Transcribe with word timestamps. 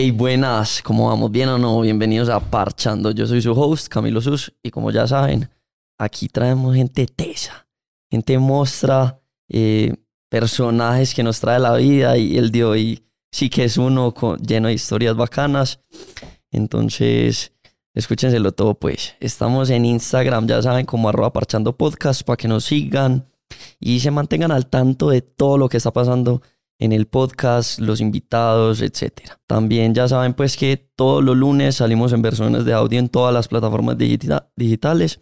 Hey, 0.00 0.12
buenas, 0.12 0.80
¿cómo 0.80 1.08
vamos? 1.08 1.32
¿Bien 1.32 1.48
o 1.48 1.58
no? 1.58 1.80
Bienvenidos 1.80 2.28
a 2.28 2.38
Parchando. 2.38 3.10
Yo 3.10 3.26
soy 3.26 3.42
su 3.42 3.50
host, 3.50 3.88
Camilo 3.88 4.20
Sus, 4.20 4.54
y 4.62 4.70
como 4.70 4.92
ya 4.92 5.08
saben, 5.08 5.50
aquí 5.98 6.28
traemos 6.28 6.76
gente 6.76 7.04
tesa, 7.06 7.66
gente 8.08 8.38
mostra, 8.38 9.20
eh, 9.48 9.96
personajes 10.28 11.12
que 11.12 11.24
nos 11.24 11.40
trae 11.40 11.58
la 11.58 11.74
vida, 11.74 12.16
y 12.16 12.38
el 12.38 12.52
de 12.52 12.64
hoy 12.64 13.08
sí 13.32 13.50
que 13.50 13.64
es 13.64 13.76
uno 13.76 14.14
con, 14.14 14.38
lleno 14.38 14.68
de 14.68 14.74
historias 14.74 15.16
bacanas. 15.16 15.80
Entonces, 16.52 17.50
escúchenselo 17.92 18.52
todo, 18.52 18.74
pues. 18.74 19.16
Estamos 19.18 19.68
en 19.68 19.84
Instagram, 19.84 20.46
ya 20.46 20.62
saben, 20.62 20.86
como 20.86 21.08
arroba 21.08 21.32
parchando 21.32 21.76
podcast, 21.76 22.22
para 22.22 22.36
que 22.36 22.46
nos 22.46 22.66
sigan 22.66 23.26
y 23.80 23.98
se 23.98 24.12
mantengan 24.12 24.52
al 24.52 24.66
tanto 24.66 25.10
de 25.10 25.22
todo 25.22 25.58
lo 25.58 25.68
que 25.68 25.78
está 25.78 25.92
pasando 25.92 26.40
en 26.78 26.92
el 26.92 27.06
podcast, 27.06 27.80
los 27.80 28.00
invitados, 28.00 28.80
etc. 28.82 29.32
También 29.46 29.94
ya 29.94 30.08
saben 30.08 30.34
pues 30.34 30.56
que 30.56 30.76
todos 30.76 31.22
los 31.22 31.36
lunes 31.36 31.76
salimos 31.76 32.12
en 32.12 32.22
versiones 32.22 32.64
de 32.64 32.72
audio 32.72 32.98
en 32.98 33.08
todas 33.08 33.34
las 33.34 33.48
plataformas 33.48 33.96
digitales 33.98 35.20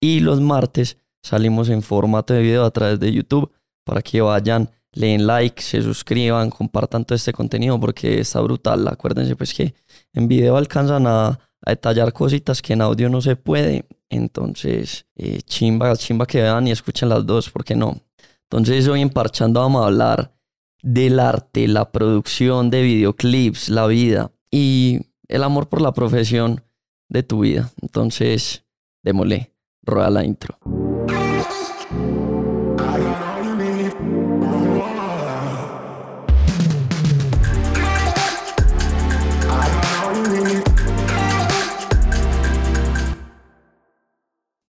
y 0.00 0.20
los 0.20 0.40
martes 0.40 0.98
salimos 1.22 1.68
en 1.68 1.82
formato 1.82 2.34
de 2.34 2.42
video 2.42 2.64
a 2.64 2.70
través 2.70 3.00
de 3.00 3.12
YouTube 3.12 3.50
para 3.84 4.02
que 4.02 4.20
vayan, 4.20 4.70
leen 4.92 5.26
like, 5.26 5.62
se 5.62 5.82
suscriban, 5.82 6.50
compartan 6.50 7.04
todo 7.04 7.16
este 7.16 7.32
contenido 7.32 7.78
porque 7.80 8.20
está 8.20 8.40
brutal. 8.40 8.86
Acuérdense 8.88 9.36
pues 9.36 9.54
que 9.54 9.74
en 10.12 10.28
video 10.28 10.56
alcanzan 10.56 11.06
a, 11.06 11.38
detallar 11.64 12.12
cositas 12.12 12.60
que 12.60 12.72
en 12.72 12.82
audio 12.82 13.08
no 13.08 13.20
se 13.20 13.36
puede. 13.36 13.86
Entonces, 14.10 15.06
eh, 15.14 15.40
chimba, 15.42 15.94
chimba 15.96 16.26
que 16.26 16.42
vean 16.42 16.66
y 16.66 16.72
escuchen 16.72 17.08
las 17.08 17.24
dos, 17.24 17.50
porque 17.50 17.76
no. 17.76 18.00
Entonces 18.50 18.86
hoy 18.88 19.00
en 19.00 19.10
Parchando 19.10 19.60
vamos 19.60 19.82
a 19.82 19.86
hablar 19.86 20.32
del 20.82 21.20
arte, 21.20 21.68
la 21.68 21.92
producción 21.92 22.70
de 22.70 22.82
videoclips, 22.82 23.68
la 23.68 23.86
vida 23.86 24.32
y 24.50 25.00
el 25.28 25.44
amor 25.44 25.68
por 25.68 25.80
la 25.80 25.92
profesión 25.92 26.64
de 27.08 27.22
tu 27.22 27.40
vida. 27.40 27.70
Entonces, 27.80 28.64
démosle, 29.02 29.52
rueda 29.82 30.10
la 30.10 30.24
intro. 30.24 30.58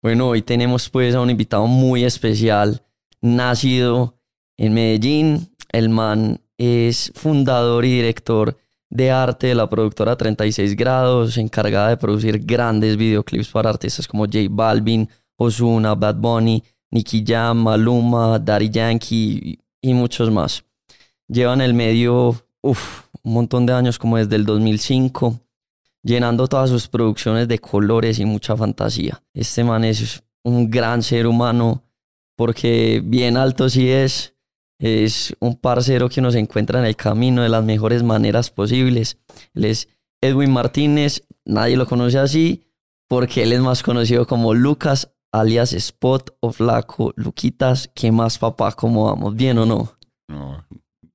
Bueno, 0.03 0.29
hoy 0.29 0.43
tenemos 0.43 0.91
pues 0.91 1.15
a 1.15 1.21
un 1.21 1.31
invitado 1.31 1.67
muy 1.69 2.05
especial, 2.05 2.85
nacido 3.21 4.19
en 4.57 4.75
Medellín, 4.75 5.52
el 5.73 5.89
man 5.89 6.41
es 6.59 7.13
fundador 7.15 7.85
y 7.85 7.97
director 7.97 8.57
de 8.91 9.11
arte 9.11 9.49
de 9.49 9.55
la 9.55 9.69
productora 9.69 10.17
36 10.17 10.77
grados, 10.77 11.39
encargada 11.39 11.89
de 11.89 11.97
producir 11.97 12.45
grandes 12.45 12.97
videoclips 12.97 13.49
para 13.49 13.71
artistas 13.71 14.07
como 14.07 14.27
J 14.27 14.41
Balvin, 14.51 15.09
Ozuna, 15.37 15.95
Bad 15.95 16.17
Bunny, 16.17 16.63
Nicky 16.91 17.25
Jam, 17.27 17.63
Maluma, 17.63 18.39
Daddy 18.39 18.69
Yankee 18.69 19.59
y 19.81 19.95
muchos 19.95 20.31
más. 20.31 20.63
Llevan 21.27 21.63
el 21.63 21.73
medio 21.73 22.37
uf, 22.63 23.07
un 23.23 23.35
montón 23.35 23.67
de 23.67 23.73
años, 23.73 23.99
como 23.99 24.17
desde 24.17 24.37
el 24.37 24.47
2005, 24.47 25.41
llenando 26.03 26.49
todas 26.49 26.71
sus 26.71 26.89
producciones 26.89 27.49
de 27.49 27.59
colores 27.59 28.19
y 28.19 28.25
mucha 28.25 28.57
fantasía. 28.57 29.23
Este 29.35 29.65
man 29.65 29.85
es 29.85 30.23
un 30.43 30.71
gran 30.71 31.03
ser 31.03 31.27
humano 31.27 31.83
porque 32.37 33.03
bien 33.05 33.37
alto 33.37 33.69
sí 33.69 33.91
es, 33.91 34.32
es 34.83 35.35
un 35.39 35.55
parcero 35.55 36.09
que 36.09 36.21
nos 36.21 36.35
encuentra 36.35 36.81
en 36.81 36.87
el 36.87 36.97
camino 36.97 37.43
de 37.43 37.49
las 37.49 37.63
mejores 37.63 38.03
maneras 38.03 38.51
posibles. 38.51 39.17
Él 39.55 39.67
es 39.67 39.89
Edwin 40.21 40.53
Martínez, 40.53 41.23
nadie 41.45 41.77
lo 41.77 41.87
conoce 41.87 42.19
así 42.19 42.65
porque 43.09 43.45
él 43.45 43.53
es 43.53 43.61
más 43.61 43.85
conocido 43.85 44.27
como 44.27 44.55
Lucas, 44.55 45.13
alias 45.31 45.73
Spot 45.73 46.37
o 46.41 46.51
Flaco, 46.51 47.13
Luquitas, 47.15 47.93
¿qué 47.95 48.11
más 48.11 48.39
papá? 48.39 48.73
¿Cómo 48.73 49.05
vamos? 49.05 49.37
¿Bien 49.37 49.57
o 49.59 49.67
no? 49.67 49.93
No, 50.27 50.67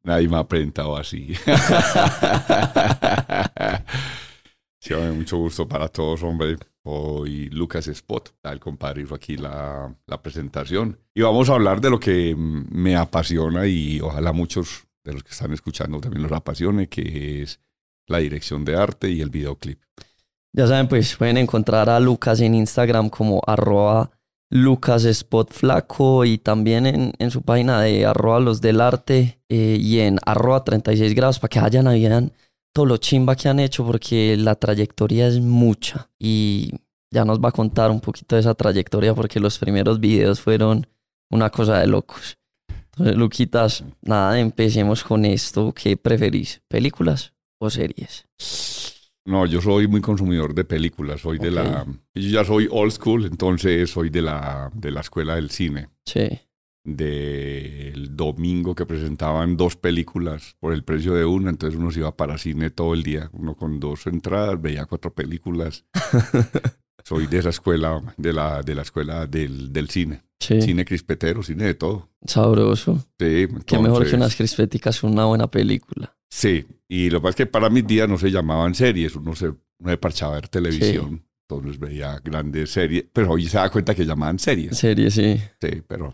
nadie 0.01 0.29
me 0.29 0.37
ha 0.37 0.47
presentado 0.47 0.95
así. 0.95 1.33
sí, 4.79 4.93
mucho 4.93 5.37
gusto 5.37 5.67
para 5.67 5.87
todos, 5.87 6.23
hombre. 6.23 6.57
Hoy 6.83 7.49
Lucas 7.49 7.87
Spot, 7.87 8.33
el 8.43 8.59
compadre 8.59 9.01
hizo 9.01 9.15
aquí 9.15 9.35
la, 9.35 9.93
la, 10.05 10.21
presentación. 10.21 10.97
Y 11.13 11.21
vamos 11.21 11.49
a 11.49 11.53
hablar 11.53 11.81
de 11.81 11.89
lo 11.89 11.99
que 11.99 12.33
me 12.37 12.95
apasiona 12.95 13.67
y 13.67 13.99
ojalá 13.99 14.31
muchos 14.31 14.87
de 15.03 15.13
los 15.13 15.23
que 15.23 15.31
están 15.31 15.51
escuchando 15.51 15.99
también 15.99 16.23
los 16.23 16.31
apasione, 16.31 16.87
que 16.87 17.41
es 17.41 17.59
la 18.07 18.19
dirección 18.19 18.63
de 18.63 18.75
arte 18.75 19.09
y 19.09 19.21
el 19.21 19.29
videoclip. 19.29 19.81
Ya 20.53 20.65
saben, 20.65 20.87
pues 20.87 21.15
pueden 21.15 21.37
encontrar 21.37 21.89
a 21.89 21.99
Lucas 21.99 22.39
en 22.41 22.55
Instagram 22.55 23.09
como 23.09 23.41
arroba 23.45 24.11
Lucas 24.49 25.03
Spot 25.03 25.51
Flaco 25.51 26.23
y 26.25 26.37
también 26.37 26.85
en, 26.85 27.13
en 27.19 27.31
su 27.31 27.41
página 27.41 27.81
de 27.81 28.05
arroba 28.05 28.39
los 28.39 28.61
del 28.61 28.81
arte 28.81 29.39
eh, 29.49 29.77
y 29.79 29.99
en 29.99 30.19
arroba 30.25 30.63
36 30.63 31.13
grados 31.15 31.39
para 31.39 31.49
que 31.49 31.59
vayan 31.59 31.87
a 31.87 31.91
vean 31.91 32.31
todo 32.73 32.85
lo 32.85 32.97
chimba 32.97 33.35
que 33.35 33.49
han 33.49 33.59
hecho 33.59 33.85
porque 33.85 34.37
la 34.37 34.55
trayectoria 34.55 35.27
es 35.27 35.39
mucha 35.39 36.09
y 36.19 36.71
ya 37.11 37.25
nos 37.25 37.39
va 37.39 37.49
a 37.49 37.53
contar 37.53 37.91
un 37.91 38.01
poquito 38.01 38.35
de 38.35 38.41
esa 38.41 38.53
trayectoria 38.53 39.13
porque 39.13 39.39
los 39.39 39.57
primeros 39.57 39.99
videos 39.99 40.41
fueron 40.41 40.87
una 41.29 41.49
cosa 41.49 41.79
de 41.79 41.87
locos. 41.87 42.37
Entonces, 42.91 43.15
Luquitas, 43.15 43.83
nada, 44.01 44.39
empecemos 44.39 45.03
con 45.03 45.25
esto. 45.25 45.73
¿Qué 45.73 45.97
preferís? 45.97 46.61
¿Películas 46.67 47.33
o 47.59 47.69
series? 47.69 48.25
No, 49.25 49.45
yo 49.45 49.61
soy 49.61 49.87
muy 49.87 50.01
consumidor 50.01 50.53
de 50.55 50.63
películas, 50.63 51.21
soy 51.21 51.37
de 51.37 51.51
la... 51.51 51.85
Yo 52.15 52.29
ya 52.29 52.45
soy 52.45 52.67
old 52.71 52.91
school, 52.91 53.25
entonces 53.25 53.89
soy 53.89 54.09
de 54.09 54.21
la, 54.21 54.71
de 54.73 54.91
la 54.91 55.01
escuela 55.01 55.35
del 55.35 55.51
cine. 55.51 55.89
Sí 56.05 56.46
del 56.87 58.15
domingo 58.15 58.73
que 58.73 58.85
presentaban 58.85 59.57
dos 59.57 59.75
películas 59.75 60.55
por 60.59 60.73
el 60.73 60.85
precio 60.85 61.13
de 61.13 61.25
una, 61.25 61.49
entonces 61.49 61.77
uno 61.77 61.91
se 61.91 61.99
iba 61.99 62.15
para 62.15 62.37
cine 62.37 62.69
todo 62.69 62.93
el 62.93 63.03
día, 63.03 63.29
uno 63.33 63.55
con 63.55 63.81
dos 63.81 64.07
entradas, 64.07 64.61
veía 64.61 64.85
cuatro 64.85 65.13
películas. 65.13 65.85
Soy 67.03 67.27
de 67.27 67.39
esa 67.39 67.49
escuela, 67.49 68.01
de 68.17 68.31
la, 68.31 68.61
de 68.63 68.73
la 68.73 68.83
escuela 68.83 69.27
del, 69.27 69.73
del 69.73 69.89
cine. 69.89 70.23
Cine 70.39 70.85
crispetero, 70.85 71.43
cine 71.43 71.65
de 71.65 71.73
todo. 71.73 72.09
Sabroso. 72.25 72.97
Sí. 73.19 73.47
Qué 73.65 73.79
mejor 73.79 74.07
que 74.07 74.15
unas 74.15 74.35
crispeticas, 74.35 75.03
una 75.03 75.25
buena 75.25 75.47
película. 75.47 76.15
Sí, 76.29 76.65
y 76.87 77.09
lo 77.09 77.19
que 77.19 77.23
pasa 77.23 77.29
es 77.31 77.35
que 77.35 77.45
para 77.47 77.69
mis 77.69 77.85
días 77.85 78.07
no 78.07 78.17
se 78.17 78.31
llamaban 78.31 78.75
series, 78.75 79.15
uno 79.15 79.35
se, 79.35 79.47
uno 79.47 79.89
se 79.89 79.97
parchaba 79.97 80.33
a 80.33 80.35
ver 80.35 80.47
televisión. 80.47 81.26
Entonces 81.49 81.79
veía 81.79 82.19
grandes 82.21 82.71
series, 82.71 83.05
pero 83.13 83.31
hoy 83.31 83.45
se 83.45 83.57
da 83.57 83.69
cuenta 83.69 83.95
que 83.95 84.05
llamaban 84.05 84.37
series. 84.37 84.77
Series, 84.77 85.13
sí. 85.13 85.39
Sí, 85.61 85.81
pero... 85.87 86.13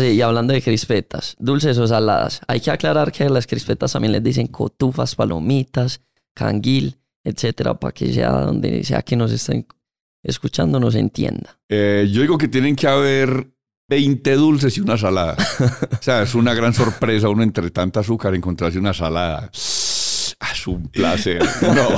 y 0.00 0.20
hablando 0.20 0.52
de 0.52 0.62
crispetas, 0.62 1.34
dulces 1.40 1.76
o 1.78 1.88
saladas, 1.88 2.40
hay 2.46 2.60
que 2.60 2.70
aclarar 2.70 3.10
que 3.10 3.24
a 3.24 3.28
las 3.28 3.48
crispetas 3.48 3.92
también 3.92 4.12
les 4.12 4.22
dicen 4.22 4.46
cotufas, 4.46 5.16
palomitas, 5.16 6.00
canguil, 6.32 6.96
etcétera, 7.24 7.74
para 7.74 7.92
que 7.92 8.12
sea 8.12 8.30
donde 8.30 8.84
sea 8.84 9.02
que 9.02 9.16
nos 9.16 9.32
estén 9.32 9.66
escuchando 10.22 10.78
nos 10.78 10.94
entienda. 10.94 11.58
Eh, 11.68 12.08
yo 12.12 12.22
digo 12.22 12.38
que 12.38 12.46
tienen 12.46 12.76
que 12.76 12.86
haber 12.86 13.48
20 13.88 14.32
dulces 14.34 14.76
y 14.76 14.80
una 14.80 14.96
salada. 14.96 15.36
o 15.90 16.02
sea, 16.02 16.22
es 16.22 16.34
una 16.34 16.54
gran 16.54 16.72
sorpresa 16.72 17.28
uno 17.28 17.42
entre 17.42 17.70
tanta 17.70 18.00
azúcar 18.00 18.34
encontrarse 18.34 18.78
una 18.78 18.94
salada. 18.94 19.50
Es 19.52 20.66
un 20.66 20.88
placer. 20.88 21.42
No. 21.62 21.88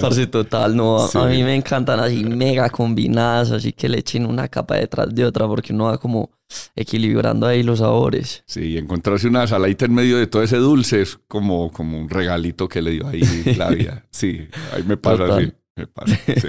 Parce, 0.00 0.26
total, 0.26 0.76
no. 0.76 0.98
A 0.98 1.26
mí 1.26 1.42
me 1.42 1.54
encantan 1.54 2.00
así 2.00 2.24
mega 2.24 2.70
combinadas, 2.70 3.50
así 3.50 3.72
que 3.72 3.88
le 3.88 3.98
echen 3.98 4.26
una 4.26 4.48
capa 4.48 4.76
detrás 4.76 5.14
de 5.14 5.24
otra 5.24 5.46
porque 5.46 5.72
uno 5.72 5.84
va 5.84 5.98
como 5.98 6.30
equilibrando 6.74 7.46
ahí 7.46 7.62
los 7.62 7.80
sabores. 7.80 8.42
Sí, 8.46 8.78
encontrarse 8.78 9.28
una 9.28 9.46
saladita 9.46 9.84
en 9.84 9.94
medio 9.94 10.18
de 10.18 10.26
todo 10.26 10.42
ese 10.42 10.56
dulce 10.56 11.02
es 11.02 11.18
como, 11.28 11.70
como 11.70 11.98
un 11.98 12.08
regalito 12.08 12.68
que 12.68 12.82
le 12.82 12.92
dio 12.92 13.06
ahí 13.06 13.22
la 13.56 13.68
vida. 13.70 14.06
Sí, 14.10 14.48
ahí 14.72 14.82
me 14.84 14.96
pasa 14.96 15.36
así. 15.36 15.52
Me 15.76 15.86
pasa, 15.86 16.16
sí. 16.26 16.48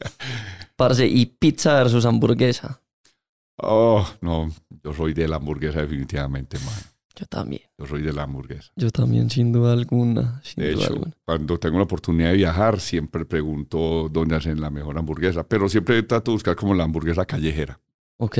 Parce, 0.76 1.06
¿y 1.06 1.26
pizza 1.26 1.74
versus 1.74 2.06
hamburguesa? 2.06 2.80
Oh, 3.56 4.06
no, 4.20 4.50
yo 4.82 4.92
soy 4.94 5.14
de 5.14 5.28
la 5.28 5.36
hamburguesa 5.36 5.80
definitivamente, 5.80 6.58
man. 6.58 6.91
Yo 7.14 7.26
también. 7.26 7.62
Yo 7.78 7.86
soy 7.86 8.02
de 8.02 8.12
la 8.12 8.22
hamburguesa. 8.22 8.72
Yo 8.76 8.90
también, 8.90 9.28
sin 9.30 9.52
duda 9.52 9.72
alguna. 9.72 10.40
de 10.56 10.72
hecho, 10.72 11.00
cuando 11.24 11.58
tengo 11.58 11.78
la 11.78 11.84
oportunidad 11.84 12.30
de 12.30 12.36
viajar, 12.36 12.80
siempre 12.80 13.24
pregunto 13.24 14.08
dónde 14.10 14.36
hacen 14.36 14.60
la 14.60 14.70
mejor 14.70 14.98
hamburguesa, 14.98 15.46
pero 15.46 15.68
siempre 15.68 16.02
trato 16.02 16.30
de 16.30 16.36
buscar 16.36 16.56
como 16.56 16.74
la 16.74 16.84
hamburguesa 16.84 17.26
callejera. 17.26 17.78
Ok. 18.18 18.38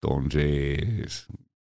Entonces, 0.00 1.26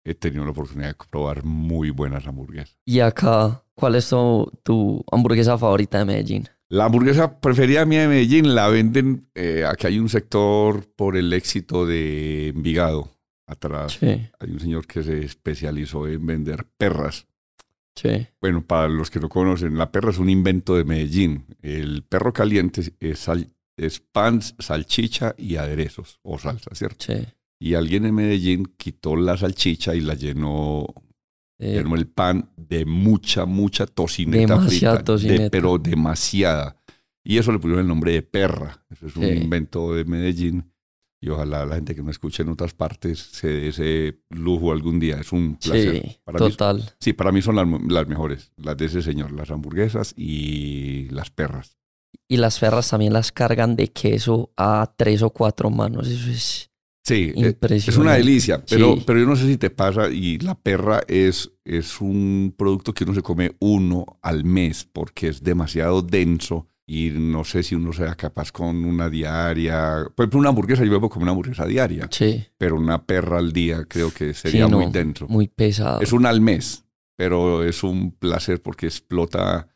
he 0.03 0.13
tenido 0.13 0.45
la 0.45 0.51
oportunidad 0.51 0.89
de 0.89 0.95
probar 1.09 1.43
muy 1.43 1.89
buenas 1.89 2.27
hamburguesas. 2.27 2.77
¿Y 2.85 2.99
acá, 2.99 3.63
cuál 3.73 3.95
es 3.95 4.09
tu, 4.09 5.03
hamburguesa 5.11 5.57
favorita 5.57 5.99
de 5.99 6.05
Medellín? 6.05 6.49
La 6.67 6.85
hamburguesa 6.85 7.39
preferida 7.39 7.85
mía 7.85 8.01
de 8.01 8.07
Medellín 8.07 8.55
la 8.55 8.67
venden, 8.67 9.29
eh, 9.35 9.65
aquí 9.67 9.87
hay 9.87 9.99
un 9.99 10.09
sector 10.09 10.85
por 10.95 11.15
el 11.15 11.31
éxito 11.33 11.85
de 11.85 12.49
Envigado 12.49 13.14
atrás 13.47 13.97
hay 14.39 14.51
un 14.51 14.59
señor 14.59 14.87
que 14.87 15.03
se 15.03 15.23
especializó 15.23 16.07
en 16.07 16.25
vender 16.25 16.65
perras. 16.77 17.27
Sí. 17.95 18.27
Bueno, 18.41 18.61
para 18.65 18.89
los 18.89 19.09
que 19.09 19.19
no 19.19 19.29
conocen, 19.29 19.77
la 19.77 19.91
perra 19.91 20.09
es 20.11 20.17
un 20.17 20.29
invento 20.29 20.75
de 20.75 20.83
Medellín. 20.83 21.45
El 21.61 22.03
perro 22.03 22.33
caliente 22.33 22.93
es, 22.99 23.19
sal- 23.19 23.47
es 23.77 23.99
pan, 24.01 24.41
salchicha 24.41 25.33
y 25.37 25.55
aderezos 25.55 26.19
o 26.23 26.37
salsa, 26.37 26.71
¿cierto? 26.73 27.05
Sí. 27.05 27.25
Y 27.59 27.75
alguien 27.75 28.05
en 28.05 28.15
Medellín 28.15 28.65
quitó 28.77 29.15
la 29.15 29.37
salchicha 29.37 29.95
y 29.95 30.01
la 30.01 30.13
llenó, 30.15 30.85
Eh, 31.57 31.75
llenó 31.77 31.95
el 31.95 32.05
pan 32.07 32.49
de 32.57 32.85
mucha, 32.85 33.45
mucha 33.45 33.85
tocineta 33.85 34.55
Demasiada 34.55 34.97
frita. 34.97 34.97
de- 34.97 35.03
tocineta. 35.03 35.49
pero 35.51 35.77
demasiada. 35.77 36.75
Y 37.23 37.37
eso 37.37 37.53
le 37.53 37.59
pusieron 37.59 37.79
el 37.81 37.87
nombre 37.87 38.11
de 38.11 38.21
perra. 38.23 38.83
Eso 38.89 39.07
es 39.07 39.15
un 39.15 39.23
invento 39.25 39.93
de 39.93 40.03
Medellín. 40.03 40.69
Y 41.25 41.29
ojalá 41.29 41.65
la 41.65 41.73
gente 41.75 41.95
que 41.95 42.03
no 42.03 42.11
escuche 42.11 42.43
en 42.43 42.49
otras 42.49 42.75
partes 42.75 43.17
se 43.19 43.47
dé 43.47 43.67
ese 43.69 44.19
lujo 44.29 44.71
algún 44.71 44.99
día. 44.99 45.17
Es 45.19 45.31
un 45.31 45.55
placer. 45.55 46.03
sí, 46.03 46.17
para 46.23 46.39
mí 46.39 46.51
total. 46.51 46.93
Sí, 46.99 47.13
para 47.13 47.31
mí 47.31 47.41
son 47.41 47.55
las, 47.55 47.67
las 47.89 48.07
mejores, 48.07 48.51
las 48.57 48.77
de 48.77 48.85
ese 48.85 49.01
señor, 49.01 49.31
las 49.31 49.49
hamburguesas 49.49 50.13
y 50.15 51.07
las 51.09 51.31
perras. 51.31 51.77
Y 52.27 52.37
las 52.37 52.59
perras 52.59 52.89
también 52.91 53.11
las 53.13 53.31
cargan 53.31 53.75
de 53.75 53.87
queso 53.91 54.51
a 54.55 54.93
tres 54.95 55.23
o 55.23 55.31
cuatro 55.31 55.71
manos. 55.71 56.07
Eso 56.07 56.29
es 56.29 56.69
Sí, 57.03 57.31
eh, 57.35 57.47
impresionante. 57.49 57.91
es 57.91 57.97
una 57.97 58.13
delicia, 58.13 58.63
pero, 58.67 58.95
Sí. 58.95 59.03
pero 59.05 59.19
yo 59.19 59.25
no 59.25 59.35
sé 59.35 59.47
si 59.47 59.57
te 59.57 59.69
pasa 59.71 60.09
y 60.09 60.37
la 60.39 60.55
perra 60.55 61.01
es, 61.07 61.51
es 61.63 62.01
un 62.01 62.53
producto 62.55 62.93
que 62.93 63.03
uno 63.03 63.13
se 63.15 63.21
come 63.23 63.55
uno 63.59 64.05
al 64.21 64.43
mes 64.43 64.87
porque 64.91 65.27
es 65.29 65.41
demasiado 65.43 66.01
denso 66.03 66.67
y 66.87 67.09
no 67.11 67.43
sé 67.43 67.63
si 67.63 67.73
uno 67.75 67.91
sea 67.93 68.15
capaz 68.15 68.51
con 68.51 68.85
una 68.85 69.09
diaria. 69.09 70.05
Por 70.15 70.23
ejemplo, 70.25 70.39
una 70.39 70.49
hamburguesa, 70.49 70.83
yo 70.83 70.91
puedo 70.99 71.09
comer 71.09 71.23
una 71.23 71.31
hamburguesa 71.31 71.65
diaria, 71.65 72.07
Sí, 72.11 72.45
pero 72.57 72.75
una 72.75 73.05
perra 73.05 73.39
al 73.39 73.51
día 73.53 73.85
creo 73.87 74.11
que 74.13 74.33
sería 74.33 74.65
Sí, 74.65 74.71
no, 74.71 74.77
muy 74.81 74.91
denso. 74.91 75.27
muy 75.27 75.47
pesado. 75.47 76.01
Es 76.01 76.13
una 76.13 76.29
al 76.29 76.41
mes, 76.41 76.85
pero 77.15 77.63
es 77.63 77.83
un 77.83 78.11
placer 78.11 78.61
porque 78.61 78.85
explota 78.85 79.67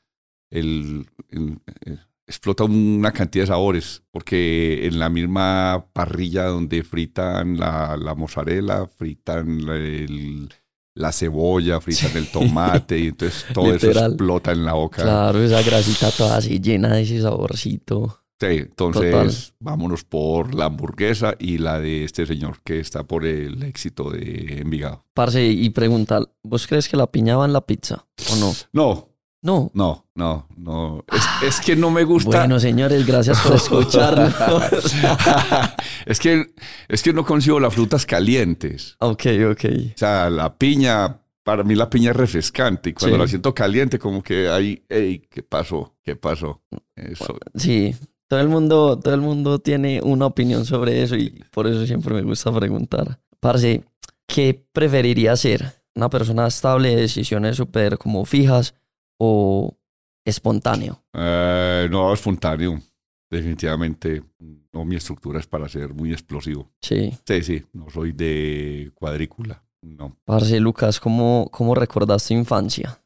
el, 0.51 1.07
el- 1.29 1.59
el- 1.85 1.99
explota 2.27 2.63
una 2.63 3.11
cantidad 3.11 3.43
de 3.43 3.47
sabores, 3.47 4.03
porque 4.11 4.85
en 4.85 4.99
la 4.99 5.09
misma 5.09 5.87
parrilla 5.93 6.45
donde 6.45 6.83
fritan 6.83 7.57
la, 7.57 7.97
la 7.97 8.13
mozzarella, 8.13 8.85
fritan 8.85 9.61
el- 9.67 10.49
la 10.99 11.13
cebolla, 11.13 11.79
fritan 11.79 12.15
el 12.17 12.27
tomate, 12.27 12.99
y 12.99 13.07
entonces 13.07 13.45
todo 13.53 13.73
eso 13.73 13.89
explota 13.89 14.51
en 14.51 14.65
la 14.65 14.73
boca. 14.73 15.01
Claro, 15.01 15.41
esa 15.41 15.61
grasita 15.63 16.11
toda 16.11 16.37
así 16.37 16.59
llena 16.59 16.93
de 16.93 17.03
ese 17.03 17.21
saborcito. 17.21 18.19
Sí, 18.37 18.47
entonces 18.47 19.11
Total. 19.11 19.33
vámonos 19.59 20.03
por 20.03 20.53
la 20.53 20.65
hamburguesa 20.65 21.35
y 21.39 21.57
la 21.57 21.79
de 21.79 22.03
este 22.03 22.25
señor 22.25 22.61
que 22.63 22.79
está 22.79 23.03
por 23.03 23.25
el 23.25 23.63
éxito 23.63 24.09
de 24.09 24.59
Envigado. 24.61 25.05
Parce, 25.13 25.45
y 25.45 25.69
pregunta, 25.71 26.21
¿vos 26.43 26.67
crees 26.67 26.87
que 26.87 26.95
la 26.95 27.07
piña 27.07 27.37
va 27.37 27.45
en 27.45 27.53
la 27.53 27.65
pizza 27.65 28.05
o 28.31 28.35
no? 28.37 28.53
No, 28.71 29.08
No. 29.41 29.71
no, 29.73 30.05
no, 30.15 30.47
no. 30.57 31.05
Es, 31.41 31.59
es 31.59 31.61
que 31.65 31.75
no 31.75 31.89
me 31.91 32.03
gusta. 32.03 32.39
Bueno, 32.39 32.59
señores, 32.59 33.05
gracias 33.05 33.39
por 33.39 33.55
escucharnos. 33.55 34.33
es, 36.05 36.19
que, 36.19 36.45
es 36.87 37.03
que 37.03 37.13
no 37.13 37.25
consigo 37.25 37.59
las 37.59 37.73
frutas 37.73 38.05
calientes. 38.05 38.95
ok, 38.99 39.25
ok. 39.51 39.65
O 39.95 39.97
sea, 39.97 40.29
la 40.29 40.53
piña, 40.57 41.21
para 41.43 41.63
mí 41.63 41.75
la 41.75 41.89
piña 41.89 42.11
es 42.11 42.17
refrescante. 42.17 42.89
Y 42.89 42.93
cuando 42.93 43.15
Sí. 43.17 43.21
la 43.21 43.27
siento 43.27 43.53
caliente, 43.53 43.97
como 43.99 44.21
que 44.23 44.49
ahí, 44.49 44.83
hey, 44.89 45.23
¿qué 45.29 45.43
pasó? 45.43 45.95
¿Qué 46.03 46.15
pasó? 46.15 46.61
Eso. 46.95 47.37
Sí, 47.55 47.95
todo 48.27 48.41
el 48.41 48.49
mundo, 48.49 48.99
todo 48.99 49.13
el 49.13 49.21
mundo 49.21 49.59
tiene 49.59 50.01
una 50.03 50.25
opinión 50.25 50.65
sobre 50.65 51.01
eso 51.01 51.15
y 51.15 51.29
por 51.51 51.65
eso 51.67 51.85
siempre 51.85 52.13
me 52.13 52.21
gusta 52.23 52.51
preguntar. 52.53 53.19
Parce, 53.39 53.83
¿qué 54.27 54.65
preferiría 54.73 55.35
ser? 55.37 55.79
¿Una 55.95 56.09
persona 56.09 56.45
estable 56.47 56.89
de 56.89 57.01
decisiones 57.03 57.55
súper 57.57 57.97
como 57.97 58.25
fijas 58.25 58.75
o 59.19 59.77
espontáneo? 60.25 61.03
Eh, 61.13 61.87
no, 61.91 62.11
espontáneo. 62.13 62.79
Definitivamente, 63.29 64.23
no, 64.73 64.85
mi 64.85 64.95
estructura 64.95 65.39
es 65.39 65.45
para 65.45 65.69
ser 65.69 65.93
muy 65.93 66.11
explosivo. 66.11 66.71
Sí. 66.81 67.13
Sí, 67.27 67.43
sí, 67.43 67.63
no 67.73 67.89
soy 67.91 68.11
de 68.11 68.91
cuadrícula. 68.95 69.61
No. 69.81 70.17
Parce, 70.25 70.59
Lucas, 70.59 70.99
¿cómo, 70.99 71.47
cómo 71.51 71.75
recordás 71.75 72.27
tu 72.27 72.33
infancia? 72.33 72.99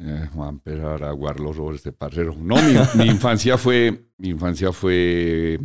Eh, 0.00 0.28
voy 0.32 0.46
a 0.46 0.50
empezar 0.50 1.02
a 1.02 1.08
aguar 1.08 1.40
los 1.40 1.58
ojos 1.58 1.76
este 1.76 1.92
parcero. 1.92 2.34
No, 2.38 2.56
mi, 2.62 2.74
mi 2.94 3.04
infancia 3.10 3.58
fue, 3.58 4.06
mi 4.16 4.28
infancia 4.28 4.72
fue, 4.72 5.58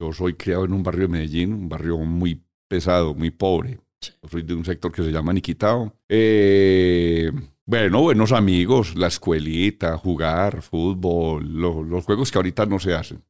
yo 0.00 0.12
soy 0.12 0.34
criado 0.34 0.64
en 0.64 0.72
un 0.72 0.82
barrio 0.82 1.02
de 1.02 1.08
Medellín, 1.08 1.52
un 1.52 1.68
barrio 1.68 1.98
muy 1.98 2.42
pesado, 2.66 3.14
muy 3.14 3.30
pobre. 3.30 3.78
Yo 4.00 4.28
soy 4.28 4.42
de 4.42 4.54
un 4.54 4.64
sector 4.64 4.90
que 4.90 5.02
se 5.02 5.10
llama 5.10 5.32
Niquitao. 5.32 5.92
Eh, 6.08 7.30
bueno, 7.66 8.00
buenos 8.02 8.32
amigos, 8.32 8.94
la 8.96 9.06
escuelita, 9.08 9.96
jugar, 9.96 10.62
fútbol, 10.62 11.46
lo- 11.60 11.82
los 11.82 12.04
juegos 12.04 12.30
que 12.30 12.38
ahorita 12.38 12.66
no 12.66 12.78
se 12.78 12.94
hacen. 12.94 13.22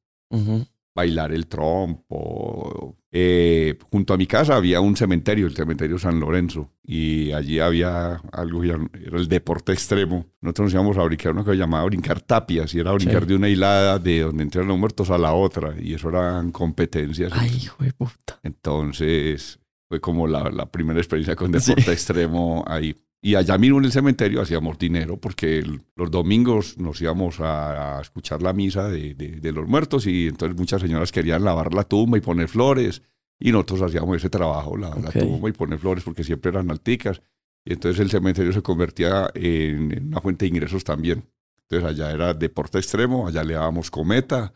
Bailar 0.96 1.32
el 1.32 1.46
trompo. 1.48 2.96
Eh, 3.10 3.76
junto 3.90 4.14
a 4.14 4.16
mi 4.16 4.26
casa 4.26 4.54
había 4.56 4.80
un 4.80 4.96
cementerio, 4.96 5.46
el 5.46 5.54
cementerio 5.54 5.98
San 5.98 6.18
Lorenzo, 6.20 6.70
y 6.84 7.32
allí 7.32 7.58
había 7.60 8.16
algo, 8.32 8.60
que 8.60 8.68
era 8.68 9.18
el 9.18 9.28
deporte 9.28 9.72
extremo. 9.72 10.26
Nosotros 10.40 10.66
nos 10.66 10.74
íbamos 10.74 10.96
a 10.98 11.02
brincar 11.04 11.32
una 11.32 11.42
cosa 11.42 11.52
que 11.52 11.58
llamaba 11.58 11.84
brincar 11.86 12.20
tapias, 12.20 12.72
y 12.74 12.80
era 12.80 12.92
brincar 12.92 13.22
Sí. 13.22 13.28
de 13.28 13.34
una 13.36 13.48
hilada 13.48 13.98
de 13.98 14.20
donde 14.20 14.42
entran 14.44 14.66
los 14.68 14.78
muertos 14.78 15.10
a 15.10 15.18
la 15.18 15.32
otra, 15.32 15.74
y 15.80 15.94
eso 15.94 16.08
eran 16.10 16.50
competencias. 16.52 17.32
Ay, 17.34 17.50
hijo 17.56 17.82
de 17.84 17.92
puta. 17.92 18.38
Entonces 18.42 19.58
fue 19.88 20.00
como 20.00 20.26
la, 20.26 20.50
la 20.50 20.66
primera 20.66 20.98
experiencia 21.00 21.36
con 21.36 21.52
deporte 21.52 21.92
extremo 21.92 22.64
ahí. 22.66 22.94
Y 23.26 23.36
allá 23.36 23.56
mismo 23.56 23.78
en 23.78 23.86
el 23.86 23.92
cementerio 23.92 24.42
hacíamos 24.42 24.78
dinero 24.78 25.16
porque 25.16 25.58
el- 25.58 25.80
los 25.96 26.10
domingos 26.10 26.76
nos 26.76 27.00
íbamos 27.00 27.40
a, 27.40 27.96
a 27.98 28.02
escuchar 28.02 28.42
la 28.42 28.52
misa 28.52 28.88
de, 28.88 29.14
de- 29.14 29.40
de 29.40 29.52
los 29.52 29.66
muertos 29.66 30.06
y 30.06 30.26
entonces 30.28 30.58
muchas 30.58 30.82
señoras 30.82 31.10
querían 31.10 31.42
lavar 31.42 31.72
la 31.72 31.84
tumba 31.84 32.18
y 32.18 32.20
poner 32.20 32.48
flores 32.48 33.00
y 33.40 33.50
nosotros 33.50 33.80
hacíamos 33.80 34.18
ese 34.18 34.28
trabajo, 34.28 34.76
lavar 34.76 34.98
Ok. 34.98 35.04
la 35.14 35.20
tumba 35.22 35.48
y 35.48 35.52
poner 35.52 35.78
flores 35.78 36.04
porque 36.04 36.22
siempre 36.22 36.50
eran 36.50 36.70
alticas. 36.70 37.22
Y 37.64 37.72
entonces 37.72 37.98
el 38.00 38.10
cementerio 38.10 38.52
se 38.52 38.60
convertía 38.60 39.30
en, 39.34 39.90
en 39.92 40.08
una 40.08 40.20
fuente 40.20 40.44
de 40.44 40.50
ingresos 40.50 40.84
también. 40.84 41.24
Entonces 41.62 41.88
allá 41.88 42.12
era 42.12 42.34
deporte 42.34 42.76
extremo, 42.76 43.26
allá 43.26 43.42
le 43.42 43.54
dábamos 43.54 43.90
cometa, 43.90 44.52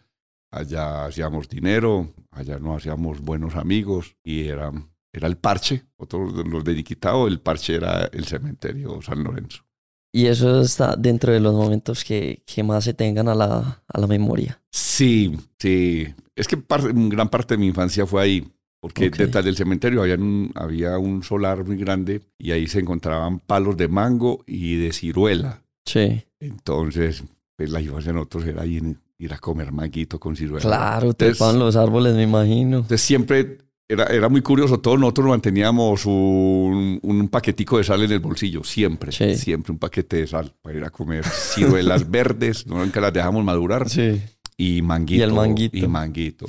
allá 0.50 1.06
hacíamos 1.06 1.48
dinero, 1.48 2.12
allá 2.32 2.58
nos 2.58 2.76
hacíamos 2.76 3.22
buenos 3.22 3.56
amigos 3.56 4.14
y 4.22 4.42
era, 4.48 4.70
era 5.18 5.28
el 5.28 5.36
parche, 5.36 5.84
otros 5.96 6.36
de 6.36 6.44
los 6.44 6.64
de 6.64 6.74
Niquitao, 6.74 7.26
el 7.28 7.40
parche 7.40 7.74
era 7.76 8.06
el 8.12 8.24
cementerio 8.24 9.00
San 9.02 9.22
Lorenzo. 9.22 9.64
Y 10.12 10.26
eso 10.26 10.62
está 10.62 10.96
dentro 10.96 11.32
de 11.32 11.40
los 11.40 11.54
momentos 11.54 12.02
que, 12.02 12.42
que 12.46 12.62
más 12.62 12.84
se 12.84 12.94
tengan 12.94 13.28
a 13.28 13.34
la, 13.34 13.82
a 13.86 14.00
la 14.00 14.06
memoria. 14.06 14.60
Sí, 14.72 15.36
sí, 15.58 16.06
es 16.34 16.48
que 16.48 16.56
parte- 16.56 16.92
gran 16.94 17.28
parte 17.28 17.54
de 17.54 17.58
mi 17.58 17.66
infancia 17.66 18.06
fue 18.06 18.22
ahí, 18.22 18.48
porque 18.80 19.10
detrás 19.10 19.44
del 19.44 19.54
cementerio 19.56 20.00
había 20.02 20.14
un, 20.14 20.50
había 20.54 20.96
un 20.98 21.22
solar 21.22 21.64
muy 21.64 21.76
grande 21.76 22.22
y 22.38 22.52
ahí 22.52 22.66
se 22.68 22.78
encontraban 22.80 23.38
palos 23.40 23.76
de 23.76 23.88
mango 23.88 24.42
y 24.46 24.76
de 24.76 24.92
ciruela. 24.92 25.62
Sí. 25.84 26.22
Entonces, 26.40 27.22
pues 27.56 27.70
la 27.70 27.80
infancia 27.80 28.12
de 28.12 28.14
nosotros 28.18 28.46
era 28.46 28.64
ir, 28.64 28.96
ir 29.18 29.32
a 29.34 29.38
comer 29.38 29.72
manguito 29.72 30.18
con 30.18 30.36
ciruela. 30.36 30.62
Claro, 30.62 31.08
Entonces- 31.10 31.36
trepaban 31.36 31.58
los 31.58 31.76
árboles, 31.76 32.14
me 32.14 32.22
imagino. 32.22 32.78
Entonces 32.78 33.02
siempre 33.02 33.58
era, 33.88 34.04
era 34.04 34.28
muy 34.28 34.42
curioso, 34.42 34.78
todos 34.80 34.98
nosotros 35.00 35.28
manteníamos 35.28 36.04
un, 36.06 36.98
un 37.02 37.28
paquetico 37.28 37.78
de 37.78 37.84
sal 37.84 38.02
en 38.02 38.12
el 38.12 38.20
bolsillo, 38.20 38.62
siempre, 38.62 39.12
Sí. 39.12 39.34
siempre 39.34 39.72
un 39.72 39.78
paquete 39.78 40.16
de 40.18 40.26
sal 40.26 40.52
para 40.62 40.76
ir 40.76 40.84
a 40.84 40.90
comer 40.90 41.24
ciruelas 41.24 42.08
verdes, 42.10 42.66
nunca 42.66 43.00
las 43.00 43.12
dejamos 43.12 43.42
madurar, 43.44 43.88
Sí. 43.88 44.20
y 44.56 44.82
manguito. 44.82 45.20
Y 45.20 45.22
el 45.22 45.32
manguito. 45.32 45.76
Y 45.76 45.86
manguito. 45.88 46.46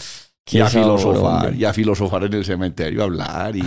Y 0.51 0.60
a 0.60 0.67
sabor, 0.69 1.00
filosofar, 1.00 1.46
hombre. 1.46 1.60
y 1.62 1.65
a 1.65 1.74
filosofar 1.74 2.24
en 2.25 2.34
el 2.34 2.43
cementerio, 2.46 3.01
a 3.01 3.03
hablar 3.05 3.55
y 3.55 3.63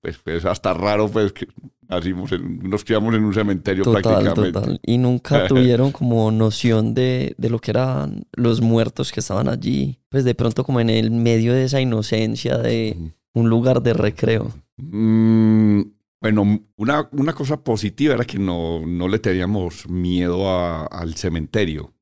pues, 0.00 0.18
pues 0.18 0.44
hasta 0.44 0.74
raro 0.74 1.08
pues 1.08 1.32
que 1.32 1.46
nacimos 1.94 2.32
en- 2.32 2.58
nos 2.68 2.84
criamos 2.84 3.14
en 3.14 3.24
un 3.24 3.34
cementerio 3.34 3.84
Total, 3.84 4.02
prácticamente. 4.02 4.52
total. 4.52 4.80
Y 4.84 4.98
nunca 4.98 5.46
tuvieron 5.48 5.92
como 5.92 6.30
noción 6.30 6.94
de, 6.94 7.34
de 7.38 7.50
lo 7.50 7.58
que 7.60 7.70
eran 7.72 8.24
los 8.32 8.60
muertos 8.60 9.12
que 9.12 9.20
estaban 9.20 9.48
allí. 9.48 9.98
Pues 10.08 10.24
de 10.24 10.34
pronto 10.34 10.64
como 10.64 10.80
en 10.80 10.90
el 10.90 11.10
medio 11.10 11.52
de 11.54 11.64
esa 11.64 11.80
inocencia 11.80 12.58
de 12.58 12.96
un 13.34 13.48
lugar 13.48 13.82
de 13.82 13.94
recreo. 13.94 14.50
Mm, 14.76 15.82
bueno, 16.20 16.60
una, 16.76 17.08
una 17.12 17.32
cosa 17.32 17.62
positiva 17.62 18.14
era 18.14 18.24
que 18.24 18.38
no, 18.38 18.86
no 18.86 19.08
le 19.08 19.18
teníamos 19.18 19.88
miedo 19.88 20.48
a- 20.50 20.86
al 20.86 21.14
cementerio. 21.14 21.92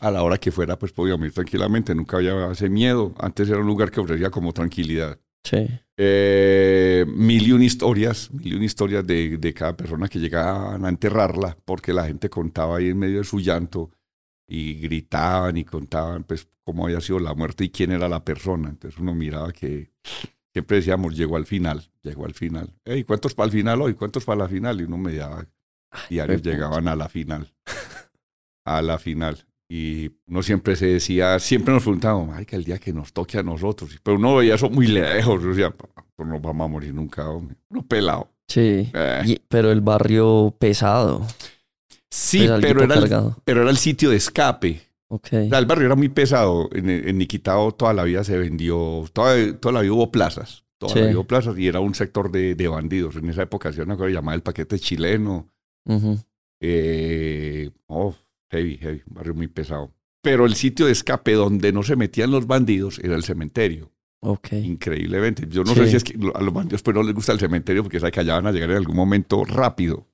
A 0.00 0.10
la 0.10 0.22
hora 0.22 0.36
que 0.36 0.52
fuera, 0.52 0.78
pues 0.78 0.92
podíamos 0.92 1.26
ir 1.26 1.32
tranquilamente. 1.32 1.94
Nunca 1.94 2.18
había 2.18 2.50
ese 2.52 2.68
miedo. 2.68 3.14
Antes 3.18 3.48
era 3.48 3.60
un 3.60 3.66
lugar 3.66 3.90
que 3.90 4.00
ofrecía 4.00 4.28
como 4.30 4.52
tranquilidad. 4.52 5.18
Sí. 5.42 5.66
Eh, 5.96 7.04
mil 7.06 7.46
y 7.46 7.52
una 7.52 7.64
historias, 7.64 8.32
mil 8.32 8.52
y 8.52 8.56
una 8.56 8.64
historias 8.64 9.06
de, 9.06 9.38
de 9.38 9.54
cada 9.54 9.76
persona 9.76 10.08
que 10.08 10.18
llegaban 10.18 10.84
a 10.84 10.88
enterrarla, 10.88 11.56
porque 11.64 11.92
la 11.92 12.06
gente 12.06 12.28
contaba 12.28 12.78
ahí 12.78 12.88
en 12.88 12.98
medio 12.98 13.18
de 13.18 13.24
su 13.24 13.38
llanto 13.38 13.90
y 14.46 14.74
gritaban 14.74 15.56
y 15.56 15.64
contaban 15.64 16.24
pues 16.24 16.48
cómo 16.64 16.84
había 16.84 17.00
sido 17.00 17.18
la 17.20 17.34
muerte 17.34 17.64
y 17.64 17.70
quién 17.70 17.92
era 17.92 18.08
la 18.08 18.24
persona. 18.24 18.70
Entonces 18.70 18.98
uno 19.00 19.14
miraba 19.14 19.52
que 19.52 19.92
siempre 20.52 20.78
decíamos, 20.78 21.16
llegó 21.16 21.36
al 21.36 21.46
final, 21.46 21.90
llegó 22.02 22.24
al 22.24 22.34
final. 22.34 22.72
Hey, 22.84 23.04
¿cuántos 23.04 23.34
para 23.34 23.46
el 23.46 23.52
final 23.52 23.80
hoy? 23.82 23.94
¿Cuántos 23.94 24.24
para 24.24 24.40
la 24.40 24.48
final? 24.48 24.80
Y 24.80 24.84
uno 24.84 24.98
me 24.98 25.14
daba, 25.14 25.46
diarios 26.10 26.42
llegaban 26.42 26.88
a 26.88 26.96
la 26.96 27.08
final. 27.08 27.52
A 28.64 28.80
la 28.82 28.98
final. 28.98 29.46
Y 29.68 30.10
uno 30.26 30.42
siempre 30.42 30.76
se 30.76 30.86
decía, 30.86 31.38
siempre 31.38 31.72
nos 31.72 31.82
preguntábamos, 31.82 32.36
ay, 32.36 32.44
que 32.44 32.56
el 32.56 32.64
día 32.64 32.78
que 32.78 32.92
nos 32.92 33.12
toque 33.12 33.38
a 33.38 33.42
nosotros. 33.42 33.90
Pero 34.02 34.16
uno 34.18 34.36
veía 34.36 34.54
eso 34.56 34.68
muy 34.70 34.86
lejos. 34.86 35.42
Yo 35.42 35.48
decía, 35.48 35.70
pues 35.70 36.28
no 36.28 36.38
vamos 36.40 36.64
a 36.66 36.68
morir 36.68 36.92
nunca, 36.94 37.28
hombre. 37.28 37.56
Uno 37.70 37.82
pelado. 37.86 38.30
Sí. 38.46 38.90
Eh. 38.92 39.22
Y- 39.26 39.40
pero 39.48 39.72
el 39.72 39.80
barrio 39.80 40.54
pesado. 40.58 41.26
Sí, 42.10 42.46
pues, 42.46 42.60
pero 42.60 42.84
era, 42.84 42.94
el, 42.94 43.00
cargado. 43.00 43.36
pero 43.44 43.62
era 43.62 43.70
el 43.70 43.76
sitio 43.78 44.10
de 44.10 44.16
escape. 44.16 44.82
Ok. 45.08 45.26
O 45.32 45.48
sea, 45.48 45.58
el 45.58 45.66
barrio 45.66 45.86
era 45.86 45.94
muy 45.96 46.08
pesado. 46.10 46.68
En, 46.72 46.88
en 46.90 47.18
Niquitao 47.18 47.72
toda 47.72 47.92
la 47.94 48.04
vida 48.04 48.22
se 48.22 48.36
vendió, 48.38 49.04
toda, 49.12 49.34
toda 49.58 49.72
la 49.72 49.80
vida 49.80 49.92
hubo 49.94 50.12
plazas. 50.12 50.64
Toda 50.78 50.92
Sí. 50.92 50.98
la 51.00 51.06
vida 51.06 51.16
hubo 51.16 51.26
plazas 51.26 51.58
y 51.58 51.66
era 51.66 51.80
un 51.80 51.94
sector 51.94 52.30
de, 52.30 52.54
de 52.54 52.68
bandidos. 52.68 53.16
En 53.16 53.28
esa 53.30 53.42
época 53.42 53.72
se 53.72 53.82
una 53.82 53.96
cosa 53.96 54.10
llamada 54.10 54.36
el 54.36 54.42
paquete 54.42 54.78
chileno. 54.78 55.48
Ujú. 55.86 56.18
Eh, 56.60 57.70
oh, 57.86 58.14
heavy, 58.54 58.76
heavy, 58.78 59.02
un 59.08 59.14
barrio 59.14 59.34
muy 59.34 59.48
pesado. 59.48 59.92
Pero 60.22 60.46
el 60.46 60.54
sitio 60.54 60.86
de 60.86 60.92
escape 60.92 61.32
donde 61.32 61.72
no 61.72 61.82
se 61.82 61.96
metían 61.96 62.30
los 62.30 62.46
bandidos 62.46 62.98
era 63.00 63.14
el 63.16 63.24
cementerio. 63.24 63.92
Ok. 64.22 64.52
Increíblemente. 64.54 65.46
Yo 65.48 65.64
no 65.64 65.74
Sí. 65.74 65.80
sé 65.80 65.88
si 65.90 65.96
es 65.96 66.04
que 66.04 66.14
a 66.34 66.40
los 66.40 66.54
bandidos 66.54 66.82
pues 66.82 66.94
no 66.96 67.02
les 67.02 67.14
gusta 67.14 67.32
el 67.32 67.38
cementerio 67.40 67.82
porque 67.82 68.00
saben 68.00 68.12
que 68.12 68.20
allá 68.20 68.34
van 68.36 68.46
a 68.46 68.52
llegar 68.52 68.70
en 68.70 68.76
algún 68.78 68.96
momento 68.96 69.44
rápido. 69.44 70.06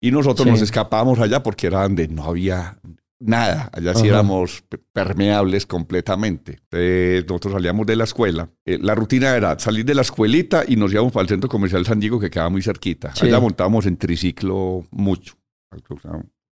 Y 0.00 0.10
nosotros 0.10 0.46
Sí. 0.46 0.50
nos 0.52 0.62
escapábamos 0.62 1.18
allá 1.18 1.42
porque 1.42 1.66
era 1.66 1.82
donde 1.82 2.08
no 2.08 2.24
había 2.24 2.78
nada. 3.22 3.68
Allá 3.74 3.94
sí 3.94 4.08
éramos 4.08 4.62
pe- 4.62 4.78
permeables 4.78 5.66
completamente. 5.66 6.52
Entonces, 6.70 7.26
nosotros 7.28 7.52
salíamos 7.52 7.86
de 7.86 7.96
la 7.96 8.04
escuela. 8.04 8.48
Eh, 8.64 8.78
la 8.80 8.94
rutina 8.94 9.36
era 9.36 9.58
salir 9.58 9.84
de 9.84 9.94
la 9.94 10.00
escuelita 10.00 10.64
y 10.66 10.76
nos 10.76 10.90
íbamos 10.90 11.12
para 11.12 11.24
el 11.24 11.28
centro 11.28 11.50
comercial 11.50 11.84
San 11.84 12.00
Diego 12.00 12.18
que 12.18 12.30
quedaba 12.30 12.48
muy 12.48 12.62
cerquita. 12.62 13.14
Sí. 13.14 13.26
Allá 13.26 13.38
montábamos 13.40 13.84
en 13.84 13.98
triciclo 13.98 14.86
mucho. 14.90 15.34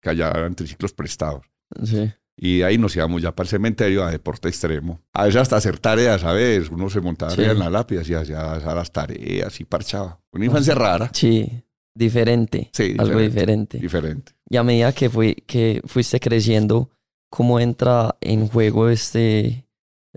Que 0.01 0.09
allá 0.11 0.29
eran 0.31 0.55
triciclos 0.55 0.93
prestados. 0.93 1.45
Sí. 1.83 2.11
Y 2.41 2.61
ahí 2.61 2.77
nos 2.77 2.95
íbamos 2.95 3.21
ya 3.21 3.35
para 3.35 3.45
el 3.45 3.49
cementerio 3.49 4.03
a 4.05 4.11
deporte 4.11 4.47
extremo. 4.47 5.01
A 5.13 5.25
veces 5.25 5.41
hasta 5.41 5.57
hacer 5.57 5.77
tareas, 5.77 6.21
¿sabes? 6.21 6.69
Uno 6.69 6.89
se 6.89 7.01
montaba 7.01 7.31
Sí. 7.31 7.41
arriba 7.41 7.51
en 7.53 7.59
la 7.59 7.69
lápida 7.69 8.01
y 8.05 8.13
hacía 8.13 8.41
las 8.59 8.91
tareas 8.93 9.59
y 9.59 9.65
parchaba. 9.65 10.21
Una 10.31 10.45
infancia 10.45 10.73
rara. 10.73 11.11
Sí. 11.13 11.63
Diferente. 11.93 12.69
Sí, 12.71 12.95
Algo 12.97 13.19
diferente. 13.19 13.77
diferente. 13.77 13.77
Diferente. 13.79 14.31
Y 14.49 14.55
a 14.55 14.63
medida 14.63 14.93
que, 14.93 15.09
fui, 15.09 15.35
que 15.35 15.81
fuiste 15.85 16.19
creciendo, 16.21 16.89
¿cómo 17.29 17.59
entra 17.59 18.15
en 18.21 18.47
juego 18.47 18.87
este, 18.87 19.67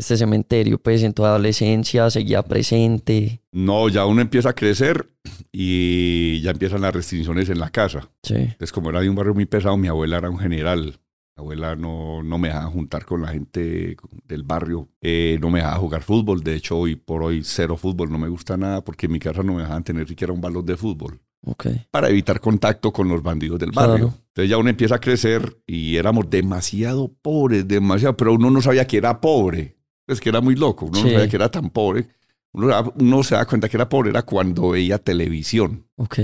este 0.02 0.16
cementerio? 0.16 0.78
Pues 0.78 1.02
en 1.02 1.14
tu 1.14 1.24
adolescencia 1.24 2.10
seguía 2.10 2.42
presente. 2.42 3.40
No, 3.52 3.88
ya 3.88 4.04
uno 4.06 4.20
empieza 4.20 4.50
a 4.50 4.54
crecer 4.54 5.08
y 5.50 6.40
ya 6.42 6.50
empiezan 6.50 6.82
las 6.82 6.94
restricciones 6.94 7.48
en 7.48 7.58
la 7.58 7.70
casa. 7.70 8.10
Sí. 8.22 8.34
Entonces, 8.34 8.72
como 8.72 8.90
era 8.90 9.00
de 9.00 9.08
un 9.08 9.16
barrio 9.16 9.34
muy 9.34 9.46
pesado, 9.46 9.76
mi 9.76 9.88
abuela 9.88 10.18
era 10.18 10.30
un 10.30 10.38
general. 10.38 10.98
Mi 11.36 11.40
abuela 11.42 11.76
no, 11.76 12.22
no 12.22 12.38
me 12.38 12.48
dejaba 12.48 12.66
juntar 12.66 13.04
con 13.04 13.22
la 13.22 13.28
gente 13.28 13.96
del 14.26 14.42
barrio. 14.42 14.88
Eh, 15.00 15.38
no 15.40 15.50
me 15.50 15.60
dejaba 15.60 15.78
jugar 15.78 16.02
fútbol. 16.02 16.42
De 16.42 16.54
hecho, 16.54 16.78
hoy 16.78 16.96
por 16.96 17.22
hoy 17.22 17.42
cero 17.44 17.76
fútbol. 17.76 18.10
No 18.10 18.18
me 18.18 18.28
gusta 18.28 18.56
nada 18.56 18.82
porque 18.82 19.06
en 19.06 19.12
mi 19.12 19.18
casa 19.18 19.42
no 19.42 19.54
me 19.54 19.62
dejaban 19.62 19.84
tener 19.84 20.06
siquiera 20.08 20.32
un 20.32 20.40
balón 20.40 20.66
de 20.66 20.76
fútbol. 20.76 21.20
Ok. 21.44 21.66
para 21.90 22.08
evitar 22.08 22.40
contacto 22.40 22.92
con 22.92 23.08
los 23.08 23.20
bandidos 23.20 23.58
del 23.58 23.72
barrio. 23.72 23.96
Claro. 23.96 24.14
Entonces 24.28 24.48
ya 24.48 24.58
uno 24.58 24.70
empieza 24.70 24.94
a 24.94 25.00
crecer 25.00 25.58
y 25.66 25.96
éramos 25.96 26.30
demasiado 26.30 27.12
pobres, 27.20 27.66
demasiado, 27.66 28.16
pero 28.16 28.34
uno 28.34 28.48
no 28.48 28.62
sabía 28.62 28.86
que 28.86 28.98
era 28.98 29.20
pobre. 29.20 29.76
Es 30.06 30.20
que 30.20 30.28
era 30.28 30.40
muy 30.40 30.56
loco, 30.56 30.86
uno 30.86 30.98
Sí. 30.98 31.04
no 31.04 31.10
sabía 31.10 31.28
que 31.28 31.36
era 31.36 31.50
tan 31.50 31.70
pobre. 31.70 32.08
Uno, 32.52 33.22
se 33.22 33.34
da 33.34 33.46
cuenta 33.46 33.68
que 33.68 33.76
era 33.78 33.88
pobre 33.88 34.10
era 34.10 34.22
cuando 34.22 34.70
veía 34.70 34.98
televisión, 34.98 35.86
Ok. 35.96 36.18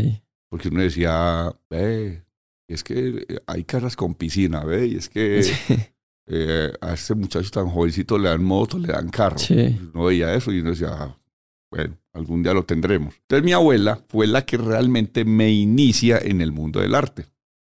porque 0.50 0.68
uno 0.68 0.82
decía, 0.82 1.50
ve, 1.70 2.22
es 2.68 2.84
que 2.84 3.40
hay 3.46 3.64
casas 3.64 3.96
con 3.96 4.14
piscina, 4.14 4.62
ve, 4.64 4.86
y 4.88 4.96
es 4.96 5.08
que 5.08 5.42
Sí. 5.68 5.74
eh, 6.26 6.70
a 6.82 6.92
este 6.92 7.14
muchacho 7.14 7.48
tan 7.50 7.68
jovencito 7.68 8.18
le 8.18 8.28
dan 8.28 8.44
moto, 8.44 8.78
le 8.78 8.88
dan 8.88 9.08
carro. 9.08 9.38
Sí. 9.38 9.78
Uno 9.94 10.04
veía 10.04 10.34
eso 10.34 10.52
y 10.52 10.60
uno 10.60 10.70
decía, 10.70 10.88
"Ah, 10.90 11.16
bueno, 11.70 11.96
algún 12.12 12.42
día 12.42 12.52
lo 12.52 12.64
tendremos. 12.64 13.14
Entonces 13.22 13.44
mi 13.44 13.52
abuela 13.52 13.98
fue 14.08 14.26
la 14.26 14.44
que 14.44 14.58
realmente 14.58 15.24
me 15.24 15.50
inicia 15.50 16.18
en 16.18 16.42
el 16.42 16.52
mundo 16.52 16.80
del 16.80 16.94
arte. 16.94 17.24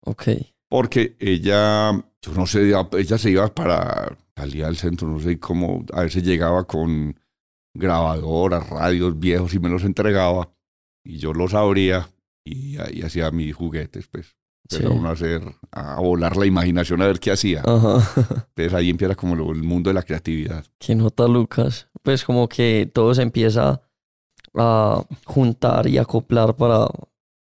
Ok. 0.04 0.28
Porque 0.68 1.14
ella, 1.20 1.92
yo 2.22 2.32
no 2.34 2.46
sé, 2.46 2.72
ella 2.98 3.18
se 3.18 3.30
iba 3.30 3.46
para, 3.54 4.16
salía 4.38 4.66
al 4.68 4.76
centro, 4.76 5.08
no 5.08 5.18
sé 5.20 5.38
cómo, 5.38 5.84
a 5.92 6.02
veces 6.02 6.22
llegaba 6.22 6.64
con 6.64 7.18
grabadoras, 7.74 8.68
radios 8.68 9.18
viejos 9.18 9.54
y 9.54 9.58
me 9.58 9.68
los 9.68 9.84
entregaba. 9.84 10.50
Y 11.04 11.18
yo 11.18 11.32
los 11.32 11.54
abría 11.54 12.08
y 12.44 12.76
ahí 12.78 13.02
hacía 13.02 13.30
mis 13.30 13.54
juguetes, 13.54 14.06
pues. 14.08 14.36
Sí. 14.68 14.78
Pero 14.80 14.92
uno 14.92 15.08
a 15.08 15.12
hacer, 15.12 15.42
a 15.70 15.98
volar 16.00 16.36
la 16.36 16.44
imaginación 16.44 17.00
a 17.00 17.06
ver 17.06 17.20
qué 17.20 17.30
hacía. 17.30 17.62
Ajá. 17.64 18.06
Entonces 18.54 18.74
ahí 18.74 18.90
empieza 18.90 19.14
como 19.14 19.34
lo- 19.34 19.52
el 19.52 19.62
mundo 19.62 19.88
de 19.90 19.94
la 19.94 20.02
creatividad. 20.02 20.64
¿Qué 20.78 20.94
nota, 20.94 21.26
Lucas? 21.26 21.88
Pues 22.02 22.24
como 22.24 22.48
que 22.48 22.90
todo 22.92 23.14
se 23.14 23.22
empieza 23.22 23.80
a 24.54 25.04
juntar 25.24 25.86
y 25.86 25.96
acoplar 25.98 26.54
para 26.56 26.86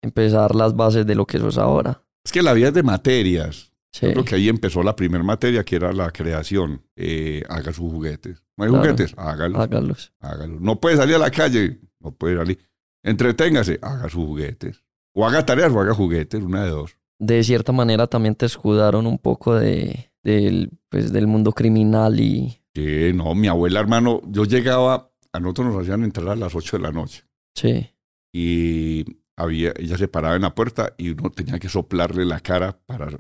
empezar 0.03 0.55
las 0.55 0.75
bases 0.75 1.07
de 1.07 1.15
lo 1.15 1.27
que 1.27 1.39
sos 1.39 1.59
ahora. 1.59 2.03
Es 2.25 2.33
que 2.33 2.43
la 2.43 2.53
vida 2.55 2.69
es 2.69 2.75
de 2.75 2.83
materias. 2.83 3.72
Sí. 3.93 4.07
Yo 4.07 4.13
creo 4.13 4.25
que 4.25 4.35
ahí 4.37 4.49
empezó 4.49 4.83
la 4.83 4.97
primera 4.97 5.23
materia, 5.23 5.65
que 5.65 5.77
era 5.77 5.93
la 5.93 6.11
creación. 6.11 6.83
Eh, 6.97 7.43
haga 7.49 7.73
sus 7.73 7.91
juguetes. 7.93 8.43
¿No 8.57 8.65
hay 8.65 8.71
Claro. 8.71 8.85
juguetes? 8.85 9.15
Hágalos, 9.19 9.61
Hágalos. 9.61 10.13
hágalos. 10.21 10.61
No 10.61 10.81
puede 10.81 10.97
salir 10.97 11.17
a 11.17 11.19
la 11.19 11.31
calle, 11.31 11.79
no 12.01 12.11
puede 12.13 12.37
salir. 12.37 12.59
Entreténgase, 13.03 13.79
haga 13.83 14.05
sus 14.09 14.25
juguetes. 14.25 14.83
O 15.15 15.27
haga 15.27 15.45
tareas 15.45 15.73
o 15.73 15.81
haga 15.81 15.93
juguetes, 15.95 16.41
una 16.43 16.65
de 16.65 16.71
dos. 16.71 16.97
De 17.19 17.43
cierta 17.45 17.73
manera 17.73 18.07
también 18.07 18.35
te 18.35 18.47
escudaron 18.47 19.07
un 19.07 19.19
poco 19.19 19.55
de, 19.55 20.11
del, 20.23 20.71
pues, 20.89 21.13
del 21.13 21.27
mundo 21.27 21.53
criminal 21.53 22.19
y... 22.19 22.59
Sí, 22.75 23.13
no, 23.15 23.35
mi 23.35 23.49
abuela, 23.49 23.81
hermano, 23.81 24.23
yo 24.27 24.45
llegaba, 24.45 25.11
a 25.33 25.41
nosotros 25.41 25.67
nos 25.69 25.83
hacían 25.83 26.03
entrar 26.05 26.29
a 26.31 26.37
las 26.37 26.55
8 26.55 26.79
de 26.79 26.83
la 26.83 26.93
noche. 26.93 27.25
Sí. 27.55 27.91
Y 28.33 29.05
había, 29.37 29.75
ella 29.77 29.99
se 29.99 30.09
paraba 30.09 30.37
en 30.37 30.43
la 30.43 30.55
puerta 30.55 30.95
y 30.97 31.11
uno 31.11 31.31
tenía 31.31 31.59
que 31.59 31.69
soplarle 31.69 32.25
la 32.25 32.41
cara 32.41 32.79
para, 32.87 33.11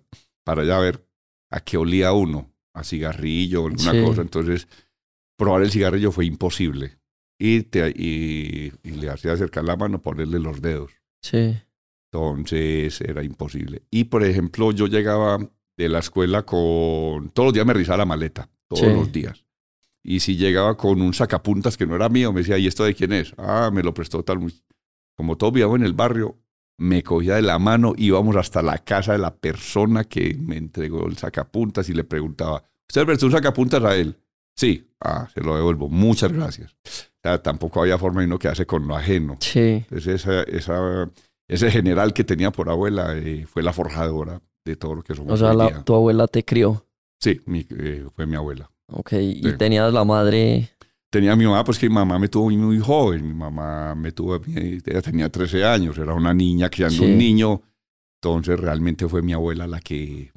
para 0.44 0.64
ya 0.64 0.78
ver 0.78 1.06
a 1.50 1.60
qué 1.60 1.76
olía 1.76 2.12
uno, 2.12 2.50
a 2.74 2.84
cigarrillo 2.84 3.62
o 3.64 3.66
alguna 3.68 3.92
Sí. 3.92 4.02
cosa. 4.04 4.22
Entonces, 4.22 4.68
probar 5.36 5.62
el 5.62 5.70
cigarrillo 5.70 6.12
fue 6.12 6.24
imposible. 6.26 6.98
Y, 7.38 7.62
te, 7.64 7.88
y, 7.90 8.72
y 8.82 8.90
le 8.92 9.10
hacía 9.10 9.32
acercar 9.32 9.64
la 9.64 9.76
mano, 9.76 10.00
ponerle 10.00 10.38
los 10.38 10.62
dedos. 10.62 10.92
Sí. 11.22 11.58
Entonces 12.12 13.00
era 13.00 13.22
imposible. 13.22 13.82
Y 13.90 14.04
por 14.04 14.22
ejemplo, 14.24 14.70
yo 14.72 14.86
llegaba 14.86 15.38
de 15.76 15.88
la 15.88 15.98
escuela 16.00 16.44
con. 16.44 17.30
Todos 17.30 17.48
los 17.48 17.54
días 17.54 17.66
me 17.66 17.72
rizaba 17.72 17.98
la 17.98 18.04
maleta, 18.06 18.50
todos 18.68 18.82
Sí. 18.82 18.86
los 18.92 19.10
días. 19.10 19.44
Y 20.04 20.20
si 20.20 20.36
llegaba 20.36 20.76
con 20.76 21.00
un 21.00 21.14
sacapuntas 21.14 21.76
que 21.76 21.86
no 21.86 21.94
era 21.96 22.08
mío, 22.08 22.32
me 22.32 22.40
decía, 22.40 22.58
¿y 22.58 22.66
esto 22.66 22.84
de 22.84 22.94
quién 22.94 23.12
es? 23.12 23.32
Ah, 23.38 23.70
me 23.72 23.82
lo 23.82 23.94
prestó 23.94 24.22
tal. 24.22 24.40
mu-". 24.40 24.50
Como 25.16 25.36
todos 25.36 25.52
vivíamos 25.54 25.76
en 25.78 25.84
el 25.86 25.92
barrio, 25.94 26.36
me 26.82 27.02
cogía 27.02 27.36
de 27.36 27.42
la 27.42 27.58
mano, 27.58 27.92
íbamos 27.96 28.36
hasta 28.36 28.60
la 28.62 28.78
casa 28.78 29.12
de 29.12 29.18
la 29.18 29.34
persona 29.34 30.04
que 30.04 30.34
me 30.38 30.56
entregó 30.56 31.06
el 31.06 31.16
sacapuntas 31.16 31.88
y 31.88 31.94
le 31.94 32.04
preguntaba, 32.04 32.62
¿usted 32.88 33.06
prestó 33.06 33.26
un 33.26 33.32
sacapuntas 33.32 33.82
a 33.84 33.94
él? 33.96 34.16
Sí, 34.56 34.90
ah, 35.00 35.28
se 35.32 35.40
lo 35.42 35.56
devuelvo, 35.56 35.88
muchas 35.88 36.32
gracias. 36.32 36.72
O 36.84 37.20
sea, 37.22 37.42
tampoco 37.42 37.80
había 37.80 37.98
forma 37.98 38.20
de 38.20 38.26
uno 38.26 38.38
quedarse 38.38 38.66
con 38.66 38.86
lo 38.86 38.96
ajeno. 38.96 39.36
Sí. 39.40 39.60
Entonces 39.88 40.06
esa, 40.22 40.42
esa, 40.42 41.10
ese 41.48 41.70
general 41.70 42.12
que 42.12 42.24
tenía 42.24 42.50
por 42.50 42.68
abuela 42.68 43.16
eh, 43.16 43.46
fue 43.46 43.62
la 43.62 43.72
forjadora 43.72 44.40
de 44.64 44.76
todo 44.76 44.94
lo 44.96 45.02
que 45.02 45.14
somos 45.14 45.32
O 45.32 45.36
sea, 45.36 45.54
la- 45.54 45.84
tu 45.84 45.94
abuela 45.94 46.26
te 46.26 46.44
crió. 46.44 46.84
Sí, 47.20 47.40
mi- 47.46 47.66
eh, 47.70 48.04
fue 48.14 48.26
mi 48.26 48.34
abuela. 48.36 48.70
Ok. 48.88 49.12
Y 49.20 49.52
tenías 49.56 49.92
la 49.92 50.04
madre... 50.04 50.70
Tenía 51.12 51.32
a 51.32 51.36
mi 51.36 51.44
mamá, 51.44 51.62
pues 51.62 51.78
que 51.78 51.90
mi 51.90 51.94
mamá 51.94 52.18
me 52.18 52.28
tuvo 52.28 52.48
muy, 52.50 52.78
joven. 52.78 53.28
Mi 53.28 53.34
mamá 53.34 53.94
me 53.94 54.12
tuvo, 54.12 54.40
ella 54.46 55.02
tenía 55.02 55.28
13 55.28 55.62
años, 55.62 55.98
era 55.98 56.14
una 56.14 56.32
niña 56.32 56.70
criando 56.70 56.96
Sí. 56.96 57.04
un 57.04 57.18
niño. 57.18 57.60
Entonces 58.18 58.58
realmente 58.58 59.06
fue 59.06 59.20
mi 59.20 59.34
abuela 59.34 59.66
la 59.66 59.78
que, 59.80 60.32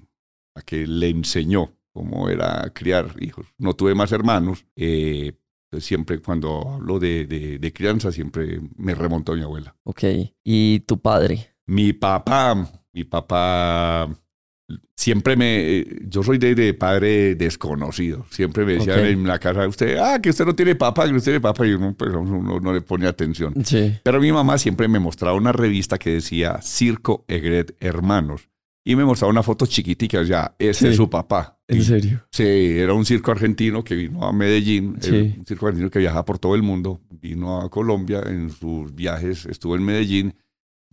la 0.54 0.62
que 0.64 0.86
le 0.86 1.08
enseñó 1.10 1.72
cómo 1.94 2.28
era 2.28 2.70
criar 2.74 3.16
hijos. 3.22 3.46
No 3.58 3.74
tuve 3.74 3.96
más 3.96 4.12
hermanos. 4.12 4.66
eh, 4.76 5.32
entonces 5.68 5.88
siempre 5.88 6.20
cuando 6.22 6.74
hablo 6.74 7.00
de, 7.00 7.26
de, 7.26 7.58
de 7.58 7.74
crianza, 7.74 8.12
siempre 8.12 8.60
me 8.76 8.94
remonto 8.96 9.32
a 9.32 9.36
mi 9.36 9.44
abuela. 9.44 9.76
Ok. 9.84 10.04
¿Y 10.44 10.82
tu 10.82 11.00
padre? 11.00 11.56
Mi 11.68 11.94
papá, 11.94 12.70
mi 12.92 13.04
papá 13.06 14.10
siempre 14.96 15.36
me, 15.36 15.78
eh, 15.80 15.86
yo 16.08 16.24
soy 16.24 16.38
de, 16.38 16.56
de 16.56 16.74
padre 16.74 17.36
desconocido. 17.36 18.26
Siempre 18.30 18.66
me 18.66 18.74
decían 18.74 19.00
Ok. 19.00 19.06
en 19.06 19.28
la 19.28 19.40
casa, 19.40 19.68
usted, 19.68 19.98
ah, 19.98 20.20
que 20.22 20.30
usted 20.30 20.46
no 20.46 20.56
tiene 20.56 20.76
papá, 20.76 21.08
que 21.08 21.14
usted 21.16 21.32
tiene 21.34 21.42
papá, 21.42 21.68
y 21.68 21.74
uno, 21.74 21.94
pues, 21.98 22.12
uno 22.14 22.60
no 22.60 22.74
le 22.74 22.82
pone 22.82 23.08
atención. 23.08 23.54
Sí. 23.66 23.94
Pero 24.04 24.20
mi 24.20 24.32
mamá 24.32 24.58
siempre 24.58 24.88
me 24.88 25.00
mostraba 25.00 25.36
una 25.38 25.52
revista 25.52 25.98
que 25.98 26.12
decía 26.12 26.60
Circo 26.62 27.26
Egret 27.28 27.76
Hermanos. 27.80 28.50
Y 28.88 28.96
me 28.96 29.04
mostraba 29.04 29.32
una 29.32 29.42
foto 29.42 29.66
chiquitica, 29.66 30.22
ya, 30.22 30.56
ese 30.60 30.82
Sí. 30.82 30.88
es 30.90 30.96
su 30.96 31.10
papá. 31.10 31.58
¿En 31.68 31.80
Y- 31.80 31.84
serio? 31.84 32.24
Sí, 32.32 32.44
era 32.44 32.94
un 32.94 33.04
circo 33.04 33.32
argentino 33.32 33.84
que 33.84 33.96
vino 33.96 34.24
a 34.24 34.32
Medellín, 34.32 34.98
Sí. 35.00 35.16
eh, 35.16 35.36
un 35.40 35.46
circo 35.46 35.66
argentino 35.66 35.90
que 35.90 35.98
viajaba 35.98 36.24
por 36.24 36.38
todo 36.38 36.54
el 36.54 36.62
mundo, 36.62 37.02
vino 37.10 37.62
a 37.62 37.70
Colombia, 37.72 38.22
en 38.28 38.52
sus 38.52 38.94
viajes 38.94 39.48
estuvo 39.48 39.76
en 39.76 39.84
Medellín, 39.84 40.36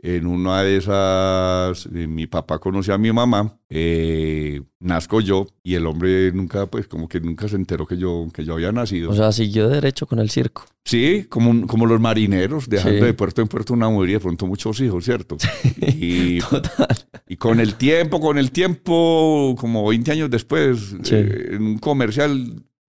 en 0.04 0.26
una 0.26 0.62
de 0.62 0.76
esas, 0.78 1.86
eh, 1.94 2.08
mi 2.08 2.26
papá 2.26 2.58
conoció 2.58 2.92
a 2.92 2.98
mi 2.98 3.12
mamá, 3.12 3.56
eh, 3.70 4.60
nazco 4.80 5.20
yo 5.20 5.46
y 5.62 5.74
el 5.74 5.86
hombre 5.86 6.32
nunca, 6.32 6.66
pues 6.66 6.88
como 6.88 7.08
que 7.08 7.20
nunca 7.20 7.46
se 7.46 7.54
enteró 7.54 7.86
que 7.86 7.96
yo, 7.96 8.26
que 8.34 8.44
yo 8.44 8.54
había 8.54 8.72
nacido. 8.72 9.10
O 9.10 9.14
sea, 9.14 9.30
siguió 9.30 9.68
derecho 9.68 10.06
con 10.06 10.18
el 10.18 10.28
circo. 10.30 10.64
Sí, 10.84 11.26
como, 11.28 11.68
como 11.68 11.86
los 11.86 12.00
marineros, 12.00 12.68
dejando 12.68 12.98
Sí. 12.98 13.04
de 13.04 13.14
puerto 13.14 13.42
en 13.42 13.48
puerto 13.48 13.74
una 13.74 13.88
mujer 13.88 14.10
y 14.10 14.12
de 14.14 14.20
pronto 14.20 14.46
muchos 14.48 14.80
hijos, 14.80 15.04
¿cierto? 15.04 15.36
Y, 16.04 16.40
Total. 16.40 16.88
y 17.28 17.36
con 17.36 17.60
el 17.60 17.76
tiempo, 17.76 18.20
con 18.20 18.38
el 18.38 18.50
tiempo, 18.50 19.54
como 19.58 19.88
20 19.88 20.10
años 20.10 20.30
después, 20.30 20.96
Sí. 21.04 21.14
eh, 21.14 21.50
en 21.52 21.62
un 21.62 21.78
comercial, 21.78 22.36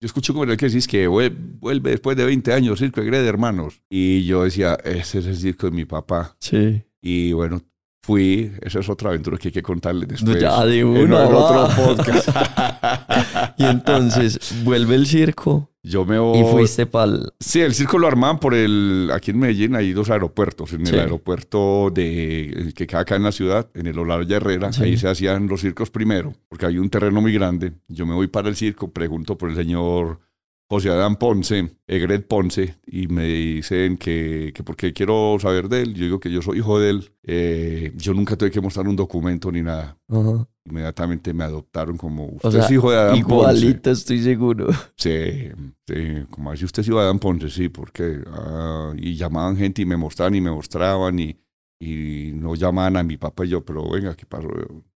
yo 0.02 0.06
escuché 0.08 0.32
un 0.32 0.40
comercial 0.40 0.58
que 0.58 0.66
decís 0.68 0.88
que 0.88 1.08
vuel- 1.08 1.36
vuelve 1.60 1.92
después 1.92 2.18
de 2.18 2.26
20 2.26 2.52
años, 2.54 2.80
Circo 2.80 3.02
de 3.02 3.08
Greda, 3.08 3.28
hermanos. 3.30 3.82
Y 3.90 4.26
yo 4.26 4.44
decía, 4.44 4.78
ese 4.84 5.20
es 5.20 5.26
el 5.28 5.38
circo 5.38 5.68
de 5.70 5.76
mi 5.76 5.86
papá. 5.86 6.36
Sí. 6.40 6.82
Y 7.06 7.34
bueno, 7.34 7.62
fui, 8.02 8.52
esa 8.62 8.80
es 8.80 8.88
otra 8.90 9.10
aventura 9.10 9.38
que 9.38 9.50
hay 9.50 9.52
que 9.52 9.62
contarle 9.62 10.06
después. 10.06 10.40
ya 10.42 10.66
de 10.66 10.80
en 10.80 10.88
una, 10.88 11.26
el 11.28 11.34
otro 11.36 11.68
podcast. 11.86 12.30
Y 13.58 13.66
entonces 13.66 14.40
vuelve 14.64 14.96
el 14.96 15.06
circo 15.06 15.70
yo 15.86 16.06
me 16.06 16.18
voy. 16.18 16.40
y 16.40 16.44
fuiste 16.44 16.86
pa'l... 16.86 17.34
Sí, 17.42 17.60
el 17.60 17.74
circo 17.74 17.98
lo 18.00 18.08
armaban 18.08 18.40
por 18.40 18.54
el. 18.54 19.10
Aquí 19.14 19.32
en 19.32 19.40
Medellín 19.40 19.76
hay 19.76 19.92
dos 19.92 20.10
aeropuertos. 20.10 20.72
En 20.72 20.86
Sí. 20.86 20.94
el 20.94 21.02
aeropuerto 21.02 21.92
de, 21.94 22.46
el 22.50 22.74
que 22.74 22.88
queda 22.88 23.02
acá 23.02 23.18
en 23.18 23.24
la 23.24 23.34
ciudad, 23.34 23.70
en 23.74 23.88
el 23.88 24.00
Olaya 24.00 24.38
Herrera, 24.38 24.72
Sí. 24.72 24.84
ahí 24.84 24.98
se 24.98 25.10
hacían 25.10 25.48
los 25.48 25.60
circos 25.60 25.90
primero, 25.90 26.34
porque 26.48 26.66
hay 26.68 26.78
un 26.78 26.90
terreno 26.90 27.20
muy 27.22 27.34
grande. 27.34 27.74
Yo 27.90 28.06
me 28.06 28.14
voy 28.14 28.28
para 28.28 28.48
el 28.48 28.56
circo, 28.56 28.92
pregunto 28.92 29.38
por 29.38 29.50
el 29.50 29.58
señor 29.58 30.20
José 30.74 30.90
Adán 30.90 31.18
Ponce, 31.18 31.78
Egret 31.86 32.28
Ponce, 32.28 32.80
y 32.88 33.08
me 33.08 33.26
dicen 33.26 33.96
que, 33.96 34.52
que 34.56 34.64
porque 34.64 34.92
quiero 34.92 35.38
saber 35.40 35.70
de 35.70 35.84
él. 35.84 35.94
Yo 35.94 36.06
digo 36.06 36.20
que 36.20 36.32
yo 36.32 36.42
soy 36.42 36.58
hijo 36.58 36.80
de 36.80 36.90
él. 36.90 37.12
Eh, 37.22 37.94
yo 37.96 38.16
nunca 38.16 38.36
tuve 38.36 38.50
que 38.50 38.60
mostrar 38.60 38.88
un 38.88 38.96
documento 38.96 39.52
ni 39.52 39.62
nada. 39.62 40.00
Ajá. 40.10 40.48
Inmediatamente 40.66 41.32
me 41.32 41.44
adoptaron 41.44 41.96
como 41.96 42.26
usted 42.26 42.50
O 42.50 42.52
sea, 42.52 42.66
es 42.66 42.72
hijo 42.72 42.90
de 42.90 42.98
Adán 42.98 43.22
Ponce. 43.22 43.36
igualito 43.36 43.92
estoy 43.92 44.24
seguro. 44.24 44.68
Sí, 44.96 45.50
sí, 45.88 46.24
como 46.32 46.50
así 46.50 46.66
usted 46.66 46.82
es 46.82 46.88
hijo 46.88 46.98
de 46.98 47.04
Adán 47.04 47.20
Ponce, 47.20 47.52
sí, 47.52 47.70
porque 47.70 48.24
ah, 48.32 48.94
y 48.98 49.16
llamaban 49.16 49.56
gente 49.56 49.84
y 49.84 49.86
me 49.86 49.96
mostraban 49.96 50.34
y 50.34 50.42
me 50.42 50.50
mostraban 50.50 51.20
y, 51.20 51.38
y 51.80 52.32
no 52.34 52.56
llamaban 52.56 52.98
a 52.98 53.04
mi 53.04 53.18
papá 53.18 53.46
y 53.46 53.50
yo, 53.50 53.64
pero 53.64 53.88
venga, 53.92 54.16
¿qué 54.16 54.26
pasó? 54.26 54.48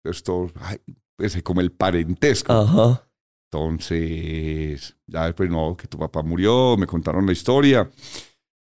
Esto, 0.02 0.50
ay, 0.60 0.78
pues 1.14 1.40
como 1.44 1.60
el 1.60 1.70
parentesco. 1.70 2.52
Ajá. 2.52 3.07
Entonces, 3.50 4.94
ya 5.06 5.24
después 5.26 5.50
no, 5.50 5.76
que 5.76 5.88
tu 5.88 5.98
papá 5.98 6.22
murió, 6.22 6.76
me 6.76 6.86
contaron 6.86 7.24
la 7.24 7.32
historia 7.32 7.88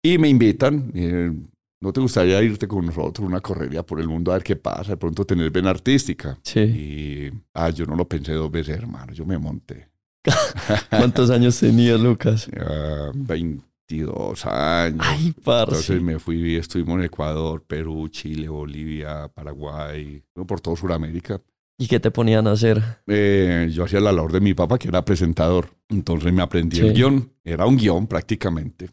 y 0.03 0.19
me 0.19 0.29
invitan. 0.29 0.91
eh, 0.95 1.33
¿No 1.81 1.93
te 1.93 2.01
gustaría 2.01 2.41
irte 2.43 2.69
con 2.69 2.87
nosotros 2.87 3.27
una 3.27 3.41
correría 3.41 3.83
por 3.85 4.01
el 4.01 4.07
mundo 4.07 4.31
a 4.31 4.35
ver 4.35 4.45
qué 4.45 4.55
pasa? 4.55 4.93
De 4.93 4.97
pronto 4.97 5.25
tener 5.25 5.51
ven 5.51 5.67
artística. 5.67 6.39
Sí. 6.43 6.61
Y, 6.61 7.33
ah, 7.55 7.71
yo 7.71 7.87
no 7.87 7.97
lo 7.97 8.07
pensé 8.09 8.33
dos 8.35 8.51
veces, 8.53 8.77
hermano, 8.77 9.12
yo 9.12 9.27
me 9.27 9.37
monté. 9.37 9.89
¿Cuántos 10.91 11.31
años 11.31 11.59
tenías, 11.59 12.01
Lucas? 12.01 12.49
Ah, 12.57 13.11
22 13.15 14.47
años. 14.47 15.01
Ay, 15.05 15.35
parce. 15.45 15.71
Entonces 15.71 16.03
me 16.03 16.19
fui, 16.21 16.55
estuvimos 16.55 16.99
en 16.99 17.05
Ecuador, 17.05 17.65
Perú, 17.67 18.09
Chile, 18.09 18.49
Bolivia, 18.49 19.29
Paraguay, 19.35 20.23
por 20.47 20.61
todo 20.61 20.77
Sudamérica. 20.77 21.41
¿Y 21.79 21.88
qué 21.88 21.99
te 22.00 22.11
ponían 22.11 22.47
a 22.47 22.52
hacer? 22.52 22.83
Eh, 23.07 23.69
yo 23.73 23.85
hacía 23.85 24.00
la 24.00 24.12
labor 24.12 24.33
de 24.33 24.41
mi 24.41 24.55
papá, 24.55 24.79
que 24.79 24.88
era 24.88 25.05
presentador. 25.05 25.71
Entonces 25.88 26.33
me 26.33 26.43
aprendí 26.43 26.76
Sí. 26.76 26.87
el 26.87 26.93
guion. 26.95 27.33
Era 27.45 27.67
un 27.67 27.76
guion 27.76 28.07
prácticamente. 28.07 28.91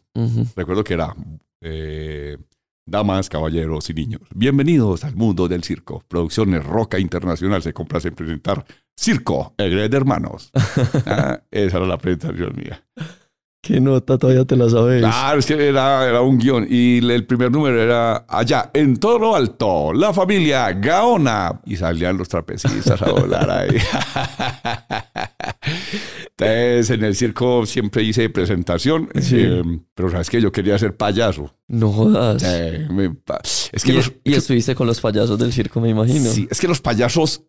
Recuerdo 0.56 0.82
que 0.82 0.94
era 0.94 1.14
eh, 1.60 2.36
Damas, 2.86 3.28
caballeros 3.28 3.88
y 3.90 3.94
niños. 3.94 4.22
Bienvenidos 4.34 5.04
al 5.04 5.14
mundo 5.14 5.46
del 5.46 5.62
circo. 5.62 6.02
Producciones 6.08 6.64
Roca 6.64 6.98
Internacional 6.98 7.62
se 7.62 7.72
complace 7.72 8.08
en 8.08 8.14
presentar 8.14 8.64
Circo, 8.98 9.54
el 9.58 9.88
de 9.90 9.96
Hermanos. 9.96 10.50
Ah, 11.06 11.40
esa 11.50 11.76
era 11.78 11.86
la 11.86 11.98
presentación 11.98 12.54
mía. 12.56 12.84
¿Qué 13.62 13.78
nota 13.78 14.16
todavía 14.16 14.46
te 14.46 14.56
la 14.56 14.70
sabes? 14.70 15.00
Claro, 15.00 15.38
es 15.38 15.44
que 15.44 15.68
era, 15.68 16.08
era 16.08 16.22
un 16.22 16.38
guion. 16.38 16.66
Y 16.68 16.98
el 16.98 17.26
primer 17.26 17.52
número 17.52 17.80
era 17.80 18.24
allá, 18.26 18.70
en 18.72 18.96
todo 18.96 19.18
lo 19.18 19.36
alto, 19.36 19.92
la 19.92 20.14
familia 20.14 20.72
Gaona. 20.72 21.60
Y 21.66 21.76
salían 21.76 22.16
los 22.16 22.28
trapecistas 22.28 23.02
a 23.02 23.12
volar 23.12 23.50
ahí. 23.50 23.68
Entonces, 26.38 26.90
en 26.90 27.04
el 27.04 27.14
circo 27.14 27.66
siempre 27.66 28.02
hice 28.02 28.30
presentación. 28.30 29.10
Sí. 29.20 29.36
eh, 29.38 29.62
pero 29.94 30.10
sabes 30.10 30.30
que 30.30 30.40
yo 30.40 30.50
quería 30.50 30.78
ser 30.78 30.96
payaso. 30.96 31.54
No 31.68 31.92
jodas. 31.92 32.42
Eh, 32.42 32.88
me 32.90 33.14
es 33.72 33.84
que 33.84 33.92
y, 33.92 33.96
los, 33.96 34.12
y 34.24 34.34
estuviste 34.34 34.74
con 34.74 34.86
los 34.86 35.02
payasos 35.02 35.38
del 35.38 35.52
circo, 35.52 35.80
me 35.80 35.90
imagino. 35.90 36.30
sí, 36.30 36.48
es 36.50 36.58
que 36.58 36.66
los 36.66 36.80
payasos, 36.80 37.42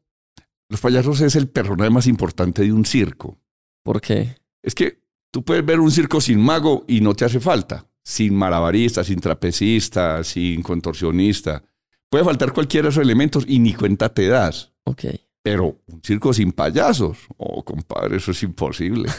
los 0.67 0.81
payasos 0.81 1.21
es 1.21 1.37
el 1.37 1.47
personaje 1.47 1.89
más 1.89 2.07
importante 2.07 2.63
de 2.63 2.73
un 2.73 2.83
circo. 2.83 3.39
¿Por 3.81 4.01
qué? 4.01 4.35
Es 4.61 4.75
que 4.75 4.99
tú 5.31 5.43
puedes 5.43 5.65
ver 5.65 5.79
un 5.79 5.89
circo 5.89 6.21
sin 6.21 6.39
mago 6.39 6.85
y 6.87 7.01
no 7.01 7.15
te 7.15 7.25
hace 7.25 7.39
falta. 7.39 7.87
Sin 8.03 8.35
malabarista, 8.35 9.03
sin 9.03 9.19
trapecista, 9.19 10.23
sin 10.23 10.61
contorsionista. 10.61 11.63
Puede 12.09 12.25
faltar 12.25 12.51
cualquiera 12.51 12.87
de 12.87 12.89
esos 12.91 13.03
elementos 13.03 13.45
y 13.47 13.59
ni 13.59 13.73
cuenta 13.73 14.13
te 14.13 14.27
das. 14.27 14.73
Ok. 14.83 15.05
Pero 15.41 15.79
un 15.87 16.01
circo 16.03 16.33
sin 16.33 16.51
payasos, 16.51 17.17
oh, 17.37 17.63
compadre, 17.63 18.17
eso 18.17 18.31
es 18.31 18.43
imposible. 18.43 19.09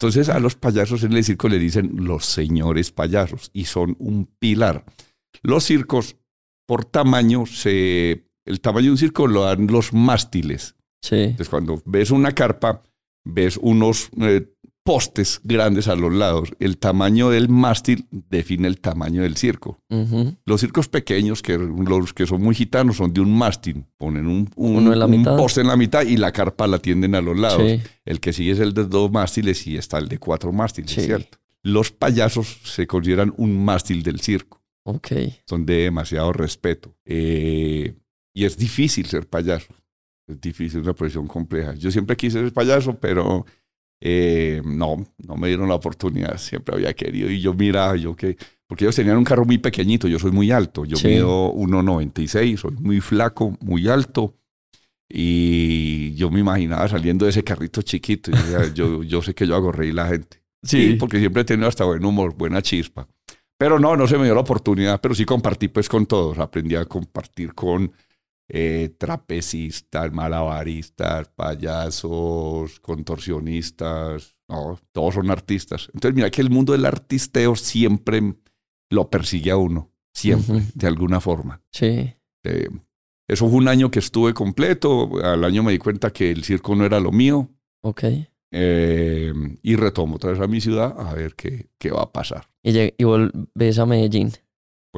Entonces 0.00 0.28
a 0.28 0.38
los 0.38 0.54
payasos 0.54 1.02
en 1.02 1.12
el 1.12 1.24
circo 1.24 1.48
le 1.48 1.58
dicen 1.58 1.92
los 2.06 2.24
señores 2.24 2.92
payasos 2.92 3.50
y 3.52 3.64
son 3.64 3.96
un 3.98 4.26
pilar. 4.38 4.84
Los 5.42 5.64
circos, 5.64 6.16
por 6.66 6.84
tamaño, 6.84 7.46
se, 7.46 8.24
el 8.44 8.60
tamaño 8.60 8.86
de 8.86 8.90
un 8.92 8.98
circo 8.98 9.26
lo 9.26 9.44
dan 9.44 9.66
los 9.66 9.92
mástiles. 9.92 10.76
Sí. 11.02 11.16
Entonces, 11.16 11.48
cuando 11.48 11.82
ves 11.84 12.10
una 12.10 12.32
carpa, 12.32 12.82
ves 13.24 13.58
unos 13.60 14.10
eh, 14.20 14.48
postes 14.88 15.40
grandes 15.44 15.86
a 15.86 15.94
los 15.96 16.10
lados. 16.14 16.48
El 16.60 16.78
tamaño 16.78 17.28
del 17.28 17.50
mástil 17.50 18.06
define 18.10 18.68
el 18.68 18.80
tamaño 18.80 19.20
del 19.20 19.36
circo. 19.36 19.82
Ujú. 19.90 20.34
Los 20.46 20.62
circos 20.62 20.88
pequeños, 20.88 21.42
que 21.42 21.58
los 21.58 22.14
que 22.14 22.26
son 22.26 22.40
muy 22.40 22.54
gitanos, 22.54 22.96
son 22.96 23.12
de 23.12 23.20
un 23.20 23.36
mástil. 23.36 23.84
Ponen 23.98 24.26
un, 24.26 24.48
un- 24.56 24.76
Uno 24.76 24.94
en 24.94 24.98
la 24.98 25.04
un 25.04 25.10
mitad. 25.10 25.36
poste 25.36 25.60
en 25.60 25.66
la 25.66 25.76
mitad 25.76 26.04
y 26.06 26.16
la 26.16 26.32
carpa 26.32 26.66
la 26.66 26.78
tienden 26.78 27.14
a 27.14 27.20
los 27.20 27.38
lados. 27.38 27.60
Sí. 27.70 27.82
El 28.06 28.18
que 28.18 28.32
sigue 28.32 28.52
es 28.52 28.60
el 28.60 28.72
de 28.72 28.86
dos 28.86 29.12
mástiles 29.12 29.66
y 29.66 29.76
está 29.76 29.98
el 29.98 30.08
de 30.08 30.16
cuatro 30.18 30.52
mástiles, 30.52 30.90
Sí. 30.90 31.02
¿cierto? 31.02 31.36
Los 31.62 31.90
payasos 31.90 32.58
se 32.64 32.86
consideran 32.86 33.34
un 33.36 33.62
mástil 33.62 34.02
del 34.02 34.20
circo. 34.20 34.62
Ok. 34.84 35.08
Son 35.46 35.66
de 35.66 35.74
demasiado 35.82 36.32
respeto. 36.32 36.96
Eh, 37.04 37.94
y 38.32 38.44
es 38.46 38.56
difícil 38.56 39.04
ser 39.04 39.28
payaso. 39.28 39.74
Es 40.26 40.40
difícil, 40.40 40.80
es 40.80 40.84
una 40.86 40.94
profesión 40.94 41.26
compleja. 41.26 41.74
Yo 41.74 41.90
siempre 41.90 42.16
quise 42.16 42.40
ser 42.40 42.52
payaso, 42.54 42.94
pero 42.98 43.44
eh, 44.00 44.62
no, 44.64 45.04
no 45.18 45.36
me 45.36 45.48
dieron 45.48 45.68
la 45.68 45.74
oportunidad. 45.74 46.36
Siempre 46.38 46.74
había 46.74 46.94
querido. 46.94 47.30
Y 47.30 47.40
yo 47.40 47.54
miraba, 47.54 47.96
yo 47.96 48.14
que. 48.16 48.36
Porque 48.66 48.84
ellos 48.84 48.96
tenían 48.96 49.16
un 49.16 49.24
carro 49.24 49.44
muy 49.44 49.58
pequeñito. 49.58 50.08
Yo 50.08 50.18
soy 50.18 50.30
muy 50.30 50.50
alto. 50.50 50.84
Yo 50.84 50.96
Sí. 50.96 51.08
mido 51.08 51.52
1,96. 51.54 52.60
Soy 52.60 52.72
muy 52.72 53.00
flaco, 53.00 53.56
muy 53.60 53.88
alto. 53.88 54.34
Y 55.08 56.14
yo 56.14 56.30
me 56.30 56.40
imaginaba 56.40 56.86
saliendo 56.88 57.24
de 57.24 57.30
ese 57.30 57.42
carrito 57.42 57.82
chiquito. 57.82 58.30
Y 58.30 58.34
yo, 58.52 58.74
yo, 58.74 59.02
yo 59.04 59.22
sé 59.22 59.34
que 59.34 59.46
yo 59.46 59.54
hago 59.56 59.72
reír 59.72 59.94
la 59.94 60.06
gente. 60.08 60.42
Sí, 60.62 60.96
porque 60.98 61.18
siempre 61.18 61.42
he 61.42 61.44
tenido 61.44 61.68
hasta 61.68 61.84
buen 61.84 62.04
humor, 62.04 62.34
buena 62.36 62.60
chispa. 62.60 63.08
Pero 63.56 63.78
no, 63.78 63.96
no 63.96 64.06
se 64.06 64.18
me 64.18 64.24
dio 64.24 64.34
la 64.34 64.40
oportunidad, 64.42 65.00
pero 65.00 65.14
sí 65.14 65.24
compartí 65.24 65.68
pues 65.68 65.88
con 65.88 66.06
todos. 66.06 66.38
Aprendí 66.38 66.74
a 66.74 66.84
compartir 66.84 67.54
con 67.54 67.90
eh, 68.48 68.94
trapecistas, 68.96 70.12
malabaristas, 70.12 71.28
payasos, 71.28 72.80
contorsionistas. 72.80 74.36
No, 74.48 74.78
todos 74.92 75.14
son 75.14 75.30
artistas. 75.30 75.90
Entonces 75.92 76.14
mira 76.14 76.30
que 76.30 76.40
el 76.40 76.50
mundo 76.50 76.72
del 76.72 76.86
artisteo 76.86 77.54
siempre 77.56 78.34
lo 78.90 79.10
persigue 79.10 79.50
a 79.50 79.56
uno, 79.56 79.92
siempre, 80.14 80.62
de 80.74 80.86
alguna 80.86 81.20
forma. 81.20 81.60
Sí. 81.70 82.14
Eh, 82.44 82.68
eso 83.28 83.48
fue 83.48 83.58
un 83.58 83.68
año 83.68 83.90
que 83.90 83.98
estuve 83.98 84.32
completo. 84.32 85.10
Al 85.22 85.44
año 85.44 85.62
me 85.62 85.72
di 85.72 85.78
cuenta 85.78 86.10
que 86.10 86.30
el 86.30 86.44
circo 86.44 86.74
no 86.74 86.86
era 86.86 86.98
lo 86.98 87.12
mío. 87.12 87.50
Ok. 87.82 88.04
Eh, 88.50 89.32
y 89.62 89.76
retomo 89.76 90.16
otra 90.16 90.30
vez 90.30 90.40
a 90.40 90.46
mi 90.46 90.62
ciudad 90.62 90.98
a 90.98 91.12
ver 91.12 91.34
qué, 91.34 91.68
qué 91.78 91.90
va 91.90 92.04
a 92.04 92.12
pasar. 92.12 92.48
Y, 92.62 92.94
y 92.96 93.04
volvés 93.04 93.78
a 93.78 93.84
Medellín. 93.84 94.32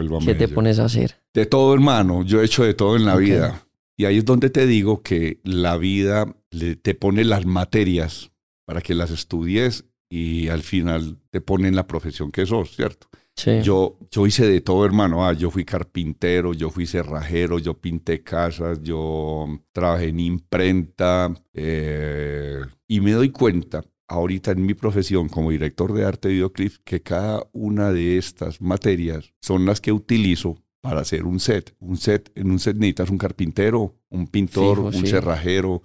Vuelvo 0.01 0.17
a 0.17 0.21
¿Qué 0.21 0.35
te 0.35 0.49
pones 0.49 0.79
a 0.79 0.87
hacer? 0.87 1.17
De 1.35 1.45
todo, 1.45 1.75
hermano. 1.75 2.25
Yo 2.25 2.41
he 2.41 2.47
hecho 2.47 2.65
de 2.65 2.73
todo 2.73 2.97
en 2.97 3.05
la 3.05 3.17
vida. 3.17 3.67
Y 3.99 4.07
ahí 4.07 4.17
es 4.17 4.25
donde 4.25 4.49
te 4.49 4.67
digo 4.67 5.03
que 5.03 5.41
la 5.45 5.77
vida 5.77 6.35
te 6.81 6.95
pone 6.95 7.23
las 7.23 7.45
materias 7.45 8.31
para 8.65 8.81
que 8.81 8.95
las 8.95 9.11
estudies 9.11 9.85
y 10.09 10.49
al 10.49 10.63
final 10.63 11.19
te 11.29 11.43
pone 11.43 11.69
en 11.69 11.77
la 11.77 11.87
profesión 11.87 12.33
que 12.33 12.47
sos, 12.47 12.75
¿cierto? 12.75 13.09
Sí. 13.37 13.61
Yo, 13.63 13.99
yo 14.11 14.27
hice 14.27 14.47
de 14.47 14.63
todo, 14.63 14.87
hermano. 14.87 15.27
Ah, 15.27 15.35
yo 15.35 15.51
fui 15.51 15.67
carpintero, 15.67 16.55
yo 16.55 16.71
fui 16.71 16.87
cerrajero, 16.87 17.59
yo 17.59 17.75
pinté 17.75 18.23
casas, 18.23 18.83
yo 18.83 19.47
trabajé 19.73 20.09
en 20.09 20.21
imprenta. 20.21 21.35
eh, 21.53 22.61
y 22.89 23.01
me 23.03 23.13
doy 23.13 23.29
cuenta, 23.29 23.85
ahorita 24.11 24.51
en 24.51 24.67
mi 24.67 24.75
profesión 24.75 25.29
como 25.29 25.51
director 25.51 25.93
de 25.93 26.05
arte 26.05 26.29
de 26.29 26.35
videoclip, 26.35 26.73
que 26.85 27.01
cada 27.01 27.47
una 27.53 27.93
de 27.93 28.19
estas 28.19 28.61
materias 28.61 29.33
son 29.41 29.65
las 29.65 29.81
que 29.81 29.93
utilizo 29.93 30.59
para 30.81 31.01
hacer 31.01 31.25
un 31.27 31.39
set. 31.39 31.77
Un 31.79 31.97
set, 31.97 32.33
en 32.35 32.51
un 32.51 32.59
set 32.59 32.77
necesitas 32.77 33.11
un 33.11 33.19
carpintero, 33.19 33.95
un 34.09 34.27
pintor, 34.27 34.77
Fijo, 34.77 34.87
un 34.89 35.07
sí. 35.07 35.07
cerrajero, 35.07 35.83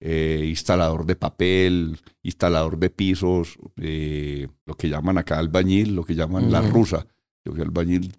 eh, 0.00 0.44
instalador 0.46 1.06
de 1.06 1.16
papel, 1.16 1.98
instalador 2.22 2.78
de 2.78 2.90
pisos, 2.90 3.58
eh, 3.78 4.48
lo 4.66 4.74
que 4.74 4.90
llaman 4.90 5.16
acá 5.16 5.38
albañil, 5.38 5.94
lo 5.94 6.04
que 6.04 6.14
llaman 6.14 6.52
la 6.52 6.60
rusa. 6.60 7.06
Yo 7.42 7.52
fui 7.52 7.62
albañil 7.62 8.12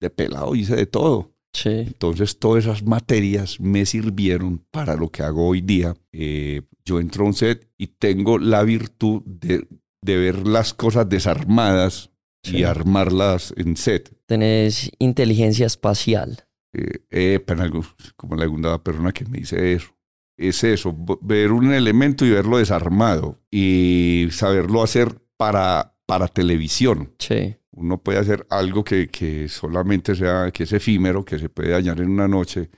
de 0.00 0.10
pelado, 0.10 0.56
hice 0.56 0.74
de 0.74 0.86
todo. 0.86 1.37
Sí. 1.52 1.70
Entonces 1.70 2.38
todas 2.38 2.64
esas 2.64 2.82
materias 2.84 3.58
me 3.60 3.86
sirvieron 3.86 4.58
para 4.70 4.94
lo 4.96 5.08
que 5.10 5.22
hago 5.22 5.48
hoy 5.48 5.60
día. 5.60 5.94
Eh, 6.12 6.62
yo 6.84 7.00
entro 7.00 7.24
a 7.24 7.28
un 7.28 7.34
set 7.34 7.68
y 7.78 7.88
tengo 7.88 8.38
la 8.38 8.62
virtud 8.62 9.22
de, 9.24 9.66
de 10.02 10.16
ver 10.16 10.46
las 10.46 10.74
cosas 10.74 11.08
desarmadas 11.08 12.10
Sí. 12.44 12.58
y 12.58 12.62
armarlas 12.62 13.52
en 13.56 13.76
set. 13.76 14.14
Tenés 14.26 14.92
inteligencia 15.00 15.66
espacial. 15.66 16.44
Eh, 16.72 17.00
eh, 17.10 17.44
algo- 17.48 17.84
como 18.16 18.36
la 18.36 18.44
segunda 18.44 18.82
persona 18.82 19.10
que 19.12 19.24
me 19.24 19.38
dice 19.38 19.72
eso. 19.72 19.88
Es 20.36 20.62
eso, 20.62 20.94
ver 21.20 21.50
un 21.50 21.72
elemento 21.74 22.24
y 22.24 22.30
verlo 22.30 22.58
desarmado 22.58 23.40
y 23.50 24.28
saberlo 24.30 24.84
hacer 24.84 25.20
para, 25.36 25.96
para 26.06 26.28
televisión. 26.28 27.12
Sí. 27.18 27.56
Uno 27.78 27.98
puede 28.02 28.18
hacer 28.18 28.46
algo 28.50 28.82
que, 28.82 29.08
que 29.08 29.48
solamente 29.48 30.14
sea, 30.14 30.50
que 30.50 30.64
es 30.64 30.72
efímero, 30.72 31.24
que 31.24 31.38
se 31.38 31.48
puede 31.48 31.70
dañar 31.70 32.00
en 32.00 32.10
una 32.10 32.26
noche, 32.28 32.70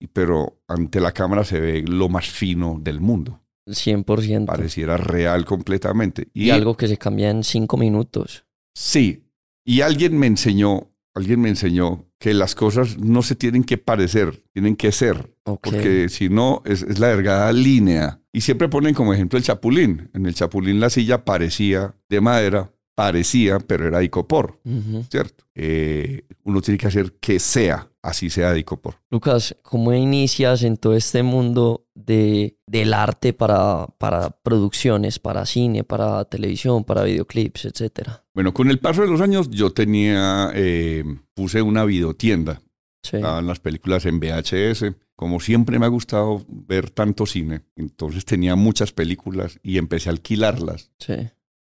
y- 0.00 0.06
pero 0.08 0.60
ante 0.68 1.00
la 1.00 1.12
cámara 1.12 1.44
se 1.44 1.60
ve 1.60 1.82
lo 1.86 2.08
más 2.08 2.28
fino 2.28 2.78
del 2.80 3.00
mundo. 3.00 3.40
100%. 3.66 4.44
Pareciera 4.46 4.96
real 4.98 5.44
completamente. 5.46 6.28
Y 6.34 6.50
algo 6.50 6.76
que 6.76 6.88
se 6.88 6.98
cambia 6.98 7.30
en 7.30 7.42
cinco 7.44 7.76
minutos. 7.78 8.44
Sí, 8.76 9.24
y 9.66 9.80
alguien 9.80 10.18
me 10.18 10.26
enseñó, 10.26 10.90
alguien 11.14 11.40
me 11.40 11.48
enseñó 11.48 12.04
que 12.18 12.34
las 12.34 12.54
cosas 12.54 12.98
no 12.98 13.22
se 13.22 13.34
tienen 13.36 13.64
que 13.64 13.78
parecer, 13.78 14.42
tienen 14.52 14.76
que 14.76 14.92
ser, 14.92 15.34
porque 15.44 16.08
si 16.10 16.28
no 16.28 16.60
es, 16.66 16.82
es 16.82 16.98
la 16.98 17.08
delgada 17.08 17.52
línea. 17.52 18.20
Y 18.32 18.40
siempre 18.42 18.68
ponen 18.68 18.94
como 18.94 19.14
ejemplo 19.14 19.38
el 19.38 19.44
chapulín. 19.44 20.10
En 20.12 20.26
el 20.26 20.34
chapulín 20.34 20.80
la 20.80 20.90
silla 20.90 21.24
parecía 21.24 21.94
de 22.10 22.20
madera, 22.20 22.72
parecía, 22.94 23.58
pero 23.58 23.86
era 23.88 23.98
de 23.98 24.04
icopor, 24.04 24.60
Ujú. 24.64 25.04
¿cierto? 25.10 25.44
Eh, 25.54 26.22
uno 26.44 26.60
tiene 26.60 26.78
que 26.78 26.86
hacer 26.86 27.12
que 27.20 27.38
sea, 27.40 27.90
así 28.02 28.30
sea 28.30 28.52
de 28.52 28.60
icopor. 28.60 28.96
Lucas, 29.10 29.56
¿cómo 29.62 29.92
inicias 29.92 30.62
en 30.62 30.76
todo 30.76 30.94
este 30.94 31.22
mundo 31.22 31.86
de, 31.94 32.56
del 32.66 32.94
arte 32.94 33.32
para, 33.32 33.86
para 33.98 34.30
producciones, 34.30 35.18
para 35.18 35.46
cine, 35.46 35.84
para 35.84 36.24
televisión, 36.24 36.84
para 36.84 37.02
videoclips, 37.04 37.64
etcétera? 37.66 38.24
Bueno, 38.34 38.54
con 38.54 38.70
el 38.70 38.78
paso 38.78 39.02
de 39.02 39.08
los 39.08 39.20
años 39.20 39.50
yo 39.50 39.72
tenía, 39.72 40.50
eh, 40.54 41.04
puse 41.34 41.62
una 41.62 41.84
videotienda 41.84 42.60
Sí. 43.04 43.16
Estaban 43.16 43.46
las 43.46 43.60
películas 43.60 44.06
en 44.06 44.18
VHS. 44.18 44.94
Como 45.14 45.38
siempre 45.38 45.78
me 45.78 45.84
ha 45.86 45.90
gustado 45.90 46.44
ver 46.48 46.90
tanto 46.90 47.26
cine, 47.26 47.60
entonces 47.76 48.24
tenía 48.24 48.56
muchas 48.56 48.92
películas 48.92 49.60
y 49.62 49.78
empecé 49.78 50.08
a 50.08 50.12
alquilarlas. 50.12 50.90
Sí. 50.98 51.14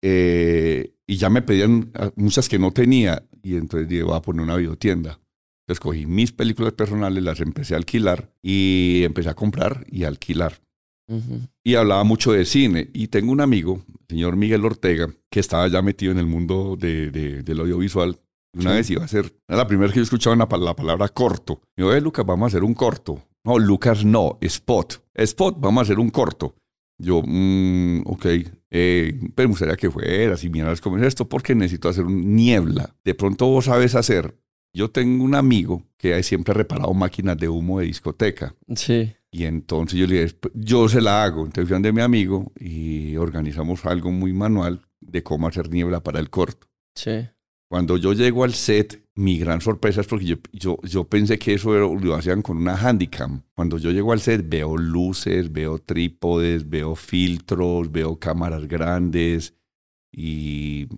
Eh, 0.02 0.94
y 1.06 1.16
ya 1.16 1.30
me 1.30 1.42
pedían 1.42 1.90
ah, 1.94 2.10
muchas 2.16 2.48
que 2.48 2.58
no 2.58 2.70
tenía 2.72 3.24
y 3.42 3.56
entonces 3.56 3.88
dije, 3.88 4.02
voy 4.02 4.16
a 4.16 4.22
poner 4.22 4.42
una 4.42 4.56
videotienda. 4.56 5.18
Entonces 5.66 5.80
cogí 5.80 6.06
mis 6.06 6.32
películas 6.32 6.72
personales, 6.72 7.22
las 7.22 7.40
empecé 7.40 7.74
a 7.74 7.78
alquilar 7.78 8.32
y 8.42 9.02
empecé 9.04 9.28
a 9.28 9.34
comprar 9.34 9.84
y 9.90 10.04
a 10.04 10.08
alquilar. 10.08 10.60
Y 11.64 11.74
hablaba 11.74 12.04
mucho 12.04 12.32
de 12.32 12.44
cine. 12.44 12.90
Y 12.92 13.08
tengo 13.08 13.32
un 13.32 13.40
amigo, 13.40 13.82
el 13.88 14.06
señor 14.10 14.36
Miguel 14.36 14.64
Ortega, 14.66 15.08
que 15.30 15.40
estaba 15.40 15.66
ya 15.68 15.80
metido 15.80 16.12
en 16.12 16.18
el 16.18 16.26
mundo 16.26 16.76
de, 16.78 17.10
de- 17.10 17.42
del 17.42 17.60
audiovisual. 17.60 18.18
Una 18.54 18.70
Sí. 18.72 18.76
vez 18.76 18.90
iba 18.90 19.02
a 19.02 19.04
hacer, 19.06 19.34
era 19.46 19.58
la 19.58 19.66
primera 19.66 19.86
vez 19.86 19.92
que 19.94 20.00
yo 20.00 20.04
escuchaba 20.04 20.34
una 20.36 20.46
la 20.58 20.74
palabra 20.76 21.08
corto. 21.08 21.60
Y 21.76 21.80
yo, 21.82 21.94
eh, 21.94 22.00
Lucas, 22.00 22.26
vamos 22.26 22.46
a 22.46 22.48
hacer 22.48 22.64
un 22.64 22.74
corto. 22.74 23.22
No, 23.44 23.58
Lucas, 23.58 24.04
no, 24.04 24.36
spot. 24.42 25.02
Spot, 25.14 25.56
vamos 25.58 25.80
a 25.80 25.82
hacer 25.84 25.98
un 25.98 26.10
corto. 26.10 26.54
Yo, 26.98 27.22
mm, 27.24 28.02
ok, 28.06 28.26
eh, 28.70 29.18
pero 29.34 29.48
me 29.48 29.52
gustaría 29.52 29.76
que 29.76 29.90
fueras 29.90 30.42
y 30.44 30.50
miraras 30.50 30.80
cómo 30.80 30.98
es 30.98 31.04
esto, 31.04 31.28
porque 31.28 31.54
necesito 31.54 31.88
hacer 31.88 32.04
un 32.04 32.34
niebla. 32.34 32.94
De 33.04 33.14
pronto 33.14 33.46
vos 33.46 33.66
sabes 33.66 33.94
hacer. 33.94 34.36
Yo 34.74 34.90
tengo 34.90 35.24
un 35.24 35.34
amigo 35.34 35.84
que 35.96 36.20
siempre 36.22 36.52
ha 36.52 36.54
reparado 36.54 36.92
máquinas 36.94 37.38
de 37.38 37.48
humo 37.48 37.80
de 37.80 37.86
discoteca. 37.86 38.54
Sí. 38.74 39.12
Y 39.30 39.44
entonces 39.44 39.98
yo 39.98 40.06
le 40.06 40.22
dije, 40.22 40.34
"Pues, 40.40 40.52
yo 40.54 40.88
se 40.88 41.00
la 41.00 41.24
hago. 41.24 41.44
Entonces 41.46 41.68
fui 41.68 41.74
donde 41.74 41.92
mi 41.92 42.02
amigo 42.02 42.52
y 42.58 43.16
organizamos 43.16 43.84
algo 43.86 44.10
muy 44.10 44.32
manual 44.32 44.82
de 45.00 45.22
cómo 45.22 45.48
hacer 45.48 45.70
niebla 45.70 46.02
para 46.02 46.18
el 46.20 46.30
corto. 46.30 46.66
Sí. 46.94 47.28
Cuando 47.70 47.98
yo 47.98 48.14
llego 48.14 48.44
al 48.44 48.54
set, 48.54 49.04
mi 49.14 49.38
gran 49.38 49.60
sorpresa 49.60 50.00
es 50.00 50.06
porque 50.06 50.24
yo, 50.24 50.36
yo, 50.52 50.78
yo 50.84 51.04
pensé 51.04 51.38
que 51.38 51.52
eso 51.54 51.72
lo 51.72 52.14
hacían 52.14 52.40
con 52.40 52.56
una 52.56 52.74
handicam. 52.76 53.42
Cuando 53.54 53.76
yo 53.76 53.90
llego 53.90 54.12
al 54.12 54.20
set, 54.20 54.48
veo 54.48 54.76
luces, 54.78 55.52
veo 55.52 55.78
trípodes, 55.78 56.68
veo 56.68 56.94
filtros, 56.96 57.92
veo 57.92 58.18
cámaras 58.18 58.66
grandes 58.66 59.54
y, 60.10 60.88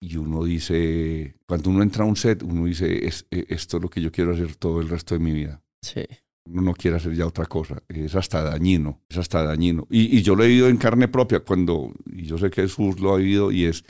y 0.00 0.16
uno 0.16 0.42
dice, 0.44 1.36
cuando 1.46 1.70
uno 1.70 1.82
entra 1.82 2.04
a 2.04 2.08
un 2.08 2.16
set, 2.16 2.42
uno 2.42 2.64
dice, 2.66 3.06
"Es- 3.06 3.26
eh, 3.30 3.44
esto 3.48 3.76
es 3.76 3.82
lo 3.84 3.88
que 3.88 4.00
yo 4.00 4.10
quiero 4.10 4.32
hacer 4.34 4.56
todo 4.56 4.80
el 4.80 4.88
resto 4.88 5.14
de 5.14 5.20
mi 5.20 5.32
vida 5.32 5.62
Sí. 5.82 6.02
uno 6.48 6.62
no 6.62 6.74
quiere 6.74 6.96
hacer 6.96 7.14
ya 7.14 7.26
otra 7.26 7.46
cosa. 7.46 7.82
Es 7.88 8.16
hasta 8.16 8.42
dañino, 8.42 9.00
es 9.08 9.18
hasta 9.18 9.44
dañino. 9.44 9.86
Y, 9.90 10.16
y 10.18 10.22
yo 10.22 10.34
lo 10.34 10.42
he 10.42 10.48
vivido 10.48 10.68
en 10.68 10.76
carne 10.78 11.06
propia 11.06 11.40
cuando, 11.40 11.92
y 12.06 12.22
yo 12.24 12.36
sé 12.38 12.50
que 12.50 12.62
Jesús 12.62 12.98
lo 13.00 13.14
ha 13.14 13.18
vivido, 13.18 13.52
y 13.52 13.64
es 13.66 13.84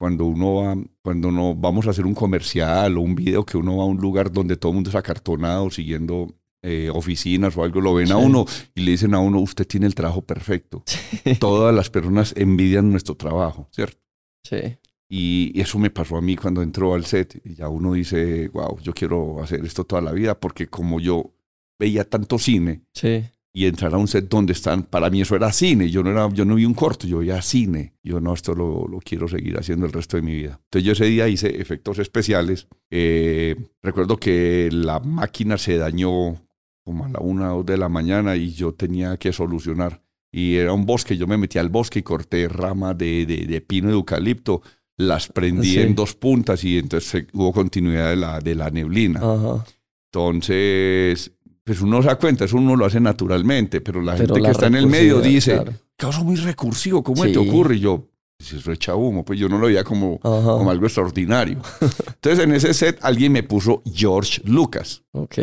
cuando 0.00 0.24
uno 0.24 0.54
va, 0.54 0.76
cuando 1.02 1.30
no 1.30 1.54
vamos 1.54 1.86
a 1.86 1.90
hacer 1.90 2.06
un 2.06 2.14
comercial 2.14 2.96
o 2.96 3.02
un 3.02 3.14
video 3.14 3.44
que 3.44 3.58
uno 3.58 3.76
va 3.76 3.82
a 3.82 3.86
un 3.86 3.98
lugar 3.98 4.32
donde 4.32 4.56
todo 4.56 4.72
el 4.72 4.76
mundo 4.76 4.88
es 4.88 4.96
acartonado, 4.96 5.70
siguiendo 5.70 6.34
eh, 6.62 6.88
oficinas 6.90 7.54
o 7.54 7.64
algo, 7.64 7.82
lo 7.82 7.92
ven 7.92 8.10
a 8.10 8.16
uno 8.16 8.46
y 8.74 8.80
le 8.80 8.92
dicen 8.92 9.12
a 9.12 9.18
uno, 9.18 9.40
usted 9.40 9.66
tiene 9.66 9.84
el 9.84 9.94
trabajo 9.94 10.22
perfecto. 10.22 10.84
Todas 11.38 11.74
las 11.74 11.90
personas 11.90 12.32
envidian 12.34 12.90
nuestro 12.90 13.14
trabajo, 13.14 13.68
¿cierto? 13.72 14.00
Sí. 14.42 14.78
Y 15.06 15.60
eso 15.60 15.78
me 15.78 15.90
pasó 15.90 16.16
a 16.16 16.22
mí 16.22 16.34
cuando 16.34 16.62
entró 16.62 16.94
al 16.94 17.04
set. 17.04 17.38
Y 17.44 17.56
ya 17.56 17.68
uno 17.68 17.92
dice, 17.92 18.48
wow, 18.48 18.80
yo 18.80 18.94
quiero 18.94 19.42
hacer 19.42 19.62
esto 19.66 19.84
toda 19.84 20.00
la 20.00 20.12
vida, 20.12 20.40
porque 20.40 20.68
como 20.68 20.98
yo 20.98 21.34
veía 21.78 22.08
tanto 22.08 22.38
cine 22.38 22.84
Sí. 22.94 23.22
Y 23.52 23.66
entrar 23.66 23.92
a 23.94 23.96
un 23.98 24.06
set 24.06 24.28
donde 24.28 24.52
están, 24.52 24.84
para 24.84 25.10
mí 25.10 25.20
eso 25.22 25.34
era 25.34 25.50
cine. 25.52 25.90
Yo 25.90 26.02
no, 26.04 26.10
era, 26.10 26.28
yo 26.32 26.44
no 26.44 26.54
vi 26.54 26.64
un 26.64 26.74
corto, 26.74 27.06
yo 27.06 27.18
veía 27.18 27.42
cine. 27.42 27.94
Yo 28.02 28.20
no, 28.20 28.32
esto 28.32 28.54
lo, 28.54 28.86
lo 28.86 28.98
quiero 29.00 29.26
seguir 29.26 29.58
haciendo 29.58 29.86
el 29.86 29.92
resto 29.92 30.16
de 30.16 30.22
mi 30.22 30.32
vida. 30.34 30.60
Entonces 30.64 30.84
yo 30.86 30.92
ese 30.92 31.06
día 31.06 31.26
hice 31.28 31.60
efectos 31.60 31.98
especiales. 31.98 32.68
Eh, 32.90 33.56
recuerdo 33.82 34.16
que 34.18 34.68
la 34.72 35.00
máquina 35.00 35.58
se 35.58 35.76
dañó 35.78 36.40
como 36.84 37.04
a 37.04 37.08
la 37.08 37.18
una 37.20 37.52
o 37.54 37.58
dos 37.58 37.66
de 37.66 37.76
la 37.76 37.88
mañana 37.88 38.36
y 38.36 38.52
yo 38.52 38.72
tenía 38.74 39.16
que 39.16 39.32
solucionar. 39.32 40.02
Y 40.32 40.54
era 40.54 40.72
un 40.72 40.86
bosque, 40.86 41.16
yo 41.16 41.26
me 41.26 41.36
metí 41.36 41.58
al 41.58 41.70
bosque 41.70 41.98
y 41.98 42.02
corté 42.02 42.46
ramas 42.48 42.96
de, 42.96 43.26
de, 43.26 43.46
de 43.46 43.60
pino 43.60 43.88
y 43.88 43.90
de 43.90 43.96
eucalipto, 43.96 44.62
las 44.96 45.26
prendí 45.26 45.72
Sí. 45.72 45.80
en 45.80 45.96
dos 45.96 46.14
puntas 46.14 46.62
y 46.62 46.78
entonces 46.78 47.26
hubo 47.32 47.52
continuidad 47.52 48.10
de 48.10 48.16
la, 48.16 48.38
de 48.38 48.54
la 48.54 48.70
neblina. 48.70 49.18
Ajá. 49.20 49.64
Entonces, 50.12 51.32
pues 51.70 51.82
uno 51.82 52.02
se 52.02 52.08
da 52.08 52.18
cuenta, 52.18 52.46
eso 52.46 52.56
uno 52.56 52.74
lo 52.74 52.84
hace 52.84 52.98
naturalmente, 52.98 53.80
pero 53.80 54.00
la 54.02 54.16
Pero 54.16 54.26
gente 54.34 54.40
la 54.40 54.48
que 54.48 54.52
está 54.52 54.66
en 54.66 54.74
el 54.74 54.88
medio 54.88 55.20
dice, 55.20 55.52
claro. 55.54 55.72
caso 55.96 56.24
muy 56.24 56.34
recursivo, 56.34 57.04
¿cómo 57.04 57.22
te 57.22 57.38
ocurre? 57.38 57.76
Y 57.76 57.78
yo, 57.80 58.08
pues 58.36 58.54
eso 58.54 58.72
echa 58.72 58.96
humo, 58.96 59.24
pues 59.24 59.38
yo 59.38 59.48
no 59.48 59.56
lo 59.56 59.68
veía 59.68 59.84
como, 59.84 60.18
como 60.18 60.68
algo 60.68 60.86
extraordinario. 60.86 61.60
Entonces 62.08 62.44
en 62.44 62.52
ese 62.52 62.74
set 62.74 62.98
alguien 63.02 63.30
me 63.30 63.44
puso 63.44 63.84
George 63.84 64.42
Lucas. 64.44 65.04
Ok. 65.12 65.38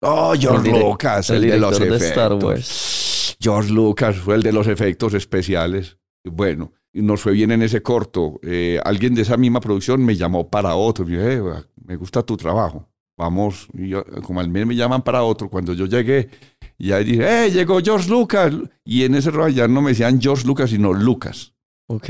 Oh, 0.00 0.32
George 0.40 0.70
El 0.70 0.80
Lucas, 0.80 1.28
el 1.28 1.44
el, 1.44 1.50
de 1.50 1.58
los 1.58 1.78
de 1.78 1.96
Star 1.96 2.32
efectos. 2.32 2.44
Wars. 2.44 3.36
George 3.38 3.70
Lucas 3.70 4.16
fue 4.16 4.36
el 4.36 4.42
de 4.42 4.52
los 4.52 4.66
efectos 4.68 5.12
especiales. 5.12 5.98
Bueno, 6.24 6.72
nos 6.94 7.20
fue 7.20 7.32
bien 7.32 7.50
en 7.52 7.60
ese 7.60 7.82
corto. 7.82 8.40
Eh, 8.42 8.80
alguien 8.84 9.14
de 9.14 9.20
esa 9.20 9.36
misma 9.36 9.60
producción 9.60 10.02
me 10.02 10.16
llamó 10.16 10.48
para 10.48 10.76
otro. 10.76 11.04
"Eh, 11.10 11.42
me 11.84 11.96
gusta 11.96 12.22
tu 12.22 12.38
trabajo. 12.38 12.88
Vamos, 13.18 13.66
y 13.74 13.88
yo, 13.88 14.04
como 14.22 14.38
al 14.40 14.48
mes 14.48 14.64
me 14.66 14.76
llaman 14.76 15.02
para 15.02 15.24
otro. 15.24 15.50
Cuando 15.50 15.74
yo 15.74 15.86
llegué, 15.86 16.30
ya 16.78 16.98
dije, 17.00 17.46
¡eh, 17.46 17.50
llegó 17.50 17.80
George 17.82 18.08
Lucas! 18.08 18.54
Y 18.84 19.02
en 19.02 19.16
ese 19.16 19.30
rollo 19.32 19.48
ya 19.54 19.66
no 19.68 19.82
me 19.82 19.90
decían 19.90 20.20
George 20.20 20.46
Lucas, 20.46 20.70
sino 20.70 20.92
Lucas. 20.94 21.52
Ok. 21.88 22.08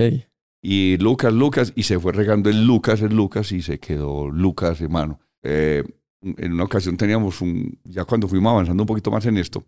Y 0.63 0.99
Lucas, 0.99 1.33
Lucas, 1.33 1.73
y 1.75 1.85
se 1.85 1.99
fue 1.99 2.13
regando 2.13 2.51
el 2.51 2.67
Lucas, 2.67 3.01
el 3.01 3.17
Lucas, 3.17 3.51
y 3.53 3.63
se 3.63 3.81
quedó 3.81 4.29
Lucas, 4.29 4.81
hermano. 4.83 5.19
Eh, 5.43 5.83
en 6.21 6.53
una 6.53 6.65
ocasión 6.65 6.97
teníamos 6.97 7.41
un, 7.41 7.79
ya 7.85 8.05
cuando 8.05 8.29
fuimos 8.29 8.51
avanzando 8.53 8.83
un 8.83 8.87
poquito 8.87 9.11
más 9.11 9.25
en 9.25 9.39
esto, 9.39 9.65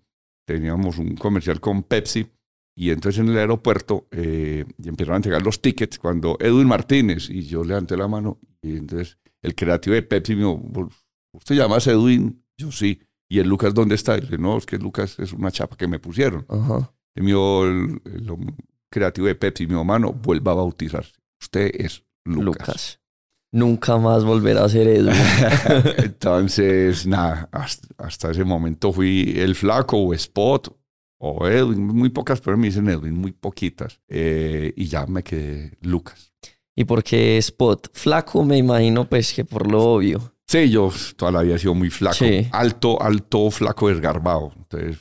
teníamos 0.46 0.98
un 0.98 1.14
comercial 1.16 1.58
con 1.60 1.84
Pepsi, 1.84 2.26
y 2.76 2.90
entonces 2.90 3.20
en 3.20 3.28
el 3.28 3.38
aeropuerto 3.38 4.08
eh, 4.10 4.64
y 4.82 4.88
empezaron 4.88 5.14
a 5.14 5.16
entregar 5.18 5.42
los 5.42 5.62
tickets 5.62 5.98
cuando 5.98 6.36
Edwin 6.40 6.66
Martínez, 6.66 7.30
y 7.30 7.42
yo 7.42 7.62
levanté 7.64 7.96
la 7.96 8.08
mano, 8.08 8.38
y 8.60 8.76
entonces 8.76 9.16
el 9.42 9.54
creativo 9.54 9.94
de 9.94 10.02
Pepsi 10.02 10.32
me 10.34 10.40
dijo, 10.40 10.56
"¿Vos- 10.58 10.99
¿usted 11.32 11.54
llamas 11.54 11.86
Edwin? 11.86 12.44
Yo 12.56 12.72
sí. 12.72 13.00
¿Y 13.28 13.38
el 13.38 13.48
Lucas 13.48 13.74
dónde 13.74 13.94
está? 13.94 14.18
Y 14.18 14.22
le 14.22 14.38
no, 14.38 14.58
es 14.58 14.66
que 14.66 14.76
Lucas 14.76 15.18
es 15.18 15.32
una 15.32 15.50
chapa 15.50 15.76
que 15.76 15.86
me 15.86 15.98
pusieron. 16.00 16.44
Ajá. 16.48 16.92
Y 17.14 17.20
el, 17.30 18.00
el 18.04 18.36
creativo 18.90 19.26
de 19.26 19.34
Pepsi, 19.34 19.66
mi 19.66 19.78
hermano, 19.78 20.12
vuelva 20.12 20.52
a 20.52 20.56
bautizarse. 20.56 21.12
Usted 21.40 21.70
es 21.74 22.04
Lucas. 22.24 22.44
Lucas. 22.44 23.00
nunca 23.52 23.98
más 23.98 24.24
volver 24.24 24.58
a 24.58 24.68
ser 24.68 24.88
Edwin. 24.88 25.14
Entonces, 25.98 27.06
nada, 27.06 27.48
hasta, 27.52 27.88
hasta, 27.98 28.30
ese 28.30 28.44
momento 28.44 28.92
fui 28.92 29.34
el 29.36 29.54
flaco 29.54 29.96
o 29.96 30.14
Spot 30.14 30.76
o 31.22 31.46
Edwin, 31.46 31.86
muy 31.86 32.08
pocas 32.08 32.40
pero 32.40 32.56
me 32.56 32.66
dicen 32.66 32.88
Edwin, 32.88 33.14
muy 33.14 33.32
poquitas. 33.32 34.00
Eh, 34.08 34.72
y 34.76 34.86
ya 34.86 35.06
me 35.06 35.22
quedé 35.22 35.76
Lucas. 35.82 36.32
¿Y 36.74 36.84
por 36.84 37.04
qué 37.04 37.38
Spot? 37.38 37.90
Flaco 37.92 38.44
me 38.44 38.56
imagino 38.56 39.08
pues 39.08 39.32
que 39.32 39.44
por 39.44 39.70
lo 39.70 39.82
obvio. 39.82 40.34
Sí, 40.50 40.68
yo 40.68 40.90
toda 41.14 41.30
la 41.30 41.42
vida 41.42 41.54
he 41.54 41.58
sido 41.60 41.76
muy 41.76 41.90
flaco. 41.90 42.24
Alto, 42.50 43.00
alto, 43.00 43.52
flaco, 43.52 43.88
desgarbado. 43.88 44.52
Entonces, 44.56 44.98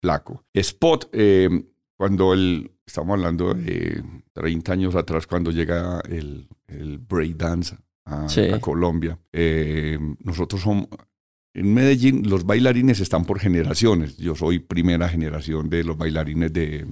flaco. 0.00 0.42
Spot, 0.54 1.10
eh, 1.12 1.50
cuando 1.98 2.32
el, 2.32 2.70
estamos 2.86 3.12
hablando 3.12 3.52
de 3.52 4.02
30 4.32 4.72
años 4.72 4.94
atrás, 4.94 5.26
cuando 5.26 5.50
llega 5.50 6.00
el, 6.08 6.48
el 6.66 6.96
breakdance 6.96 7.76
a, 8.06 8.26
a, 8.54 8.60
Colombia, 8.60 9.18
eh, 9.34 9.98
nosotros 10.20 10.62
somos, 10.62 10.88
en 11.52 11.74
Medellín 11.74 12.26
los 12.26 12.46
bailarines 12.46 13.00
están 13.00 13.26
por 13.26 13.40
generaciones. 13.40 14.16
Yo 14.16 14.34
soy 14.34 14.60
primera 14.60 15.10
generación 15.10 15.68
de 15.68 15.84
los 15.84 15.98
bailarines 15.98 16.54
de, 16.54 16.86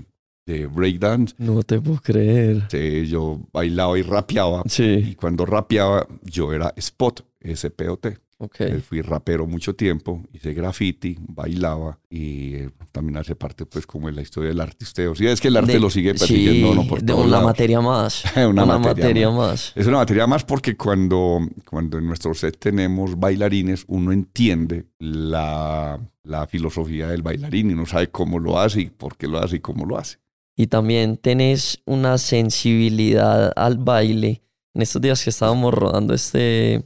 de 0.47 0.67
breakdance. 0.67 1.35
No 1.39 1.63
te 1.63 1.81
puedo 1.81 2.01
creer. 2.01 2.65
Sí, 2.71 3.07
yo 3.07 3.41
bailaba 3.53 3.99
y 3.99 4.03
rapeaba. 4.03 4.63
Sí. 4.67 5.11
Y 5.11 5.15
cuando 5.15 5.47
rapeaba, 5.47 6.07
yo 6.23 6.53
era 6.53 6.73
spot, 6.77 7.25
S-P-O-T. 7.41 8.19
Okay. 8.39 8.81
Fui 8.81 9.03
rapero 9.03 9.47
mucho 9.47 9.77
tiempo, 9.77 10.21
hice 10.33 10.53
graffiti, 10.53 11.17
bailaba 11.21 12.01
y 12.11 12.55
eh, 12.57 12.71
también 12.91 13.17
hace 13.19 13.37
parte 13.37 13.67
pues 13.67 13.87
como 13.87 14.09
de 14.09 14.15
la 14.15 14.23
historia 14.23 14.49
del 14.49 14.61
artisteo. 14.61 15.15
Sí, 15.15 15.29
es 15.29 15.41
que 15.41 15.47
el 15.47 15.57
arte 15.57 15.79
lo 15.79 15.89
sigue 15.89 16.13
persiguiendo 16.13 16.83
sí, 16.83 16.89
por 16.89 17.01
de 17.01 17.15
una 17.15 17.41
materia 17.41 17.81
más. 17.81 18.25
una, 18.35 18.49
una 18.49 18.67
materia, 18.79 18.89
materia 18.89 19.31
más. 19.31 19.37
más. 19.37 19.73
Es 19.77 19.87
una 19.87 19.99
materia 19.99 20.27
más 20.27 20.43
porque 20.43 20.77
cuando, 20.77 21.39
cuando 21.71 21.99
en 21.99 22.07
nuestro 22.09 22.35
set 22.35 22.59
tenemos 22.59 23.17
bailarines, 23.17 23.85
uno 23.87 24.11
entiende 24.11 24.87
la, 24.99 26.01
la 26.25 26.47
filosofía 26.49 27.07
del 27.07 27.23
bailarín 27.23 27.71
y 27.71 27.75
uno 27.75 27.87
sabe 27.87 28.11
cómo 28.11 28.41
lo 28.41 28.59
hace 28.59 28.81
y 28.81 28.91
por 28.91 29.17
qué 29.17 29.29
lo 29.29 29.39
hace 29.39 29.57
y 29.57 29.61
cómo 29.61 29.87
lo 29.87 29.99
hace. 29.99 30.19
Y 30.57 30.67
también 30.67 31.17
tenés 31.17 31.81
una 31.87 32.19
sensibilidad 32.19 33.53
al 33.57 33.79
baile. 33.79 34.43
En 34.75 34.83
estos 34.83 35.01
días 35.03 35.23
que 35.23 35.31
estábamos 35.31 35.73
rodando 35.75 36.15
este 36.15 36.83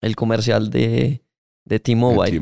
el 0.00 0.16
comercial 0.16 0.68
de, 0.70 1.22
de 1.64 1.78
T-Mobile 1.80 2.40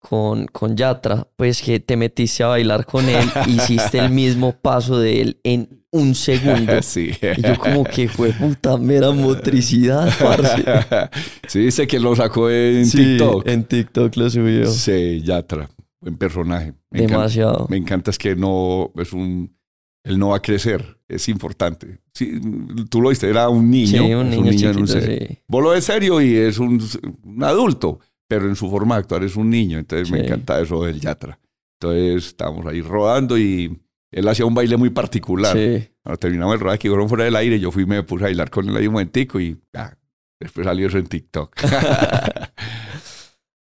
con, 0.00 0.46
con 0.46 0.76
Yatra, 0.76 1.28
pues 1.36 1.60
que 1.60 1.80
te 1.80 1.96
metiste 1.96 2.42
a 2.42 2.48
bailar 2.48 2.86
con 2.86 3.08
él, 3.08 3.28
hiciste 3.46 3.98
el 3.98 4.10
mismo 4.10 4.52
paso 4.52 4.98
de 4.98 5.20
él 5.20 5.40
en 5.42 5.84
un 5.90 6.14
segundo. 6.14 6.80
sí. 6.82 7.10
Y 7.36 7.42
yo 7.42 7.58
como 7.58 7.84
que 7.84 8.08
fue 8.08 8.32
puta 8.32 8.76
mera 8.78 9.10
motricidad, 9.10 10.10
parce. 10.22 10.64
sí, 11.48 11.60
dice 11.60 11.86
que 11.86 11.98
lo 12.00 12.14
sacó 12.16 12.48
en 12.50 12.86
Sí, 12.86 12.96
TikTok. 13.18 13.46
en 13.48 13.64
TikTok 13.64 14.16
lo 14.16 14.30
subió. 14.30 14.66
Sí, 14.70 15.20
Yatra. 15.22 15.68
Buen 16.00 16.16
personaje. 16.16 16.72
Me 16.90 17.02
Demasiado. 17.02 17.50
Encanta, 17.54 17.70
me 17.70 17.76
encanta 17.76 18.10
es 18.12 18.18
que 18.18 18.36
no 18.36 18.92
es 18.96 19.12
un 19.12 19.54
él 20.08 20.18
no 20.18 20.30
va 20.30 20.36
a 20.38 20.42
crecer, 20.42 20.98
es 21.06 21.28
importante. 21.28 22.00
Sí, 22.14 22.40
tú 22.90 23.00
lo 23.02 23.10
viste, 23.10 23.28
era 23.28 23.48
un 23.48 23.70
niño, 23.70 24.04
Sí, 24.04 24.14
un 24.14 24.30
niño, 24.30 24.46
en 24.46 24.58
chiquito, 24.58 24.78
un 24.80 24.88
set. 24.88 25.28
sí. 25.28 25.38
Vos 25.46 25.62
lo 25.62 25.70
ves 25.70 25.84
serio 25.84 26.20
y 26.20 26.34
es 26.34 26.58
un, 26.58 26.80
un 27.24 27.44
adulto, 27.44 28.00
pero 28.26 28.48
en 28.48 28.56
su 28.56 28.70
forma 28.70 28.94
de 28.96 29.00
actuar 29.00 29.22
es 29.24 29.36
un 29.36 29.50
niño, 29.50 29.78
entonces 29.78 30.10
me 30.10 30.24
encanta 30.24 30.60
eso 30.60 30.82
del 30.84 31.00
Yatra. 31.00 31.38
Entonces 31.80 32.28
estábamos 32.28 32.66
ahí 32.66 32.80
rodando 32.80 33.38
y 33.38 33.78
él 34.10 34.28
hacía 34.28 34.46
un 34.46 34.54
baile 34.54 34.76
muy 34.76 34.90
particular. 34.90 35.56
Sí. 35.56 35.88
Cuando 36.02 36.18
terminamos 36.18 36.54
el 36.54 36.60
rodaje, 36.60 36.78
que 36.78 36.88
fueron 36.88 37.08
fuera 37.08 37.24
del 37.24 37.36
aire, 37.36 37.60
yo 37.60 37.70
fui 37.70 37.82
y 37.82 37.86
me 37.86 38.02
puse 38.02 38.24
a 38.24 38.28
bailar 38.28 38.50
con 38.50 38.68
él 38.68 38.76
ahí 38.76 38.86
un 38.86 38.94
momentico 38.94 39.38
y 39.38 39.58
ah, 39.74 39.94
después 40.40 40.66
salió 40.66 40.88
eso 40.88 40.98
en 40.98 41.06
TikTok. 41.06 41.54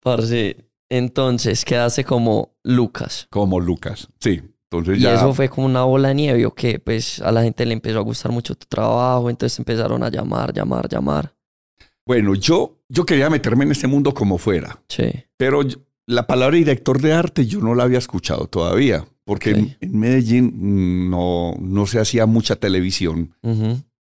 Parce, 0.03 0.55
entonces 0.89 1.63
quedaste 1.63 2.03
como 2.03 2.55
Lucas. 2.63 3.27
Como 3.29 3.59
Lucas, 3.59 4.07
sí. 4.19 4.41
Entonces 4.71 4.99
Y 4.99 5.01
ya... 5.01 5.15
eso 5.15 5.33
fue 5.33 5.49
como 5.49 5.67
una 5.67 5.83
bola 5.83 6.09
de 6.09 6.15
nieve, 6.15 6.45
¿o 6.45 6.53
qué? 6.55 6.79
Pues 6.79 7.21
a 7.21 7.31
la 7.31 7.43
gente 7.43 7.65
le 7.65 7.73
empezó 7.73 7.97
a 7.99 8.01
gustar 8.03 8.31
mucho 8.31 8.55
tu 8.55 8.65
trabajo, 8.67 9.29
entonces 9.29 9.59
empezaron 9.59 10.01
a 10.03 10.09
llamar, 10.09 10.53
llamar, 10.53 10.87
llamar. 10.87 11.33
Bueno, 12.05 12.33
yo, 12.35 12.79
yo 12.89 13.05
quería 13.05 13.29
meterme 13.29 13.65
en 13.65 13.71
este 13.71 13.87
mundo 13.87 14.13
como 14.13 14.37
fuera. 14.37 14.81
Sí, 14.87 15.11
Pero 15.37 15.63
yo- 15.63 15.77
la 16.07 16.25
palabra 16.27 16.57
director 16.57 16.99
de 17.01 17.13
arte 17.13 17.45
yo 17.45 17.59
no 17.61 17.75
la 17.75 17.83
había 17.83 17.99
escuchado 17.99 18.47
todavía, 18.47 19.05
porque 19.23 19.51
en, 19.51 19.77
en 19.79 19.99
Medellín 19.99 21.09
no, 21.09 21.53
no 21.59 21.85
se 21.85 21.99
hacía 21.99 22.25
mucha 22.25 22.55
televisión 22.55 23.35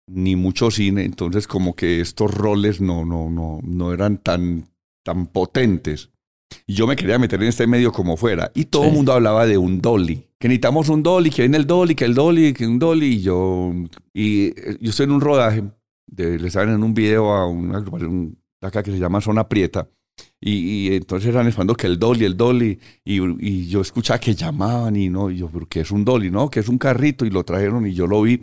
ni 0.10 0.36
mucho 0.38 0.70
cine, 0.72 1.04
entonces 1.04 1.48
como 1.48 1.76
que 1.76 2.00
estos 2.00 2.34
roles 2.34 2.80
no, 2.80 3.04
no, 3.04 3.30
no, 3.30 3.60
no 3.64 3.94
eran 3.94 4.18
tan, 4.20 4.70
tan 5.04 5.26
potentes. 5.28 6.12
Y 6.66 6.76
yo 6.76 6.88
me 6.88 6.96
quería 6.96 7.20
meter 7.20 7.42
en 7.42 7.50
este 7.50 7.68
medio 7.68 7.92
como 7.92 8.16
fuera. 8.16 8.52
Y 8.54 8.66
todo 8.66 8.84
el 8.86 8.92
Sí. 8.92 8.96
mundo 8.96 9.12
hablaba 9.12 9.46
de 9.46 9.58
un 9.58 9.82
dolly. 9.82 10.27
Que 10.40 10.48
necesitamos 10.48 10.90
un 10.90 11.02
dolly, 11.02 11.30
que 11.32 11.42
viene 11.42 11.58
el 11.58 11.66
dolly, 11.66 11.96
que 11.96 12.06
el 12.06 12.14
dolly, 12.14 12.54
que 12.54 12.68
un 12.68 12.78
dolly. 12.78 13.08
Y 13.16 13.22
yo, 13.22 13.74
y 14.14 14.48
eh, 14.48 14.78
yo 14.80 14.92
estoy 14.92 15.06
en 15.06 15.12
un 15.12 15.22
rodaje, 15.22 15.64
de, 16.06 16.40
le 16.40 16.48
estaban 16.48 16.70
en 16.70 16.84
un 16.84 16.94
video 16.94 17.32
a 17.32 17.48
una 17.48 17.78
agrupación 17.78 18.38
acá 18.62 18.84
que 18.84 18.92
se 18.92 19.00
llama 19.00 19.22
Zona 19.22 19.48
Prieta. 19.48 19.90
Y, 20.40 20.52
y 20.90 20.96
entonces 20.96 21.30
eran 21.30 21.48
esperando 21.48 21.76
que 21.76 21.88
el 21.88 21.98
dolly, 21.98 22.26
el 22.26 22.38
dolly. 22.38 22.80
Y, 23.04 23.20
y 23.40 23.68
yo 23.68 23.82
escuchaba 23.82 24.20
que 24.20 24.36
llamaban 24.36 24.96
y 24.96 25.10
no, 25.10 25.32
y 25.32 25.38
yo, 25.38 25.50
¿pero 25.50 25.68
es 25.70 25.92
un 25.92 26.06
dolly? 26.06 26.30
No, 26.30 26.50
que 26.50 26.60
es 26.60 26.70
un 26.70 26.78
carrito. 26.78 27.26
Y 27.26 27.30
lo 27.30 27.44
trajeron 27.44 27.88
y 27.88 27.94
yo 27.94 28.08
lo 28.08 28.22
vi. 28.22 28.40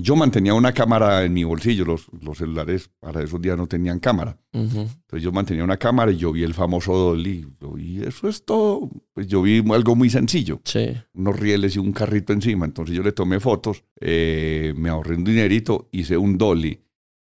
Yo 0.00 0.14
mantenía 0.14 0.54
una 0.54 0.72
cámara 0.72 1.24
en 1.24 1.32
mi 1.34 1.42
bolsillo. 1.42 1.84
Los, 1.84 2.06
los 2.22 2.38
celulares 2.38 2.88
para 3.00 3.20
esos 3.22 3.42
días 3.42 3.58
no 3.58 3.66
tenían 3.66 3.98
cámara. 3.98 4.38
Ujú. 4.52 4.82
Entonces 4.82 5.22
yo 5.22 5.32
mantenía 5.32 5.64
una 5.64 5.76
cámara 5.76 6.12
y 6.12 6.16
yo 6.16 6.30
vi 6.30 6.44
el 6.44 6.54
famoso 6.54 6.96
dolly. 6.96 7.44
Y 7.78 8.04
eso 8.04 8.28
es 8.28 8.44
todo. 8.44 8.88
Pues 9.12 9.26
yo 9.26 9.42
vi 9.42 9.62
algo 9.72 9.96
muy 9.96 10.08
sencillo 10.08 10.60
Sí, 10.64 10.96
unos 11.14 11.38
rieles 11.38 11.74
y 11.74 11.80
un 11.80 11.92
carrito 11.92 12.32
encima. 12.32 12.64
Entonces 12.64 12.94
yo 12.94 13.02
le 13.02 13.10
tomé 13.10 13.40
fotos, 13.40 13.84
eh, 14.00 14.72
me 14.76 14.88
ahorré 14.88 15.16
un 15.16 15.24
dinerito, 15.24 15.88
hice 15.90 16.16
un 16.16 16.38
dolly. 16.38 16.80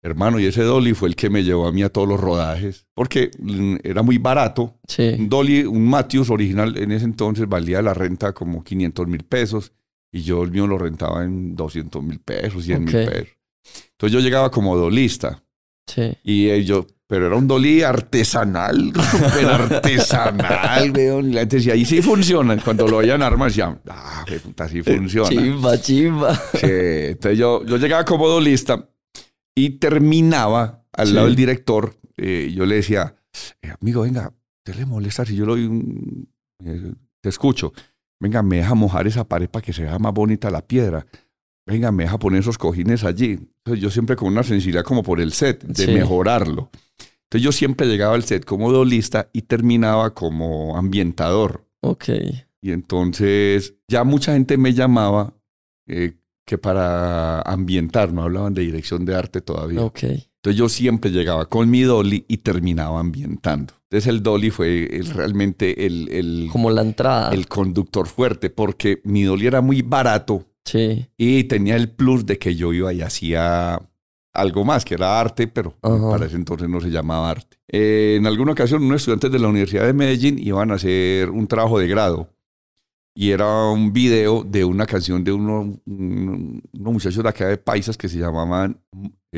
Hermano, 0.04 0.40
y 0.40 0.46
ese 0.46 0.62
dolly 0.64 0.94
fue 0.94 1.10
el 1.10 1.16
que 1.16 1.30
me 1.30 1.44
llevó 1.44 1.68
a 1.68 1.72
mí 1.72 1.84
a 1.84 1.90
todos 1.90 2.08
los 2.08 2.20
rodajes, 2.20 2.86
porque 2.94 3.32
mm, 3.40 3.78
era 3.84 4.04
muy 4.04 4.18
barato. 4.18 4.64
Un 4.64 4.74
sí. 4.88 5.16
dolly, 5.28 5.64
un 5.64 5.90
Matthews 5.90 6.30
original 6.30 6.78
en 6.78 6.92
ese 6.92 7.06
entonces 7.06 7.48
valía 7.48 7.82
la 7.82 7.94
renta 7.94 8.34
como 8.34 8.64
500 8.64 9.08
mil 9.08 9.24
pesos 9.24 9.74
y 10.18 10.22
yo 10.24 10.44
el 10.44 10.52
mío 10.52 10.68
lo 10.68 10.78
rentaba 10.78 11.24
en 11.24 11.56
200 11.56 12.04
mil 12.04 12.20
pesos, 12.20 12.64
100 12.66 12.84
mil 12.84 12.96
Ok. 12.96 13.06
pesos. 13.10 13.28
Entonces 13.92 14.14
yo 14.14 14.20
llegaba 14.20 14.50
como 14.52 14.76
dolista 14.78 15.44
Sí. 15.88 16.14
y 16.24 16.48
eh, 16.50 16.64
yo, 16.66 16.86
pero 17.08 17.28
era 17.28 17.36
un 17.38 17.48
dolly 17.48 17.82
artesanal, 17.82 18.92
súper 19.12 19.46
artesanal, 19.46 20.92
weón. 20.92 21.30
Y 21.30 21.34
la 21.34 21.40
gente 21.42 21.58
decía, 21.58 21.74
ahí 21.74 21.86
sí 21.86 22.02
funciona. 22.02 22.58
Cuando 22.64 22.88
lo 22.88 22.98
veían 22.98 23.22
armas, 23.22 23.54
decían, 23.54 23.80
ah, 23.90 24.26
puta, 24.44 24.68
sí 24.68 24.82
funciona. 24.84 25.30
Chimba, 25.30 25.80
chimba. 25.80 26.36
Sí, 26.36 26.68
entonces 27.12 27.38
yo, 27.40 27.64
yo 27.66 27.78
llegaba 27.78 28.04
como 28.06 28.28
dolista 28.28 28.90
y 29.56 29.72
terminaba 29.72 30.84
al 30.94 31.08
Sí. 31.08 31.14
lado 31.14 31.28
del 31.28 31.36
director. 31.36 31.94
eh, 32.20 32.52
yo 32.56 32.66
le 32.66 32.76
decía, 32.78 33.16
eh, 33.62 33.72
amigo, 33.80 34.02
venga, 34.02 34.34
¿te 34.64 34.74
le 34.74 34.86
molesta 34.88 35.24
si 35.24 35.36
yo 35.36 35.46
lo 35.46 35.54
doy 35.56 35.66
un- 35.68 36.28
eh, 36.66 36.92
te 37.22 37.30
escucho? 37.30 37.72
Venga, 38.20 38.42
me 38.44 38.58
deja 38.58 38.74
mojar 38.76 39.08
esa 39.08 39.24
pared 39.28 39.50
para 39.50 39.64
que 39.64 39.74
se 39.74 39.84
vea 39.84 40.00
más 40.00 40.14
bonita 40.14 40.50
la 40.50 40.66
piedra. 40.66 41.06
Venga, 41.66 41.92
me 41.92 42.04
deja 42.04 42.18
poner 42.18 42.40
esos 42.40 42.58
cojines 42.58 43.04
allí. 43.04 43.32
Entonces 43.58 43.82
yo 43.84 43.90
siempre 43.90 44.16
con 44.16 44.30
una 44.30 44.44
sensibilidad 44.44 44.84
como 44.84 45.04
por 45.04 45.20
el 45.20 45.34
set, 45.34 45.64
de 45.64 45.86
Sí. 45.86 45.92
mejorarlo. 45.94 46.70
Entonces 47.24 47.42
yo 47.44 47.52
siempre 47.52 47.88
llegaba 47.88 48.16
al 48.16 48.24
set 48.24 48.46
como 48.46 48.72
dolista 48.72 49.30
y 49.34 49.42
terminaba 49.44 50.14
como 50.14 50.78
ambientador. 50.78 51.66
Ok. 51.82 52.06
Y 52.62 52.72
entonces 52.72 53.76
ya 53.88 54.04
mucha 54.04 54.34
gente 54.34 54.58
me 54.58 54.74
llamaba 54.74 55.34
eh, 55.88 56.16
que 56.46 56.58
para 56.58 57.42
ambientar, 57.42 58.14
no 58.14 58.24
hablaban 58.24 58.54
de 58.54 58.62
dirección 58.62 59.06
de 59.06 59.16
arte 59.16 59.42
todavía. 59.42 59.82
Ok. 59.84 60.00
Entonces 60.48 60.60
yo 60.60 60.70
siempre 60.70 61.12
llegaba 61.12 61.46
con 61.48 61.70
mi 61.70 61.82
dolly 61.82 62.24
y 62.30 62.38
terminaba 62.38 63.02
ambientando. 63.02 63.74
Entonces 63.90 64.08
el 64.08 64.24
dolly 64.24 64.50
fue 64.50 64.86
el- 64.96 65.08
realmente 65.10 65.86
el, 65.86 66.08
el, 66.10 66.48
Como 66.50 66.70
la 66.72 66.84
entrada. 66.84 67.32
el 67.34 67.48
conductor 67.50 68.08
fuerte 68.08 68.50
porque 68.50 69.02
mi 69.04 69.24
dolly 69.24 69.46
era 69.48 69.60
muy 69.60 69.82
barato 69.82 70.46
Sí. 70.64 71.06
y 71.18 71.44
tenía 71.46 71.76
el 71.76 71.90
plus 71.90 72.26
de 72.26 72.38
que 72.40 72.56
yo 72.56 72.72
iba 72.72 72.94
y 72.94 73.02
hacía 73.02 73.78
algo 74.34 74.64
más, 74.64 74.86
que 74.86 74.94
era 74.94 75.20
arte, 75.20 75.48
pero 75.50 75.74
Ajá. 75.82 76.12
para 76.12 76.26
ese 76.28 76.38
entonces 76.38 76.70
no 76.70 76.80
se 76.80 76.92
llamaba 76.92 77.30
arte. 77.32 77.58
Eh, 77.68 78.16
en 78.18 78.26
alguna 78.26 78.54
ocasión, 78.54 78.84
unos 78.84 79.02
estudiantes 79.02 79.30
de 79.32 79.40
la 79.40 79.50
Universidad 79.50 79.86
de 79.86 79.92
Medellín 79.94 80.40
iban 80.40 80.72
a 80.72 80.76
hacer 80.76 81.30
un 81.30 81.46
trabajo 81.48 81.78
de 81.78 81.88
grado 81.90 82.30
y 83.14 83.32
era 83.32 83.66
un 83.70 83.92
video 83.92 84.44
de 84.44 84.64
una 84.64 84.86
canción 84.86 85.24
de 85.26 85.34
uno- 85.34 85.78
un- 85.86 86.62
unos 86.72 86.94
muchachos 86.94 87.22
de 87.24 87.30
acá 87.30 87.48
de 87.50 87.58
Paisas 87.58 87.98
que 87.98 88.08
se 88.08 88.20
llamaban 88.20 88.78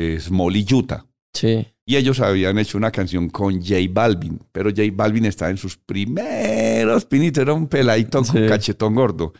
eh, 0.00 0.18
Smolly 0.20 0.64
Yuta. 0.64 1.06
Sí. 1.34 1.66
Y 1.86 1.96
ellos 1.96 2.20
habían 2.20 2.58
hecho 2.58 2.78
una 2.78 2.90
canción 2.90 3.28
con 3.28 3.60
J 3.60 3.74
Balvin, 3.90 4.38
pero 4.52 4.70
J 4.70 4.82
Balvin 4.92 5.24
estaba 5.26 5.50
en 5.50 5.56
sus 5.56 5.76
primeros 5.76 7.04
pinitos, 7.04 7.42
era 7.42 7.52
un 7.52 7.66
peladito 7.68 8.22
con 8.22 8.46
cachetón 8.48 8.94
gordo. 8.94 9.32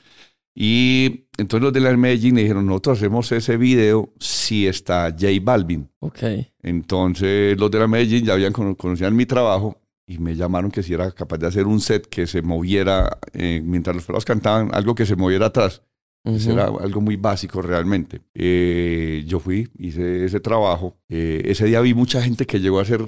Y 0.54 1.26
entonces 1.38 1.62
los 1.62 1.72
de 1.72 1.80
la 1.80 1.96
Medellín 1.96 2.34
le 2.34 2.42
dijeron, 2.42 2.66
nosotros 2.66 2.98
hacemos 2.98 3.30
ese 3.32 3.56
video 3.56 4.12
si 4.18 4.66
está 4.66 5.10
J 5.10 5.26
Balvin. 5.42 5.88
Ok. 6.00 6.18
Entonces 6.62 7.58
los 7.58 7.70
de 7.70 7.78
la 7.78 7.86
Medellín 7.88 8.24
ya 8.24 8.32
habían 8.34 8.52
cono- 8.52 8.76
conocían 8.76 9.14
mi 9.14 9.26
trabajo 9.26 9.80
y 10.06 10.18
me 10.18 10.34
llamaron 10.34 10.70
que 10.70 10.82
si 10.82 10.92
era 10.92 11.10
capaz 11.12 11.38
de 11.38 11.46
hacer 11.46 11.66
un 11.66 11.80
set 11.80 12.06
que 12.08 12.26
se 12.26 12.42
moviera 12.42 13.18
eh, 13.32 13.62
mientras 13.64 13.94
los 13.94 14.04
pelados 14.04 14.24
cantaban, 14.24 14.70
algo 14.74 14.94
que 14.94 15.06
se 15.06 15.14
moviera 15.16 15.46
atrás. 15.46 15.82
Eso 16.24 16.52
era 16.52 16.64
algo 16.66 17.00
muy 17.00 17.16
básico 17.16 17.62
realmente. 17.62 18.20
Eh, 18.34 19.24
yo 19.26 19.40
fui, 19.40 19.70
hice 19.78 20.24
ese 20.24 20.40
trabajo. 20.40 20.96
Eh, 21.08 21.42
ese 21.46 21.66
día 21.66 21.80
vi 21.80 21.94
mucha 21.94 22.22
gente 22.22 22.46
que 22.46 22.60
llegó 22.60 22.78
a 22.78 22.84
ser 22.84 23.00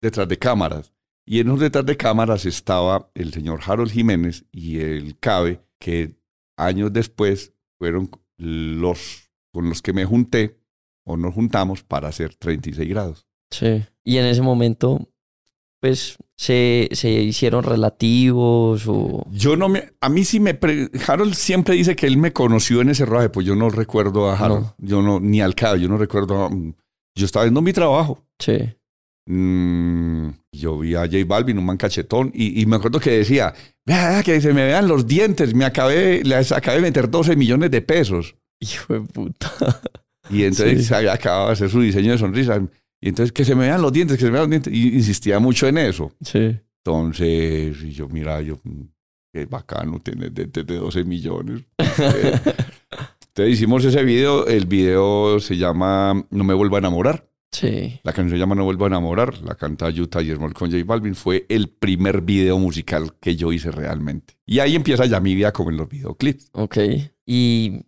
detrás 0.00 0.26
de 0.26 0.38
cámaras. 0.38 0.92
Y 1.26 1.40
en 1.40 1.48
los 1.48 1.60
detrás 1.60 1.84
de 1.84 1.96
cámaras 1.96 2.46
estaba 2.46 3.10
el 3.14 3.32
señor 3.32 3.60
Harold 3.64 3.90
Jiménez 3.90 4.44
y 4.50 4.80
el 4.80 5.18
Cabe, 5.18 5.60
que 5.78 6.16
años 6.56 6.92
después 6.92 7.52
fueron 7.78 8.10
los 8.36 9.30
con 9.52 9.68
los 9.68 9.82
que 9.82 9.92
me 9.92 10.04
junté 10.04 10.58
o 11.04 11.16
nos 11.16 11.34
juntamos 11.34 11.82
para 11.82 12.08
hacer 12.08 12.34
36 12.34 12.88
grados. 12.88 13.26
Sí. 13.50 13.84
Y 14.04 14.16
en 14.16 14.26
ese 14.26 14.42
momento, 14.42 15.08
pues, 15.80 16.16
se, 16.40 16.88
se 16.92 17.10
hicieron 17.10 17.62
relativos 17.64 18.84
o... 18.86 19.26
Yo 19.30 19.56
no 19.56 19.68
me, 19.68 19.90
a 20.00 20.08
mí 20.08 20.24
sí 20.24 20.40
me, 20.40 20.54
pre- 20.54 20.88
Harold 21.06 21.34
siempre 21.34 21.74
dice 21.74 21.94
que 21.94 22.06
él 22.06 22.16
me 22.16 22.32
conoció 22.32 22.80
en 22.80 22.88
ese 22.88 23.04
rodaje, 23.04 23.28
pues 23.28 23.44
yo 23.46 23.54
no 23.56 23.68
recuerdo 23.68 24.30
a 24.30 24.38
Harold, 24.38 24.62
No. 24.64 24.74
yo 24.78 25.02
no, 25.02 25.20
ni 25.20 25.42
al 25.42 25.54
Cabe, 25.54 25.80
yo 25.80 25.88
no 25.90 25.98
recuerdo, 25.98 26.46
a- 26.46 26.50
yo 26.50 27.26
estaba 27.26 27.44
viendo 27.44 27.60
mi 27.60 27.74
trabajo. 27.74 28.24
Sí. 28.38 28.56
Mm, 29.28 30.28
yo 30.52 30.78
vi 30.78 30.94
a 30.94 31.00
J 31.00 31.18
Balvin, 31.26 31.58
un 31.58 31.66
man 31.66 31.76
cachetón, 31.76 32.30
y, 32.34 32.60
y 32.62 32.64
me 32.64 32.76
acuerdo 32.76 33.00
que 33.00 33.10
decía, 33.10 33.52
vea, 33.86 34.22
que 34.22 34.40
se 34.40 34.54
me 34.54 34.64
vean 34.64 34.88
los 34.88 35.06
dientes, 35.06 35.54
me 35.54 35.66
acabé, 35.66 36.24
les 36.24 36.52
acabé 36.52 36.76
de 36.76 36.82
meter 36.84 37.10
12 37.10 37.36
millones 37.36 37.70
de 37.70 37.82
pesos. 37.82 38.34
Hijo 38.60 38.94
de 38.94 39.00
puta. 39.00 39.52
Y 40.30 40.44
entonces 40.44 40.86
Sí. 40.86 40.94
acabado 40.94 41.48
de 41.48 41.52
hacer 41.52 41.68
su 41.70 41.80
diseño 41.80 42.12
de 42.12 42.18
sonrisa. 42.18 42.62
Y 43.00 43.08
entonces 43.08 43.32
que 43.32 43.44
se 43.44 43.54
me 43.54 43.66
vean 43.66 43.82
los 43.82 43.92
dientes, 43.92 44.16
que 44.16 44.24
se 44.24 44.30
me 44.30 44.32
vean 44.32 44.42
los 44.42 44.50
dientes. 44.50 44.72
Y 44.72 44.94
insistía 44.94 45.38
mucho 45.38 45.66
en 45.66 45.78
eso. 45.78 46.12
Sí. 46.20 46.58
Entonces, 46.84 47.82
y 47.82 47.92
yo, 47.92 48.08
mira, 48.08 48.40
yo, 48.42 48.58
mm, 48.62 48.82
qué 49.32 49.46
bacano 49.46 50.00
tener 50.00 50.32
dientes 50.32 50.66
de 50.66 50.76
12 50.76 51.04
millones. 51.04 51.62
Eh, 51.78 52.40
Entonces 53.28 53.54
hicimos 53.54 53.84
ese 53.84 54.02
video. 54.04 54.46
El 54.46 54.66
video 54.66 55.40
se 55.40 55.56
llama 55.56 56.26
No 56.30 56.44
me 56.44 56.54
vuelvo 56.54 56.76
a 56.76 56.80
enamorar. 56.80 57.26
Sí. 57.52 58.00
La 58.02 58.12
canción 58.12 58.30
se 58.30 58.38
llama 58.38 58.54
No 58.54 58.64
vuelvo 58.64 58.84
a 58.84 58.88
enamorar. 58.88 59.40
La 59.42 59.54
canta 59.54 59.88
Utah 59.88 60.20
y 60.22 60.34
Small 60.34 60.52
con 60.52 60.70
J 60.70 60.82
Balvin. 60.84 61.14
Fue 61.14 61.46
el 61.48 61.68
primer 61.68 62.22
video 62.22 62.58
musical 62.58 63.14
que 63.20 63.36
yo 63.36 63.52
hice 63.52 63.70
realmente. 63.70 64.34
Y 64.46 64.58
ahí 64.58 64.74
empieza 64.74 65.06
ya 65.06 65.20
mi 65.20 65.34
vida 65.34 65.52
como 65.52 65.70
en 65.70 65.76
los 65.76 65.88
videoclips. 65.88 66.50
Ok. 66.52 66.78
Y 67.24 67.82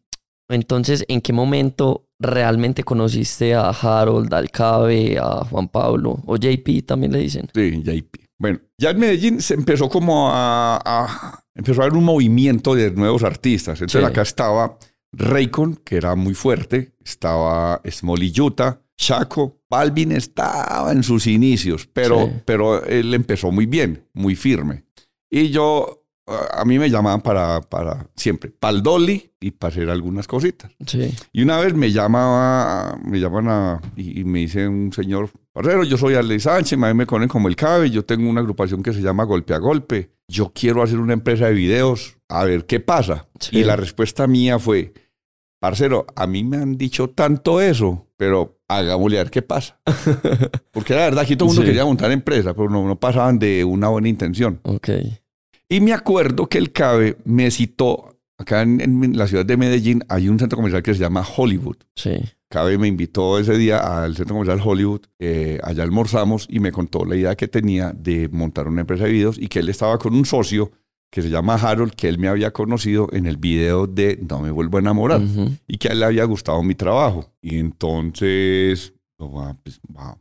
entonces, 0.55 1.05
¿en 1.09 1.21
qué 1.21 1.33
momento 1.33 2.09
realmente 2.19 2.85
conociste 2.85 3.55
a 3.55 3.71
Harold, 3.71 4.33
al 4.35 4.51
Cabe, 4.51 5.19
a 5.19 5.45
Juan 5.45 5.69
Pablo? 5.69 6.21
O 6.27 6.37
JP 6.37 6.85
también 6.87 7.12
le 7.12 7.19
dicen. 7.19 7.49
Sí, 7.55 7.83
JP. 7.83 8.21
Bueno, 8.38 8.61
ya 8.79 8.91
en 8.91 8.99
Medellín 8.99 9.41
se 9.41 9.55
empezó 9.55 9.88
como 9.88 10.31
a, 10.31 10.77
a- 10.85 11.45
empezó 11.55 11.81
a 11.83 11.85
haber 11.85 11.97
un 11.97 12.05
movimiento 12.05 12.75
de 12.75 12.91
nuevos 12.91 13.23
artistas. 13.23 13.81
Entonces 13.81 14.01
Sí. 14.01 14.07
acá 14.07 14.23
estaba 14.23 14.79
Raycon, 15.12 15.77
que 15.85 15.97
era 15.97 16.15
muy 16.17 16.35
fuerte, 16.35 16.95
estaba 17.05 17.81
Smolly 17.88 18.33
Utah, 18.41 18.81
Chaco, 18.97 19.61
Balvin 19.69 20.12
estaba 20.12 20.91
en 20.93 21.03
sus 21.03 21.27
inicios, 21.27 21.87
pero, 21.93 22.27
Sí. 22.27 22.33
pero 22.45 22.85
él 22.85 23.12
empezó 23.15 23.51
muy 23.53 23.67
bien, 23.67 24.09
muy 24.15 24.35
firme. 24.37 24.85
Y 25.31 25.51
yo, 25.51 26.02
a 26.26 26.64
mí 26.64 26.78
me 26.78 26.88
llamaban 26.88 27.20
para, 27.20 27.61
para 27.62 28.06
siempre, 28.14 28.50
para 28.50 28.76
el 28.76 28.82
Dolly 28.82 29.32
y 29.40 29.50
para 29.50 29.72
hacer 29.72 29.90
algunas 29.90 30.26
cositas. 30.28 30.70
Sí. 30.87 31.12
Y 31.32 31.42
una 31.42 31.58
vez 31.58 31.74
me 31.74 31.90
llamaba, 31.90 32.96
me 33.04 33.18
llaman 33.18 33.48
a, 33.48 33.80
y, 33.96 34.20
y 34.20 34.24
me 34.24 34.40
dice 34.40 34.68
un 34.68 34.92
señor, 34.92 35.30
parcero, 35.52 35.82
yo 35.85 35.96
soy 35.96 36.14
Ale 36.14 36.38
Sánchez, 36.38 36.78
a 36.80 36.87
mí 36.88 36.94
me 36.94 37.06
conocen 37.06 37.28
como 37.28 37.48
el 37.48 37.56
CABE, 37.56 37.90
yo 37.90 38.04
tengo 38.04 38.30
una 38.30 38.40
agrupación 38.40 38.82
que 38.82 38.92
se 38.92 39.00
llama 39.02 39.24
Golpe 39.24 39.52
a 39.54 39.58
Golpe, 39.58 40.12
yo 40.28 40.52
quiero 40.54 40.82
hacer 40.82 40.98
una 40.98 41.12
empresa 41.12 41.46
de 41.46 41.54
videos, 41.54 42.16
a 42.28 42.44
ver 42.44 42.66
qué 42.66 42.78
pasa. 42.80 43.26
Sí. 43.40 43.58
Y 43.58 43.64
la 43.64 43.74
respuesta 43.76 44.26
mía 44.28 44.58
fue, 44.61 44.94
parcero, 45.61 46.06
a 46.16 46.26
mí 46.26 46.44
me 46.44 46.56
han 46.58 46.76
dicho 46.76 47.11
tanto 47.11 47.61
eso, 47.61 48.06
pero 48.16 48.61
hagámosle 48.68 49.18
a 49.18 49.24
ver 49.24 49.30
qué 49.30 49.42
pasa. 49.42 49.80
Porque 50.70 50.94
la 50.94 51.00
verdad, 51.02 51.24
aquí 51.24 51.37
todo 51.37 51.46
el 51.48 51.50
mundo 51.50 51.62
Sí. 51.62 51.66
quería 51.66 51.85
montar 51.85 52.11
empresa, 52.12 52.54
pero 52.54 52.70
no, 52.70 52.87
no 52.87 52.98
pasaban 52.98 53.38
de 53.38 53.64
una 53.64 53.88
buena 53.88 54.08
intención. 54.08 54.61
Ok. 54.62 54.88
Y 55.72 55.80
me 55.80 55.94
acuerdo 55.94 56.50
que 56.50 56.58
el 56.58 56.70
CABE 56.70 57.16
me 57.24 57.50
citó, 57.50 58.18
acá 58.37 58.61
en, 58.61 58.82
en 58.82 59.16
la 59.16 59.26
ciudad 59.26 59.46
de 59.46 59.56
Medellín 59.56 60.04
hay 60.11 60.28
un 60.28 60.38
centro 60.38 60.56
comercial 60.56 60.82
que 60.82 60.92
se 60.92 61.00
llama 61.00 61.24
Hollywood. 61.37 61.76
Sí. 61.96 62.20
Cabe 62.50 62.76
me 62.76 62.88
invitó 62.88 63.38
ese 63.38 63.56
día 63.56 63.78
al 63.78 64.14
centro 64.14 64.35
comercial 64.35 64.61
Hollywood, 64.62 65.00
eh, 65.18 65.58
allá 65.62 65.82
almorzamos 65.82 66.46
y 66.50 66.61
me 66.61 66.72
contó 66.72 67.06
la 67.06 67.16
idea 67.16 67.37
que 67.37 67.48
tenía 67.48 67.90
de 67.96 68.28
montar 68.28 68.68
una 68.68 68.82
empresa 68.82 69.04
de 69.04 69.12
videos 69.12 69.38
y 69.38 69.48
que 69.48 69.61
él 69.61 69.70
estaba 69.70 69.96
con 69.96 70.14
un 70.14 70.26
socio 70.26 70.72
que 71.11 71.22
se 71.22 71.30
llama 71.30 71.54
Harold, 71.54 71.94
que 71.94 72.11
él 72.11 72.18
me 72.18 72.28
había 72.28 72.50
conocido 72.50 73.08
en 73.11 73.24
el 73.24 73.38
video 73.38 73.87
de 73.87 74.18
No 74.28 74.40
me 74.40 74.50
vuelvo 74.50 74.76
a 74.76 74.80
enamorar 74.80 75.22
y 75.66 75.78
que 75.78 75.88
a 75.88 75.92
él 75.92 76.00
le 76.00 76.04
había 76.04 76.24
gustado 76.24 76.62
mi 76.62 76.74
trabajo. 76.74 77.32
Y 77.40 77.58
entonces, 77.58 78.92
pues, 79.16 79.80
va, 79.96 80.18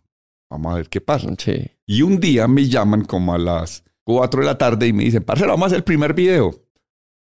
vamos 0.50 0.72
a 0.72 0.76
ver 0.78 0.88
qué 0.88 1.02
pasa. 1.02 1.28
Sí. 1.38 1.72
Y 1.86 2.04
un 2.04 2.22
día 2.22 2.48
me 2.48 2.70
llaman 2.70 3.04
como 3.04 3.34
a 3.34 3.38
las 3.38 3.84
4 4.06 4.42
de 4.42 4.46
la 4.46 4.58
tarde 4.58 4.88
y 4.88 4.94
me 4.94 5.04
dicen, 5.04 5.24
parcero, 5.24 5.50
vamos 5.52 5.64
a 5.64 5.68
hacer 5.68 5.78
el 5.78 5.84
primer 5.84 6.14
video. 6.14 6.52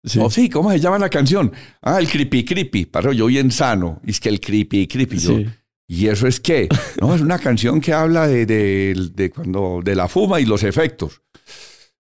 Sí. 0.05 0.19
Oh, 0.23 0.31
sí, 0.31 0.49
¿cómo 0.49 0.71
se 0.71 0.81
llama 0.81 0.99
la 0.99 1.11
canción? 1.11 1.53
Ah, 1.83 1.99
el 2.01 2.09
Creepy 2.09 2.45
Creepy. 2.45 2.87
Parcero, 2.87 3.13
yo 3.13 3.27
bien 3.27 3.51
sano. 3.51 4.01
Y 4.05 4.11
es 4.13 4.21
que 4.21 4.31
el 4.31 4.41
Creepy 4.41 4.87
Creepy. 4.89 5.19
Yo, 5.19 5.37
Sí. 5.37 5.47
¿Y 5.89 6.07
eso 6.07 6.27
es 6.27 6.41
qué? 6.41 6.69
No, 7.01 7.15
es 7.15 7.21
una 7.21 7.39
canción 7.39 7.81
que 7.81 7.93
habla 7.93 8.27
de, 8.27 8.47
de- 8.47 9.11
de 9.13 9.31
cuando, 9.31 9.81
de 9.85 9.95
la 9.97 10.09
fuma 10.09 10.41
y 10.41 10.47
los 10.47 10.63
efectos. 10.63 11.21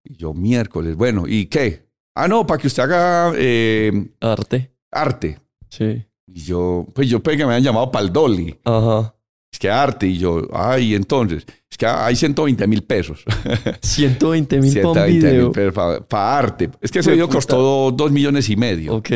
Y 0.04 0.16
yo, 0.16 0.34
miércoles, 0.34 0.96
bueno, 0.96 1.26
¿y 1.28 1.48
qué? 1.48 1.90
Ah, 2.16 2.28
no, 2.28 2.46
para 2.48 2.62
que 2.62 2.68
usted 2.68 2.84
haga 2.84 3.34
eh, 3.36 3.92
Arte. 4.22 4.72
arte. 4.92 5.40
Sí. 5.70 6.06
Y 6.28 6.42
yo, 6.42 6.86
pues 6.94 7.10
yo 7.10 7.22
pensé 7.22 7.38
que 7.40 7.46
me 7.46 7.54
habían 7.54 7.64
llamado 7.64 7.92
para 7.92 8.06
el 8.06 8.14
Dolly. 8.14 8.56
Ajá. 8.64 9.14
Es 9.60 9.62
que 9.62 9.70
arte. 9.70 10.08
Y 10.08 10.18
yo, 10.18 10.48
ay, 10.54 10.96
entonces, 10.96 11.46
es 11.70 11.78
que 11.78 11.86
hay 11.86 12.16
120 12.16 12.66
mil 12.66 12.82
pesos. 12.84 13.26
120 13.82 14.62
mil 14.62 14.74
para 14.74 14.88
un 14.88 14.94
120 14.96 15.12
mil 15.12 15.22
video. 15.22 15.52
pesos 15.52 15.74
para 16.08 16.38
arte. 16.38 16.70
Es 16.80 16.90
que 16.90 17.00
ese 17.00 17.12
video 17.12 17.28
costó 17.28 17.92
dos 17.92 18.10
millones 18.10 18.50
y 18.50 18.56
medio. 18.56 18.96
Ok. 18.96 19.10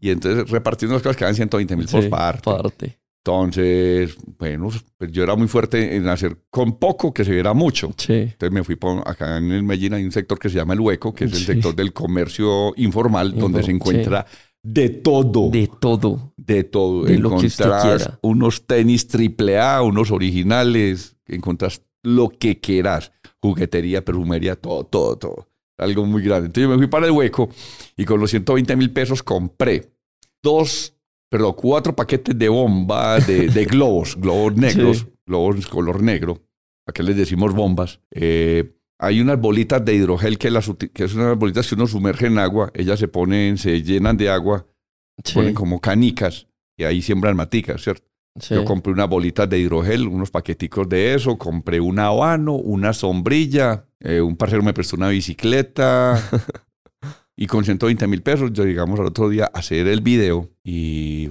Y 0.00 0.10
entonces 0.10 0.50
repartiendo 0.50 0.92
las 0.92 1.02
cosas 1.02 1.16
quedan 1.16 1.34
120 1.34 1.76
mil 1.76 1.86
pesos 1.86 2.04
Sí, 2.04 2.10
para 2.10 2.28
arte. 2.28 2.98
Entonces, 3.24 4.14
bueno, 4.38 4.68
pues 4.98 5.10
yo 5.10 5.22
era 5.22 5.34
muy 5.34 5.48
fuerte 5.48 5.96
en 5.96 6.08
hacer 6.08 6.36
con 6.50 6.78
poco 6.78 7.14
que 7.14 7.24
se 7.24 7.30
viera 7.30 7.54
mucho. 7.54 7.94
Sí. 7.96 8.12
Entonces 8.12 8.52
me 8.52 8.64
fui 8.64 8.76
por 8.76 9.08
acá 9.08 9.38
en 9.38 9.50
el 9.50 9.62
Medellín 9.62 9.94
hay 9.94 10.04
un 10.04 10.12
sector 10.12 10.38
que 10.38 10.50
se 10.50 10.56
llama 10.56 10.74
El 10.74 10.80
Hueco, 10.80 11.14
que 11.14 11.24
es 11.24 11.32
el 11.32 11.38
sector 11.38 11.74
del 11.74 11.94
comercio 11.94 12.74
informal, 12.76 13.34
donde 13.34 13.62
se 13.62 13.70
encuentra 13.70 14.26
de 14.64 14.88
todo. 14.88 15.50
De 15.50 15.68
todo. 15.68 16.32
de 16.36 16.64
todo. 16.64 17.04
de 17.04 17.18
lo 17.18 17.36
que 17.36 17.46
usted 17.46 17.70
unos 18.22 18.66
tenis 18.66 19.06
triple 19.06 19.58
A, 19.60 19.82
unos 19.82 20.10
originales, 20.10 21.16
encontrás 21.26 21.82
lo 22.02 22.30
que 22.30 22.58
quieras. 22.60 23.12
Juguetería, 23.40 24.04
perfumería, 24.04 24.56
todo, 24.56 24.84
todo, 24.84 25.16
todo. 25.16 25.48
Algo 25.78 26.06
muy 26.06 26.22
grande. 26.22 26.46
Entonces 26.46 26.64
yo 26.64 26.70
me 26.70 26.78
fui 26.78 26.86
para 26.86 27.06
el 27.06 27.12
hueco 27.12 27.48
y 27.96 28.04
con 28.04 28.20
los 28.20 28.30
120 28.30 28.74
mil 28.76 28.90
pesos 28.90 29.22
compré 29.22 29.92
dos, 30.42 30.94
perdón, 31.30 31.54
cuatro 31.56 31.94
paquetes 31.94 32.38
de 32.38 32.48
bomba 32.48 33.18
de, 33.20 33.48
de 33.48 33.64
globos, 33.66 34.16
globos 34.16 34.56
negros, 34.56 34.98
Sí. 34.98 35.06
globos 35.26 35.66
color 35.66 36.02
negro. 36.02 36.40
¿A 36.86 36.92
qué 36.92 37.02
les 37.02 37.16
decimos 37.16 37.54
bombas? 37.54 38.00
Eh, 38.10 38.73
hay 38.98 39.20
unas 39.20 39.40
bolitas 39.40 39.84
de 39.84 39.94
hidrogel 39.94 40.38
que, 40.38 40.50
las, 40.50 40.70
que 40.92 41.08
son 41.08 41.20
unas 41.22 41.38
bolitas 41.38 41.66
que 41.68 41.74
uno 41.74 41.86
sumerge 41.86 42.26
en 42.26 42.38
agua. 42.38 42.70
Ellas 42.74 42.98
se 42.98 43.08
ponen, 43.08 43.58
se 43.58 43.82
llenan 43.82 44.16
de 44.16 44.30
agua 44.30 44.66
Sí. 45.22 45.34
ponen 45.34 45.54
como 45.54 45.80
canicas 45.80 46.48
y 46.76 46.82
ahí 46.84 47.00
siembran 47.00 47.36
maticas, 47.36 47.82
¿cierto? 47.82 48.04
sí. 48.40 48.52
Yo 48.54 48.64
compré 48.64 48.92
unas 48.92 49.08
bolitas 49.08 49.48
de 49.48 49.60
hidrogel, 49.60 50.08
unos 50.08 50.30
paqueticos 50.32 50.88
de 50.88 51.14
eso, 51.14 51.38
compré 51.38 51.80
un 51.80 52.00
habano, 52.00 52.54
una 52.54 52.92
sombrilla, 52.92 53.86
eh, 54.00 54.20
un 54.20 54.36
parcero 54.36 54.62
me 54.64 54.74
prestó 54.74 54.96
una 54.96 55.08
bicicleta 55.10 56.20
y 57.36 57.46
con 57.46 57.64
120 57.64 58.06
mil 58.08 58.22
pesos 58.22 58.52
yo 58.52 58.64
llegamos 58.64 58.98
al 58.98 59.06
otro 59.06 59.28
día 59.28 59.44
a 59.52 59.58
hacer 59.58 59.86
el 59.86 60.00
video 60.00 60.50
y 60.64 61.30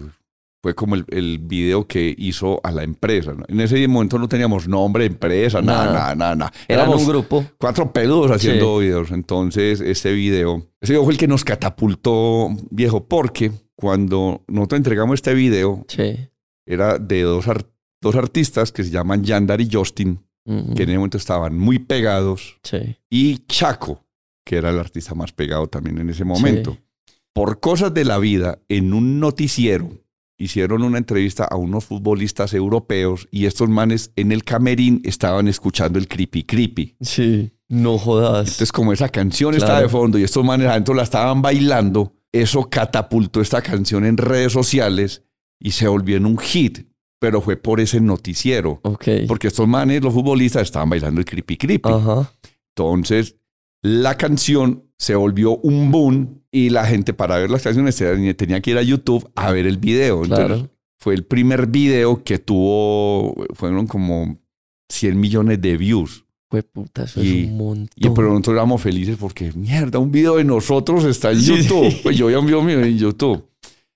fue 0.64 0.74
como 0.74 0.96
el, 0.96 1.04
el 1.10 1.40
video 1.40 1.86
que 1.86 2.16
hizo 2.18 2.62
a 2.64 2.72
la 2.72 2.84
empresa. 2.84 3.34
¿no? 3.34 3.44
En 3.50 3.60
ese 3.60 3.86
momento 3.90 4.18
no 4.18 4.30
teníamos 4.30 4.66
nombre, 4.68 5.06
empresa, 5.06 5.62
nada, 5.62 5.86
Nada. 5.88 6.16
nada, 6.16 6.36
nada, 6.38 6.54
Éramos 6.70 7.02
un 7.02 7.08
grupo. 7.10 7.46
cuatro 7.60 7.92
peludos 7.92 8.32
haciendo 8.32 8.78
videos. 8.78 9.12
Entonces, 9.12 9.82
ese 9.82 10.14
video, 10.14 10.66
ese 10.80 10.94
video 10.94 11.04
fue 11.04 11.12
el 11.14 11.20
que 11.20 11.28
nos 11.28 11.44
catapultó, 11.44 12.50
viejo, 12.72 13.06
porque 13.08 13.52
cuando 13.76 14.42
nosotros 14.48 14.78
entregamos 14.78 15.16
este 15.16 15.34
video, 15.34 15.84
Sí. 15.90 16.16
era 16.66 16.98
de 16.98 17.22
dos, 17.24 17.48
ar- 17.50 17.70
dos 18.02 18.16
artistas 18.16 18.72
que 18.72 18.86
se 18.86 18.90
llaman 18.90 19.24
Yandar 19.24 19.60
y 19.60 19.68
Justin, 19.70 20.20
que 20.46 20.84
en 20.84 20.90
ese 20.90 20.96
momento 20.98 21.18
estaban 21.18 21.58
muy 21.58 21.80
pegados, 21.80 22.58
Sí. 22.64 22.98
y 23.10 23.40
Chaco, 23.48 24.06
que 24.46 24.58
era 24.58 24.70
el 24.70 24.80
artista 24.80 25.14
más 25.14 25.34
pegado 25.34 25.68
también 25.68 25.98
en 26.00 26.10
ese 26.10 26.24
momento. 26.24 26.78
por 27.34 27.60
cosas 27.60 27.94
de 27.94 28.06
la 28.06 28.20
vida, 28.20 28.60
en 28.70 28.94
un 28.94 29.20
noticiero, 29.20 29.90
hicieron 30.38 30.84
una 30.84 30.98
entrevista 30.98 31.44
a 31.46 31.56
unos 31.56 31.86
futbolistas 31.86 32.54
europeos 32.54 33.28
y 33.32 33.46
estos 33.46 33.70
manes 33.70 34.12
en 34.16 34.32
el 34.32 34.44
camerín 34.44 35.02
estaban 35.04 35.48
escuchando 35.48 36.00
el 36.00 36.08
creepy 36.08 36.44
creepy. 36.44 36.96
Sí, 37.02 37.52
no 37.70 37.98
jodas. 37.98 38.40
Entonces, 38.48 38.72
como 38.72 38.94
esa 38.94 39.10
canción 39.10 39.54
estaba 39.54 39.74
Claro. 39.80 39.88
de 39.88 39.92
fondo 39.92 40.18
y 40.20 40.24
estos 40.24 40.44
manes 40.44 40.68
adentro 40.68 40.94
la 40.94 41.04
estaban 41.04 41.42
bailando, 41.42 42.14
eso 42.32 42.70
catapultó 42.70 43.42
esta 43.42 43.62
canción 43.62 44.06
en 44.06 44.18
redes 44.18 44.52
sociales 44.52 45.24
y 45.60 45.72
se 45.72 45.88
volvió 45.88 46.18
en 46.18 46.26
un 46.26 46.38
hit, 46.40 46.88
pero 47.20 47.40
fue 47.42 47.56
por 47.56 47.80
ese 47.80 48.02
noticiero. 48.02 48.82
Porque 49.28 49.48
estos 49.48 49.68
manes, 49.68 50.02
los 50.04 50.14
futbolistas, 50.14 50.64
estaban 50.64 50.90
bailando 50.90 51.20
el 51.22 51.26
creepy 51.26 51.58
creepy. 51.58 51.90
Ajá. 51.90 52.32
Entonces, 52.76 53.36
la 53.82 54.18
canción 54.18 54.86
se 55.04 55.16
volvió 55.16 55.58
un 55.58 55.92
boom 55.92 56.42
y 56.50 56.70
la 56.70 56.86
gente 56.86 57.14
para 57.14 57.38
ver 57.38 57.50
las 57.52 57.62
canciones 57.62 58.02
tenía 58.38 58.62
que 58.62 58.72
ir 58.72 58.78
a 58.78 58.82
YouTube 58.82 59.30
a 59.36 59.52
ver 59.52 59.68
el 59.68 59.78
video. 59.78 60.24
Entonces, 60.24 60.46
Claro. 60.48 60.70
fue 60.98 61.14
el 61.14 61.26
primer 61.26 61.68
video 61.68 62.24
que 62.24 62.40
tuvo, 62.40 63.36
fueron 63.54 63.86
como 63.86 64.38
100 64.90 65.20
millones 65.20 65.62
de 65.62 65.76
views. 65.76 66.24
Fue 66.50 66.64
puta, 66.64 67.04
eso 67.04 67.22
Y- 67.22 67.42
es 67.42 67.48
un 67.50 67.58
montón. 67.58 67.90
Y 67.98 68.10
pero 68.16 68.30
nosotros 68.30 68.54
éramos 68.54 68.82
felices 68.82 69.18
porque, 69.20 69.52
mierda, 69.56 70.00
un 70.00 70.12
video 70.12 70.38
de 70.38 70.46
nosotros 70.46 71.04
está 71.04 71.32
en 71.32 71.40
YouTube. 71.42 71.90
sí. 71.92 72.00
Pues 72.04 72.16
yo 72.18 72.28
veía 72.28 72.40
un 72.40 72.46
video 72.46 72.62
mío 72.62 72.80
en 72.82 72.98
YouTube. 72.98 73.44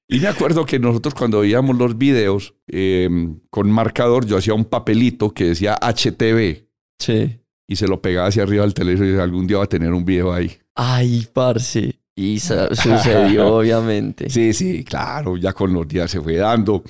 Y 0.09 0.19
me 0.19 0.27
acuerdo 0.27 0.65
que 0.65 0.77
nosotros 0.79 1.13
cuando 1.13 1.39
veíamos 1.41 1.77
los 1.77 1.97
videos 1.97 2.53
eh, 2.67 3.09
con 3.49 3.71
marcador, 3.71 4.25
yo 4.25 4.37
hacía 4.37 4.53
un 4.55 4.65
papelito 4.65 5.33
que 5.33 5.45
decía 5.45 5.77
HTV 5.81 6.65
Sí. 6.99 7.37
y 7.67 7.75
se 7.77 7.87
lo 7.87 8.01
pegaba 8.01 8.27
hacia 8.27 8.43
arriba 8.43 8.63
al 8.63 8.73
televisor 8.73 9.05
y 9.05 9.09
decía, 9.11 9.23
algún 9.23 9.47
día 9.47 9.57
va 9.59 9.63
a 9.65 9.69
tener 9.69 9.93
un 9.93 10.03
video 10.03 10.33
ahí. 10.33 10.51
Ay, 10.79 11.27
parce. 11.33 11.95
Y 12.15 12.39
sucedió, 12.39 13.47
obviamente. 13.57 14.29
Sí, 14.29 14.53
sí, 14.53 14.83
claro, 14.83 15.37
ya 15.37 15.53
con 15.53 15.73
los 15.73 15.87
días 15.87 16.09
se 16.09 16.21
fue 16.21 16.35
dando. 16.35 16.83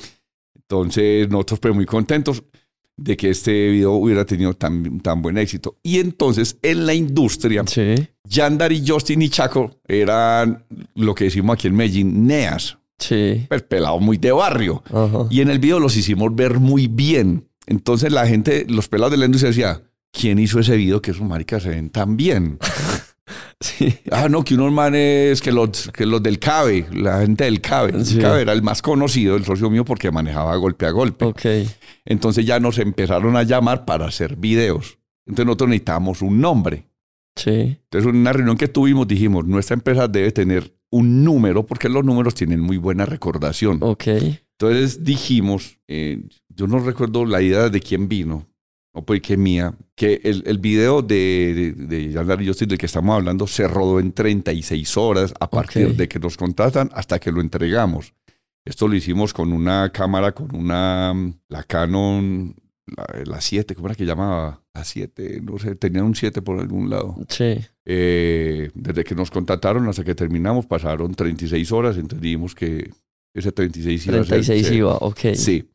Entonces, 0.56 1.30
nosotros 1.30 1.60
pues 1.60 1.74
muy 1.76 1.86
contentos 1.86 2.44
de 2.98 3.16
que 3.16 3.30
este 3.30 3.70
video 3.70 3.94
hubiera 3.94 4.26
tenido 4.26 4.54
tan, 4.54 5.00
tan 5.00 5.22
buen 5.22 5.38
éxito. 5.38 5.78
Y 5.84 6.00
entonces, 6.00 6.58
en 6.62 6.86
la 6.86 6.94
industria, 6.94 7.64
Sí. 7.68 7.96
Yandar 8.26 8.72
y 8.74 8.84
Justin 8.86 9.22
y 9.22 9.30
Chaco 9.30 9.80
eran 9.88 10.66
lo 10.96 11.14
que 11.16 11.26
decimos 11.26 11.54
aquí 11.54 11.68
en 11.68 11.76
Medellín, 11.76 12.26
neas, 12.28 12.78
Sí. 13.00 13.46
pues 13.48 13.62
pelados 13.64 14.02
muy 14.02 14.18
de 14.18 14.32
barrio. 14.32 14.84
Ajá. 14.92 15.28
Y 15.30 15.42
en 15.42 15.50
el 15.50 15.60
video 15.60 15.80
los 15.80 15.96
hicimos 15.96 16.36
ver 16.36 16.60
muy 16.60 16.88
bien. 16.88 17.48
Entonces 17.68 18.12
la 18.12 18.26
gente, 18.28 18.66
los 18.68 18.88
pelados 18.88 19.12
de 19.12 19.18
la 19.18 19.26
industria 19.26 19.50
decía, 19.52 19.82
¿quién 20.12 20.40
hizo 20.40 20.60
ese 20.60 20.76
video 20.76 21.02
que 21.02 21.12
esos 21.12 21.26
maricas 21.28 21.64
se 21.64 21.70
ven 21.70 21.90
tan 21.90 22.18
bien? 22.18 22.58
Sí. 23.62 23.92
Ah, 24.12 24.30
no, 24.30 24.44
que 24.44 24.54
unos 24.54 24.72
manes, 24.72 25.42
que 25.42 25.52
los, 25.52 25.90
que 25.92 26.06
los 26.06 26.22
del 26.22 26.38
CABE, 26.38 26.88
la 26.94 27.22
gente 27.22 27.46
del 27.46 27.60
CABE. 27.60 27.92
El 27.98 28.06
Sí. 28.06 28.20
CABE 28.20 28.42
era 28.44 28.54
el 28.54 28.62
más 28.62 28.84
conocido, 28.84 29.36
el 29.36 29.46
socio 29.46 29.70
mío, 29.72 29.84
porque 29.84 30.12
manejaba 30.12 30.56
golpe 30.58 30.86
a 30.86 30.92
golpe. 30.92 31.26
Entonces 32.06 32.46
ya 32.46 32.60
nos 32.60 32.78
empezaron 32.78 33.36
a 33.36 33.42
llamar 33.44 33.84
para 33.86 34.06
hacer 34.06 34.36
videos. 34.36 35.00
Entonces 35.26 35.46
nosotros 35.48 35.70
necesitábamos 35.70 36.22
un 36.22 36.40
nombre. 36.40 36.88
Sí. 37.36 37.50
Entonces, 37.84 38.10
en 38.10 38.18
una 38.18 38.34
reunión 38.34 38.58
que 38.58 38.68
tuvimos, 38.68 39.08
dijimos, 39.08 39.46
nuestra 39.46 39.74
empresa 39.76 40.08
debe 40.08 40.32
tener 40.32 40.74
un 40.90 41.24
número, 41.24 41.66
porque 41.66 41.90
los 41.90 42.04
números 42.06 42.34
tienen 42.36 42.60
muy 42.60 42.78
buena 42.78 43.06
recordación. 43.06 43.80
Ok. 43.82 44.08
Entonces 44.60 45.04
dijimos, 45.04 45.78
eh, 45.88 46.22
yo 46.50 46.66
no 46.68 46.80
recuerdo 46.80 47.26
la 47.26 47.42
idea 47.42 47.70
de 47.70 47.80
quién 47.80 48.08
vino, 48.08 48.48
o 48.98 49.04
pues 49.06 49.22
que 49.22 49.38
mía, 49.38 49.74
que 49.96 50.20
el, 50.24 50.44
el 50.48 50.58
video 50.58 51.02
de, 51.02 51.74
de, 51.78 51.86
de 51.88 52.12
Yandar 52.12 52.42
y 52.42 52.48
Justin 52.48 52.70
del 52.70 52.78
que 52.80 52.88
estamos 52.88 53.16
hablando 53.16 53.46
se 53.46 53.68
rodó 53.68 54.00
en 54.00 54.12
36 54.12 54.98
horas 54.98 55.34
a 55.40 55.50
partir 55.50 55.88
Ok. 55.88 55.94
de 55.94 56.08
que 56.08 56.20
nos 56.20 56.36
contratan 56.36 56.90
hasta 56.94 57.20
que 57.20 57.32
lo 57.32 57.42
entregamos. 57.42 58.14
Esto 58.66 58.88
lo 58.88 58.96
hicimos 58.96 59.34
con 59.34 59.54
una 59.54 59.92
cámara, 59.94 60.34
con 60.34 60.54
una, 60.56 61.14
la 61.48 61.64
Canon, 61.64 62.56
la, 62.88 63.06
la 63.26 63.40
7, 63.42 63.76
¿cómo 63.76 63.88
era 63.88 63.96
que 63.96 64.06
llamaba? 64.06 64.62
La 64.74 64.84
7, 64.84 65.42
no 65.44 65.58
sé, 65.60 65.76
tenían 65.76 66.06
un 66.06 66.16
7 66.16 66.42
por 66.42 66.60
algún 66.60 66.90
lado. 66.90 67.16
Sí. 67.30 67.58
Eh, 67.86 68.70
desde 68.74 69.04
que 69.04 69.16
nos 69.16 69.30
contrataron 69.32 69.88
hasta 69.88 70.04
que 70.04 70.16
terminamos 70.16 70.66
pasaron 70.66 71.14
36 71.16 71.72
horas, 71.72 71.96
entonces 71.98 72.22
dijimos 72.22 72.54
que 72.56 72.92
ese 73.34 73.52
36 73.52 74.08
iba 74.08 74.16
a 74.16 74.20
ser- 74.20 74.28
36 74.28 74.68
se- 74.68 74.76
iba, 74.76 74.96
ok. 74.98 75.20
Sí. 75.36 75.70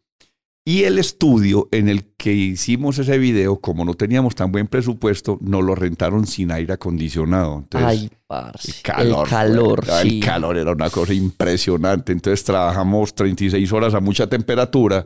Y 0.65 0.85
el 0.85 0.99
estudio 1.01 1.69
en 1.73 1.89
el 1.89 2.05
que 2.17 2.33
hicimos 2.33 2.97
ese 2.99 3.19
video, 3.19 3.59
como 3.59 3.85
no 3.85 3.95
teníamos 3.95 4.37
tan 4.37 4.53
buen 4.53 4.69
presupuesto, 4.69 5.37
nos 5.41 5.65
lo 5.65 5.75
rentaron 5.75 6.25
sin 6.27 6.53
aire 6.53 6.75
acondicionado. 6.75 7.59
Entonces, 7.59 7.89
Ay, 7.89 8.11
parce. 8.29 8.71
el 8.71 8.83
calor. 8.83 9.25
El 9.27 9.31
calor, 9.31 9.85
fue- 9.85 10.03
sí. 10.03 10.19
El 10.21 10.25
calor 10.25 10.57
era 10.57 10.71
una 10.73 10.89
cosa 10.89 11.13
impresionante. 11.15 12.13
Entonces 12.13 12.45
trabajamos 12.45 13.13
36 13.15 13.73
horas 13.73 13.95
a 13.95 14.01
mucha 14.01 14.29
temperatura. 14.29 15.05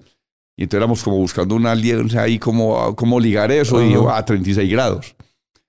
Y 0.58 0.64
entonces 0.64 0.78
éramos 0.78 1.02
como 1.02 1.16
buscando 1.16 1.54
una 1.54 1.72
alianza 1.72 2.22
ahí, 2.22 2.38
como, 2.38 2.94
como 2.94 3.18
ligar 3.18 3.50
eso. 3.50 3.80
Y 3.82 3.86
Ajá. 3.86 3.94
yo, 3.94 4.10
a 4.10 4.24
36 4.26 4.70
grados. 4.70 5.16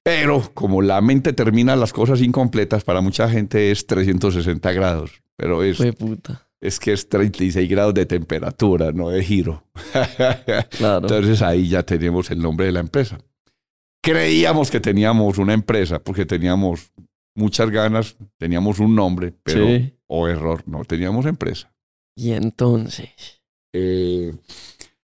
Pero 0.04 0.52
como 0.54 0.82
la 0.82 1.00
mente 1.02 1.32
termina 1.34 1.76
las 1.78 1.94
cosas 1.94 2.22
incompletas, 2.22 2.84
para 2.84 3.00
mucha 3.02 3.30
gente 3.30 3.72
es 3.72 3.86
360 3.88 4.72
grados. 4.74 5.12
Pero 5.38 5.64
es, 5.64 5.78
Fue 5.78 5.94
puta. 5.94 6.47
Es 6.62 6.80
que 6.80 6.94
es 6.94 7.08
36 7.10 7.70
grados 7.70 7.94
de 7.94 8.06
temperatura, 8.06 8.92
no 8.92 9.10
de 9.10 9.24
giro. 9.24 9.64
Claro. 10.78 11.08
Entonces 11.08 11.42
ahí 11.42 11.68
ya 11.70 11.84
tenemos 11.84 12.30
el 12.32 12.40
nombre 12.42 12.66
de 12.68 12.72
la 12.72 12.80
empresa. 12.80 13.20
Creíamos 14.04 14.72
que 14.72 14.80
teníamos 14.80 15.38
una 15.38 15.54
empresa 15.54 16.00
porque 16.00 16.26
teníamos 16.26 16.92
muchas 17.36 17.70
ganas, 17.70 18.16
teníamos 18.38 18.80
un 18.80 18.96
nombre, 18.96 19.34
pero, 19.44 19.66
Sí. 19.68 19.94
o 20.08 20.28
error, 20.28 20.64
no 20.66 20.84
teníamos 20.86 21.26
empresa. 21.26 21.72
Y 22.16 22.32
entonces. 22.32 23.42
Eh, 23.74 24.34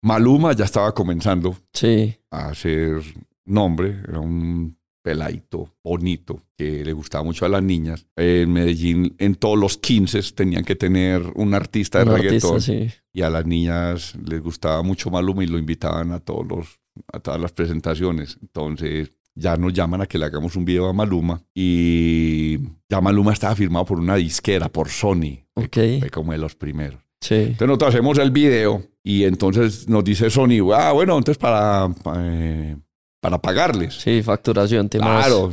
Maluma 0.03 0.53
ya 0.55 0.65
estaba 0.65 0.95
comenzando 0.95 1.57
Sí. 1.73 2.17
a 2.31 2.49
hacer 2.49 3.03
nombre, 3.45 4.01
era 4.09 4.21
un 4.21 4.77
peladito 5.03 5.75
bonito 5.83 6.43
que 6.57 6.85
le 6.85 6.93
gustaba 6.93 7.25
mucho 7.25 7.45
a 7.45 7.49
las 7.49 7.63
niñas. 7.63 8.07
En 8.17 8.53
Medellín, 8.53 9.15
en 9.19 9.35
todos 9.35 9.59
los 9.59 9.77
15 9.79 10.21
tenían 10.35 10.65
que 10.65 10.77
tener 10.77 11.23
un 11.35 11.55
artista 11.55 11.99
de 11.99 12.11
Un 12.11 12.17
reggaetón 12.17 12.55
artista, 12.55 12.73
sí. 12.73 12.91
y 13.13 13.23
a 13.23 13.31
las 13.31 13.45
niñas 13.45 14.15
les 14.25 14.41
gustaba 14.41 14.83
mucho 14.83 15.11
Maluma 15.11 15.45
y 15.45 15.49
lo 15.49 15.59
invitaban 15.59 16.13
a 16.13 16.21
todos 16.21 16.47
los 16.47 16.81
a 17.13 17.21
todas 17.21 17.41
las 17.41 17.53
presentaciones. 17.53 18.39
Entonces, 18.43 19.13
ya 19.35 19.57
nos 19.57 19.73
llaman 19.73 20.03
a 20.03 20.07
que 20.07 20.19
le 20.19 20.27
hagamos 20.27 20.57
un 20.57 20.65
video 20.65 20.89
a 20.89 20.93
Maluma 20.93 21.43
y 21.55 22.59
ya 22.89 23.01
Maluma 23.01 23.33
estaba 23.33 23.55
firmado 23.55 23.87
por 23.87 23.99
una 23.99 24.17
disquera, 24.17 24.69
por 24.69 24.89
Sony. 24.89 25.45
Ok. 25.55 25.77
Fue 26.01 26.11
como 26.13 26.33
de 26.33 26.39
los 26.39 26.55
primeros. 26.55 27.01
Sí. 27.21 27.35
Entonces 27.35 27.69
nosotros 27.69 27.95
hacemos 27.95 28.19
el 28.19 28.31
video 28.31 28.83
y 29.03 29.25
entonces 29.25 29.89
nos 29.89 30.05
dice 30.05 30.29
Sony, 30.29 30.73
ah, 30.75 30.93
bueno, 30.93 31.17
entonces 31.17 31.39
para, 31.39 31.89
eh, 32.17 32.77
para 33.23 33.39
pagarles. 33.39 33.95
Sí, 33.95 34.21
facturación. 34.23 34.89
temas- 34.89 35.25
Claro. 35.27 35.53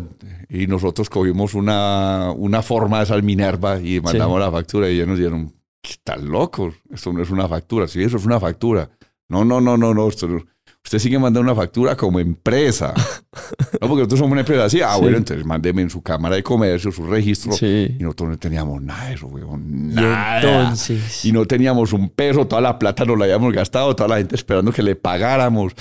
Y 0.50 0.66
nosotros 0.66 1.08
cogimos 1.10 1.54
una, 1.54 2.32
una 2.36 2.64
forma 2.64 2.98
de 2.98 3.04
esas 3.04 3.22
Minerva 3.22 3.80
y 3.80 4.02
mandamos 4.02 4.40
la 4.40 4.52
factura 4.52 4.90
y 4.90 4.96
ellos 4.96 5.08
nos 5.08 5.20
dieron, 5.20 5.54
¿qué 5.82 5.92
están 5.92 6.28
locos? 6.28 6.74
Esto 6.92 7.14
no 7.14 7.22
es 7.22 7.30
una 7.30 7.48
factura. 7.48 7.88
Sí, 7.88 8.02
eso 8.02 8.18
es 8.18 8.26
una 8.26 8.40
factura. 8.40 8.90
No, 9.30 9.46
no, 9.46 9.62
no, 9.62 9.78
no, 9.78 9.94
no. 9.94 10.10
esto 10.10 10.28
no- 10.28 10.44
Usted 10.84 10.98
sigue 10.98 11.20
mandando 11.20 11.42
una 11.42 11.54
factura 11.54 11.96
como 11.96 12.20
empresa. 12.20 12.94
no, 13.80 13.88
porque 13.88 13.98
nosotros 13.98 14.20
somos 14.20 14.32
una 14.32 14.42
empresa 14.42 14.64
así. 14.66 14.82
Ah, 14.82 14.94
Sí. 14.96 15.02
bueno, 15.02 15.18
entonces 15.18 15.46
mándeme 15.46 15.84
en 15.84 15.90
su 15.92 16.02
cámara 16.02 16.36
de 16.38 16.42
comercio, 16.42 16.92
su 16.92 17.04
registro. 17.06 17.52
Sí. 17.52 17.96
Y 18.00 18.02
nosotros 18.02 18.30
no 18.30 18.38
teníamos 18.40 18.82
nada 18.82 19.10
de 19.10 19.14
eso, 19.14 19.28
weón. 19.28 19.92
Y 19.92 19.94
Nada. 19.96 20.40
entonces. 20.64 21.24
Y 21.26 21.32
no 21.32 21.46
teníamos 21.46 21.94
un 21.94 22.10
peso, 22.10 22.48
toda 22.48 22.62
la 22.62 22.80
plata 22.80 23.06
nos 23.06 23.20
la 23.20 23.26
habíamos 23.26 23.54
gastado, 23.54 23.96
toda 23.96 24.10
la 24.10 24.18
gente 24.18 24.34
esperando 24.36 24.72
que 24.72 24.82
le 24.82 24.96
pagáramos. 24.96 25.74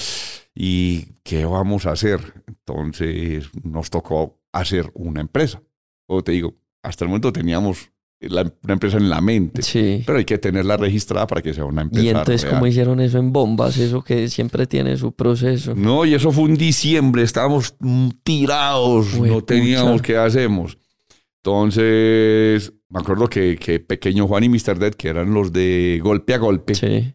¿Y 0.61 1.07
qué 1.23 1.45
vamos 1.45 1.87
a 1.87 1.93
hacer? 1.93 2.21
Entonces 2.49 3.49
nos 3.63 3.91
tocó 3.91 4.41
hacer 4.53 4.91
una 4.95 5.21
empresa. 5.21 5.63
O 6.09 6.25
te 6.25 6.33
digo, 6.33 6.57
hasta 6.83 7.05
el 7.05 7.11
momento 7.11 7.33
teníamos 7.33 7.93
la- 8.21 8.53
una 8.65 8.73
empresa 8.73 8.97
en 8.97 9.09
la 9.09 9.21
mente, 9.21 9.63
Sí. 9.63 10.03
pero 10.05 10.19
hay 10.19 10.25
que 10.25 10.39
tenerla 10.39 10.77
registrada 10.77 11.29
para 11.29 11.41
que 11.43 11.55
sea 11.55 11.65
una 11.65 11.83
empresa. 11.83 12.05
Y 12.05 12.09
entonces, 12.09 12.43
real. 12.43 12.55
¿cómo 12.55 12.67
hicieron 12.67 12.99
eso 13.01 13.19
en 13.19 13.33
bombas? 13.33 13.77
Eso 13.79 14.03
que 14.03 14.29
siempre 14.29 14.67
tiene 14.67 14.97
su 14.97 15.13
proceso. 15.13 15.77
No, 15.77 16.05
y 16.05 16.15
eso 16.15 16.33
fue 16.33 16.43
un 16.45 16.57
diciembre, 16.57 17.23
estábamos 17.23 17.77
mm, 17.79 18.09
tirados, 18.25 19.13
Jue 19.15 19.29
no 19.29 19.45
teníamos 19.45 19.93
pucha. 19.93 20.03
qué 20.03 20.17
hacemos. 20.17 20.77
Entonces, 21.45 22.73
me 22.89 22.99
acuerdo 23.01 23.29
que, 23.29 23.57
que 23.57 23.81
Pequeño 23.81 24.27
Juan 24.27 24.45
y 24.45 24.49
Mr. 24.49 24.79
Dead, 24.79 24.95
que 24.95 25.09
eran 25.09 25.33
los 25.33 25.53
de 25.53 26.01
golpe 26.03 26.35
a 26.35 26.39
golpe, 26.39 26.75
Sí. 26.75 27.15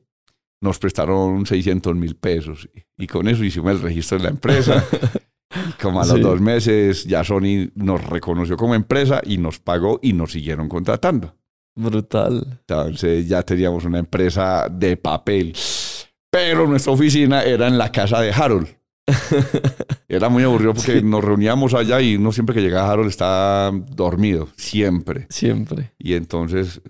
nos 0.61 0.79
prestaron 0.79 1.45
600 1.45 1.95
mil 1.95 2.15
pesos. 2.15 2.69
Y 2.73 2.82
con 3.07 3.27
eso 3.27 3.43
hicimos 3.43 3.71
el 3.71 3.81
registro 3.81 4.17
de 4.17 4.23
la 4.25 4.29
empresa. 4.29 4.83
y 5.69 5.81
como 5.81 6.01
a 6.01 6.05
los 6.05 6.15
Sí. 6.15 6.21
dos 6.21 6.41
meses 6.41 7.03
ya 7.05 7.23
Sony 7.23 7.69
nos 7.75 8.03
reconoció 8.05 8.57
como 8.57 8.75
empresa 8.75 9.21
y 9.23 9.37
nos 9.37 9.59
pagó 9.59 9.99
y 10.01 10.13
nos 10.13 10.31
siguieron 10.31 10.69
contratando. 10.69 11.35
Brutal. 11.75 12.59
Entonces 12.67 13.27
ya 13.27 13.41
teníamos 13.43 13.83
una 13.85 13.99
empresa 13.99 14.67
de 14.69 14.95
papel. 14.97 15.55
Pero 16.31 16.67
nuestra 16.67 16.91
oficina 16.93 17.43
era 17.43 17.67
en 17.67 17.77
la 17.77 17.91
casa 17.91 18.21
de 18.21 18.31
Harold. 18.31 18.67
Era 20.07 20.29
muy 20.29 20.43
aburrido 20.43 20.73
porque 20.73 21.01
nos 21.01 21.23
reuníamos 21.23 21.73
allá 21.73 21.99
y 22.01 22.17
no 22.17 22.31
siempre 22.31 22.55
que 22.55 22.61
llegaba 22.61 22.89
Harold 22.91 23.09
estaba 23.09 23.71
dormido, 23.89 24.47
siempre. 24.55 25.27
Siempre. 25.29 25.91
Y 25.97 26.13
entonces, 26.13 26.81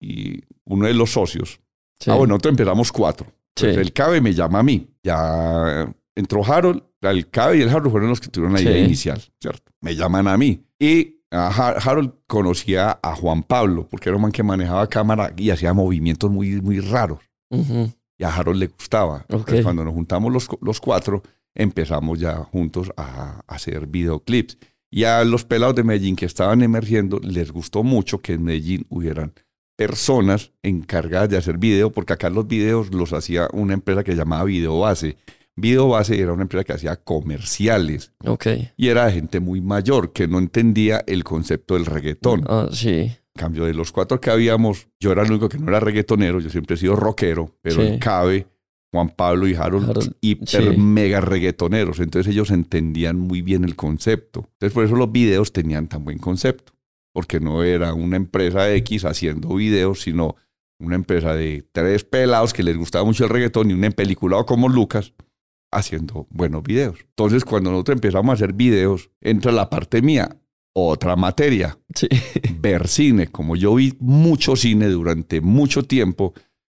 y 0.00 0.40
uno 0.64 0.86
de 0.86 0.94
los 0.94 1.10
socios, 1.10 1.60
Sí. 1.98 2.10
ah, 2.10 2.14
bueno, 2.14 2.32
nosotros 2.32 2.52
empezamos 2.52 2.90
cuatro. 2.92 3.26
Pues 3.54 3.74
Sí. 3.74 3.80
el 3.80 3.92
CABE 3.92 4.20
me 4.20 4.32
llama 4.34 4.60
a 4.60 4.62
mí. 4.62 4.88
Ya 5.02 5.92
entró 6.14 6.44
Harold, 6.44 6.82
el 7.02 7.28
CABE 7.30 7.58
y 7.58 7.62
el 7.62 7.68
Harold 7.68 7.90
fueron 7.90 8.08
los 8.10 8.20
que 8.20 8.28
tuvieron 8.28 8.54
la 8.54 8.60
idea 8.62 8.74
Sí. 8.74 8.84
inicial, 8.84 9.22
¿cierto? 9.40 9.72
Me 9.80 9.94
llaman 9.96 10.28
a 10.28 10.36
mí. 10.36 10.64
Y 10.78 11.16
a 11.30 11.48
Ha- 11.48 11.78
Harold 11.90 12.12
conocía 12.26 12.98
a 13.02 13.14
Juan 13.14 13.42
Pablo, 13.42 13.86
porque 13.90 14.08
era 14.08 14.16
un 14.16 14.22
man 14.22 14.32
que 14.32 14.42
manejaba 14.42 14.86
cámara 14.88 15.32
y 15.36 15.50
hacía 15.50 15.72
movimientos 15.72 16.30
muy, 16.30 16.60
muy 16.60 16.80
raros. 16.80 17.20
Ujú. 17.50 17.92
Y 18.18 18.24
a 18.24 18.34
Harold 18.34 18.58
le 18.58 18.66
gustaba. 18.66 19.18
Ok. 19.28 19.30
Entonces, 19.30 19.62
cuando 19.62 19.84
nos 19.84 19.94
juntamos 19.94 20.32
los, 20.32 20.48
los 20.60 20.80
cuatro, 20.80 21.22
empezamos 21.54 22.18
ya 22.20 22.36
juntos 22.36 22.90
a, 22.96 23.42
a 23.46 23.54
hacer 23.54 23.86
videoclips. 23.86 24.58
Y 24.92 25.04
a 25.04 25.24
los 25.24 25.44
pelados 25.44 25.76
de 25.76 25.84
Medellín 25.84 26.16
que 26.16 26.26
estaban 26.26 26.62
emergiendo, 26.62 27.20
les 27.22 27.52
gustó 27.52 27.82
mucho 27.84 28.18
que 28.18 28.32
en 28.34 28.42
Medellín 28.42 28.86
hubieran 28.88 29.32
personas 29.86 30.52
encargadas 30.62 31.30
de 31.30 31.38
hacer 31.38 31.56
video, 31.56 31.90
porque 31.90 32.12
acá 32.12 32.28
los 32.28 32.46
videos 32.46 32.92
los 32.92 33.14
hacía 33.14 33.48
una 33.54 33.72
empresa 33.72 34.04
que 34.04 34.12
se 34.12 34.18
llamaba 34.18 34.44
Videobase. 34.44 35.16
Videobase 35.56 36.20
era 36.20 36.34
una 36.34 36.42
empresa 36.42 36.64
que 36.64 36.74
hacía 36.74 36.96
comerciales 36.96 38.12
Ok. 38.26 38.46
y 38.76 38.88
era 38.88 39.10
gente 39.10 39.40
muy 39.40 39.62
mayor 39.62 40.12
que 40.12 40.28
no 40.28 40.38
entendía 40.38 41.02
el 41.06 41.24
concepto 41.24 41.74
del 41.74 41.86
reggaetón. 41.86 42.44
Ah, 42.46 42.68
sí. 42.70 42.90
En 42.90 43.38
cambio, 43.38 43.64
de 43.64 43.72
los 43.72 43.90
cuatro 43.90 44.20
que 44.20 44.28
habíamos, 44.30 44.88
yo 45.00 45.12
era 45.12 45.22
el 45.22 45.30
único 45.30 45.48
que 45.48 45.56
no 45.58 45.68
era 45.68 45.80
reggaetonero, 45.80 46.40
yo 46.40 46.50
siempre 46.50 46.74
he 46.74 46.78
sido 46.78 46.94
rockero, 46.94 47.56
pero 47.62 47.76
Sí. 47.76 47.80
el 47.88 47.98
Cabe, 47.98 48.48
Juan 48.92 49.08
Pablo 49.08 49.48
y 49.48 49.54
Harold, 49.54 49.88
Harold, 49.88 50.12
hiper 50.20 50.74
sí. 50.74 50.78
mega 50.78 51.22
reggaetoneros. 51.22 52.00
Entonces 52.00 52.30
ellos 52.30 52.50
entendían 52.50 53.18
muy 53.18 53.40
bien 53.40 53.64
el 53.64 53.76
concepto. 53.76 54.40
Entonces 54.52 54.74
por 54.74 54.84
eso 54.84 54.94
los 54.96 55.10
videos 55.10 55.54
tenían 55.54 55.86
tan 55.88 56.04
buen 56.04 56.18
concepto. 56.18 56.74
Porque 57.12 57.40
no 57.40 57.62
era 57.62 57.94
una 57.94 58.16
empresa 58.16 58.72
X 58.74 59.04
haciendo 59.04 59.54
videos, 59.54 60.02
sino 60.02 60.36
una 60.78 60.94
empresa 60.94 61.34
de 61.34 61.64
tres 61.72 62.04
pelados 62.04 62.52
que 62.52 62.62
les 62.62 62.76
gustaba 62.76 63.04
mucho 63.04 63.24
el 63.24 63.30
reggaetón 63.30 63.70
y 63.70 63.74
un 63.74 63.84
empeliculado 63.84 64.46
como 64.46 64.68
Lucas 64.68 65.12
haciendo 65.72 66.26
buenos 66.30 66.62
videos. 66.62 66.98
Entonces 67.00 67.44
cuando 67.44 67.70
nosotros 67.70 67.96
empezamos 67.96 68.30
a 68.30 68.34
hacer 68.34 68.54
videos, 68.54 69.10
entra 69.20 69.52
la 69.52 69.68
parte 69.70 70.02
mía, 70.02 70.36
otra 70.72 71.16
materia, 71.16 71.78
Sí. 71.94 72.08
ver 72.60 72.88
cine. 72.88 73.28
Como 73.28 73.56
yo 73.56 73.74
vi 73.74 73.94
mucho 74.00 74.56
cine 74.56 74.88
durante 74.88 75.40
mucho 75.40 75.82
tiempo, 75.84 76.34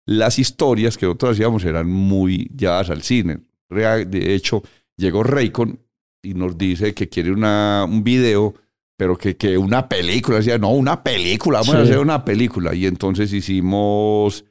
las 0.07 0.39
historias 0.39 0.97
que 0.97 1.07
nosotros 1.07 1.33
hacíamos 1.33 1.65
eran 1.65 1.89
muy 1.89 2.51
llevadas 2.57 2.91
al 2.91 3.03
cine. 3.03 3.41
De 3.69 4.35
hecho, 4.35 4.63
llegó 4.97 5.23
Raycon 5.23 5.79
y 6.23 6.35
nos 6.35 6.59
dice 6.59 6.95
que 6.95 7.09
quiere 7.09 7.31
una, 7.31 7.87
un 7.89 8.03
video, 8.03 8.55
pero 9.01 9.17
que, 9.17 9.35
que 9.35 9.57
una 9.57 9.89
película. 9.89 10.37
Decía, 10.37 10.59
no, 10.59 10.73
una 10.73 11.03
película, 11.03 11.61
vamos 11.61 11.75
a 11.75 11.81
hacer 11.81 11.99
una 11.99 12.23
película. 12.23 12.75
Y 12.75 12.85
entonces 12.85 13.33
hicimos... 13.33 14.45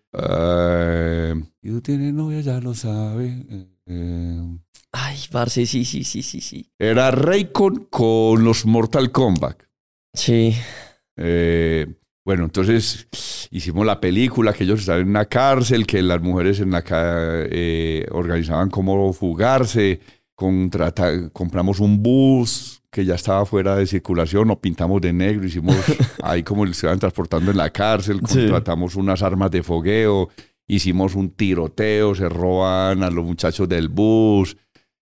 y 1.61 1.69
tú 1.69 1.81
tienes 1.81 2.11
novia, 2.15 2.41
ya 2.41 2.59
lo 2.59 2.73
sabe. 2.73 3.45
eh, 3.47 3.67
eh, 3.85 4.57
Ay, 4.91 5.19
parce, 5.31 5.67
sí, 5.67 5.85
sí, 5.85 6.03
sí, 6.03 6.23
sí, 6.23 6.41
sí. 6.41 6.67
era 6.79 7.11
Raycon 7.11 7.85
con 7.91 8.43
los 8.43 8.65
Mortal 8.65 9.11
Kombat. 9.11 9.61
Sí. 10.15 10.55
Eh, 11.15 11.85
bueno, 12.25 12.45
entonces 12.45 13.07
hicimos 13.51 13.85
la 13.85 14.01
película, 14.01 14.51
que 14.53 14.63
ellos 14.63 14.79
estaban 14.79 15.03
en 15.03 15.09
una 15.09 15.25
cárcel, 15.25 15.85
que 15.85 16.01
las 16.01 16.23
mujeres 16.23 16.59
en 16.59 16.71
la 16.71 16.83
eh, 16.89 18.07
organizaban 18.09 18.71
cómo 18.71 19.13
fugarse, 19.13 19.99
contrata- 20.33 21.29
compramos 21.31 21.79
un 21.79 22.01
bus 22.01 22.78
que 22.91 23.05
ya 23.05 23.15
estaba 23.15 23.45
fuera 23.45 23.75
de 23.75 23.85
circulación, 23.85 24.47
lo 24.47 24.59
pintamos 24.59 24.99
de 25.01 25.13
negro, 25.13 25.45
hicimos 25.45 25.75
ahí 26.23 26.43
como 26.43 26.65
se 26.65 26.71
estaban 26.71 26.99
transportando 26.99 27.51
en 27.51 27.57
la 27.57 27.69
cárcel, 27.69 28.19
Sí. 28.27 28.39
contratamos 28.41 28.95
unas 28.95 29.21
armas 29.21 29.51
de 29.51 29.61
fogueo, 29.63 30.29
hicimos 30.67 31.15
un 31.15 31.29
tiroteo, 31.29 32.15
se 32.15 32.27
roban 32.29 33.03
a 33.03 33.09
los 33.11 33.25
muchachos 33.25 33.67
del 33.69 33.89
bus. 33.89 34.57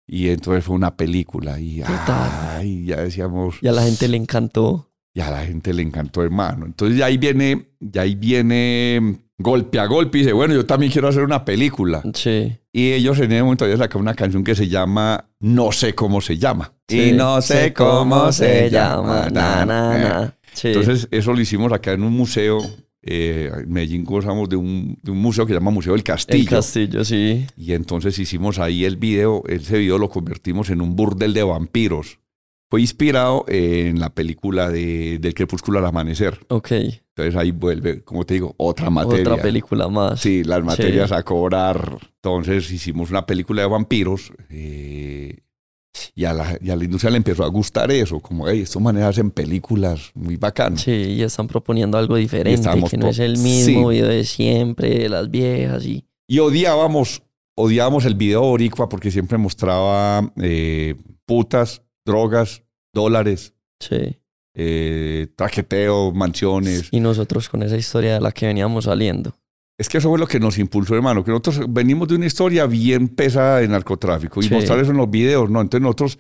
Y 0.06 0.28
entonces 0.28 0.64
fue 0.64 0.74
una 0.76 0.94
película 0.96 1.58
y 1.60 1.82
ay, 1.86 2.84
ya 2.84 2.96
decíamos, 3.02 3.56
Y 3.62 3.68
a 3.68 3.72
la 3.72 3.82
gente 3.84 4.08
le 4.08 4.16
encantó. 4.18 4.90
y 5.14 5.20
a 5.20 5.30
la 5.30 5.44
gente 5.46 5.72
le 5.72 5.82
encantó, 5.82 6.22
hermano. 6.22 6.66
Entonces 6.66 6.98
ya 6.98 7.06
ahí 7.06 7.16
viene, 7.16 7.68
ya 7.80 8.02
ahí 8.02 8.14
viene 8.14 9.18
golpe 9.42 9.78
a 9.78 9.86
golpe 9.86 10.18
y 10.18 10.20
dice, 10.22 10.32
bueno, 10.32 10.54
yo 10.54 10.64
también 10.64 10.90
quiero 10.92 11.08
hacer 11.08 11.22
una 11.22 11.44
película. 11.44 12.02
Sí. 12.14 12.52
Y 12.72 12.92
ellos 12.92 13.18
en 13.18 13.32
ese 13.32 13.42
momento 13.42 13.64
habían 13.64 13.78
sacado 13.78 14.00
una 14.00 14.14
canción 14.14 14.42
que 14.44 14.54
se 14.54 14.68
llama 14.68 15.26
No 15.40 15.72
sé 15.72 15.94
cómo 15.94 16.20
se 16.20 16.38
llama. 16.38 16.72
Sí. 16.88 17.10
Y 17.10 17.12
no 17.12 17.42
sé 17.42 17.72
cómo 17.72 18.32
se 18.32 18.70
llama. 18.70 19.28
Na, 19.30 19.64
na, 19.66 19.98
na. 19.98 20.34
Sí. 20.54 20.68
Entonces 20.68 21.08
eso 21.10 21.32
lo 21.32 21.40
hicimos 21.40 21.72
acá 21.72 21.92
en 21.92 22.02
un 22.02 22.12
museo. 22.12 22.58
eh, 23.04 23.50
en 23.54 23.72
Medellín 23.72 24.04
gozamos 24.04 24.48
de 24.48 24.56
un, 24.56 24.96
de 25.02 25.10
un 25.10 25.18
museo 25.18 25.44
que 25.44 25.52
se 25.52 25.58
llama 25.58 25.70
Museo 25.72 25.92
del 25.92 26.00
el 26.00 26.04
Castillo. 26.04 26.50
castillo, 26.50 27.04
sí. 27.04 27.46
y 27.56 27.72
entonces 27.72 28.16
hicimos 28.18 28.58
ahí 28.60 28.84
el 28.84 28.96
video. 28.96 29.42
Ese 29.48 29.78
video 29.78 29.98
lo 29.98 30.08
convertimos 30.08 30.70
en 30.70 30.80
un 30.80 30.94
burdel 30.94 31.34
de 31.34 31.42
vampiros. 31.42 32.18
Fue 32.72 32.80
inspirado 32.80 33.44
en 33.48 34.00
la 34.00 34.08
película 34.08 34.70
de, 34.70 35.18
del 35.18 35.34
crepúsculo 35.34 35.78
al 35.78 35.84
amanecer. 35.84 36.40
Ok. 36.48 36.70
Entonces 36.70 37.36
ahí 37.36 37.50
vuelve, 37.50 38.02
como 38.02 38.24
te 38.24 38.32
digo, 38.32 38.54
otra 38.56 38.88
materia. 38.88 39.30
Otra 39.30 39.42
película 39.42 39.88
más. 39.88 40.18
Sí, 40.20 40.42
las 40.42 40.64
materias 40.64 41.10
Sí. 41.10 41.14
a 41.14 41.22
cobrar. 41.22 41.98
Entonces 42.14 42.70
hicimos 42.72 43.10
una 43.10 43.26
película 43.26 43.60
de 43.60 43.68
vampiros 43.68 44.32
eh, 44.48 45.36
y, 46.14 46.24
a 46.24 46.32
la, 46.32 46.56
y 46.62 46.70
a 46.70 46.76
la 46.76 46.84
industria 46.84 47.10
le 47.10 47.18
empezó 47.18 47.44
a 47.44 47.48
gustar 47.48 47.90
eso, 47.90 48.20
como, 48.20 48.48
hey, 48.48 48.62
estos 48.62 48.80
maneras 48.80 49.10
hacen 49.10 49.30
películas 49.32 50.10
muy 50.14 50.36
bacanas. 50.36 50.80
Sí, 50.80 50.92
y 50.92 51.22
están 51.22 51.48
proponiendo 51.48 51.98
algo 51.98 52.16
diferente, 52.16 52.70
que 52.88 52.96
no 52.96 53.08
es 53.08 53.18
el 53.18 53.36
mismo 53.36 53.90
Sí. 53.90 53.96
video 53.96 54.08
de 54.08 54.24
siempre, 54.24 54.98
de 54.98 55.08
las 55.10 55.30
viejas 55.30 55.84
y... 55.84 56.06
Y 56.26 56.38
odiábamos, 56.38 57.22
odiábamos 57.54 58.06
el 58.06 58.14
video 58.14 58.40
boricua 58.40 58.88
porque 58.88 59.10
siempre 59.10 59.36
mostraba 59.36 60.32
eh, 60.40 60.94
putas, 61.26 61.81
drogas, 62.06 62.62
dólares, 62.94 63.54
Sí. 63.80 64.16
eh, 64.54 65.28
traqueteo, 65.36 66.12
mansiones. 66.12 66.88
Y 66.90 67.00
nosotros 67.00 67.48
con 67.48 67.62
esa 67.62 67.76
historia 67.76 68.14
de 68.14 68.20
la 68.20 68.32
que 68.32 68.46
veníamos 68.46 68.84
saliendo. 68.84 69.34
Es 69.78 69.88
que 69.88 69.98
eso 69.98 70.10
fue 70.10 70.18
lo 70.18 70.26
que 70.26 70.38
nos 70.38 70.58
impulsó, 70.58 70.94
hermano, 70.94 71.24
que 71.24 71.30
nosotros 71.30 71.60
venimos 71.68 72.06
de 72.08 72.14
una 72.16 72.26
historia 72.26 72.66
bien 72.66 73.08
pesada 73.08 73.58
de 73.58 73.68
narcotráfico 73.68 74.42
y 74.42 74.48
mostrar 74.50 74.78
eso 74.78 74.90
en 74.90 74.98
los 74.98 75.10
videos, 75.10 75.50
¿no? 75.50 75.60
Entonces 75.60 75.82
nosotros, 75.82 76.18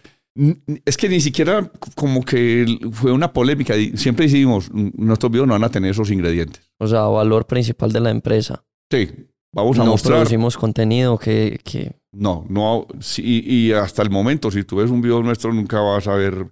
es 0.84 0.96
que 0.96 1.08
ni 1.08 1.20
siquiera 1.20 1.70
como 1.94 2.24
que 2.24 2.66
fue 2.92 3.12
una 3.12 3.32
polémica, 3.32 3.74
siempre 3.94 4.26
decimos, 4.26 4.70
nuestros 4.72 5.30
videos 5.30 5.46
no 5.46 5.52
van 5.52 5.64
a 5.64 5.68
tener 5.70 5.90
esos 5.90 6.10
ingredientes. 6.10 6.62
O 6.80 6.86
sea, 6.88 7.02
valor 7.02 7.46
principal 7.46 7.92
de 7.92 8.00
la 8.00 8.10
empresa. 8.10 8.64
Sí, 8.90 9.10
vamos 9.54 9.78
a 9.78 9.84
no 9.84 9.92
mostrar. 9.92 10.14
producimos 10.14 10.56
contenido 10.56 11.18
que, 11.18 11.60
que... 11.62 11.92
No, 12.12 12.44
no, 12.48 12.86
sí, 13.00 13.42
y 13.46 13.72
hasta 13.72 14.02
el 14.02 14.10
momento, 14.10 14.50
si 14.50 14.64
tú 14.64 14.76
ves 14.76 14.90
un 14.90 15.00
video 15.00 15.22
nuestro, 15.22 15.52
nunca 15.52 15.80
vas 15.80 16.06
a 16.06 16.14
ver 16.14 16.46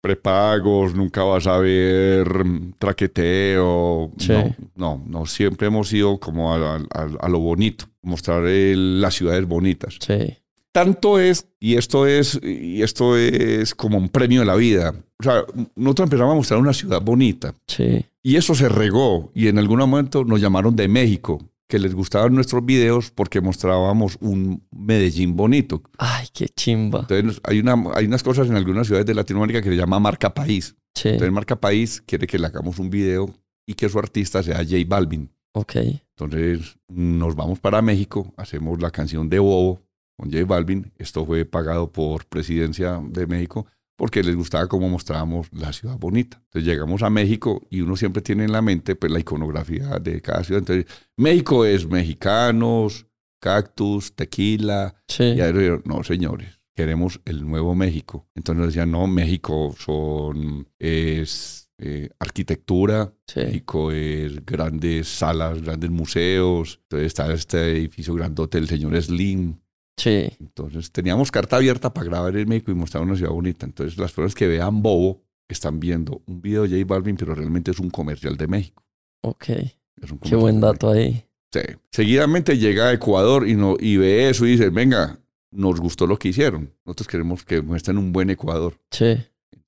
prepagos, 0.00 0.94
nunca 0.94 1.22
vas 1.24 1.46
a 1.46 1.58
ver 1.58 2.44
mm, 2.44 2.72
traqueteo. 2.78 4.12
Sí. 4.18 4.32
No, 4.32 4.54
no, 4.76 5.02
no, 5.06 5.26
siempre 5.26 5.66
hemos 5.68 5.92
ido 5.92 6.18
como 6.18 6.54
a, 6.54 6.76
a- 6.76 7.08
a 7.20 7.28
lo 7.28 7.38
bonito, 7.40 7.86
mostrar 8.02 8.44
el- 8.46 9.00
las 9.00 9.14
ciudades 9.14 9.46
bonitas. 9.46 9.96
Sí. 10.00 10.36
Tanto 10.72 11.18
es, 11.18 11.48
y 11.58 11.76
esto 11.76 12.06
es, 12.06 12.38
y 12.42 12.82
esto 12.82 13.16
es 13.16 13.74
como 13.74 13.96
un 13.96 14.08
premio 14.10 14.40
de 14.40 14.46
la 14.46 14.56
vida. 14.56 14.94
O 15.18 15.22
sea, 15.22 15.44
nosotros 15.74 16.06
empezamos 16.06 16.32
a 16.32 16.36
mostrar 16.36 16.60
una 16.60 16.74
ciudad 16.74 17.00
bonita 17.00 17.54
Sí. 17.66 18.04
y 18.22 18.36
eso 18.36 18.54
se 18.54 18.68
regó 18.68 19.30
y 19.34 19.48
en 19.48 19.58
algún 19.58 19.78
momento 19.78 20.24
nos 20.24 20.40
llamaron 20.40 20.76
de 20.76 20.86
México, 20.88 21.40
que 21.68 21.78
les 21.78 21.94
gustaban 21.94 22.34
nuestros 22.34 22.64
videos 22.64 23.10
porque 23.10 23.40
mostrábamos 23.40 24.16
un 24.20 24.66
Medellín 24.70 25.36
bonito. 25.36 25.82
Ay, 25.98 26.28
qué 26.32 26.48
chimba. 26.48 27.00
Entonces 27.00 27.40
hay, 27.44 27.60
una, 27.60 27.74
hay 27.94 28.06
unas 28.06 28.22
cosas 28.22 28.48
en 28.48 28.56
algunas 28.56 28.86
ciudades 28.86 29.06
de 29.06 29.14
Latinoamérica 29.14 29.62
que 29.62 29.70
se 29.70 29.76
llama 29.76 29.98
marca 29.98 30.32
país. 30.32 30.76
Sí. 30.94 31.08
Entonces 31.10 31.32
marca 31.32 31.60
país 31.60 32.02
quiere 32.06 32.26
que 32.26 32.38
le 32.38 32.46
hagamos 32.46 32.78
un 32.78 32.90
video 32.90 33.34
y 33.66 33.74
que 33.74 33.88
su 33.88 33.98
artista 33.98 34.42
sea 34.42 34.58
J 34.58 34.76
Balvin. 34.86 35.30
Ok. 35.52 35.76
Entonces 35.76 36.78
nos 36.88 37.34
vamos 37.34 37.58
para 37.58 37.82
México, 37.82 38.32
hacemos 38.36 38.80
la 38.80 38.90
canción 38.90 39.28
de 39.28 39.38
Bobo 39.38 39.82
con 40.16 40.30
J 40.30 40.44
Balvin. 40.44 40.92
Esto 40.96 41.26
fue 41.26 41.44
pagado 41.44 41.90
por 41.90 42.26
Presidencia 42.26 43.00
de 43.02 43.26
México 43.26 43.66
porque 43.96 44.22
les 44.22 44.36
gustaba 44.36 44.68
cómo 44.68 44.88
mostrábamos 44.88 45.48
la 45.52 45.72
ciudad 45.72 45.98
bonita. 45.98 46.40
Entonces 46.44 46.70
llegamos 46.70 47.02
a 47.02 47.10
México 47.10 47.66
y 47.70 47.80
uno 47.80 47.96
siempre 47.96 48.22
tiene 48.22 48.44
en 48.44 48.52
la 48.52 48.62
mente 48.62 48.94
pues, 48.94 49.10
la 49.10 49.18
iconografía 49.18 49.98
de 49.98 50.20
cada 50.20 50.44
ciudad. 50.44 50.60
Entonces 50.60 50.86
México 51.16 51.64
es 51.64 51.88
mexicanos, 51.88 53.06
cactus, 53.40 54.14
tequila. 54.14 54.94
Sí. 55.08 55.24
Y 55.24 55.40
ahí 55.40 55.52
dijeron, 55.52 55.82
no 55.86 56.04
señores, 56.04 56.60
queremos 56.74 57.20
el 57.24 57.46
nuevo 57.46 57.74
México. 57.74 58.28
Entonces 58.34 58.58
nos 58.58 58.66
decían, 58.68 58.90
no, 58.90 59.06
México 59.06 59.74
son, 59.78 60.68
es 60.78 61.70
eh, 61.78 62.10
arquitectura, 62.18 63.12
Sí. 63.26 63.40
México 63.40 63.90
es 63.90 64.44
grandes 64.46 65.08
salas, 65.08 65.62
grandes 65.62 65.90
museos. 65.90 66.80
Entonces 66.82 67.06
está 67.08 67.32
este 67.32 67.72
edificio 67.72 68.14
grandote 68.14 68.58
del 68.58 68.68
señor 68.68 69.00
Slim. 69.02 69.58
Sí. 69.96 70.28
Entonces 70.40 70.92
teníamos 70.92 71.30
carta 71.30 71.56
abierta 71.56 71.92
para 71.92 72.06
grabar 72.06 72.36
en 72.36 72.48
México 72.48 72.70
y 72.70 72.74
mostrar 72.74 73.02
una 73.02 73.16
ciudad 73.16 73.30
bonita. 73.30 73.66
Entonces 73.66 73.98
las 73.98 74.12
personas 74.12 74.34
que 74.34 74.46
vean 74.46 74.82
Bobo 74.82 75.22
están 75.48 75.80
viendo 75.80 76.22
un 76.26 76.42
video 76.42 76.62
de 76.62 76.80
J 76.80 76.84
Balvin, 76.86 77.16
pero 77.16 77.34
realmente 77.34 77.70
es 77.70 77.78
un 77.78 77.90
comercial 77.90 78.36
de 78.36 78.46
México. 78.46 78.84
Ok. 79.22 79.48
Es 79.48 80.10
un 80.10 80.18
Qué 80.18 80.36
buen 80.36 80.60
dato 80.60 80.90
ahí. 80.90 81.24
Sí. 81.52 81.60
Seguidamente 81.90 82.58
llega 82.58 82.88
a 82.88 82.92
Ecuador 82.92 83.48
y, 83.48 83.54
no, 83.54 83.76
y 83.78 83.96
ve 83.96 84.28
eso 84.28 84.44
y 84.44 84.50
dice, 84.50 84.68
venga, 84.68 85.18
nos 85.50 85.80
gustó 85.80 86.06
lo 86.06 86.18
que 86.18 86.28
hicieron. 86.28 86.72
Nosotros 86.84 87.08
queremos 87.08 87.44
que 87.44 87.62
muestren 87.62 87.98
un 87.98 88.12
buen 88.12 88.28
Ecuador. 88.30 88.74
Sí. 88.90 89.16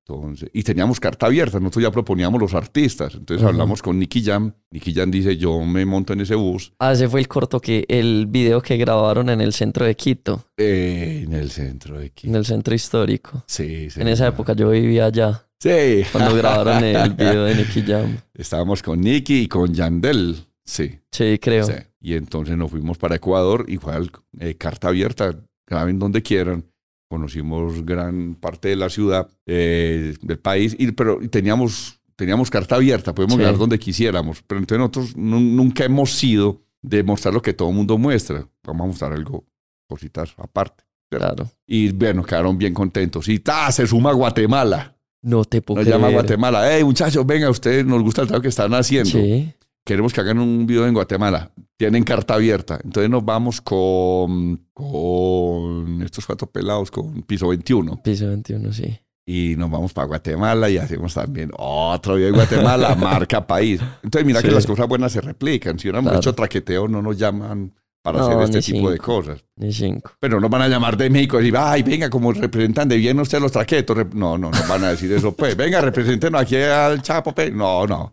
Entonces, 0.09 0.49
y 0.55 0.63
teníamos 0.63 0.99
carta 1.01 1.27
abierta, 1.27 1.59
nosotros 1.61 1.83
ya 1.83 1.91
proponíamos 1.91 2.41
los 2.41 2.55
artistas. 2.55 3.15
Entonces 3.15 3.43
Ajá. 3.43 3.51
hablamos 3.53 3.83
con 3.83 3.99
Nicky 3.99 4.23
Jam. 4.25 4.53
Nicky 4.71 4.95
Jam 4.95 5.11
dice, 5.11 5.37
yo 5.37 5.61
me 5.65 5.85
monto 5.85 6.15
en 6.15 6.23
ese 6.23 6.35
bus 6.35 6.73
Ah, 6.79 6.93
ese 6.93 7.09
fue 7.09 7.21
el 7.21 7.29
corto 7.29 7.61
que, 7.61 7.85
el 7.89 8.27
video 8.27 8.63
que 8.63 8.77
grabaron 8.79 9.29
en 9.29 9.41
el 9.43 9.53
centro 9.53 9.85
de 9.85 9.95
Quito, 9.97 10.47
eh, 10.57 11.25
en 11.27 11.35
el 11.35 11.51
centro 11.51 11.99
de 11.99 12.07
aquí. 12.07 12.29
en 12.29 12.37
el 12.37 12.47
centro 12.47 12.75
histórico. 12.75 13.45
Sí, 13.47 13.91
sí. 13.91 14.01
En 14.01 14.09
esa 14.09 14.27
época 14.29 14.55
yo 14.55 14.71
vivía 14.71 15.07
allá, 15.07 15.45
Sí. 15.61 16.05
cuando 16.13 16.35
grabaron 16.37 16.83
el 16.85 17.11
video 17.13 17.45
de 17.45 17.55
Nicky 17.57 17.83
Jam. 17.83 18.17
Estábamos 18.35 18.83
con 18.83 19.01
Nicky 19.01 19.41
y 19.43 19.49
con 19.49 19.75
Yandel. 19.75 20.37
Sí, 20.65 20.99
Sí, 21.13 21.39
creo. 21.39 21.65
sí. 21.67 21.73
Y 22.01 22.15
entonces 22.15 22.57
nos 22.57 22.71
fuimos 22.71 22.97
para 22.97 23.17
Ecuador, 23.17 23.67
igual, 23.69 24.11
eh, 24.41 24.55
carta 24.55 24.89
abierta, 24.89 25.35
graben 25.67 25.99
donde 25.99 26.23
quieran. 26.23 26.65
Conocimos 27.09 27.85
gran 27.87 28.35
parte 28.35 28.69
de 28.69 28.77
la 28.77 28.91
ciudad, 28.91 29.29
eh, 29.47 30.15
del 30.21 30.39
país, 30.39 30.77
y, 30.79 30.93
pero 30.93 31.19
teníamos, 31.31 32.01
teníamos 32.17 32.51
carta 32.51 32.75
abierta, 32.77 33.15
podemos 33.15 33.35
Sí. 33.37 33.41
grabar 33.41 33.59
donde 33.59 33.79
quisiéramos. 33.79 34.43
Pero 34.47 34.59
entonces 34.61 34.79
nosotros 34.79 35.17
nu- 35.17 35.41
nunca 35.41 35.85
hemos 35.85 36.13
sido 36.13 36.63
de 36.83 37.03
mostrar 37.03 37.33
lo 37.35 37.41
que 37.43 37.55
todo 37.55 37.71
el 37.71 37.75
mundo 37.75 37.97
muestra. 37.97 38.47
Vamos 38.65 38.85
a 38.85 38.87
mostrar 38.89 39.13
algo, 39.15 39.45
cositas 39.89 40.35
aparte. 40.37 40.85
Claro. 41.11 41.51
Y 41.67 41.91
bueno, 41.93 42.23
quedaron 42.23 42.59
bien 42.59 42.75
contentos. 42.75 43.27
Y 43.29 43.39
¡ta! 43.39 43.73
se 43.73 43.87
suma 43.87 44.13
Guatemala. 44.13 44.95
No 45.23 45.45
te 45.45 45.63
puedo 45.63 45.81
Nos 45.81 45.89
llama 45.89 46.09
creer. 46.09 46.21
Guatemala. 46.21 46.71
Hey, 46.73 46.85
muchachos, 46.85 47.25
venga, 47.27 47.49
ustedes 47.49 47.85
nos 47.87 48.03
gusta 48.03 48.21
el 48.23 48.29
trabajo 48.29 48.43
que 48.43 48.49
están 48.49 48.73
haciendo. 48.75 49.11
Sí. 49.11 49.53
Queremos 49.89 50.13
que 50.13 50.21
hagan 50.21 50.39
un 50.39 50.67
video 50.67 50.87
en 50.87 50.93
Guatemala. 50.93 51.51
Tienen 51.79 52.05
carta 52.05 52.35
abierta. 52.35 52.79
Entonces 52.85 53.09
nos 53.09 53.25
vamos 53.25 53.63
con, 53.63 54.67
con 54.75 56.03
estos 56.03 56.27
cuatro 56.27 56.47
pelados, 56.47 56.91
con 56.91 57.23
piso 57.23 57.49
21. 57.49 58.03
Piso 58.03 58.27
21, 58.29 58.71
sí. 58.75 58.99
Y 59.25 59.55
nos 59.57 59.71
vamos 59.71 59.95
para 59.95 60.07
Guatemala 60.07 60.69
y 60.69 60.77
hacemos 60.77 61.15
también 61.15 61.51
otro 61.57 62.17
video 62.17 62.29
en 62.29 62.35
Guatemala, 62.35 62.95
marca 63.01 63.47
país. 63.47 63.81
Entonces 64.03 64.27
mira 64.27 64.43
que 64.43 64.51
las 64.51 64.67
cosas 64.67 64.87
buenas 64.87 65.11
se 65.11 65.23
replican. 65.23 65.79
Si 65.79 65.87
hubiéramos 65.89 66.11
Claro. 66.11 66.21
hecho 66.21 66.35
traqueteo, 66.35 66.87
no 66.87 67.01
nos 67.01 67.17
llaman 67.17 67.73
para 68.03 68.19
No, 68.19 68.27
hacer 68.43 68.59
este 68.59 68.73
tipo 68.75 68.91
de 68.91 68.99
cosas. 68.99 69.43
Ni 69.57 69.73
cinco. 69.73 70.13
Pero 70.21 70.39
no 70.39 70.51
van 70.51 70.61
a 70.61 70.69
llamar 70.69 70.99
de 70.99 71.09
México 71.09 71.37
y 71.41 71.45
decir, 71.45 71.57
ay, 71.59 71.83
venga, 71.83 72.11
como 72.11 72.31
representan 72.35 72.91
de 72.91 72.99
bien 72.99 73.19
usted 73.21 73.41
los 73.41 73.53
traquetos. 73.53 73.97
No, 74.15 74.37
no, 74.37 74.51
no 74.51 74.59
van 74.69 74.85
a 74.85 74.91
decir 74.91 75.11
eso. 75.13 75.35
Pues, 75.35 75.57
venga, 75.57 75.81
representenos 75.81 76.43
aquí 76.43 76.57
al 76.57 77.01
Chapo. 77.01 77.35
pues. 77.35 77.51
No, 77.55 77.87
no. 77.87 78.13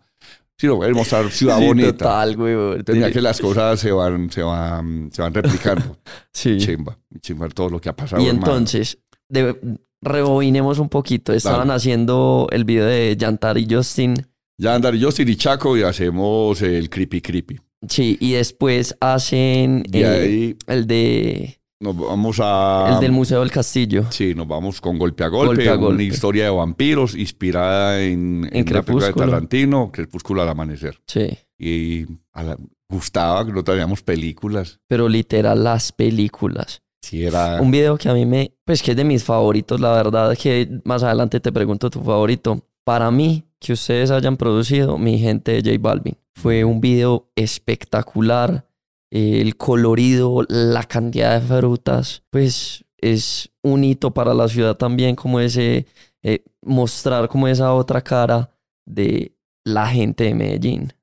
Si 0.57 0.67
no, 0.67 0.77
mostrar 0.93 1.29
ciudad 1.31 1.57
Sí, 1.59 1.65
bonita. 1.65 1.91
Total, 1.91 2.35
güey. 2.35 2.55
Mira 2.87 3.11
que 3.11 3.21
las 3.21 3.39
cosas 3.39 3.79
se 3.79 3.91
van, 3.91 4.31
se 4.31 4.41
van, 4.41 5.09
se 5.11 5.21
van 5.21 5.33
replicando. 5.33 5.97
Sí. 6.31 6.57
Chimba, 6.57 6.97
chimba 7.21 7.47
todo 7.49 7.69
lo 7.69 7.79
que 7.79 7.89
ha 7.89 7.95
pasado. 7.95 8.21
Y 8.21 8.27
entonces, 8.27 8.97
de- 9.29 9.55
rebobinemos 10.01 10.79
un 10.79 10.89
poquito. 10.89 11.33
Estaban 11.33 11.67
Dale. 11.67 11.77
haciendo 11.77 12.47
el 12.51 12.65
video 12.65 12.85
de 12.85 13.15
Yantar 13.17 13.57
y 13.57 13.67
Justin. 13.69 14.15
Ya 14.57 14.75
andar 14.75 14.93
yo, 14.95 15.09
y 15.17 15.35
Chaco, 15.35 15.77
y 15.77 15.83
hacemos 15.83 16.61
el 16.61 16.89
creepy 16.89 17.21
creepy. 17.21 17.59
Sí, 17.89 18.17
y 18.19 18.33
después 18.33 18.95
hacen 18.99 19.83
Y 19.91 19.99
eh, 20.01 20.07
ahí 20.07 20.57
el 20.67 20.87
de 20.87 21.59
nos 21.79 21.97
vamos 21.97 22.39
a. 22.41 22.93
el 22.95 22.99
del 23.01 23.11
Museo 23.11 23.41
del 23.41 23.51
Castillo. 23.51 24.05
Sí, 24.09 24.33
nos 24.33 24.47
vamos 24.47 24.79
con 24.81 24.97
Golpe 24.97 25.23
a 25.23 25.27
Golpe, 25.27 25.65
Golpe 25.65 25.69
a 25.69 25.77
una 25.77 26.03
historia 26.03 26.45
de 26.45 26.49
vampiros 26.49 27.15
inspirada 27.15 28.01
en, 28.01 28.47
en, 28.51 28.63
una 28.69 28.81
película 28.81 29.05
de 29.07 29.11
Crepúsculo. 29.11 29.25
Tarantino, 29.25 29.91
Crepúsculo 29.91 30.41
al 30.41 30.49
amanecer. 30.49 30.99
Sí. 31.07 31.37
Y 31.57 32.05
a 32.33 32.43
la- 32.43 32.57
gustaba 32.89 33.45
que 33.45 33.51
no 33.51 33.63
traíamos 33.63 34.03
películas. 34.03 34.79
Pero 34.87 35.09
literal, 35.09 35.63
las 35.63 35.91
películas. 35.91 36.81
Si 37.01 37.23
era. 37.23 37.61
Un 37.61 37.71
video 37.71 37.97
que 37.97 38.09
a 38.09 38.13
mí 38.13 38.25
me, 38.25 38.53
pues 38.63 38.81
que 38.81 38.91
es 38.91 38.97
de 38.97 39.03
mis 39.03 39.23
favoritos, 39.23 39.79
la 39.79 39.91
verdad, 39.93 40.35
que 40.37 40.69
más 40.85 41.03
adelante 41.03 41.39
te 41.39 41.51
pregunto 41.51 41.89
tu 41.89 42.01
favorito. 42.01 42.61
Para 42.83 43.09
mí, 43.11 43.43
que 43.59 43.73
ustedes 43.73 44.11
hayan 44.11 44.37
producido, 44.37 44.97
mi 44.97 45.17
gente 45.19 45.59
de 45.61 45.71
J 45.71 45.81
Balvin, 45.81 46.17
fue 46.35 46.63
un 46.63 46.79
video 46.81 47.29
espectacular. 47.35 48.65
El 49.11 49.55
colorido, 49.55 50.45
la 50.49 50.83
cantidad 50.83 51.39
de 51.39 51.47
frutas, 51.47 52.23
pues 52.29 52.85
es 52.97 53.51
un 53.61 53.83
hito 53.83 54.13
para 54.13 54.33
la 54.33 54.47
ciudad 54.47 54.75
también, 54.75 55.15
como 55.15 55.39
ese, 55.39 55.85
eh, 56.23 56.43
mostrar 56.61 57.27
como 57.27 57.47
esa 57.47 57.73
otra 57.73 58.01
cara 58.01 58.49
de 58.85 59.35
la 59.63 59.87
gente 59.87 60.25
de 60.25 60.35
Medellín. 60.35 60.93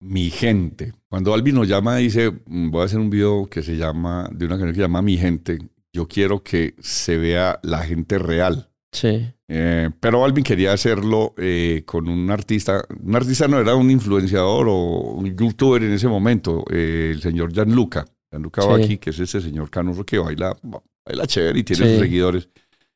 Mi 0.00 0.30
gente. 0.30 0.92
Cuando 1.08 1.32
Alvin 1.32 1.54
nos 1.54 1.68
llama, 1.68 1.96
dice: 1.96 2.32
"Mm, 2.46 2.70
Voy 2.70 2.82
a 2.82 2.84
hacer 2.86 2.98
un 2.98 3.10
video 3.10 3.46
que 3.46 3.62
se 3.62 3.76
llama, 3.76 4.28
de 4.32 4.46
una 4.46 4.56
canción 4.56 4.70
que 4.70 4.76
se 4.76 4.82
llama 4.82 5.02
Mi 5.02 5.16
gente. 5.16 5.58
Yo 5.92 6.08
quiero 6.08 6.42
que 6.42 6.74
se 6.80 7.18
vea 7.18 7.60
la 7.62 7.82
gente 7.82 8.18
real. 8.18 8.71
Sí, 8.92 9.26
Eh, 9.48 9.90
pero 10.00 10.24
Alvin 10.24 10.44
quería 10.44 10.72
hacerlo 10.72 11.34
eh, 11.36 11.82
con 11.86 12.08
un 12.08 12.30
artista. 12.30 12.84
Un 13.02 13.14
artista 13.16 13.48
no 13.48 13.58
era 13.58 13.74
un 13.74 13.90
influenciador 13.90 14.66
o 14.68 14.74
un 15.14 15.26
youtuber 15.36 15.82
en 15.82 15.92
ese 15.92 16.08
momento, 16.08 16.64
eh, 16.70 17.10
el 17.14 17.20
señor 17.20 17.52
Gianluca. 17.52 18.04
Gianluca 18.30 18.62
Sí. 18.62 18.68
Bacchi, 18.68 18.98
que 18.98 19.10
es 19.10 19.18
ese 19.18 19.40
señor 19.40 19.68
canoso 19.70 20.04
que 20.04 20.18
baila, 20.18 20.56
baila 21.06 21.26
chévere 21.26 21.58
y 21.58 21.64
tiene 21.64 21.84
Sí. 21.86 21.90
sus 21.92 22.00
seguidores. 22.02 22.48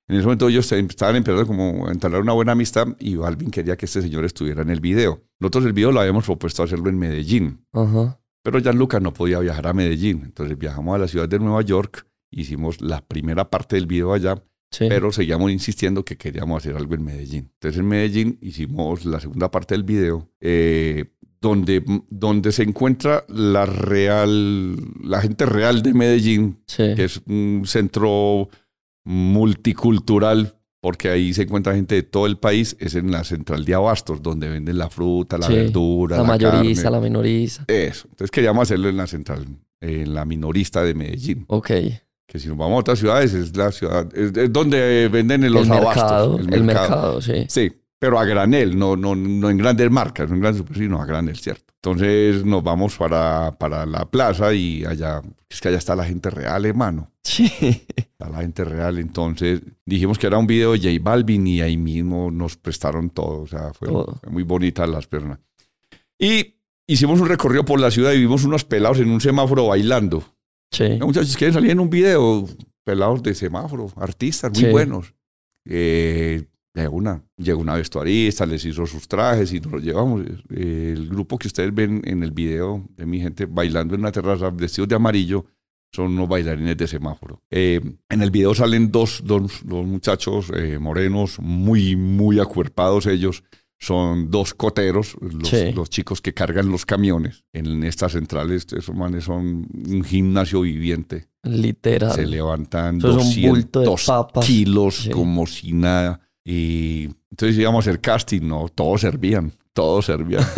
En 0.08 0.16
ese 0.16 0.24
momento 0.24 0.48
ellos 0.48 0.70
estaban 0.70 1.16
empezando 1.16 1.46
como 1.46 1.88
a 1.88 1.92
entablar 1.92 2.20
una 2.22 2.32
buena 2.32 2.52
amistad 2.52 2.86
y 3.00 3.20
Alvin 3.22 3.50
quería 3.50 3.76
que 3.76 3.86
este 3.86 4.00
señor 4.00 4.24
estuviera 4.24 4.62
en 4.62 4.70
el 4.70 4.80
video. 4.80 5.22
Nosotros 5.40 5.64
el 5.66 5.72
video 5.72 5.92
lo 5.92 6.00
habíamos 6.00 6.24
propuesto 6.24 6.62
hacerlo 6.62 6.88
en 6.88 6.98
Medellín, 6.98 7.66
ajá, 7.72 8.18
pero 8.42 8.60
Gianluca 8.60 9.00
no 9.00 9.12
podía 9.12 9.40
viajar 9.40 9.66
a 9.66 9.72
Medellín. 9.74 10.22
Entonces 10.24 10.56
viajamos 10.56 10.94
a 10.94 10.98
la 10.98 11.08
ciudad 11.08 11.28
de 11.28 11.38
Nueva 11.38 11.60
York, 11.62 12.06
hicimos 12.30 12.80
la 12.80 13.00
primera 13.04 13.50
parte 13.50 13.76
del 13.76 13.86
video 13.86 14.12
allá 14.14 14.42
sí. 14.70 14.86
pero 14.88 15.12
seguíamos 15.12 15.50
insistiendo 15.50 16.04
que 16.04 16.16
queríamos 16.16 16.58
hacer 16.62 16.76
algo 16.76 16.94
en 16.94 17.04
Medellín. 17.04 17.50
Entonces 17.54 17.80
en 17.80 17.86
Medellín 17.88 18.38
hicimos 18.40 19.04
la 19.04 19.20
segunda 19.20 19.50
parte 19.50 19.74
del 19.74 19.84
video, 19.84 20.28
eh, 20.40 21.06
donde, 21.40 21.84
donde 22.08 22.50
se 22.52 22.62
encuentra 22.62 23.24
la 23.28 23.66
real, 23.66 24.76
la 25.02 25.20
gente 25.20 25.46
real 25.46 25.82
de 25.82 25.94
Medellín, 25.94 26.58
sí. 26.66 26.94
que 26.96 27.04
es 27.04 27.20
un 27.26 27.62
centro 27.66 28.48
multicultural, 29.04 30.54
porque 30.80 31.08
ahí 31.08 31.32
se 31.34 31.42
encuentra 31.42 31.74
gente 31.74 31.94
de 31.94 32.02
todo 32.02 32.26
el 32.26 32.38
país, 32.38 32.76
es 32.80 32.94
en 32.94 33.10
la 33.10 33.24
central 33.24 33.64
de 33.64 33.74
Abastos, 33.74 34.22
donde 34.22 34.48
venden 34.48 34.78
la 34.78 34.88
fruta, 34.90 35.38
la 35.38 35.46
Sí, 35.46 35.54
verdura, 35.54 36.16
la 36.16 36.22
la, 36.22 36.28
mayoriza, 36.28 36.82
carne. 36.84 36.96
la 36.96 37.00
menoriza. 37.02 37.64
Eso. 37.68 38.06
Entonces 38.10 38.30
queríamos 38.30 38.62
hacerlo 38.62 38.88
en 38.88 38.96
la 38.96 39.06
central, 39.06 39.46
en 39.80 40.14
la 40.14 40.24
minorista 40.24 40.82
de 40.82 40.94
Medellín. 40.94 41.44
Ok. 41.48 41.70
Que 42.36 42.40
si 42.40 42.48
nos 42.48 42.58
vamos 42.58 42.76
a 42.76 42.80
otras 42.80 42.98
ciudades, 42.98 43.32
es 43.32 43.56
la 43.56 43.72
ciudad, 43.72 44.06
es, 44.14 44.36
es 44.36 44.52
donde 44.52 45.08
venden 45.08 45.42
en 45.44 45.54
los 45.54 45.66
el 45.66 45.72
abastos. 45.72 45.94
mercado, 45.96 46.38
el 46.38 46.64
mercado, 46.64 47.22
sí. 47.22 47.46
Sí, 47.48 47.72
pero 47.98 48.18
a 48.18 48.26
granel, 48.26 48.78
no, 48.78 48.94
no, 48.94 49.16
no 49.16 49.48
en 49.48 49.56
grandes 49.56 49.90
marcas, 49.90 50.28
no 50.28 50.34
en 50.34 50.42
grandes 50.42 50.58
superficies, 50.58 50.90
no 50.90 51.00
a 51.00 51.06
granel, 51.06 51.38
¿cierto? 51.38 51.72
Entonces 51.76 52.44
nos 52.44 52.62
vamos 52.62 52.94
para, 52.98 53.56
para 53.58 53.86
la 53.86 54.04
plaza 54.04 54.52
y 54.52 54.84
allá, 54.84 55.22
es 55.48 55.62
que 55.62 55.68
allá 55.68 55.78
está 55.78 55.96
la 55.96 56.04
gente 56.04 56.28
real, 56.28 56.66
hermano. 56.66 57.10
Sí. 57.22 57.50
Está 57.96 58.28
la 58.30 58.42
gente 58.42 58.64
real. 58.64 58.98
Entonces 58.98 59.62
dijimos 59.84 60.18
que 60.18 60.26
era 60.26 60.38
un 60.38 60.46
video 60.46 60.72
de 60.72 60.78
J 60.78 61.02
Balvin 61.02 61.46
y 61.46 61.60
ahí 61.62 61.76
mismo 61.76 62.30
nos 62.30 62.56
prestaron 62.56 63.10
todo. 63.10 63.42
O 63.42 63.46
sea, 63.46 63.72
fue, 63.72 63.88
fue 63.88 64.30
muy 64.30 64.42
bonita 64.42 64.86
las 64.86 65.06
personas. 65.06 65.38
Y 66.18 66.54
hicimos 66.86 67.20
un 67.20 67.28
recorrido 67.28 67.64
por 67.64 67.80
la 67.80 67.90
ciudad 67.90 68.12
y 68.12 68.18
vimos 68.20 68.44
unos 68.44 68.64
pelados 68.64 69.00
en 69.00 69.10
un 69.10 69.20
semáforo 69.20 69.66
bailando. 69.66 70.22
Sí. 70.70 70.98
No, 70.98 71.06
muchachos, 71.06 71.36
quieren 71.36 71.54
salir 71.54 71.70
en 71.70 71.80
un 71.80 71.90
video, 71.90 72.46
pelados 72.84 73.22
de 73.22 73.34
semáforo, 73.34 73.90
artistas 73.96 74.52
muy 74.52 74.60
Sí. 74.64 74.70
buenos. 74.70 75.14
Eh, 75.64 76.44
una, 76.90 77.24
llegó 77.38 77.60
una 77.62 77.74
vestuarista, 77.74 78.44
les 78.44 78.62
hizo 78.66 78.84
sus 78.86 79.08
trajes 79.08 79.50
y 79.52 79.60
nos 79.60 79.72
los 79.72 79.82
llevamos. 79.82 80.26
Eh, 80.50 80.92
el 80.94 81.08
grupo 81.08 81.38
que 81.38 81.48
ustedes 81.48 81.74
ven 81.74 82.02
en 82.04 82.22
el 82.22 82.32
video 82.32 82.86
de 82.96 83.06
mi 83.06 83.18
gente 83.18 83.46
bailando 83.46 83.94
en 83.94 84.00
una 84.02 84.12
terraza 84.12 84.50
vestidos 84.50 84.88
de 84.88 84.94
amarillo 84.96 85.46
son 85.94 86.12
unos 86.12 86.28
bailarines 86.28 86.76
de 86.76 86.86
semáforo. 86.86 87.42
Eh, 87.50 87.80
en 88.10 88.20
el 88.22 88.30
video 88.30 88.54
salen 88.54 88.92
dos, 88.92 89.22
dos, 89.24 89.62
dos 89.64 89.86
muchachos 89.86 90.52
eh, 90.54 90.78
morenos, 90.78 91.38
muy, 91.40 91.96
muy 91.96 92.40
acuerpados 92.40 93.06
ellos. 93.06 93.42
Son 93.78 94.30
dos 94.30 94.54
coteros, 94.54 95.16
los, 95.20 95.48
Sí. 95.48 95.72
los 95.72 95.90
chicos 95.90 96.20
que 96.22 96.32
cargan 96.32 96.70
los 96.70 96.86
camiones. 96.86 97.44
En 97.52 97.84
estas 97.84 98.12
centrales, 98.12 98.66
esos 98.76 98.94
manes 98.94 99.24
son 99.24 99.66
un 99.86 100.02
gimnasio 100.04 100.62
viviente. 100.62 101.28
Literal. 101.42 102.12
Se 102.12 102.26
levantan 102.26 102.98
Eso 102.98 103.18
es 103.20 103.36
un 103.36 103.42
bulto 103.50 103.80
de 103.80 103.86
200 103.86 104.06
papas. 104.06 104.46
kilos 104.46 104.94
Sí. 105.02 105.10
como 105.10 105.46
si 105.46 105.72
nada. 105.72 106.20
Y 106.44 107.08
entonces 107.30 107.58
íbamos 107.58 107.86
a 107.86 107.90
hacer 107.90 108.00
casting, 108.00 108.42
no, 108.42 108.68
todos 108.74 109.02
servían, 109.02 109.52
todos 109.72 110.06
servían. 110.06 110.42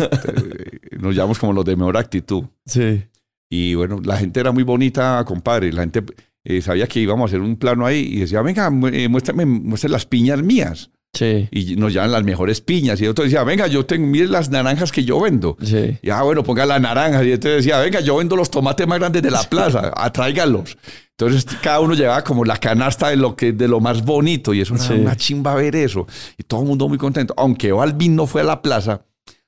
Eh, 0.91 0.97
Nos 0.99 1.15
llamamos 1.15 1.39
como 1.39 1.53
los 1.53 1.65
de 1.65 1.75
mejor 1.75 1.97
actitud. 1.97 2.43
Sí. 2.65 3.03
Y 3.49 3.73
bueno, 3.75 3.99
la 4.03 4.17
gente 4.17 4.39
era 4.39 4.51
muy 4.51 4.63
bonita, 4.63 5.23
compadre. 5.25 5.71
La 5.73 5.81
gente, 5.81 6.03
eh, 6.43 6.61
sabía 6.61 6.87
que 6.87 6.99
íbamos 6.99 7.23
a 7.23 7.27
hacer 7.29 7.41
un 7.41 7.55
plano 7.57 7.85
ahí 7.85 7.99
y 8.13 8.19
decía, 8.19 8.41
venga, 8.41 8.67
eh, 8.93 9.07
muéstrame, 9.09 9.45
muéstrame 9.45 9.93
las 9.93 10.05
piñas 10.05 10.41
mías. 10.43 10.91
Sí. 11.11 11.47
Y 11.51 11.75
nos 11.75 11.91
llevan 11.91 12.11
las 12.11 12.21
mmejores 12.23 12.61
piñas. 12.61 13.01
Y 13.01 13.07
otro 13.07 13.23
decía, 13.25 13.43
venga, 13.43 13.65
yo 13.67 13.85
tengo, 13.85 14.05
mire 14.05 14.27
las 14.27 14.49
naranjas 14.51 14.91
que 14.91 15.03
yo 15.03 15.19
vendo. 15.19 15.57
Sí. 15.63 15.97
Y 16.01 16.09
ah, 16.11 16.21
bueno, 16.21 16.43
ponga 16.43 16.65
las 16.65 16.79
naranjas. 16.79 17.25
Y 17.25 17.31
entonces 17.31 17.65
decía, 17.65 17.79
venga, 17.79 17.99
yo 17.99 18.17
vendo 18.17 18.35
los 18.35 18.51
tomates 18.51 18.87
más 18.87 18.99
grandes 18.99 19.21
de 19.23 19.31
la 19.31 19.41
plaza, 19.43 19.91
atráigalos. 19.97 20.77
Entonces 21.17 21.45
cada 21.61 21.79
uno 21.81 21.95
llevaba 21.95 22.23
como 22.23 22.45
la 22.45 22.57
canasta 22.57 23.09
de 23.09 23.15
lo, 23.17 23.35
que, 23.35 23.51
de 23.51 23.67
lo 23.67 23.79
más 23.79 24.05
bonito. 24.05 24.53
Y 24.53 24.61
eso 24.61 24.75
era 24.75 24.83
Sí. 24.83 24.93
una 24.93 25.15
chimba 25.15 25.55
ver 25.55 25.75
eso. 25.75 26.05
Y 26.37 26.43
todo 26.43 26.61
el 26.61 26.67
mundo 26.67 26.87
muy 26.87 26.97
contento. 26.99 27.33
Aunque 27.37 27.71
Balvin 27.71 28.15
no 28.15 28.27
fue 28.27 28.41
a 28.41 28.45
la 28.45 28.61
plaza, 28.61 29.01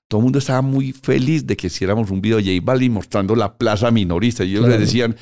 todo 0.08 0.20
el 0.20 0.24
mundo 0.24 0.40
estaba 0.40 0.62
muy 0.62 0.92
feliz 0.92 1.46
de 1.48 1.56
que 1.56 1.68
hiciéramos 1.68 2.10
un 2.12 2.22
video 2.22 2.38
de 2.38 2.44
J 2.44 2.66
Balvin 2.66 2.92
mostrando 2.92 3.36
la 3.36 3.56
plaza 3.58 3.92
minorista. 3.92 4.44
Y 4.44 4.50
ellos 4.50 4.62
Claro. 4.66 4.80
les 4.80 4.88
decían, 4.88 5.16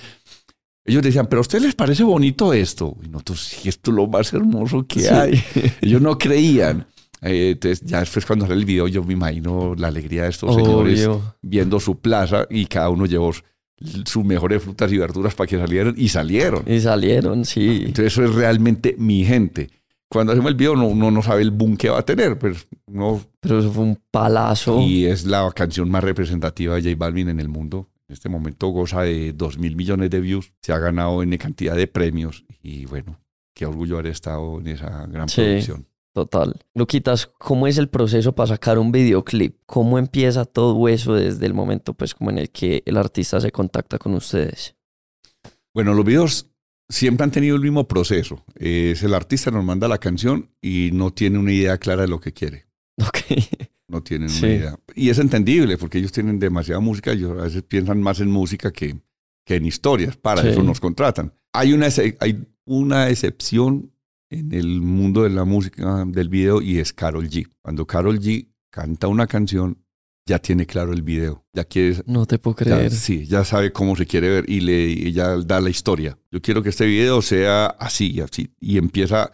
ellos 0.90 1.04
decían, 1.04 1.28
pero 1.28 1.40
a 1.40 1.42
ustedes 1.42 1.64
les 1.64 1.76
parece 1.76 2.04
bonito 2.04 2.54
esto. 2.54 2.96
Y 3.04 3.08
nosotros, 3.10 3.42
sí, 3.44 3.70
esto 3.70 3.92
es 3.92 3.96
lo 3.96 4.08
más 4.08 4.34
hermoso 4.34 4.86
que 4.88 5.00
Sí. 5.02 5.08
hay. 5.08 5.44
Ellos 5.82 6.02
no 6.02 6.18
creían. 6.18 6.88
Eh, 7.22 7.52
entonces, 7.54 7.82
ya 7.86 8.00
después 8.00 8.26
cuando 8.26 8.46
sale 8.46 8.60
el 8.60 8.66
video, 8.66 8.88
yo 8.88 9.04
me 9.04 9.14
imagino 9.14 9.76
la 9.78 9.88
alegría 9.90 10.24
de 10.24 10.30
estos 10.30 10.56
señores 10.56 11.06
Obvio. 11.06 11.36
viendo 11.42 11.80
su 11.80 12.00
plaza 12.00 12.46
y 12.50 12.66
cada 12.66 12.90
uno 12.90 13.06
llevó 13.06 13.32
sus 14.06 14.26
mejores 14.26 14.62
frutas 14.64 14.92
y 14.92 14.98
verduras 14.98 15.34
para 15.36 15.48
que 15.48 15.58
salieran 15.58 15.94
y 15.98 16.10
salieron. 16.10 16.64
Y 16.66 16.80
salieron, 16.82 17.46
sí. 17.46 17.84
Entonces 17.86 18.14
eso 18.14 18.24
es 18.26 18.34
realmente 18.36 18.96
mi 18.98 19.24
gente. 19.26 19.70
Cuando 20.10 20.32
hacemos 20.34 20.50
el 20.50 20.56
video 20.56 20.76
no- 20.76 20.88
uno 20.88 21.12
no 21.12 21.22
sabe 21.22 21.42
el 21.44 21.52
boom 21.52 21.78
que 21.78 21.90
va 21.90 22.00
a 22.00 22.06
tener, 22.06 22.40
pero 22.40 22.56
no, 22.88 23.22
Pero 23.40 23.60
eso 23.60 23.72
fue 23.72 23.84
un 23.84 24.00
palazo. 24.12 24.82
y 24.82 25.06
es 25.06 25.26
la 25.26 25.50
canción 25.56 25.90
más 25.90 26.04
representativa 26.04 26.76
de 26.76 26.82
J 26.82 26.96
Balvin 26.98 27.30
en 27.30 27.40
el 27.40 27.48
mundo. 27.48 27.90
En 28.10 28.14
este 28.14 28.28
momento 28.28 28.68
goza 28.70 29.04
de 29.04 29.34
2 29.34 29.60
mil 29.60 29.76
millones 29.76 30.10
de 30.10 30.20
views, 30.20 30.52
se 30.64 30.74
ha 30.74 30.80
ganado 30.80 31.22
en 31.22 31.38
cantidad 31.38 31.76
de 31.76 31.86
premios 31.86 32.44
y 32.64 32.86
bueno, 32.86 33.20
qué 33.54 33.68
orgullo 33.68 34.00
haber 34.00 34.08
estado 34.12 34.60
en 34.60 34.68
esa 34.68 35.06
gran 35.06 35.30
Sí. 35.30 35.42
producción. 35.42 35.86
Total. 36.12 36.56
Luquitas, 36.74 37.28
¿cómo 37.28 37.68
es 37.68 37.78
el 37.78 37.88
proceso 37.88 38.34
para 38.34 38.48
sacar 38.48 38.80
un 38.80 38.92
videoclip? 38.92 39.58
¿Cómo 39.68 40.00
empieza 40.00 40.46
todo 40.46 40.88
eso 40.90 41.14
desde 41.14 41.46
el 41.46 41.54
momento 41.54 41.94
pues 41.94 42.16
como 42.16 42.32
en 42.32 42.40
el 42.40 42.50
que 42.50 42.82
el 42.88 42.98
artista 42.98 43.40
se 43.40 43.52
contacta 43.52 44.00
con 44.00 44.16
ustedes? 44.16 44.76
Bueno, 45.72 45.94
los 45.94 46.04
videos 46.04 46.48
siempre 46.90 47.26
han 47.26 47.32
tenido 47.32 47.56
el 47.56 47.62
mismo 47.62 47.88
proceso. 47.88 48.44
Es 48.56 49.04
el 49.04 49.14
artista 49.14 49.52
nos 49.52 49.64
manda 49.64 49.88
la 49.88 50.00
canción 50.00 50.50
y 50.64 50.90
no 50.94 51.12
tiene 51.14 51.38
una 51.38 51.52
idea 51.54 51.78
clara 51.78 52.02
de 52.02 52.08
lo 52.08 52.20
que 52.20 52.34
quiere. 52.34 52.66
Ok. 53.08 53.70
No 53.90 54.02
tienen 54.04 54.30
Sí. 54.30 54.46
una 54.46 54.54
idea. 54.56 54.80
Y 54.96 55.10
es 55.10 55.20
entendible 55.20 55.78
porque 55.78 55.98
ellos 55.98 56.12
tienen 56.12 56.40
demasiada 56.40 56.80
música 56.80 57.14
y 57.14 57.24
a 57.24 57.28
veces 57.34 57.64
piensan 57.64 58.02
más 58.02 58.20
en 58.22 58.30
música 58.32 58.72
que, 58.72 59.00
que 59.46 59.56
en 59.56 59.66
historias. 59.66 60.16
Para 60.16 60.42
Sí. 60.44 60.50
eso 60.50 60.64
nos 60.64 60.80
contratan. 60.80 61.34
Hay 61.54 61.74
una, 61.74 61.88
hay 62.20 62.48
una 62.66 63.10
excepción 63.10 63.92
en 64.30 64.54
el 64.54 64.80
mundo 64.82 65.24
de 65.24 65.32
la 65.32 65.44
música, 65.44 66.06
del 66.08 66.30
video, 66.30 66.62
y 66.62 66.78
es 66.78 66.94
Carol 66.94 67.28
G. 67.28 67.48
Cuando 67.64 67.88
Carol 67.88 68.20
G 68.20 68.48
canta 68.72 69.08
una 69.08 69.26
canción, 69.26 69.80
ya 70.28 70.38
tiene 70.38 70.68
claro 70.68 70.94
el 70.94 71.02
video. 71.02 71.44
Ya 71.54 71.64
quiere 71.64 72.04
No 72.06 72.28
te 72.28 72.38
puedo 72.38 72.56
ya- 72.58 72.76
creer. 72.78 72.92
sí, 72.92 73.26
ya 73.26 73.44
sabe 73.44 73.72
cómo 73.72 73.96
se 73.96 74.06
quiere 74.06 74.30
ver 74.30 74.46
y 74.48 74.60
le 74.60 74.86
y 74.88 75.12
ya 75.12 75.36
da 75.38 75.60
la 75.60 75.72
historia. 75.72 76.16
Yo 76.32 76.40
quiero 76.44 76.62
que 76.62 76.70
este 76.70 76.86
video 76.86 77.24
sea 77.24 77.66
así 77.66 78.12
y 78.12 78.20
así. 78.22 78.54
Y 78.60 78.78
empieza 78.78 79.32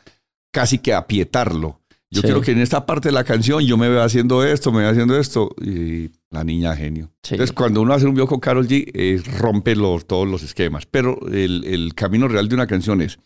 casi 0.54 0.78
que 0.80 0.94
a 0.94 1.00
aprietarlo. 1.00 1.82
Yo 2.12 2.22
Sí. 2.22 2.28
quiero 2.28 2.42
que 2.42 2.52
en 2.52 2.60
esta 2.60 2.86
parte 2.86 3.10
de 3.10 3.14
la 3.14 3.24
canción 3.24 3.62
yo 3.66 3.78
me 3.78 3.90
vea 3.90 4.04
haciendo 4.04 4.44
esto, 4.44 4.72
me 4.72 4.80
vea 4.82 4.90
haciendo 4.92 5.18
esto. 5.18 5.50
Y 5.62 6.12
la 6.30 6.44
niña 6.44 6.76
genio. 6.76 7.12
Sí. 7.24 7.34
Entonces, 7.36 7.54
cuando 7.54 7.82
uno 7.82 7.94
hace 7.94 8.06
un 8.06 8.14
video 8.14 8.28
con 8.28 8.40
Carol 8.40 8.68
G, 8.68 8.90
eh, 8.94 9.22
rompe 9.40 9.76
los, 9.76 10.06
todos 10.06 10.28
los 10.28 10.44
esquemas. 10.44 10.86
Pero 10.86 11.20
el, 11.28 11.64
el 11.66 11.94
camino 11.96 12.28
real 12.28 12.48
de 12.48 12.56
una 12.56 12.68
canción 12.68 13.02
es, 13.02 13.18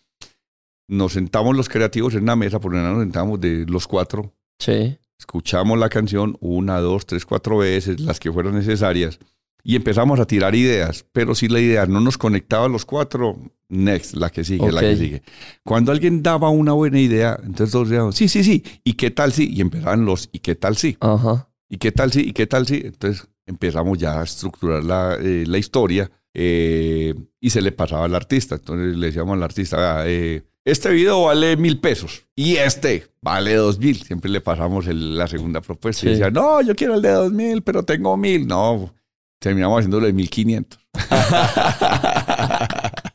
nos 0.88 1.14
sentamos 1.14 1.56
los 1.56 1.70
creativos 1.70 2.16
en 2.16 2.24
una 2.24 2.36
mesa, 2.36 2.60
por 2.60 2.72
lo 2.72 2.78
general 2.78 2.96
nos 2.96 3.04
sentamos 3.04 3.40
de 3.40 3.66
los 3.68 3.86
cuatro, 3.88 4.34
Sí. 4.60 4.98
escuchamos 5.20 5.78
la 5.78 5.90
canción 5.90 6.36
una, 6.40 6.80
dos, 6.80 7.06
tres, 7.06 7.26
cuatro 7.26 7.58
veces, 7.60 8.00
las 8.00 8.20
que 8.20 8.32
fueran 8.32 8.56
necesarias, 8.56 9.20
y 9.64 9.76
empezamos 9.76 10.20
a 10.20 10.26
tirar 10.26 10.56
ideas. 10.56 11.06
Pero 11.12 11.36
si 11.36 11.48
la 11.48 11.60
idea 11.60 11.86
no 11.86 12.00
nos 12.00 12.18
conectaba 12.18 12.66
a 12.66 12.70
los 12.70 12.86
cuatro, 12.86 13.38
next, 13.70 14.16
la 14.16 14.30
que 14.30 14.44
sigue, 14.44 14.72
la 14.72 14.82
que 14.82 14.96
sigue. 14.98 15.22
Cuando 15.64 15.92
alguien 15.92 16.22
daba 16.24 16.50
una 16.50 16.74
buena 16.74 17.00
idea, 17.00 17.40
entonces 17.44 17.72
todos 17.72 17.90
decíamos, 17.90 18.16
sí, 18.16 18.28
sí, 18.28 18.44
sí, 18.44 18.64
¿y 18.84 18.94
qué 18.94 19.12
tal 19.12 19.32
sí? 19.32 19.48
Y 19.52 19.62
empezaban 19.62 20.06
los, 20.06 20.30
¿y 20.32 20.40
qué 20.40 20.56
tal 20.56 20.76
sí? 20.78 20.98
Ajá. 21.00 21.48
¿Y 21.70 21.78
qué 21.78 21.92
tal 21.92 22.12
sí? 22.12 22.22
¿Y 22.22 22.34
qué 22.34 22.48
tal 22.48 22.66
sí? 22.68 22.82
Entonces 22.84 23.28
empezamos 23.46 23.98
ya 23.98 24.20
a 24.20 24.24
estructurar 24.24 24.84
la, 24.84 25.18
eh, 25.22 25.44
la 25.48 25.58
historia 25.60 26.10
eh, 26.34 27.14
y 27.40 27.50
se 27.52 27.62
le 27.62 27.72
pasaba 27.72 28.06
al 28.06 28.16
artista. 28.16 28.56
Entonces 28.56 28.98
le 28.98 29.08
decíamos 29.08 29.34
al 29.36 29.44
artista, 29.44 29.78
"Vea, 29.78 30.04
eh, 30.08 30.44
este 30.66 30.90
video 30.92 31.24
vale 31.24 31.56
mil 31.58 31.80
pesos 31.80 32.28
y 32.36 32.56
este 32.58 33.08
vale 33.22 33.54
dos 33.56 33.80
mil. 33.80 34.02
Siempre 34.02 34.30
le 34.32 34.42
pasamos 34.42 34.88
el- 34.88 35.18
la 35.18 35.28
segunda 35.28 35.62
propuesta 35.62 36.02
Sí. 36.02 36.08
y 36.08 36.12
decía, 36.12 36.30
no, 36.32 36.62
yo 36.62 36.76
quiero 36.76 36.96
el 36.96 37.02
de 37.02 37.10
dos 37.12 37.32
mil, 37.32 37.62
pero 37.64 37.84
tengo 37.84 38.16
mil. 38.18 38.46
No, 38.48 38.94
terminamos 39.40 39.80
haciéndolo 39.80 40.06
de 40.08 40.14
mil 40.14 40.30
quinientos. 40.30 40.80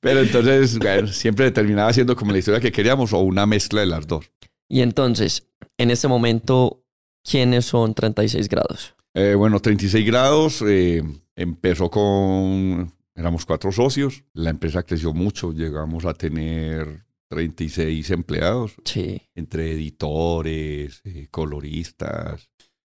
pero 0.00 0.20
entonces, 0.20 0.78
bueno, 0.78 1.08
siempre 1.08 1.50
terminaba 1.50 1.92
siendo 1.92 2.14
como 2.16 2.32
la 2.32 2.38
historia 2.38 2.60
que 2.60 2.72
queríamos 2.72 3.12
o 3.12 3.18
una 3.20 3.46
mezcla 3.46 3.80
de 3.80 3.86
las 3.86 4.06
dos. 4.06 4.30
Y 4.68 4.80
entonces, 4.82 5.48
en 5.78 5.90
este 5.90 6.08
momento, 6.08 6.84
¿quiénes 7.24 7.64
son 7.64 7.94
36 7.94 8.48
grados? 8.48 8.94
Eh, 9.14 9.34
bueno, 9.34 9.60
36 9.60 10.06
grados. 10.06 10.62
eh, 10.66 11.02
empezó 11.36 11.90
con. 11.90 12.92
Éramos 13.14 13.44
cuatro 13.46 13.72
socios. 13.72 14.22
La 14.34 14.50
empresa 14.50 14.82
creció 14.84 15.12
mucho. 15.12 15.52
Llegamos 15.52 16.04
a 16.04 16.14
tener 16.14 17.04
36 17.28 18.10
empleados, 18.10 18.74
Sí. 18.84 19.20
entre 19.34 19.72
editores, 19.72 21.00
eh, 21.04 21.26
coloristas. 21.30 22.48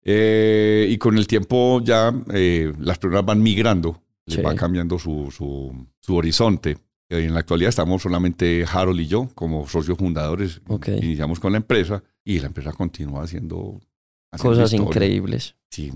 Eh, 0.03 0.87
y 0.89 0.97
con 0.97 1.17
el 1.17 1.27
tiempo 1.27 1.81
ya 1.83 2.13
eh, 2.33 2.71
las 2.79 2.97
personas 2.99 3.25
van 3.25 3.41
migrando, 3.41 4.01
les 4.25 4.35
Sí. 4.37 4.41
va 4.41 4.55
cambiando 4.55 4.97
su, 4.99 5.31
su, 5.35 5.87
su 5.99 6.15
horizonte. 6.15 6.77
Eh, 7.09 7.25
En 7.25 7.33
la 7.33 7.39
actualidad 7.41 7.69
estamos 7.69 8.01
solamente 8.01 8.65
Harold 8.71 8.99
y 9.01 9.07
yo 9.07 9.27
como 9.35 9.67
socios 9.67 9.97
fundadores. 9.97 10.61
Iniciamos 11.01 11.39
con 11.39 11.51
la 11.51 11.57
empresa 11.57 12.03
y 12.23 12.39
la 12.39 12.47
empresa 12.47 12.71
continúa 12.73 13.23
haciendo, 13.23 13.79
haciendo 14.31 14.49
Cosas 14.59 14.71
historia. 14.73 14.87
increíbles. 14.87 15.55
Sí, 15.69 15.91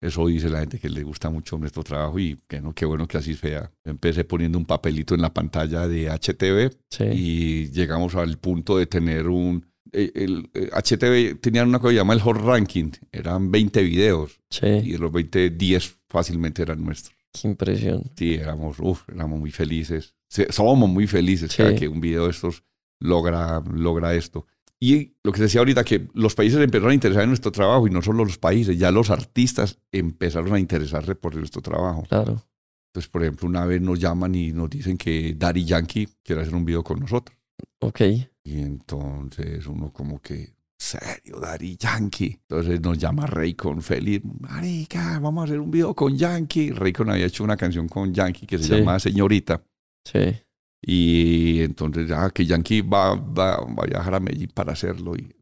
eso 0.00 0.26
dice 0.26 0.48
la 0.50 0.60
gente 0.60 0.78
que 0.78 0.88
le 0.90 1.02
gusta 1.02 1.30
mucho 1.30 1.56
nuestro 1.58 1.82
trabajo 1.82 2.18
y 2.18 2.38
que 2.46 2.60
no, 2.60 2.72
qué 2.74 2.84
bueno 2.84 3.06
que 3.08 3.16
así 3.18 3.34
sea. 3.34 3.70
Empecé 3.84 4.24
poniendo 4.24 4.58
un 4.58 4.64
papelito 4.66 5.14
en 5.14 5.22
la 5.22 5.32
pantalla 5.32 5.88
de 5.88 6.08
HTV 6.10 6.70
Sí. 6.90 7.04
y 7.04 7.70
llegamos 7.70 8.14
al 8.14 8.38
punto 8.38 8.76
de 8.78 8.86
tener 8.86 9.26
un... 9.28 9.64
eh, 9.92 10.12
El, 10.14 10.50
eh, 10.54 10.68
HTV 10.72 11.40
tenía 11.40 11.64
una 11.64 11.78
cosa 11.78 11.90
que 11.92 11.96
llama 11.96 12.12
el 12.14 12.20
Hot 12.20 12.36
Ranking, 12.36 12.90
eran 13.10 13.50
20 13.50 13.82
videos 13.82 14.40
Sí. 14.50 14.66
y 14.66 14.92
de 14.92 14.98
los 14.98 15.10
20, 15.10 15.50
10 15.50 15.98
fácilmente 16.08 16.62
eran 16.62 16.84
nuestros. 16.84 17.16
Qué 17.32 17.48
impresión. 17.48 18.10
Sí, 18.16 18.34
éramos, 18.34 18.78
uf, 18.80 19.08
éramos 19.08 19.38
muy 19.38 19.50
felices. 19.50 20.14
Somos 20.50 20.88
muy 20.88 21.06
felices 21.06 21.54
cada 21.56 21.74
que 21.74 21.88
un 21.88 22.00
video 22.00 22.24
de 22.24 22.30
estos 22.30 22.64
logra, 23.00 23.62
logra 23.72 24.14
esto. 24.14 24.46
Y 24.80 25.16
lo 25.24 25.32
que 25.32 25.42
decía 25.42 25.60
ahorita, 25.60 25.82
que 25.82 26.08
los 26.14 26.34
países 26.34 26.60
empezaron 26.60 26.92
a 26.92 26.94
interesar 26.94 27.24
en 27.24 27.30
nuestro 27.30 27.50
trabajo 27.50 27.86
y 27.86 27.90
no 27.90 28.00
solo 28.00 28.24
los 28.24 28.38
países, 28.38 28.78
ya 28.78 28.92
los 28.92 29.10
artistas 29.10 29.78
empezaron 29.90 30.54
a 30.54 30.60
interesarse 30.60 31.14
por 31.16 31.34
nuestro 31.34 31.60
trabajo. 31.62 32.04
Claro. 32.08 32.44
Entonces, 32.88 33.10
por 33.10 33.22
ejemplo, 33.22 33.48
una 33.48 33.66
vez 33.66 33.80
nos 33.80 33.98
llaman 33.98 34.34
y 34.34 34.52
nos 34.52 34.70
dicen 34.70 34.96
que 34.96 35.34
Daddy 35.36 35.64
Yankee 35.64 36.08
quiere 36.22 36.42
hacer 36.42 36.54
un 36.54 36.64
video 36.64 36.84
con 36.84 37.00
nosotros. 37.00 37.36
Ok. 37.80 38.00
Y 38.44 38.60
entonces 38.60 39.66
uno 39.66 39.92
como 39.92 40.20
que, 40.22 40.54
serio, 40.78 41.40
Daddy 41.40 41.76
Yankee. 41.76 42.38
Entonces 42.48 42.80
nos 42.80 42.96
llama 42.98 43.26
Raycon 43.26 43.82
feliz, 43.82 44.22
marica, 44.40 45.18
vamos 45.18 45.42
a 45.42 45.44
hacer 45.46 45.60
un 45.60 45.70
video 45.70 45.94
con 45.94 46.16
Yankee. 46.16 46.70
Raycon 46.70 47.10
había 47.10 47.26
hecho 47.26 47.44
una 47.44 47.56
canción 47.56 47.88
con 47.88 48.14
Yankee 48.14 48.46
que 48.46 48.58
se 48.58 48.64
Sí. 48.64 48.74
llama 48.76 48.98
Señorita. 48.98 49.60
Sí. 50.04 50.36
Y 50.80 51.60
entonces, 51.62 52.10
ah, 52.12 52.30
que 52.32 52.46
Yankee 52.46 52.82
va, 52.82 53.14
va, 53.16 53.56
va 53.64 53.82
a 53.82 53.86
viajar 53.86 54.14
a 54.14 54.20
Medellín 54.20 54.50
para 54.54 54.72
hacerlo. 54.72 55.16
Y 55.16 55.34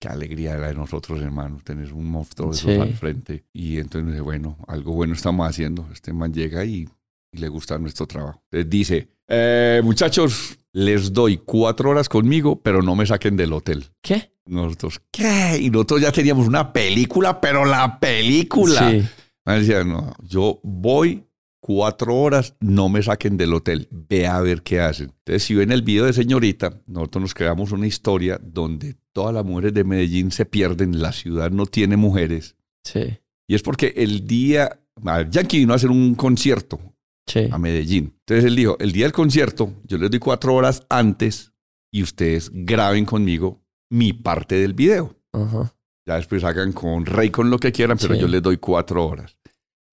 qué 0.00 0.08
alegría 0.08 0.56
la 0.58 0.68
de 0.68 0.74
nosotros, 0.74 1.22
hermanos, 1.22 1.62
tener 1.62 1.92
un 1.92 2.06
monstruo 2.10 2.50
de 2.50 2.56
esos 2.56 2.74
Sí. 2.74 2.80
al 2.80 2.92
frente. 2.94 3.44
Y 3.52 3.78
entonces, 3.78 4.10
dice, 4.10 4.20
bueno, 4.20 4.58
algo 4.66 4.92
bueno 4.94 5.14
estamos 5.14 5.48
haciendo. 5.48 5.88
Este 5.92 6.12
man 6.12 6.34
llega 6.34 6.64
y, 6.64 6.88
y 7.32 7.38
le 7.38 7.48
gusta 7.48 7.78
nuestro 7.78 8.06
trabajo. 8.08 8.42
Entonces 8.50 8.68
dice, 8.68 9.08
"Eh, 9.28 9.80
muchachos, 9.84 10.58
les 10.72 11.12
doy 11.12 11.38
cuatro 11.38 11.90
horas 11.90 12.08
conmigo, 12.08 12.60
pero 12.62 12.82
no 12.82 12.96
me 12.96 13.06
saquen 13.06 13.36
del 13.36 13.52
hotel. 13.52 13.86
¿Qué? 14.00 14.32
Nosotros, 14.46 15.00
¿qué? 15.10 15.58
Y 15.60 15.70
nosotros 15.70 16.00
ya 16.00 16.12
teníamos 16.12 16.48
una 16.48 16.72
película, 16.72 17.40
pero 17.40 17.64
la 17.64 18.00
película. 18.00 18.90
Sí. 18.90 19.02
Me 19.44 19.60
decía, 19.60 19.84
no, 19.84 20.14
yo 20.22 20.60
voy 20.62 21.24
cuatro 21.60 22.16
horas, 22.16 22.56
no 22.60 22.88
me 22.88 23.02
saquen 23.02 23.36
del 23.36 23.54
hotel, 23.54 23.88
ve 23.90 24.26
a 24.26 24.40
ver 24.40 24.62
qué 24.62 24.80
hacen. 24.80 25.12
Entonces, 25.18 25.44
si 25.44 25.54
ven 25.54 25.70
el 25.70 25.82
video 25.82 26.06
de 26.06 26.12
señorita, 26.12 26.80
nosotros 26.86 27.22
nos 27.22 27.34
creamos 27.34 27.70
una 27.70 27.86
historia 27.86 28.40
donde 28.42 28.96
todas 29.12 29.32
las 29.32 29.44
mujeres 29.44 29.74
de 29.74 29.84
Medellín 29.84 30.32
se 30.32 30.44
pierden, 30.44 31.00
la 31.00 31.12
ciudad 31.12 31.50
no 31.50 31.66
tiene 31.66 31.96
mujeres. 31.96 32.56
Sí. 32.82 33.18
Y 33.46 33.54
es 33.54 33.62
porque 33.62 33.94
el 33.96 34.26
día, 34.26 34.80
a 35.04 35.18
ver, 35.18 35.30
Yankee 35.30 35.58
vino 35.58 35.72
a 35.72 35.76
hacer 35.76 35.90
un 35.90 36.14
concierto 36.14 36.80
Sí. 37.26 37.48
a 37.50 37.58
Medellín. 37.58 38.14
Entonces 38.20 38.44
él 38.44 38.56
dijo, 38.56 38.76
el 38.80 38.92
día 38.92 39.04
del 39.04 39.12
concierto, 39.12 39.72
yo 39.84 39.96
les 39.98 40.10
doy 40.10 40.18
cuatro 40.18 40.54
horas 40.54 40.84
antes 40.90 41.52
y 41.92 42.02
ustedes 42.02 42.50
graben 42.52 43.04
conmigo 43.04 43.62
mi 43.90 44.12
parte 44.12 44.56
del 44.56 44.74
video. 44.74 45.16
Ajá. 45.32 45.72
Ya 46.06 46.16
después 46.16 46.42
hagan 46.42 46.72
con 46.72 47.06
Rey 47.06 47.30
con 47.30 47.48
lo 47.50 47.58
que 47.58 47.70
quieran, 47.70 47.96
pero 47.98 48.14
Sí. 48.14 48.20
yo 48.20 48.26
les 48.28 48.42
doy 48.42 48.56
cuatro 48.56 49.06
horas. 49.06 49.36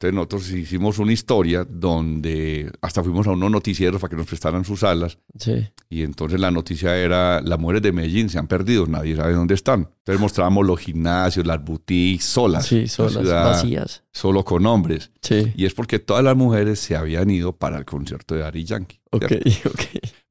Entonces 0.02 0.16
nosotros 0.16 0.50
hicimos 0.52 0.98
una 0.98 1.12
historia 1.12 1.66
donde 1.70 2.72
hasta 2.82 3.04
fuimos 3.04 3.28
a 3.28 3.32
unos 3.32 3.52
noticieros 3.52 4.00
para 4.00 4.10
que 4.12 4.16
nos 4.16 4.28
prestaran 4.28 4.64
sus 4.64 4.84
alas 4.84 5.18
Sí. 5.38 5.68
y 5.90 6.04
entonces 6.04 6.40
la 6.40 6.52
noticia 6.52 6.96
era 6.96 7.42
las 7.42 7.60
mujeres 7.60 7.82
de 7.82 7.92
Medellín 7.92 8.30
se 8.30 8.40
han 8.40 8.48
perdido, 8.48 8.88
nadie 8.88 9.18
sabe 9.18 9.34
dónde 9.34 9.56
están. 9.56 9.90
Entonces 9.98 10.22
mostrábamos 10.22 10.66
los 10.66 10.80
gimnasios, 10.80 11.46
las 11.46 11.62
boutiques 11.62 12.24
solas, 12.24 12.66
Sí, 12.66 12.84
la 12.84 12.88
solas, 12.88 13.14
ciudad 13.14 13.44
vacías. 13.44 14.04
solo 14.14 14.46
con 14.46 14.66
hombres. 14.68 15.12
Sí. 15.22 15.52
Y 15.58 15.66
es 15.66 15.74
porque 15.74 16.00
todas 16.00 16.24
las 16.24 16.38
mujeres 16.38 16.80
se 16.80 16.96
habían 16.96 17.30
ido 17.30 17.58
para 17.58 17.78
el 17.78 17.84
concierto 17.84 18.36
de 18.36 18.46
Ari 18.46 18.64
Yankee. 18.64 19.02
Ok, 19.12 19.26
¿cierto? 19.28 19.70
ok. 19.74 19.82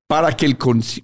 Para 0.06 0.34
que, 0.34 0.46
el, 0.46 0.56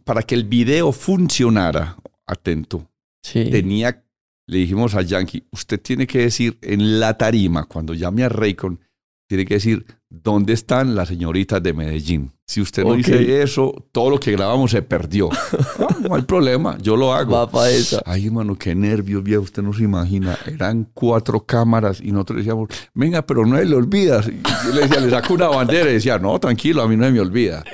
para 0.04 0.22
que 0.22 0.34
el 0.34 0.44
video 0.44 0.90
funcionara, 0.90 1.96
atento, 2.26 2.88
Sí. 3.22 3.50
tenía, 3.50 4.03
le 4.46 4.58
dijimos 4.58 4.94
a 4.94 5.02
Yankee, 5.02 5.44
usted 5.52 5.80
tiene 5.80 6.06
que 6.06 6.18
decir 6.20 6.58
en 6.62 7.00
la 7.00 7.16
tarima, 7.16 7.64
cuando 7.64 7.94
llame 7.94 8.24
a 8.24 8.28
Raycon, 8.28 8.80
tiene 9.26 9.46
que 9.46 9.54
decir 9.54 9.86
dónde 10.10 10.52
están 10.52 10.94
las 10.94 11.08
señoritas 11.08 11.62
de 11.62 11.72
Medellín. 11.72 12.32
Si 12.46 12.60
usted 12.60 12.82
no 12.82 12.90
Ok. 12.90 12.96
dice 12.98 13.40
eso, 13.42 13.74
todo 13.90 14.10
lo 14.10 14.20
que 14.20 14.32
grabamos 14.32 14.70
se 14.70 14.82
perdió. 14.82 15.30
Ah, 15.78 15.96
no 16.08 16.14
hay 16.14 16.22
problema, 16.22 16.76
yo 16.80 16.96
lo 16.96 17.12
hago. 17.14 17.32
Va 17.34 17.50
para 17.50 17.70
esa. 17.70 18.00
Ay, 18.06 18.26
hermano, 18.26 18.54
qué 18.56 18.74
nervios, 18.74 19.22
viejo, 19.24 19.42
usted 19.42 19.62
no 19.62 19.72
se 19.72 19.82
imagina. 19.82 20.38
Eran 20.46 20.88
cuatro 20.94 21.44
cámaras 21.44 22.00
y 22.00 22.12
nosotros 22.12 22.38
decíamos, 22.38 22.68
venga, 22.92 23.26
pero 23.26 23.44
no 23.46 23.56
se 23.56 23.64
le 23.64 23.74
olvida. 23.74 24.20
Y 24.28 24.42
yo 24.66 24.74
le 24.74 24.82
decía, 24.82 25.00
le 25.00 25.10
saco 25.10 25.34
una 25.34 25.48
bandera 25.48 25.90
y 25.90 25.94
decía, 25.94 26.18
no, 26.18 26.38
tranquilo, 26.38 26.82
a 26.82 26.88
mí 26.88 26.96
no 26.96 27.04
se 27.06 27.10
me 27.12 27.20
olvida. 27.20 27.64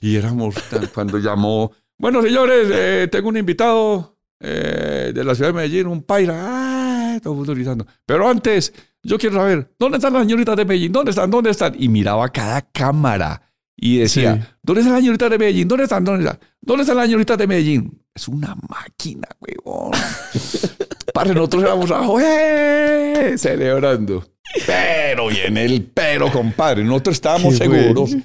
Y 0.00 0.16
éramos 0.16 0.54
tan- 0.68 0.86
cuando 0.88 1.18
llamó, 1.18 1.72
bueno, 1.98 2.20
señores, 2.20 2.68
eh, 2.72 3.08
tengo 3.10 3.28
un 3.30 3.36
invitado 3.38 4.15
eh, 4.40 5.12
de 5.14 5.24
la 5.24 5.34
ciudad 5.34 5.50
de 5.50 5.54
Medellín, 5.54 5.86
un 5.86 6.02
paira. 6.02 7.12
Ay, 7.14 7.20
todo 7.20 7.42
gritando. 7.54 7.86
Pero 8.04 8.28
antes, 8.28 8.72
yo 9.02 9.18
quiero 9.18 9.36
saber, 9.36 9.70
¿dónde 9.78 9.98
están 9.98 10.12
las 10.12 10.22
señoritas 10.22 10.56
de 10.56 10.64
Medellín? 10.64 10.92
¿Dónde 10.92 11.10
están? 11.10 11.30
¿Dónde 11.30 11.50
están? 11.50 11.74
Y 11.78 11.88
miraba 11.88 12.28
cada 12.28 12.62
cámara 12.62 13.40
y 13.76 13.98
decía, 13.98 14.34
Sí. 14.36 14.42
¿dónde 14.62 14.80
están 14.80 14.92
las 14.94 15.00
señoritas 15.02 15.30
de 15.30 15.38
Medellín? 15.38 15.68
¿Dónde 15.68 15.84
están? 15.84 16.04
¿Dónde 16.04 16.24
están? 16.24 16.40
¿Dónde 16.60 16.82
están 16.82 16.96
las 16.96 17.06
señoritas 17.06 17.38
de 17.38 17.46
Medellín? 17.46 18.02
Es 18.14 18.28
una 18.28 18.54
máquina, 18.68 19.28
huevón. 19.40 19.92
Para 21.14 21.32
nosotros 21.32 21.62
éramos 21.62 21.90
abajo, 21.90 22.18
¡eh! 22.20 23.34
celebrando. 23.38 24.24
Pero 24.66 25.28
viene 25.28 25.64
el 25.64 25.82
pero, 25.84 26.30
compadre. 26.30 26.84
Nosotros 26.84 27.14
estábamos 27.16 27.58
Qué 27.58 27.68
bueno. 27.68 27.82
seguros. 27.82 28.16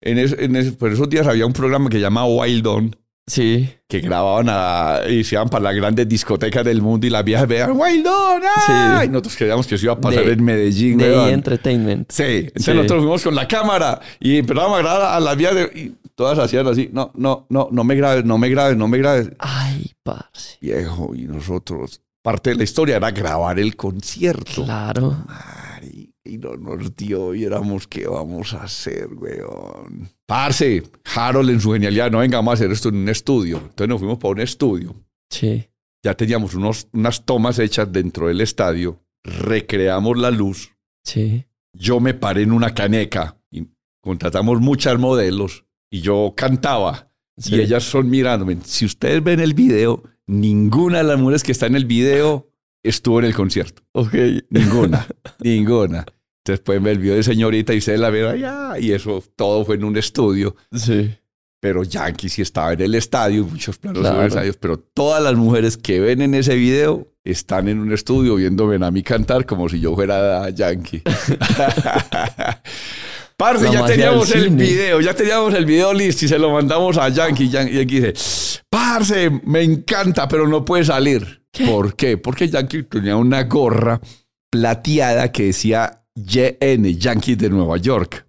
En, 0.00 0.18
es- 0.18 0.36
en 0.38 0.56
es- 0.56 0.72
por 0.72 0.92
esos 0.92 1.08
días 1.08 1.26
había 1.26 1.46
un 1.46 1.52
programa 1.52 1.88
que 1.88 1.96
se 1.98 2.02
llama 2.02 2.26
Wild 2.26 2.66
On, 2.66 2.96
Sí. 3.26 3.68
que 3.88 4.00
grababan 4.00 4.46
a, 4.50 5.00
y 5.08 5.22
se 5.24 5.36
iban 5.36 5.48
para 5.48 5.64
las 5.64 5.74
grandes 5.76 6.08
discotecas 6.08 6.64
del 6.64 6.82
mundo 6.82 7.06
y 7.06 7.10
las 7.10 7.24
viejas 7.24 7.46
veían 7.46 7.70
Wild 7.72 8.06
On. 8.06 8.42
¡ah! 8.44 8.98
Sí. 9.00 9.06
Y 9.06 9.08
nosotros 9.10 9.36
creíamos 9.36 9.66
que 9.66 9.74
eso 9.76 9.86
iba 9.86 9.92
a 9.94 10.00
pasar 10.00 10.24
De- 10.24 10.32
en 10.32 10.44
Medellín. 10.44 10.98
De 10.98 11.10
weón. 11.10 11.28
Entertainment. 11.30 12.10
Sí, 12.10 12.22
entonces 12.22 12.64
Sí. 12.64 12.72
nosotros 12.74 12.98
fuimos 13.00 13.22
con 13.22 13.34
la 13.34 13.46
cámara 13.46 14.00
y 14.20 14.38
empezábamos 14.38 14.78
a 14.78 14.82
grabar 14.82 15.02
a 15.16 15.20
las 15.20 15.36
vías 15.36 15.54
de... 15.54 15.62
Y 15.74 15.94
todas 16.14 16.38
hacían 16.38 16.66
así, 16.66 16.90
no, 16.92 17.10
no, 17.14 17.46
no, 17.48 17.68
no 17.70 17.84
me 17.84 17.94
grabes, 17.94 18.24
no 18.24 18.38
me 18.38 18.48
grabes, 18.48 18.76
no 18.76 18.88
me 18.88 18.98
grabes. 18.98 19.30
Ay, 19.38 19.92
parce. 20.02 20.58
Viejo, 20.60 21.14
y 21.14 21.22
nosotros, 21.22 22.00
parte 22.22 22.50
de 22.50 22.56
la 22.56 22.64
historia 22.64 22.96
era 22.96 23.10
grabar 23.12 23.58
el 23.58 23.76
concierto. 23.76 24.64
Claro. 24.64 25.16
Mari, 25.26 25.61
y 26.24 26.38
no 26.38 26.56
nos 26.56 26.94
dio 26.96 27.34
y 27.34 27.44
éramos, 27.44 27.86
¿qué 27.88 28.06
vamos 28.06 28.54
a 28.54 28.62
hacer, 28.64 29.08
weón? 29.14 30.08
Parce, 30.26 30.82
Harold 31.14 31.50
en 31.50 31.60
su 31.60 31.72
genialidad, 31.72 32.10
no 32.10 32.18
vengamos 32.18 32.52
a 32.52 32.54
hacer 32.54 32.70
esto 32.70 32.88
en 32.90 32.96
un 32.96 33.08
estudio. 33.08 33.58
Entonces 33.58 33.88
nos 33.88 33.98
fuimos 33.98 34.18
para 34.18 34.32
un 34.32 34.40
estudio. 34.40 34.94
Sí. 35.30 35.68
Ya 36.04 36.14
teníamos 36.14 36.54
unos, 36.54 36.88
unas 36.92 37.24
tomas 37.24 37.58
hechas 37.58 37.90
dentro 37.92 38.28
del 38.28 38.40
estadio, 38.40 39.00
recreamos 39.24 40.18
la 40.18 40.30
luz, 40.30 40.72
Sí. 41.04 41.44
yo 41.72 41.98
me 42.00 42.14
paré 42.14 42.42
en 42.42 42.52
una 42.52 42.74
caneca 42.74 43.36
y 43.50 43.66
contratamos 44.00 44.60
muchas 44.60 44.98
modelos 44.98 45.64
y 45.90 46.00
yo 46.00 46.34
cantaba 46.36 47.10
sí. 47.36 47.56
y 47.56 47.60
ellas 47.60 47.82
son 47.84 48.08
mirándome. 48.10 48.58
Si 48.64 48.84
ustedes 48.84 49.22
ven 49.22 49.40
el 49.40 49.54
video, 49.54 50.02
ninguna 50.26 50.98
de 50.98 51.04
las 51.04 51.18
mujeres 51.18 51.42
que 51.42 51.52
está 51.52 51.66
en 51.66 51.74
el 51.76 51.84
video 51.84 52.48
estuvo 52.82 53.18
en 53.20 53.26
el 53.26 53.34
concierto. 53.34 53.82
Ok. 53.92 54.14
Ninguna, 54.50 55.06
ninguna. 55.40 56.04
Entonces 56.44 56.64
pueden 56.64 56.82
ver 56.82 56.94
el 56.94 56.98
video 56.98 57.14
de 57.16 57.22
señorita 57.22 57.72
y 57.74 57.78
ustedes 57.78 58.00
la 58.00 58.10
ven 58.10 58.24
allá 58.26 58.78
y 58.78 58.92
eso 58.92 59.22
todo 59.36 59.64
fue 59.64 59.76
en 59.76 59.84
un 59.84 59.96
estudio. 59.96 60.56
Sí. 60.74 61.14
Pero 61.60 61.84
Yankee 61.84 62.28
sí 62.28 62.42
estaba 62.42 62.72
en 62.72 62.80
el 62.80 62.94
estadio, 62.96 63.44
muchos 63.44 63.78
planos 63.78 64.00
Claro. 64.00 64.26
estadios, 64.26 64.56
pero 64.56 64.76
todas 64.78 65.22
las 65.22 65.36
mujeres 65.36 65.76
que 65.76 66.00
ven 66.00 66.20
en 66.20 66.34
ese 66.34 66.56
video 66.56 67.06
están 67.22 67.68
en 67.68 67.78
un 67.78 67.92
estudio 67.92 68.34
viéndome 68.34 68.84
a 68.84 68.90
mí 68.90 69.04
cantar 69.04 69.46
como 69.46 69.68
si 69.68 69.78
yo 69.78 69.94
fuera 69.94 70.50
Yankee. 70.50 71.02
Parce, 73.36 73.64
La 73.64 73.72
ya 73.72 73.84
teníamos 73.86 74.30
el 74.34 74.44
cine. 74.44 74.62
video, 74.64 75.00
ya 75.00 75.14
teníamos 75.14 75.54
el 75.54 75.64
video 75.64 75.92
listo 75.92 76.24
y 76.24 76.28
se 76.28 76.38
lo 76.38 76.50
mandamos 76.50 76.96
a 76.98 77.08
Yankee. 77.08 77.48
Yankee, 77.48 77.74
Yankee 77.74 78.00
dice, 78.00 78.60
parce, 78.70 79.30
me 79.44 79.62
encanta, 79.62 80.28
pero 80.28 80.46
no 80.46 80.64
puede 80.64 80.84
salir. 80.84 81.41
¿Por 81.66 81.94
qué? 81.96 82.16
Porque 82.18 82.48
Yankee 82.48 82.82
tenía 82.84 83.16
una 83.16 83.44
gorra 83.44 84.00
plateada 84.50 85.30
que 85.32 85.44
decía 85.44 86.04
YN, 86.14 86.84
Yankees 86.98 87.38
de 87.38 87.50
Nueva 87.50 87.76
York. 87.78 88.26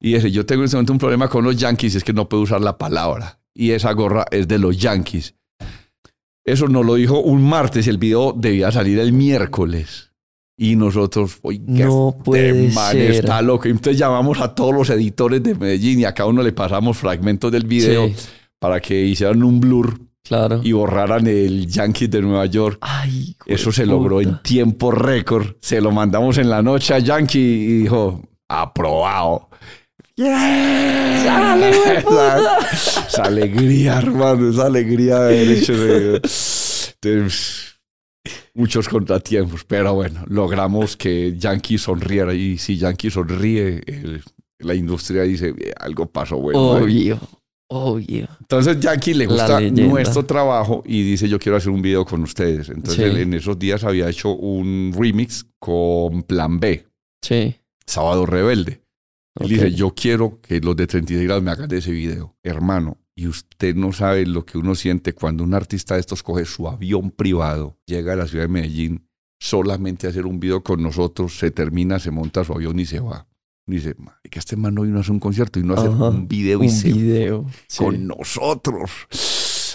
Y 0.00 0.14
dice, 0.14 0.30
yo 0.30 0.46
tengo 0.46 0.62
en 0.62 0.64
este 0.66 0.76
momento 0.76 0.92
un 0.94 0.98
problema 0.98 1.28
con 1.28 1.44
los 1.44 1.56
Yankees 1.56 1.94
y 1.94 1.96
es 1.98 2.04
que 2.04 2.12
no 2.12 2.28
puedo 2.28 2.42
usar 2.42 2.60
la 2.60 2.78
palabra. 2.78 3.38
Y 3.54 3.72
esa 3.72 3.92
gorra 3.92 4.24
es 4.30 4.48
de 4.48 4.58
los 4.58 4.78
Yankees. 4.78 5.34
Eso 6.44 6.68
nos 6.68 6.86
lo 6.86 6.94
dijo 6.94 7.20
un 7.20 7.42
martes 7.42 7.86
y 7.86 7.90
el 7.90 7.98
video 7.98 8.32
debía 8.36 8.72
salir 8.72 8.98
el 8.98 9.12
miércoles. 9.12 10.10
Y 10.56 10.76
nosotros, 10.76 11.38
oiga, 11.42 11.64
No 11.86 12.10
este 12.10 12.22
puede 12.24 12.68
man 12.72 12.92
ser. 12.92 13.10
está 13.12 13.42
loco. 13.42 13.66
Entonces 13.68 13.98
llamamos 13.98 14.40
a 14.40 14.54
todos 14.54 14.74
los 14.74 14.90
editores 14.90 15.42
de 15.42 15.54
Medellín 15.54 16.00
y 16.00 16.04
a 16.04 16.14
cada 16.14 16.28
uno 16.28 16.42
le 16.42 16.52
pasamos 16.52 16.96
fragmentos 16.96 17.50
del 17.52 17.66
video 17.66 18.08
Sí. 18.08 18.14
para 18.58 18.80
que 18.80 19.00
hicieran 19.04 19.42
un 19.42 19.60
blur 19.60 19.98
Claro. 20.22 20.60
y 20.62 20.72
borraran 20.72 21.26
el 21.26 21.66
Yankees 21.66 22.10
de 22.10 22.20
Nueva 22.22 22.46
York. 22.46 22.78
Ay, 22.82 23.34
Eso 23.46 23.72
se 23.72 23.86
logró 23.86 24.20
en 24.20 24.40
tiempo 24.42 24.90
récord. 24.90 25.56
Se 25.60 25.80
lo 25.80 25.90
mandamos 25.90 26.38
en 26.38 26.50
la 26.50 26.62
noche 26.62 26.94
a 26.94 26.98
Yankee 26.98 27.38
y 27.38 27.78
dijo, 27.82 28.22
aprobado. 28.48 29.48
¡Yeah! 30.16 31.20
¡Sale, 31.24 31.70
esa, 31.98 32.58
esa 33.08 33.22
alegría, 33.24 33.98
hermano, 33.98 34.50
esa 34.50 34.66
alegría 34.66 35.18
de 35.20 35.38
haber 35.40 35.50
hecho 35.58 35.72
Entonces, 37.02 37.78
muchos 38.54 38.88
contratiempos, 38.88 39.64
pero 39.64 39.94
bueno, 39.94 40.22
logramos 40.28 40.96
que 40.96 41.34
Yankee 41.36 41.78
sonriera 41.78 42.34
y 42.34 42.58
si 42.58 42.76
Yankee 42.76 43.10
sonríe, 43.10 43.80
el- 43.86 44.22
la 44.58 44.74
industria 44.74 45.22
dice, 45.22 45.54
"Eh, 45.58 45.72
algo 45.80 46.06
pasó 46.06 46.36
bueno. 46.36 46.74
ahí". 46.74 47.14
Obvio. 47.72 47.92
Obvio. 48.26 48.28
Entonces 48.40 48.80
Yankee 48.80 49.14
le 49.14 49.26
gusta 49.26 49.60
nuestro 49.60 50.24
trabajo 50.24 50.82
y 50.84 51.02
dice 51.02 51.28
yo 51.28 51.38
quiero 51.38 51.56
hacer 51.56 51.70
un 51.70 51.80
video 51.82 52.04
con 52.04 52.22
ustedes. 52.22 52.68
Entonces 52.68 52.96
Sí. 52.96 53.02
él 53.02 53.18
en 53.18 53.34
esos 53.34 53.58
días 53.58 53.84
había 53.84 54.08
hecho 54.08 54.30
un 54.34 54.92
remix 54.96 55.46
con 55.58 56.22
Plan 56.24 56.58
B, 56.58 56.86
Sí. 57.22 57.56
Sábado 57.86 58.26
Rebelde. 58.26 58.82
Él 59.38 59.44
Ok. 59.46 59.48
dice 59.48 59.72
yo 59.72 59.94
quiero 59.94 60.40
que 60.40 60.60
los 60.60 60.74
de 60.76 60.86
36 60.86 61.24
grados 61.26 61.42
me 61.44 61.50
hagan 61.52 61.68
de 61.68 61.78
ese 61.78 61.92
video. 61.92 62.36
Hermano, 62.42 62.98
y 63.14 63.26
usted 63.28 63.74
no 63.76 63.92
sabe 63.92 64.26
lo 64.26 64.44
que 64.44 64.58
uno 64.58 64.74
siente 64.74 65.12
cuando 65.12 65.44
un 65.44 65.54
artista 65.54 65.94
de 65.94 66.00
estos 66.00 66.22
coge 66.22 66.44
su 66.46 66.66
avión 66.68 67.10
privado, 67.10 67.78
llega 67.86 68.14
a 68.14 68.16
la 68.16 68.26
ciudad 68.26 68.44
de 68.44 68.48
Medellín 68.48 69.06
solamente 69.38 70.06
a 70.06 70.10
hacer 70.10 70.26
un 70.26 70.40
video 70.40 70.62
con 70.62 70.82
nosotros, 70.82 71.38
se 71.38 71.50
termina, 71.50 71.98
se 71.98 72.10
monta 72.10 72.44
su 72.44 72.52
avión 72.52 72.78
y 72.80 72.86
se 72.86 73.00
va. 73.00 73.26
Dice, 73.70 73.94
que 74.30 74.38
este 74.38 74.56
man 74.56 74.74
no 74.74 74.82
vino 74.82 74.98
a 74.98 75.00
hacer 75.00 75.12
un 75.12 75.20
concierto 75.20 75.58
y 75.60 75.62
no 75.62 75.74
Ajá. 75.74 76.08
un 76.10 76.28
video 76.28 76.62
y 76.62 76.66
Un 76.66 76.72
se 76.72 76.92
video. 76.92 77.46
Sí. 77.68 77.78
con 77.84 78.06
nosotros. 78.06 78.90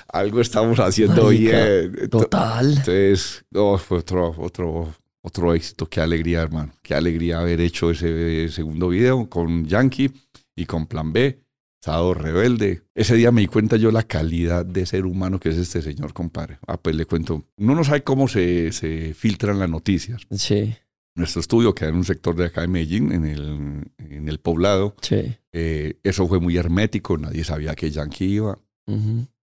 Algo 0.10 0.40
estamos 0.42 0.80
haciendo 0.80 1.26
Marica, 1.26 1.66
bien. 1.66 2.10
Total. 2.10 2.70
Entonces, 2.70 3.44
no, 3.52 3.78
fue 3.78 3.98
otro, 4.00 4.34
otro, 4.38 4.94
otro 5.22 5.54
éxito. 5.54 5.88
Qué 5.88 6.00
alegría, 6.02 6.42
hermano. 6.42 6.72
Qué 6.82 6.94
alegría 6.94 7.40
haber 7.40 7.60
hecho 7.62 7.92
ese 7.92 8.50
segundo 8.50 8.90
video 8.90 9.28
con 9.30 9.66
Yankee 9.66 10.12
y 10.56 10.66
con 10.66 10.86
Plan 10.88 11.12
B. 11.12 11.42
Sábado 11.82 12.14
Rebelde. 12.16 12.82
Ese 12.96 13.16
día 13.16 13.32
me 13.32 13.42
di 13.42 13.48
cuenta 13.48 13.78
yo 13.78 13.92
la 13.92 14.02
calidad 14.04 14.66
de 14.66 14.86
ser 14.88 15.06
humano 15.06 15.40
que 15.40 15.50
es 15.50 15.58
este 15.58 15.82
señor, 15.84 16.14
compadre. 16.14 16.58
Ah, 16.66 16.78
pues 16.78 16.96
le 16.96 17.06
cuento. 17.06 17.44
Uno 17.58 17.76
no 17.76 17.84
sabe 17.84 18.04
cómo 18.04 18.28
se, 18.28 18.72
se 18.72 19.14
filtran 19.14 19.60
las 19.60 19.70
noticias. 19.70 20.22
Sí. 20.32 20.76
Nuestro 21.16 21.40
estudio 21.40 21.74
queda 21.74 21.90
en 21.90 21.96
un 21.96 22.04
sector 22.04 22.36
de 22.36 22.46
acá 22.46 22.62
de 22.62 22.68
Medellín, 22.68 23.12
en 23.14 23.26
el, 23.26 23.92
en 23.98 24.28
el 24.28 24.40
poblado. 24.40 24.96
Sí. 25.02 25.36
Eh, 25.54 25.98
eso 26.04 26.28
fue 26.28 26.40
muy 26.40 26.58
hermético. 26.58 27.18
Nadie 27.18 27.44
sabía 27.46 27.74
que 27.76 27.90
Yankee 27.90 28.26
iba 28.26 28.58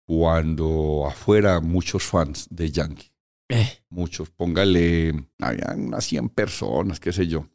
cuando 0.05 1.05
afuera 1.07 1.62
muchos 1.62 2.03
fans 2.03 2.47
de 2.49 2.70
Yankee, 2.72 3.12
Eh, 3.47 3.70
muchos, 3.89 4.30
póngale, 4.30 5.14
había 5.39 5.74
unas 5.78 6.03
100 6.05 6.30
personas, 6.30 6.99
qué 6.99 7.14
sé 7.14 7.28
yo. 7.28 7.47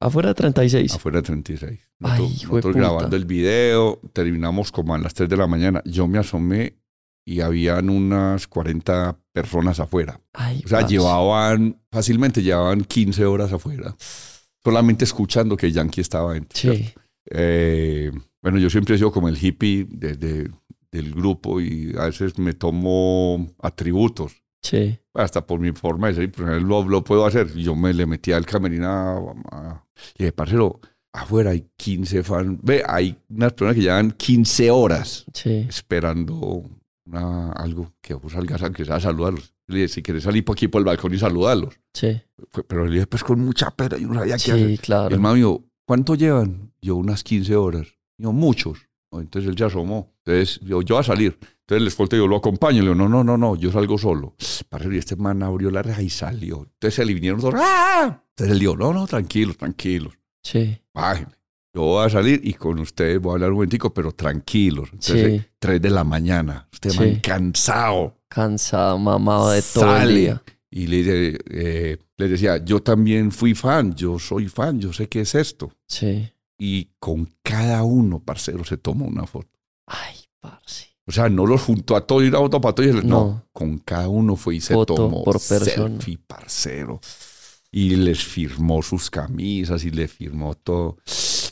Afuera 0.00 0.28
de 0.30 0.34
36. 0.34 0.94
Afuera 0.94 1.18
de 1.18 1.22
36. 1.22 1.80
Ay, 2.00 2.20
Nosotros, 2.22 2.42
nosotros 2.42 2.76
grabando 2.76 3.16
el 3.16 3.24
video, 3.24 4.00
terminamos 4.12 4.72
como 4.72 4.94
a 4.94 4.98
las 4.98 5.14
3 5.14 5.28
de 5.28 5.36
la 5.36 5.46
mañana. 5.46 5.82
Yo 5.84 6.06
me 6.08 6.18
asomé 6.18 6.78
y 7.26 7.40
habían 7.40 7.90
unas 7.90 8.46
40 8.48 9.19
personas 9.32 9.80
afuera. 9.80 10.20
Ay, 10.32 10.62
O 10.64 10.68
sea, 10.68 10.86
llevaban, 10.86 11.80
fácilmente 11.90 12.42
llevaban 12.42 12.82
15 12.84 13.24
horas 13.26 13.52
afuera, 13.52 13.94
solamente 14.62 15.04
escuchando 15.04 15.56
que 15.56 15.70
Yankee 15.72 16.00
estaba 16.00 16.34
dentro. 16.34 16.58
Sí, 16.58 16.90
Eh, 17.32 18.10
bueno, 18.42 18.58
yo 18.58 18.70
siempre 18.70 18.94
he 18.94 18.98
sido 18.98 19.12
como 19.12 19.28
el 19.28 19.38
hippie 19.40 19.86
de- 19.88 20.16
de- 20.16 20.50
del 20.90 21.14
grupo 21.14 21.60
y 21.60 21.94
a 21.96 22.06
veces 22.06 22.38
me 22.38 22.54
tomo 22.54 23.46
atributos. 23.62 24.42
sí. 24.62 24.98
Hasta 25.14 25.44
por 25.46 25.58
mi 25.60 25.72
forma 25.72 26.08
de 26.08 26.14
ser, 26.14 26.32
pues, 26.32 26.62
lo, 26.62 26.82
lo 26.88 27.02
puedo 27.02 27.26
hacer. 27.26 27.48
Y 27.54 27.62
Yo 27.64 27.74
me 27.74 27.92
le 27.92 28.06
metí 28.06 28.30
al 28.32 28.46
camerino 28.46 29.34
a- 29.50 29.84
y 30.14 30.18
dije, 30.24 30.32
parcero, 30.32 30.80
afuera 31.12 31.50
hay 31.50 31.66
15 31.76 32.22
fans. 32.22 32.58
Ve, 32.62 32.82
hay 32.86 33.16
unas 33.28 33.52
personas 33.52 33.74
que 33.74 33.82
llevan 33.82 34.10
15 34.12 34.70
horas 34.70 35.24
Sí, 35.34 35.66
esperando 35.68 36.62
una- 37.10 37.52
algo 37.52 37.92
que 38.00 38.14
vos 38.14 38.32
salgas 38.32 38.62
a 38.62 38.70
que 38.70 38.84
sea 38.84 38.96
a 38.96 39.00
saludarlos. 39.00 39.52
Le 39.66 39.76
dije, 39.76 39.88
si 39.88 40.02
quieres 40.02 40.24
salir 40.24 40.44
por 40.44 40.54
aquí 40.54 40.68
por 40.68 40.80
el 40.80 40.84
balcón 40.86 41.14
y 41.14 41.18
saludarlos. 41.18 41.74
sí, 41.94 42.20
Pero 42.68 42.86
le 42.86 42.94
dije, 42.94 43.06
pues 43.06 43.22
con 43.22 43.40
mucha 43.40 43.70
pena, 43.70 43.96
yo 43.98 44.08
no 44.08 44.14
sabía 44.14 44.36
qué 44.36 44.52
hacer. 44.52 44.56
sí, 44.56 44.62
Y 44.62 44.72
el 44.74 44.80
claro. 44.80 45.18
me 45.18 45.34
dijo, 45.34 45.64
¿cuánto 45.86 46.14
llevan? 46.14 46.72
Yo, 46.80 46.96
unas 46.96 47.22
15 47.22 47.54
horas. 47.56 47.86
Yo, 48.18 48.32
muchos. 48.32 48.78
Entonces 49.12 49.50
él 49.50 49.58
se 49.58 49.64
asomó. 49.64 50.12
Entonces 50.24 50.60
yo, 50.60 50.82
yo 50.82 50.94
voy 50.94 51.00
a 51.00 51.04
salir. 51.04 51.36
Entonces 51.40 51.82
el 51.82 51.86
escolta 51.88 52.16
yo 52.16 52.26
lo 52.26 52.36
acompaño. 52.36 52.76
Le 52.78 52.90
digo, 52.90 52.94
no, 52.94 53.08
no, 53.08 53.22
no, 53.24 53.36
no, 53.36 53.56
yo 53.56 53.70
salgo 53.72 53.98
solo. 53.98 54.34
Y 54.38 54.96
este 54.98 55.16
man 55.16 55.42
abrió 55.42 55.70
la 55.70 55.82
reja 55.82 56.00
y 56.02 56.10
salió. 56.10 56.58
Entonces 56.58 56.94
se 56.94 57.04
le 57.04 57.12
vinieron 57.14 57.40
todos. 57.40 57.54
¡Ah! 57.58 58.22
Entonces 58.30 58.52
él 58.54 58.60
dijo, 58.60 58.76
no, 58.76 58.92
no, 58.92 59.06
tranquilos, 59.06 59.56
tranquilos. 59.56 60.14
Sí, 60.42 60.80
Bájenme. 60.94 61.32
Yo 61.72 61.82
voy 61.82 62.04
a 62.04 62.10
salir 62.10 62.40
y 62.42 62.54
con 62.54 62.78
ustedes 62.80 63.20
voy 63.20 63.30
a 63.30 63.34
hablar 63.34 63.50
un 63.50 63.56
momentico, 63.56 63.94
pero 63.94 64.10
tranquilos. 64.12 64.88
Entonces, 64.92 65.40
sí. 65.42 65.46
3 65.58 65.80
de 65.80 65.90
la 65.90 66.02
mañana. 66.04 66.68
Este 66.72 66.90
Sí. 66.90 66.98
man 66.98 67.20
cansado. 67.22 68.16
Cansado, 68.28 68.98
mamado 68.98 69.50
de 69.50 69.62
todo 69.62 69.84
Sale. 69.84 70.10
el 70.12 70.16
día. 70.18 70.42
Y 70.72 70.86
le, 70.86 70.96
dice, 70.98 71.38
eh, 71.50 71.98
les 72.16 72.30
decía, 72.30 72.58
yo 72.64 72.80
también 72.82 73.30
fui 73.32 73.54
fan, 73.54 73.94
yo 73.94 74.18
soy 74.18 74.48
fan, 74.48 74.80
yo 74.80 74.92
sé 74.92 75.08
qué 75.08 75.20
es 75.22 75.34
esto. 75.34 75.72
Sí. 75.86 76.28
Y 76.58 76.90
con 76.98 77.28
cada 77.42 77.82
uno, 77.84 78.20
parcero, 78.20 78.64
se 78.64 78.76
toma 78.76 79.04
una 79.06 79.26
foto. 79.26 79.48
Ay, 79.86 80.16
parce. 80.40 80.86
O 81.06 81.12
sea, 81.12 81.28
no 81.28 81.44
los 81.46 81.62
juntó 81.62 81.96
a 81.96 82.06
todos 82.06 82.22
y 82.22 82.28
una 82.28 82.38
foto 82.38 82.60
para 82.60 82.74
todos. 82.74 82.88
y 82.90 82.92
les- 82.92 83.04
No. 83.04 83.18
No. 83.24 83.46
con 83.52 83.78
cada 83.78 84.08
uno 84.08 84.36
fue 84.36 84.56
y 84.56 84.60
se 84.60 84.74
Foto 84.74 84.94
tomó 84.94 85.24
por 85.24 85.34
persona. 85.40 85.64
selfie, 85.98 86.18
parcero. 86.18 87.00
Y 87.72 87.96
les 87.96 88.22
firmó 88.24 88.82
sus 88.82 89.10
camisas 89.10 89.84
y 89.84 89.90
le 89.90 90.06
firmó 90.08 90.54
todo. 90.54 90.98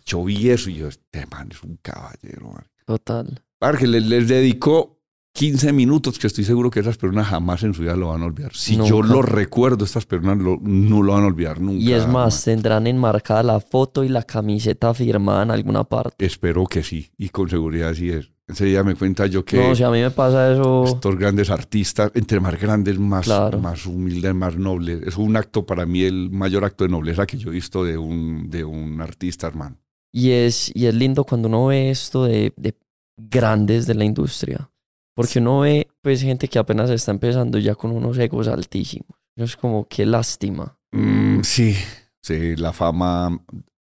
Yo 0.08 0.24
vi 0.24 0.48
eso 0.50 0.70
y 0.70 0.74
yo, 0.76 0.88
este 0.88 1.26
man 1.26 1.48
es 1.50 1.62
un 1.62 1.78
caballero, 1.82 2.50
man. 2.52 2.64
Total. 2.86 3.42
Porque 3.58 3.86
les, 3.86 4.04
les 4.06 4.26
dedicó 4.28 4.98
15 5.34 5.72
minutos 5.72 6.18
que 6.18 6.26
estoy 6.26 6.44
seguro 6.44 6.70
que 6.70 6.80
esas 6.80 6.96
personas 6.96 7.26
jamás 7.28 7.62
en 7.62 7.74
su 7.74 7.82
vida 7.82 7.94
lo 7.94 8.08
van 8.08 8.22
a 8.22 8.26
olvidar. 8.26 8.52
Si 8.54 8.76
yo 8.76 9.02
lo 9.02 9.20
recuerdo, 9.22 9.84
estas 9.84 10.06
personas 10.06 10.38
lo- 10.38 10.58
no 10.62 11.02
lo 11.02 11.12
van 11.12 11.24
a 11.24 11.26
olvidar 11.26 11.60
nunca. 11.60 11.82
Y 11.84 11.92
es 11.92 12.08
más, 12.08 12.42
tendrán 12.42 12.86
enmarcada 12.86 13.42
la 13.42 13.60
foto 13.60 14.02
y 14.02 14.08
la 14.08 14.22
camiseta 14.22 14.92
firmada 14.94 15.42
en 15.44 15.50
alguna 15.50 15.84
parte. 15.84 16.24
Espero 16.24 16.66
que 16.66 16.82
sí, 16.82 17.10
y 17.18 17.28
con 17.28 17.48
seguridad 17.50 17.92
sí 17.94 18.10
es. 18.10 18.30
Enseguida 18.48 18.82
me 18.82 18.94
cuenta 18.94 19.26
yo 19.26 19.44
que 19.44 19.58
No, 19.58 19.74
si 19.74 19.82
a 19.82 19.90
mí 19.90 20.00
me 20.00 20.10
pasa 20.10 20.50
eso. 20.52 20.84
estos 20.86 21.18
grandes 21.18 21.50
artistas, 21.50 22.10
entre 22.14 22.40
más 22.40 22.58
grandes, 22.58 22.98
más, 22.98 23.26
Claro. 23.26 23.58
más 23.60 23.84
humildes, 23.84 24.34
más 24.34 24.56
nobles. 24.56 25.02
Es 25.06 25.18
un 25.18 25.36
acto 25.36 25.66
para 25.66 25.84
mí, 25.84 26.02
el 26.04 26.30
mayor 26.30 26.64
acto 26.64 26.84
de 26.84 26.90
nobleza 26.90 27.26
que 27.26 27.36
yo 27.36 27.50
he 27.50 27.52
visto 27.52 27.84
de 27.84 27.98
un, 27.98 28.48
de 28.48 28.64
un 28.64 29.02
artista, 29.02 29.46
hermano. 29.48 29.76
Y 30.12 30.30
es, 30.30 30.70
y 30.74 30.86
es 30.86 30.94
lindo 30.94 31.24
cuando 31.24 31.48
uno 31.48 31.66
ve 31.66 31.90
esto 31.90 32.24
de, 32.24 32.52
de 32.56 32.74
grandes 33.16 33.86
de 33.86 33.94
la 33.94 34.04
industria. 34.04 34.70
Porque 35.14 35.38
uno 35.40 35.60
ve 35.60 35.88
pues 36.02 36.22
gente 36.22 36.48
que 36.48 36.58
apenas 36.58 36.90
está 36.90 37.10
empezando 37.10 37.58
ya 37.58 37.74
con 37.74 37.90
unos 37.90 38.16
egos 38.18 38.48
altísimos. 38.48 39.08
Es 39.36 39.56
como 39.56 39.86
qué 39.88 40.06
lástima. 40.06 40.78
Mm, 40.92 41.40
sí, 41.42 41.74
sí, 42.22 42.56
la 42.56 42.72
fama 42.72 43.38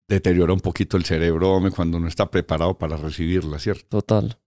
deteriora 0.08 0.52
un 0.52 0.60
poquito 0.60 0.96
el 0.96 1.04
cerebro 1.04 1.52
hombre, 1.52 1.70
cuando 1.72 1.98
no 2.00 2.08
está 2.08 2.30
preparado 2.30 2.76
para 2.78 2.96
recibirla, 2.96 3.58
¿cierto? 3.58 3.86
Total. 3.88 4.38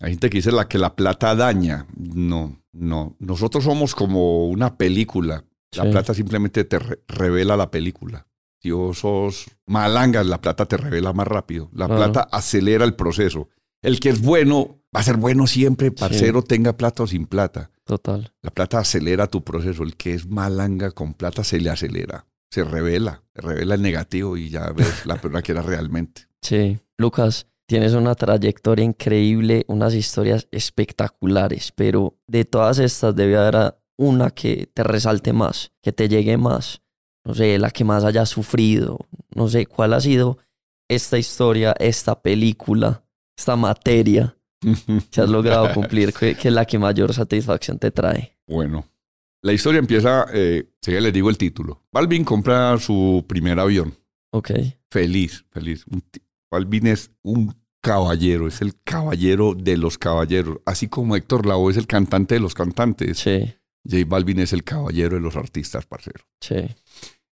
Hay 0.00 0.10
gente 0.12 0.28
que 0.30 0.38
dice 0.38 0.52
la 0.52 0.68
que 0.68 0.78
la 0.78 0.94
plata 0.94 1.34
daña. 1.34 1.86
No, 1.96 2.60
no. 2.72 3.16
Nosotros 3.18 3.64
somos 3.64 3.94
como 3.94 4.46
una 4.48 4.76
película. 4.76 5.44
La 5.74 5.84
Sí. 5.84 5.90
plata 5.90 6.14
simplemente 6.14 6.64
te 6.64 6.78
re- 6.78 7.00
revela 7.08 7.56
la 7.56 7.70
película. 7.70 8.26
Si 8.66 8.72
vos 8.72 8.98
sos 8.98 9.46
malanga, 9.66 10.24
la 10.24 10.40
plata 10.40 10.66
te 10.66 10.76
revela 10.76 11.12
más 11.12 11.28
rápido. 11.28 11.70
La 11.72 11.86
Claro. 11.86 12.02
plata 12.02 12.28
acelera 12.32 12.84
el 12.84 12.96
proceso. 12.96 13.48
El 13.80 14.00
que 14.00 14.08
es 14.08 14.20
bueno 14.20 14.80
va 14.94 14.98
a 14.98 15.02
ser 15.04 15.18
bueno 15.18 15.46
siempre, 15.46 15.92
parcero, 15.92 16.42
tenga 16.42 16.76
plata 16.76 17.04
o 17.04 17.06
sin 17.06 17.26
plata. 17.26 17.70
Total. 17.84 18.32
La 18.42 18.50
plata 18.50 18.80
acelera 18.80 19.28
tu 19.28 19.44
proceso. 19.44 19.84
El 19.84 19.96
que 19.96 20.14
es 20.14 20.26
malanga 20.26 20.90
con 20.90 21.14
plata 21.14 21.44
se 21.44 21.60
le 21.60 21.70
acelera. 21.70 22.26
Se 22.50 22.64
revela, 22.64 23.22
se 23.36 23.42
revela 23.42 23.76
el 23.76 23.82
negativo 23.82 24.36
y 24.36 24.48
ya 24.48 24.68
ves 24.72 25.06
la 25.06 25.14
persona 25.20 25.42
que 25.42 25.52
era 25.52 25.62
realmente. 25.62 26.22
Sí. 26.42 26.80
Lucas, 26.98 27.46
tienes 27.68 27.92
una 27.94 28.16
trayectoria 28.16 28.84
increíble, 28.84 29.64
unas 29.68 29.94
historias 29.94 30.48
espectaculares, 30.50 31.70
pero 31.72 32.18
de 32.26 32.44
todas 32.44 32.80
estas 32.80 33.14
debe 33.14 33.36
haber 33.36 33.76
una 33.96 34.30
que 34.30 34.68
te 34.74 34.82
resalte 34.82 35.32
más, 35.32 35.70
que 35.82 35.92
te 35.92 36.08
llegue 36.08 36.36
más. 36.36 36.82
No 37.26 37.34
sé, 37.34 37.58
la 37.58 37.70
que 37.70 37.84
más 37.84 38.04
hayas 38.04 38.28
sufrido. 38.28 38.98
No 39.34 39.48
sé 39.48 39.66
cuál 39.66 39.92
ha 39.94 40.00
sido 40.00 40.38
esta 40.88 41.18
historia, 41.18 41.74
esta 41.78 42.22
película, 42.22 43.04
esta 43.36 43.56
materia 43.56 44.36
que 45.10 45.20
has 45.20 45.28
logrado 45.28 45.72
cumplir, 45.74 46.12
que, 46.12 46.36
que 46.36 46.48
es 46.48 46.54
la 46.54 46.64
que 46.64 46.78
mayor 46.78 47.12
satisfacción 47.12 47.78
te 47.78 47.90
trae. 47.90 48.38
Bueno, 48.46 48.86
la 49.42 49.52
historia 49.52 49.80
empieza, 49.80 50.26
eh, 50.32 50.68
si 50.80 50.92
ya 50.92 51.00
les 51.00 51.12
digo 51.12 51.28
el 51.28 51.36
título. 51.36 51.82
Balvin 51.92 52.24
compra 52.24 52.78
su 52.78 53.24
primer 53.28 53.58
avión. 53.58 53.94
Ok. 54.32 54.52
Feliz, 54.90 55.44
feliz. 55.50 55.84
Balvin 56.50 56.86
es 56.86 57.10
un 57.22 57.54
caballero, 57.80 58.46
es 58.48 58.60
el 58.62 58.74
caballero 58.84 59.54
de 59.54 59.76
los 59.76 59.98
caballeros. 59.98 60.58
Así 60.64 60.88
como 60.88 61.16
Héctor 61.16 61.46
Lavoe 61.46 61.70
es 61.72 61.76
el 61.76 61.86
cantante 61.86 62.34
de 62.36 62.40
los 62.40 62.54
cantantes, 62.54 63.18
Sí, 63.18 63.52
J 63.88 64.04
Balvin 64.06 64.40
es 64.40 64.52
el 64.52 64.64
caballero 64.64 65.14
de 65.16 65.20
los 65.22 65.36
artistas, 65.36 65.86
parcero. 65.86 66.24
sí. 66.40 66.56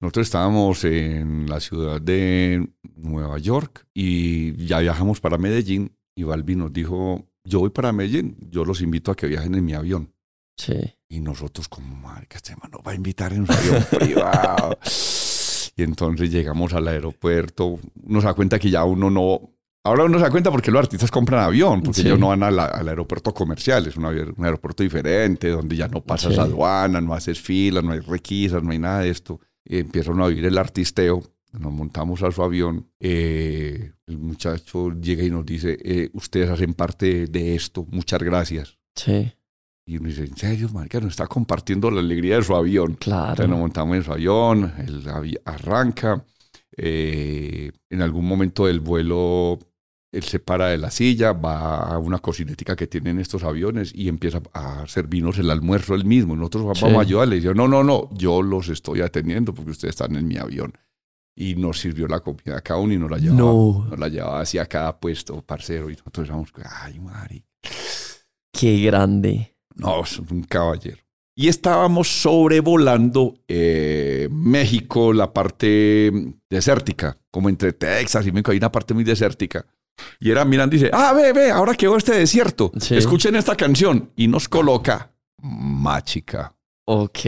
Nosotros 0.00 0.26
estábamos 0.28 0.84
en 0.84 1.46
la 1.48 1.58
ciudad 1.60 2.00
de 2.00 2.68
Nueva 2.94 3.38
York 3.38 3.84
y 3.94 4.54
ya 4.66 4.78
viajamos 4.78 5.20
para 5.20 5.38
Medellín 5.38 5.90
y 6.14 6.22
Balvin 6.22 6.60
nos 6.60 6.72
dijo, 6.72 7.26
yo 7.44 7.60
voy 7.60 7.70
para 7.70 7.92
Medellín, 7.92 8.36
yo 8.50 8.64
los 8.64 8.80
invito 8.80 9.10
a 9.10 9.16
que 9.16 9.26
viajen 9.26 9.54
en 9.56 9.64
mi 9.64 9.74
avión. 9.74 10.12
Sí, 10.56 10.74
Y 11.08 11.20
nosotros 11.20 11.68
como, 11.68 11.94
marica, 11.96 12.36
este 12.36 12.54
man 12.56 12.70
nos 12.72 12.80
va 12.86 12.92
a 12.92 12.94
invitar 12.94 13.32
en 13.32 13.46
su 13.46 13.52
avión 13.52 13.84
privado. 13.98 14.78
Y 15.76 15.82
entonces 15.82 16.30
llegamos 16.30 16.72
al 16.74 16.86
aeropuerto, 16.88 17.78
uno 18.04 18.20
se 18.20 18.26
da 18.26 18.34
cuenta 18.34 18.58
que 18.58 18.70
ya 18.70 18.84
uno 18.84 19.10
no... 19.10 19.50
Ahora 19.84 20.04
uno 20.04 20.18
se 20.18 20.24
da 20.24 20.30
cuenta 20.30 20.50
porque 20.50 20.70
los 20.72 20.80
artistas 20.80 21.10
compran 21.10 21.42
avión, 21.44 21.80
porque 21.82 22.02
Sí. 22.02 22.06
ellos 22.08 22.18
no 22.18 22.28
van 22.28 22.40
la- 22.54 22.64
al 22.66 22.88
aeropuerto 22.88 23.32
comercial, 23.32 23.86
es 23.86 23.96
un, 23.96 24.04
un 24.04 24.44
aeropuerto 24.44 24.82
diferente, 24.82 25.48
donde 25.48 25.76
ya 25.76 25.88
no 25.88 26.02
pasas 26.02 26.34
Sí. 26.34 26.40
aduana, 26.40 27.00
no 27.00 27.14
haces 27.14 27.40
fila, 27.40 27.80
no 27.80 27.92
hay 27.92 28.00
requisas, 28.00 28.62
no 28.62 28.70
hay 28.72 28.78
nada 28.78 29.00
de 29.00 29.10
esto. 29.10 29.40
Uno 30.08 30.24
a 30.24 30.28
vivir 30.28 30.46
el 30.46 30.58
artisteo, 30.58 31.22
nos 31.52 31.72
montamos 31.72 32.22
a 32.22 32.30
su 32.30 32.42
avión, 32.42 32.86
eh, 33.00 33.92
el 34.06 34.18
muchacho 34.18 34.90
llega 35.00 35.22
y 35.24 35.30
nos 35.30 35.44
dice, 35.46 35.78
eh, 35.82 36.10
ustedes 36.12 36.48
hacen 36.50 36.74
parte 36.74 37.26
de 37.26 37.54
esto, 37.54 37.86
muchas 37.90 38.22
gracias. 38.22 38.78
sí, 38.94 39.32
Y 39.86 39.96
uno 39.96 40.08
dice, 40.08 40.24
en 40.24 40.36
serio, 40.36 40.68
marica, 40.70 41.00
nos 41.00 41.10
está 41.12 41.26
compartiendo 41.26 41.90
la 41.90 42.00
alegría 42.00 42.36
de 42.36 42.42
su 42.44 42.54
avión. 42.54 42.90
Entonces 42.92 43.08
nos 43.10 43.36
claro. 43.36 43.56
montamos 43.56 43.96
en 43.96 44.02
su 44.04 44.12
avión, 44.12 44.72
el 44.86 45.04
avi- 45.06 45.40
arranca. 45.44 46.24
eh, 46.80 47.72
en 47.90 48.02
algún 48.02 48.24
momento 48.26 48.66
del 48.66 48.78
vuelo, 48.80 49.58
él 50.10 50.22
se 50.22 50.38
para 50.38 50.68
de 50.68 50.78
la 50.78 50.90
silla, 50.90 51.32
va 51.32 51.80
a 51.80 51.98
una 51.98 52.18
cocinética 52.18 52.74
que 52.76 52.86
tienen 52.86 53.18
estos 53.18 53.44
aviones 53.44 53.92
y 53.94 54.08
empieza 54.08 54.40
a 54.54 54.86
servirnos 54.86 55.38
el 55.38 55.50
almuerzo 55.50 55.94
él 55.94 56.04
mismo. 56.06 56.34
Nosotros 56.34 56.62
vamos 56.64 56.78
Sí. 56.78 56.86
a 56.86 57.00
ayudarle. 57.00 57.36
Y 57.36 57.40
yo, 57.42 57.52
no, 57.54 57.68
no, 57.68 57.84
no, 57.84 58.08
yo 58.14 58.40
los 58.42 58.68
estoy 58.70 59.02
atendiendo 59.02 59.52
porque 59.52 59.72
ustedes 59.72 59.92
están 59.92 60.16
en 60.16 60.26
mi 60.26 60.38
avión. 60.38 60.72
Y 61.36 61.54
nos 61.54 61.78
sirvió 61.78 62.08
la 62.08 62.20
comida 62.20 62.56
a 62.56 62.60
cada 62.62 62.80
uno 62.80 62.94
y 62.94 62.98
nos 62.98 63.10
la 63.10 63.18
llevaba, 63.18 63.40
No, 63.42 63.86
nos 63.90 63.98
la 63.98 64.08
llevaba 64.08 64.40
hacia 64.40 64.66
cada 64.66 64.98
puesto, 64.98 65.40
parcero. 65.42 65.88
Y 65.90 65.92
nosotros 65.92 66.26
decíamos, 66.26 66.50
ay, 66.82 66.98
Mari. 66.98 67.44
qué 68.52 68.80
grande. 68.80 69.54
No, 69.76 70.02
es 70.02 70.18
un 70.18 70.42
caballero. 70.42 70.96
Y 71.36 71.46
estábamos 71.46 72.08
sobrevolando 72.08 73.34
eh, 73.46 74.28
México, 74.32 75.12
la 75.12 75.32
parte 75.32 76.10
desértica, 76.50 77.16
como 77.30 77.48
entre 77.48 77.72
Texas 77.72 78.26
y 78.26 78.32
México, 78.32 78.50
hay 78.50 78.58
una 78.58 78.72
parte 78.72 78.92
muy 78.94 79.04
desértica. 79.04 79.64
Y 80.20 80.30
era 80.30 80.44
mirando 80.44 80.74
y 80.76 80.78
dice, 80.78 80.90
ah, 80.92 81.12
ve, 81.12 81.32
ve, 81.32 81.50
ahora 81.50 81.74
que 81.74 81.86
veo 81.86 81.96
este 81.96 82.14
desierto, 82.14 82.72
Sí. 82.78 82.96
escuchen 82.96 83.36
esta 83.36 83.54
canción. 83.56 84.10
Y 84.16 84.28
nos 84.28 84.48
coloca 84.48 85.12
Máchica. 85.40 86.54
Ok. 86.84 87.18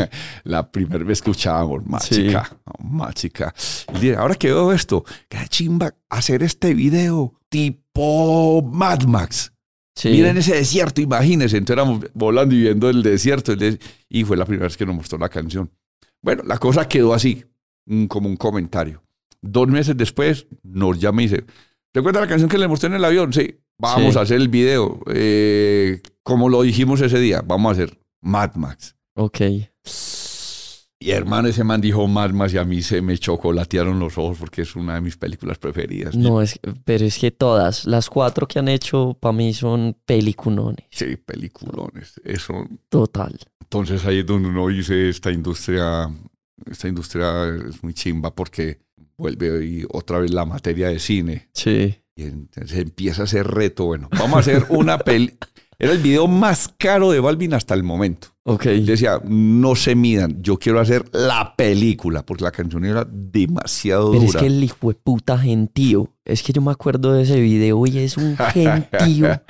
la 0.44 0.70
primera 0.70 1.04
vez 1.04 1.20
que 1.20 1.30
escuchábamos 1.30 1.84
Machica, 1.86 2.56
Machica. 2.78 3.54
Y 3.94 3.98
dije, 3.98 4.16
ahora 4.16 4.34
que 4.34 4.48
veo 4.48 4.72
esto, 4.72 5.04
qué 5.28 5.38
chimba 5.48 5.94
hacer 6.08 6.42
este 6.42 6.72
video 6.74 7.34
tipo 7.50 8.62
Mad 8.62 9.02
Max. 9.02 9.52
Sí. 9.94 10.08
Miren 10.08 10.38
ese 10.38 10.54
desierto, 10.54 11.02
imagínense. 11.02 11.58
Entonces 11.58 11.82
éramos 11.84 12.06
volando 12.14 12.54
y 12.54 12.62
viendo 12.62 12.88
el 12.88 13.02
desierto. 13.02 13.52
Y 14.08 14.24
fue 14.24 14.36
la 14.38 14.46
primera 14.46 14.66
vez 14.68 14.76
que 14.76 14.86
nos 14.86 14.94
mostró 14.94 15.18
la 15.18 15.28
canción. 15.28 15.70
Bueno, 16.22 16.42
la 16.46 16.56
cosa 16.58 16.88
quedó 16.88 17.12
así, 17.12 17.44
mm, 17.86 18.06
como 18.06 18.28
un 18.28 18.36
comentario. 18.36 19.02
Dos 19.42 19.68
meses 19.68 19.96
después 19.96 20.46
nos 20.62 20.98
llama 20.98 21.22
y 21.22 21.28
dice, 21.28 21.44
¿te 21.92 22.00
acuerdas 22.00 22.22
la 22.22 22.28
canción 22.28 22.48
que 22.50 22.58
le 22.58 22.68
mostré 22.68 22.88
en 22.88 22.94
el 22.94 23.04
avión? 23.04 23.32
Sí, 23.32 23.56
vamos 23.78 24.12
Sí. 24.14 24.18
a 24.18 24.22
hacer 24.22 24.36
el 24.40 24.48
video. 24.48 25.00
Eh, 25.12 26.00
como 26.22 26.48
lo 26.48 26.62
dijimos 26.62 27.00
ese 27.00 27.18
día, 27.18 27.42
vamos 27.44 27.70
a 27.70 27.72
hacer 27.72 27.98
Mad 28.20 28.54
Max. 28.54 28.96
Ok. 29.14 29.40
Y 31.02 31.12
hermano, 31.12 31.48
ese 31.48 31.64
man 31.64 31.80
dijo 31.80 32.06
Mad 32.06 32.30
Max 32.32 32.52
y 32.52 32.58
a 32.58 32.64
mí 32.64 32.82
se 32.82 33.00
me 33.00 33.16
chocolatearon 33.16 33.98
los 33.98 34.18
ojos 34.18 34.36
porque 34.38 34.60
es 34.62 34.76
una 34.76 34.96
de 34.96 35.00
mis 35.00 35.16
películas 35.16 35.56
preferidas. 35.56 36.14
No, 36.14 36.42
es, 36.42 36.60
pero 36.84 37.06
es 37.06 37.18
que 37.18 37.30
todas, 37.30 37.86
las 37.86 38.10
cuatro 38.10 38.46
que 38.46 38.58
han 38.58 38.68
hecho 38.68 39.16
para 39.18 39.32
mí 39.32 39.54
son 39.54 39.96
peliculones. 40.04 40.84
Sí, 40.90 41.16
peliculones. 41.16 42.20
Eso. 42.22 42.66
Total. 42.90 43.34
Entonces 43.62 44.04
ahí 44.04 44.18
es 44.18 44.26
donde 44.26 44.50
uno 44.50 44.68
dice 44.68 45.08
esta 45.08 45.30
industria, 45.32 46.10
esta 46.70 46.88
industria 46.88 47.46
es 47.68 47.82
muy 47.82 47.94
chimba 47.94 48.34
porque 48.34 48.80
vuelve 49.20 49.64
y 49.64 49.84
otra 49.92 50.18
vez 50.18 50.32
la 50.32 50.44
materia 50.44 50.88
de 50.88 50.98
cine. 50.98 51.48
Sí. 51.52 51.94
Y 52.16 52.24
entonces 52.24 52.78
empieza 52.78 53.24
ese 53.24 53.42
reto. 53.42 53.84
Bueno, 53.84 54.08
vamos 54.18 54.36
a 54.36 54.40
hacer 54.40 54.66
una 54.70 54.98
peli. 54.98 55.32
Era 55.78 55.92
el 55.92 55.98
video 55.98 56.26
más 56.26 56.68
caro 56.76 57.10
de 57.10 57.20
Balvin 57.20 57.54
hasta 57.54 57.72
el 57.72 57.82
momento. 57.82 58.28
Ok. 58.44 58.64
Decía, 58.66 59.18
no 59.24 59.74
se 59.74 59.94
midan, 59.94 60.42
yo 60.42 60.58
quiero 60.58 60.78
hacer 60.78 61.04
la 61.12 61.54
película, 61.56 62.22
porque 62.22 62.44
la 62.44 62.50
canción 62.50 62.84
era 62.84 63.06
demasiado 63.10 64.10
Pero 64.10 64.24
es 64.24 64.28
dura. 64.32 64.40
que 64.40 64.46
el 64.48 64.62
hijo 64.62 64.88
de 64.90 64.94
puta 64.96 65.38
gentío. 65.38 66.12
Es 66.26 66.42
que 66.42 66.52
yo 66.52 66.60
me 66.60 66.70
acuerdo 66.70 67.14
de 67.14 67.22
ese 67.22 67.40
video 67.40 67.86
y 67.86 67.96
es 67.96 68.18
un 68.18 68.36
gentío. 68.52 69.40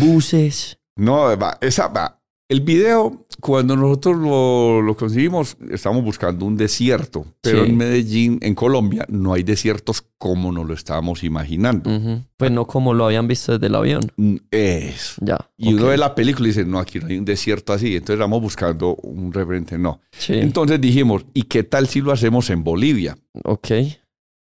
Buses. 0.00 0.78
No, 0.96 1.36
va, 1.38 1.56
esa 1.60 1.86
va. 1.86 2.19
El 2.50 2.62
video, 2.62 3.26
cuando 3.40 3.76
nosotros 3.76 4.16
lo, 4.18 4.82
lo 4.82 4.96
conseguimos, 4.96 5.56
estamos 5.70 6.02
buscando 6.02 6.44
un 6.44 6.56
desierto, 6.56 7.24
pero 7.40 7.62
Sí. 7.64 7.70
en 7.70 7.76
Medellín, 7.76 8.38
en 8.42 8.56
Colombia, 8.56 9.06
no 9.08 9.32
hay 9.34 9.44
desiertos 9.44 10.02
como 10.18 10.50
nos 10.50 10.66
lo 10.66 10.74
estábamos 10.74 11.22
imaginando. 11.22 11.88
Pues 12.36 12.50
no 12.50 12.66
como 12.66 12.92
lo 12.92 13.04
habían 13.06 13.28
visto 13.28 13.52
desde 13.52 13.68
el 13.68 13.74
avión. 13.76 14.02
Mm, 14.16 14.34
Es. 14.50 15.14
Ya. 15.20 15.38
Y 15.56 15.74
uno 15.74 15.86
ve 15.86 15.96
la 15.96 16.12
película 16.16 16.48
y 16.48 16.50
dice, 16.50 16.64
no, 16.64 16.80
aquí 16.80 16.98
no 16.98 17.06
hay 17.06 17.18
un 17.18 17.24
desierto 17.24 17.72
así. 17.72 17.92
Entonces 17.94 18.14
estamos 18.14 18.42
buscando 18.42 18.96
un 18.96 19.32
referente, 19.32 19.78
no. 19.78 20.00
Sí. 20.10 20.34
Entonces 20.34 20.80
dijimos, 20.80 21.24
¿y 21.32 21.44
qué 21.44 21.62
tal 21.62 21.86
si 21.86 22.00
lo 22.00 22.10
hacemos 22.10 22.50
en 22.50 22.64
Bolivia? 22.64 23.16
ok. 23.44 23.68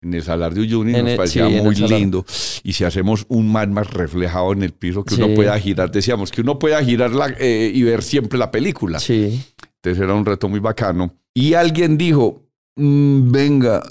En 0.07 0.13
el 0.13 0.23
Salar 0.23 0.53
de 0.53 0.61
Uyuni 0.61 0.93
En 0.95 1.01
nos 1.03 1.11
el- 1.11 1.17
parecía 1.17 1.47
sí, 1.47 1.61
muy 1.61 1.75
lindo. 1.75 2.25
Y 2.63 2.73
si 2.73 2.83
hacemos 2.85 3.25
un 3.27 3.51
man 3.51 3.73
más 3.73 3.91
reflejado 3.91 4.53
en 4.53 4.63
el 4.63 4.71
piso, 4.71 5.03
que 5.03 5.15
uno 5.15 5.33
pueda 5.35 5.59
girar, 5.59 5.91
decíamos 5.91 6.31
que 6.31 6.41
uno 6.41 6.57
pueda 6.57 6.83
girar 6.83 7.11
la- 7.11 7.35
eh, 7.39 7.71
y 7.73 7.83
ver 7.83 8.01
siempre 8.03 8.39
la 8.39 8.49
película. 8.51 8.99
Sí. 8.99 9.41
Entonces 9.75 10.01
era 10.03 10.13
un 10.13 10.25
reto 10.25 10.47
muy 10.49 10.59
bacano. 10.59 11.13
Y 11.33 11.53
alguien 11.53 11.97
dijo, 11.97 12.47
"Mm, 12.77 13.31
venga, 13.31 13.83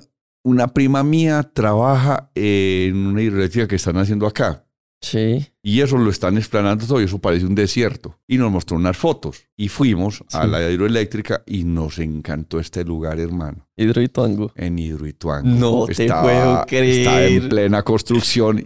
una 0.44 0.68
prima 0.68 1.02
mía 1.02 1.48
trabaja 1.52 2.30
en 2.34 2.96
una 3.06 3.20
hidroeléctrica 3.22 3.66
que 3.68 3.76
están 3.76 3.96
haciendo 3.98 4.26
acá. 4.26 4.64
Sí. 5.00 5.46
Y 5.62 5.80
eso 5.82 5.98
lo 5.98 6.10
están 6.10 6.36
explanando 6.38 6.86
todo 6.86 7.00
y 7.00 7.04
eso 7.04 7.18
parece 7.18 7.44
un 7.46 7.54
desierto. 7.54 8.18
Y 8.26 8.38
nos 8.38 8.50
mostró 8.50 8.76
unas 8.76 8.96
fotos. 8.96 9.44
Y 9.56 9.68
fuimos 9.68 10.24
a 10.32 10.46
la 10.46 10.68
hidroeléctrica 10.70 11.42
y 11.46 11.64
nos 11.64 11.98
encantó 11.98 12.58
este 12.58 12.82
lugar, 12.84 13.20
hermano. 13.20 13.68
Hidroituango. 13.76 14.52
En 14.56 14.78
Hidroituango. 14.78 15.48
No 15.48 15.86
te 15.86 16.06
puedo 16.08 16.64
creer. 16.66 16.98
Estaba 17.00 17.24
en 17.24 17.48
plena 17.48 17.82
construcción. 17.82 18.64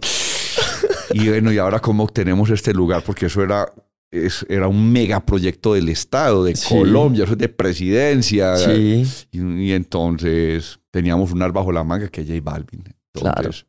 y 1.13 1.27
bueno, 1.29 1.51
y 1.51 1.57
ahora 1.57 1.79
cómo 1.79 2.03
obtenemos 2.03 2.49
este 2.49 2.73
lugar, 2.73 3.03
porque 3.05 3.25
eso 3.27 3.43
era, 3.43 3.71
es- 4.09 4.45
era 4.49 4.67
un 4.67 4.91
megaproyecto 4.91 5.73
del 5.73 5.89
Estado, 5.89 6.45
de 6.45 6.55
Sí. 6.55 6.69
Colombia, 6.69 7.25
eso 7.25 7.33
es 7.33 7.39
de 7.39 7.49
presidencia. 7.49 8.55
Sí. 8.57 9.03
Y, 9.31 9.41
y 9.65 9.71
entonces 9.73 10.79
teníamos 10.91 11.31
un 11.33 11.41
ar 11.41 11.51
bajo 11.51 11.71
la 11.71 11.83
manga 11.83 12.07
que 12.07 12.21
es 12.21 12.27
J 12.27 12.39
Balvin. 12.41 12.83
Entonces, 13.13 13.65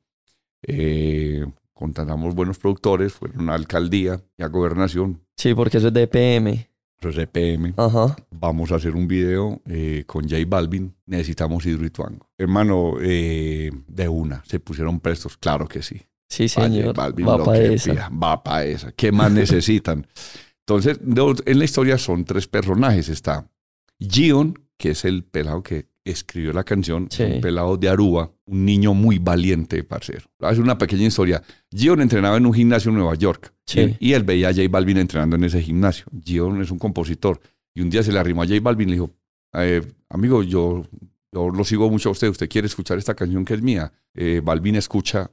eh, 0.62 1.44
contratamos 1.82 2.34
buenos 2.36 2.58
productores, 2.58 3.12
fueron 3.12 3.50
a 3.50 3.54
alcaldía 3.54 4.22
y 4.38 4.42
a 4.44 4.46
gobernación, 4.46 5.20
Sí, 5.36 5.52
porque 5.54 5.78
eso 5.78 5.88
es 5.88 5.94
de 5.94 6.06
PM. 6.06 6.68
los 7.00 7.18
EPM. 7.18 7.74
Ajá. 7.76 8.14
Vamos 8.30 8.70
a 8.70 8.76
hacer 8.76 8.94
un 8.94 9.08
video 9.08 9.60
eh, 9.66 10.04
con 10.06 10.22
J 10.28 10.36
Balvin. 10.46 10.94
Necesitamos 11.06 11.66
Hidroituango. 11.66 12.30
Hermano, 12.38 12.94
eh, 13.00 13.72
de 13.88 14.08
una, 14.08 14.44
se 14.46 14.60
pusieron 14.60 15.00
prestos. 15.00 15.36
Claro 15.36 15.66
que 15.66 15.82
sí. 15.82 16.00
Sí, 16.28 16.44
Va 16.44 16.62
J 16.62 16.68
señor. 16.68 16.94
Balvin, 16.94 17.26
Va 17.26 17.44
para 17.44 17.58
esa. 17.58 17.90
pida, 17.92 18.08
Va 18.10 18.42
para 18.44 18.64
esa. 18.66 18.92
¿Qué 18.92 19.10
más 19.10 19.32
necesitan? 19.32 20.06
Entonces, 20.64 21.00
en 21.44 21.58
la 21.58 21.64
historia 21.64 21.98
son 21.98 22.24
tres 22.24 22.46
personajes. 22.46 23.08
Está 23.08 23.50
Gion, 23.98 24.54
que 24.78 24.90
es 24.92 25.04
el 25.04 25.24
pelado 25.24 25.64
que 25.64 25.88
escribió 26.04 26.52
la 26.52 26.64
canción, 26.64 27.08
Sí. 27.10 27.22
un 27.22 27.40
pelado 27.40 27.76
de 27.76 27.88
Aruba, 27.88 28.30
un 28.46 28.64
niño 28.64 28.92
muy 28.94 29.18
valiente, 29.18 29.84
parcero. 29.84 30.22
Es 30.40 30.58
una 30.58 30.76
pequeña 30.78 31.06
historia. 31.06 31.42
Gion 31.70 32.00
entrenaba 32.00 32.36
en 32.36 32.46
un 32.46 32.52
gimnasio 32.54 32.90
en 32.90 32.96
Nueva 32.96 33.14
York 33.14 33.52
Sí. 33.66 33.96
y, 34.00 34.08
y 34.10 34.12
él 34.14 34.24
veía 34.24 34.48
a 34.48 34.52
J 34.52 34.62
Balvin 34.68 34.98
entrenando 34.98 35.36
en 35.36 35.44
ese 35.44 35.62
gimnasio. 35.62 36.04
Gion 36.24 36.60
es 36.62 36.70
un 36.70 36.78
compositor 36.78 37.40
y 37.74 37.80
un 37.82 37.90
día 37.90 38.02
se 38.02 38.12
le 38.12 38.18
arrimó 38.18 38.42
a 38.42 38.46
J 38.46 38.58
Balvin 38.60 38.88
y 38.88 38.90
le 38.92 38.96
dijo, 38.96 39.10
eh, 39.54 39.82
amigo, 40.08 40.42
yo, 40.42 40.84
yo 41.32 41.50
lo 41.50 41.64
sigo 41.64 41.88
mucho 41.90 42.08
a 42.08 42.12
usted, 42.12 42.28
¿usted 42.28 42.48
quiere 42.48 42.66
escuchar 42.66 42.98
esta 42.98 43.14
canción 43.14 43.44
que 43.44 43.54
es 43.54 43.62
mía? 43.62 43.92
Eh, 44.14 44.40
Balvin 44.42 44.76
escucha 44.76 45.30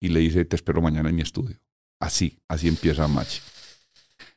y 0.00 0.08
le 0.08 0.20
dice, 0.20 0.44
te 0.44 0.56
espero 0.56 0.80
mañana 0.80 1.08
en 1.10 1.16
mi 1.16 1.22
estudio. 1.22 1.56
Así, 2.00 2.38
así 2.48 2.68
empieza 2.68 3.06
Machi. 3.08 3.40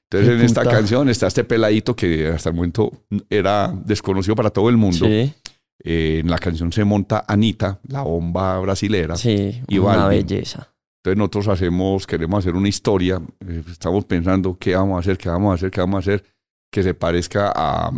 Entonces 0.09 0.29
Qué 0.29 0.35
en 0.35 0.41
esta 0.45 0.61
puta. 0.61 0.75
canción 0.75 1.09
está 1.09 1.27
este 1.27 1.43
peladito 1.43 1.95
que 1.95 2.27
hasta 2.27 2.49
el 2.49 2.55
momento 2.55 2.91
era 3.29 3.73
desconocido 3.85 4.35
para 4.35 4.51
todo 4.51 4.69
el 4.69 4.77
mundo. 4.77 5.05
Sí. 5.05 5.33
Eh, 5.83 6.19
en 6.21 6.29
la 6.29 6.37
canción 6.37 6.71
se 6.71 6.83
monta 6.83 7.25
Anita, 7.27 7.79
la 7.87 8.01
bomba 8.01 8.59
brasilera. 8.59 9.15
Sí. 9.17 9.61
Y 9.67 9.77
una 9.77 9.97
Balvin. 9.97 10.25
belleza. 10.25 10.69
Entonces 11.03 11.17
nosotros 11.17 11.47
hacemos, 11.49 12.07
queremos 12.07 12.39
hacer 12.39 12.55
una 12.55 12.67
historia, 12.67 13.21
eh, 13.47 13.63
estamos 13.69 14.05
pensando 14.05 14.57
qué 14.57 14.75
vamos 14.75 14.97
a 14.97 14.99
hacer, 15.01 15.17
qué 15.17 15.29
vamos 15.29 15.51
a 15.51 15.55
hacer, 15.55 15.69
qué 15.71 15.79
vamos 15.81 15.95
a 15.95 15.99
hacer, 15.99 16.23
que 16.71 16.81
se 16.81 16.93
parezca 16.95 17.51
a, 17.55 17.91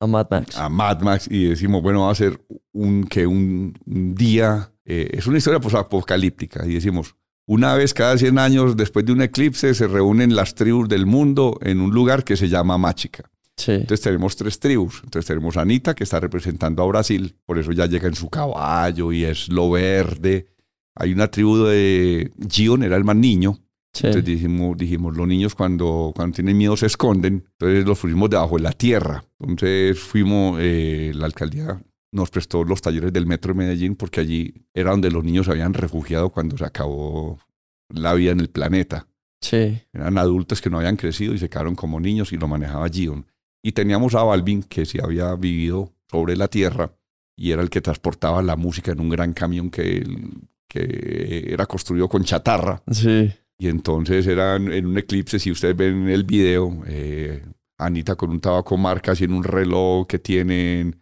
A 0.00 0.06
Mad 0.06 0.28
Max. 0.30 0.56
a 0.56 0.68
Mad 0.70 1.00
Max 1.02 1.28
y 1.30 1.44
decimos, 1.48 1.82
bueno, 1.82 2.02
va 2.06 2.12
a 2.12 2.14
ser 2.14 2.40
un, 2.72 3.04
que 3.04 3.26
un, 3.26 3.78
un 3.84 4.14
día, 4.14 4.72
eh, 4.86 5.10
es 5.12 5.26
una 5.26 5.36
historia 5.36 5.60
pues, 5.60 5.74
apocalíptica 5.74 6.64
y 6.64 6.72
decimos, 6.74 7.14
una 7.46 7.74
vez 7.74 7.92
cada 7.92 8.16
100 8.16 8.38
años 8.38 8.76
después 8.76 9.04
de 9.04 9.12
un 9.12 9.20
eclipse 9.20 9.74
se 9.74 9.86
reúnen 9.88 10.34
las 10.34 10.54
tribus 10.54 10.88
del 10.88 11.04
mundo 11.04 11.58
en 11.60 11.80
un 11.82 11.90
lugar 11.90 12.24
que 12.24 12.36
se 12.38 12.48
llama 12.48 12.78
Máchica. 12.78 13.30
Sí. 13.60 13.72
Entonces 13.72 14.00
tenemos 14.00 14.36
tres 14.36 14.58
tribus. 14.58 15.02
Entonces 15.04 15.26
tenemos 15.26 15.56
a 15.56 15.62
Anita, 15.62 15.94
que 15.94 16.04
está 16.04 16.18
representando 16.18 16.82
a 16.82 16.86
Brasil, 16.86 17.36
por 17.44 17.58
eso 17.58 17.72
ya 17.72 17.86
llega 17.86 18.08
en 18.08 18.14
su 18.14 18.30
caballo 18.30 19.12
y 19.12 19.24
es 19.24 19.48
lo 19.48 19.70
verde. 19.70 20.48
Hay 20.94 21.12
una 21.12 21.30
tribu 21.30 21.58
de 21.64 22.32
Gion, 22.48 22.82
era 22.82 22.96
el 22.96 23.04
más 23.04 23.16
niño. 23.16 23.58
Sí. 23.92 24.06
Entonces 24.06 24.24
dijimos, 24.24 24.78
dijimos, 24.78 25.16
los 25.16 25.28
niños 25.28 25.54
cuando, 25.54 26.12
cuando 26.14 26.36
tienen 26.36 26.56
miedo 26.56 26.76
se 26.76 26.86
esconden. 26.86 27.44
Entonces 27.58 27.84
los 27.84 27.98
fuimos 27.98 28.30
debajo 28.30 28.56
de 28.56 28.62
la 28.62 28.72
tierra. 28.72 29.24
Entonces 29.38 29.98
fuimos, 29.98 30.58
eh, 30.60 31.12
la 31.14 31.26
alcaldía 31.26 31.82
nos 32.12 32.30
prestó 32.30 32.64
los 32.64 32.80
talleres 32.80 33.12
del 33.12 33.26
metro 33.26 33.52
de 33.52 33.58
Medellín 33.58 33.94
porque 33.94 34.20
allí 34.20 34.54
era 34.74 34.90
donde 34.90 35.10
los 35.10 35.22
niños 35.22 35.46
se 35.46 35.52
habían 35.52 35.74
refugiado 35.74 36.30
cuando 36.30 36.56
se 36.56 36.64
acabó 36.64 37.38
la 37.88 38.14
vida 38.14 38.32
en 38.32 38.40
el 38.40 38.48
planeta. 38.48 39.06
Sí. 39.40 39.80
Eran 39.92 40.18
adultos 40.18 40.60
que 40.60 40.70
no 40.70 40.78
habían 40.78 40.96
crecido 40.96 41.34
y 41.34 41.38
se 41.38 41.48
quedaron 41.48 41.74
como 41.74 42.00
niños 42.00 42.32
y 42.32 42.36
lo 42.36 42.48
manejaba 42.48 42.88
Gion. 42.88 43.26
Y 43.62 43.72
teníamos 43.72 44.14
a 44.14 44.22
Balvin, 44.22 44.62
que 44.62 44.86
sí 44.86 44.98
había 45.02 45.34
vivido 45.34 45.92
sobre 46.10 46.36
la 46.36 46.48
tierra 46.48 46.92
y 47.36 47.52
era 47.52 47.62
el 47.62 47.70
que 47.70 47.80
transportaba 47.80 48.42
la 48.42 48.54
música 48.56 48.92
en 48.92 49.00
un 49.00 49.08
gran 49.08 49.32
camión 49.32 49.70
que, 49.70 50.06
que 50.68 51.46
era 51.48 51.64
construido 51.64 52.06
con 52.06 52.22
chatarra. 52.22 52.82
Sí. 52.90 53.32
Y 53.58 53.68
entonces 53.68 54.26
eran 54.26 54.70
en 54.70 54.86
un 54.86 54.98
eclipse, 54.98 55.38
si 55.38 55.50
ustedes 55.50 55.74
ven 55.74 56.08
el 56.08 56.24
video, 56.24 56.82
eh, 56.86 57.42
Anita 57.78 58.14
con 58.14 58.28
un 58.28 58.40
tabaco 58.40 58.76
marcas 58.76 59.20
y 59.20 59.24
en 59.24 59.32
un 59.32 59.42
reloj 59.42 60.06
que 60.06 60.18
tienen 60.18 60.99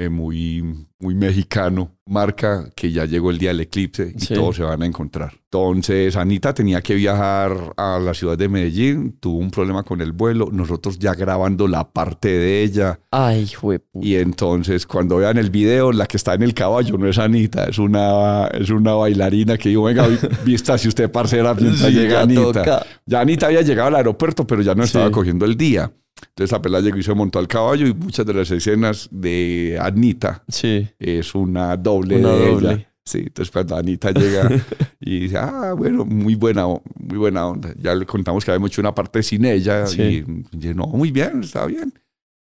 eh, 0.00 0.08
muy, 0.08 0.62
muy 1.00 1.14
mexicano, 1.16 1.90
marca 2.06 2.70
que 2.76 2.92
ya 2.92 3.04
llegó 3.04 3.30
el 3.32 3.38
día 3.38 3.48
del 3.50 3.60
eclipse 3.62 4.12
y 4.16 4.20
Sí. 4.20 4.32
todos 4.34 4.54
se 4.56 4.62
van 4.62 4.80
a 4.82 4.86
encontrar. 4.86 5.34
Entonces 5.50 6.14
Anita 6.14 6.54
tenía 6.54 6.80
que 6.82 6.94
viajar 6.94 7.74
a 7.76 7.98
la 7.98 8.14
ciudad 8.14 8.38
de 8.38 8.48
Medellín, 8.48 9.16
tuvo 9.18 9.38
un 9.38 9.50
problema 9.50 9.82
con 9.82 10.00
el 10.00 10.12
vuelo, 10.12 10.50
nosotros 10.52 10.98
ya 11.00 11.14
grabando 11.14 11.66
la 11.66 11.90
parte 11.90 12.28
de 12.28 12.62
ella 12.62 13.00
Ay, 13.10 13.48
jueputa. 13.48 14.06
y 14.06 14.14
entonces 14.14 14.86
cuando 14.86 15.16
vean 15.16 15.36
el 15.36 15.50
video, 15.50 15.90
la 15.90 16.06
que 16.06 16.16
está 16.16 16.34
en 16.34 16.42
el 16.44 16.54
caballo 16.54 16.96
no 16.96 17.08
es 17.08 17.18
Anita, 17.18 17.64
es 17.64 17.78
una, 17.78 18.46
es 18.48 18.70
una 18.70 18.92
bailarina 18.94 19.58
que 19.58 19.70
dijo, 19.70 19.82
venga, 19.82 20.06
vi- 20.06 20.18
vista 20.44 20.78
si 20.78 20.86
usted 20.86 21.10
parcera 21.10 21.54
mientras 21.54 21.90
Sí, 21.90 21.96
llega 21.98 22.10
ya 22.14 22.20
Anita. 22.22 22.42
toca. 22.42 22.86
Ya 23.04 23.20
Anita 23.20 23.46
había 23.46 23.62
llegado 23.62 23.88
al 23.88 23.96
aeropuerto, 23.96 24.46
pero 24.46 24.62
ya 24.62 24.74
no 24.76 24.84
estaba 24.84 25.06
Sí. 25.06 25.12
cogiendo 25.12 25.44
el 25.44 25.56
día. 25.56 25.90
Entonces 26.28 26.52
la 26.52 26.62
pelada 26.62 26.82
llegó 26.84 26.98
y 26.98 27.02
se 27.02 27.14
montó 27.14 27.38
al 27.38 27.48
caballo 27.48 27.86
y 27.86 27.94
muchas 27.94 28.24
de 28.26 28.34
las 28.34 28.50
escenas 28.50 29.08
de 29.10 29.78
Anita 29.80 30.44
Sí. 30.48 30.88
es 30.98 31.34
una 31.34 31.76
doble 31.76 32.16
Una 32.18 32.32
de 32.32 32.46
doble. 32.50 32.72
ella. 32.72 32.84
Sí, 33.04 33.18
entonces 33.20 33.50
cuando 33.50 33.76
Anita 33.76 34.10
llega 34.12 34.48
y 35.00 35.20
dice, 35.20 35.38
ah, 35.38 35.72
bueno, 35.76 36.04
muy 36.04 36.34
buena, 36.34 36.66
muy 36.66 37.16
buena 37.18 37.46
onda. 37.46 37.72
Ya 37.80 37.94
le 37.94 38.04
contamos 38.04 38.44
que 38.44 38.50
habíamos 38.50 38.70
hecho 38.70 38.82
una 38.82 38.94
parte 38.94 39.22
sin 39.22 39.44
ella 39.46 39.86
Sí. 39.86 40.24
y, 40.52 40.68
y 40.68 40.74
no, 40.74 40.86
muy 40.88 41.10
bien, 41.10 41.42
está 41.42 41.64
bien. 41.66 41.92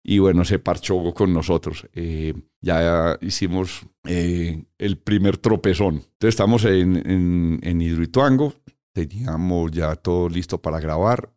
Y 0.03 0.19
bueno, 0.19 0.43
se 0.45 0.57
parchó 0.59 1.13
con 1.13 1.31
nosotros. 1.33 1.87
Eh, 1.93 2.33
ya 2.59 3.17
hicimos 3.21 3.85
eh, 4.05 4.63
el 4.77 4.97
primer 4.97 5.37
tropezón. 5.37 5.95
Entonces 5.95 6.29
estamos 6.29 6.65
en, 6.65 6.97
en, 7.09 7.59
en 7.61 7.81
Hidroituango, 7.81 8.53
teníamos 8.93 9.71
ya 9.71 9.95
todo 9.95 10.27
listo 10.29 10.59
para 10.61 10.79
grabar 10.79 11.29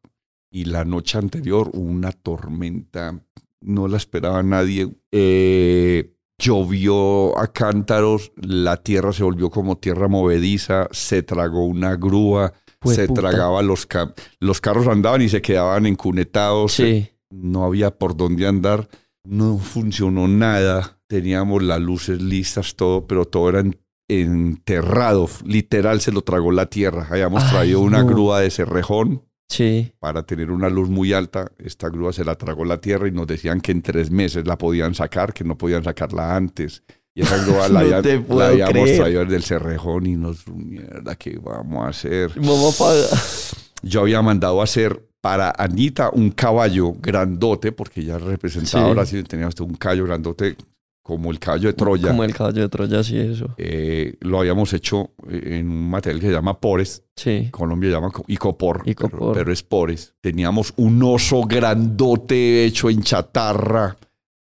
y 0.55 0.67
la 0.67 0.85
noche 0.85 1.19
anterior 1.19 1.69
hubo 1.75 1.91
una 1.91 2.13
tormenta, 2.13 3.21
no 3.61 3.89
la 3.89 3.97
esperaba 3.97 4.41
nadie. 4.45 4.89
Eh, 5.11 6.15
llovió 6.39 7.37
a 7.37 7.53
cántaros, 7.53 8.31
la 8.37 8.77
tierra 8.77 9.13
se 9.13 9.25
volvió 9.25 9.51
como 9.51 9.79
tierra 9.79 10.07
movediza, 10.07 10.87
se 10.93 11.25
tragó 11.25 11.65
una 11.67 11.97
grúa, 11.97 12.53
se 12.85 13.09
tragaba 13.09 13.63
los, 13.63 13.85
ca- 13.87 14.15
los 14.39 14.61
carros 14.61 14.87
andaban 14.87 15.23
y 15.23 15.29
se 15.29 15.43
quedaban 15.43 15.87
encunetados, 15.87 16.75
Sí. 16.75 17.09
no 17.31 17.65
había 17.65 17.91
por 17.99 18.17
dónde 18.17 18.47
andar, 18.47 18.89
no 19.25 19.59
funcionó 19.59 20.29
nada, 20.29 21.01
teníamos 21.09 21.65
las 21.65 21.81
luces 21.81 22.23
listas, 22.23 22.77
todo, 22.77 23.09
pero 23.09 23.25
todo 23.25 23.49
era 23.49 23.59
en- 23.61 23.77
enterrado, 24.09 25.29
literal 25.45 26.01
se 26.01 26.13
lo 26.13 26.23
tragó 26.23 26.53
la 26.53 26.67
tierra. 26.67 27.09
Habíamos 27.11 27.43
Ay, 27.45 27.51
traído 27.51 27.81
una 27.81 28.03
no. 28.03 28.09
grúa 28.09 28.41
de 28.41 28.51
Cerrejón 28.51 29.23
Sí. 29.49 29.93
para 30.01 30.23
tener 30.25 30.51
una 30.51 30.69
luz 30.69 30.89
muy 30.89 31.13
alta, 31.13 31.51
esta 31.59 31.89
grúa 31.89 32.13
se 32.13 32.25
la 32.25 32.35
tragó 32.35 32.65
la 32.65 32.81
tierra 32.81 33.07
y 33.09 33.13
nos 33.13 33.27
decían 33.27 33.61
que 33.61 33.73
en 33.73 33.83
tres 33.83 34.11
meses 34.11 34.47
la 34.47 34.57
podían 34.59 34.95
sacar, 34.95 35.33
que 35.33 35.45
no 35.45 35.57
podían 35.57 35.85
sacarla 35.85 36.35
antes. 36.35 36.83
Y 37.15 37.23
esa 37.23 37.37
grúa 37.45 37.69
la, 37.69 37.83
No 37.83 38.41
habíamos 38.41 38.93
traído 38.97 39.21
desde 39.23 39.37
el 39.37 39.43
Cerrejón 39.45 40.07
y 40.07 40.17
nos, 40.17 40.49
mierda, 40.49 41.15
¿qué 41.15 41.39
vamos 41.41 41.85
a 41.85 41.89
hacer? 41.89 42.31
Mamá 42.41 42.71
paga. 42.77 43.07
Yo 43.83 44.01
había 44.01 44.23
mandado 44.23 44.61
a 44.61 44.65
hacer 44.65 45.07
para 45.21 45.53
Anita 45.57 46.11
un 46.11 46.31
caballo 46.31 46.93
grandote, 47.01 47.71
porque 47.73 48.01
ella 48.01 48.19
representaba 48.19 48.85
Sí. 48.85 48.89
ahora 48.89 49.07
sí 49.07 49.23
tenía 49.23 49.49
un 49.61 49.75
caballo 49.77 50.05
grandote 50.05 50.57
como 51.05 51.31
el 51.31 51.39
caballo 51.39 51.69
de 51.69 51.75
Troya. 51.75 52.09
Como 52.09 52.25
el 52.25 52.35
caballo 52.35 52.63
de 52.63 52.69
Troya, 52.71 53.05
sí, 53.05 53.19
eso. 53.19 53.55
Eh, 53.59 54.17
lo 54.21 54.41
habíamos 54.41 54.73
hecho 54.73 55.11
en 55.29 55.69
un 55.71 55.91
material 55.91 56.19
que 56.21 56.27
se 56.29 56.33
llama 56.33 56.59
Pores, 56.59 57.03
Sí. 57.15 57.49
Colombia 57.53 57.91
llama 57.91 58.11
co- 58.11 58.25
icopor, 58.27 58.83
Icopor. 58.87 59.21
Pero, 59.21 59.33
pero 59.35 59.53
es 59.53 59.63
pores. 59.63 60.15
Teníamos 60.23 60.73
un 60.77 61.01
oso 61.03 61.43
grandote 61.43 62.65
hecho 62.65 62.89
en 62.91 63.03
chatarra 63.03 63.97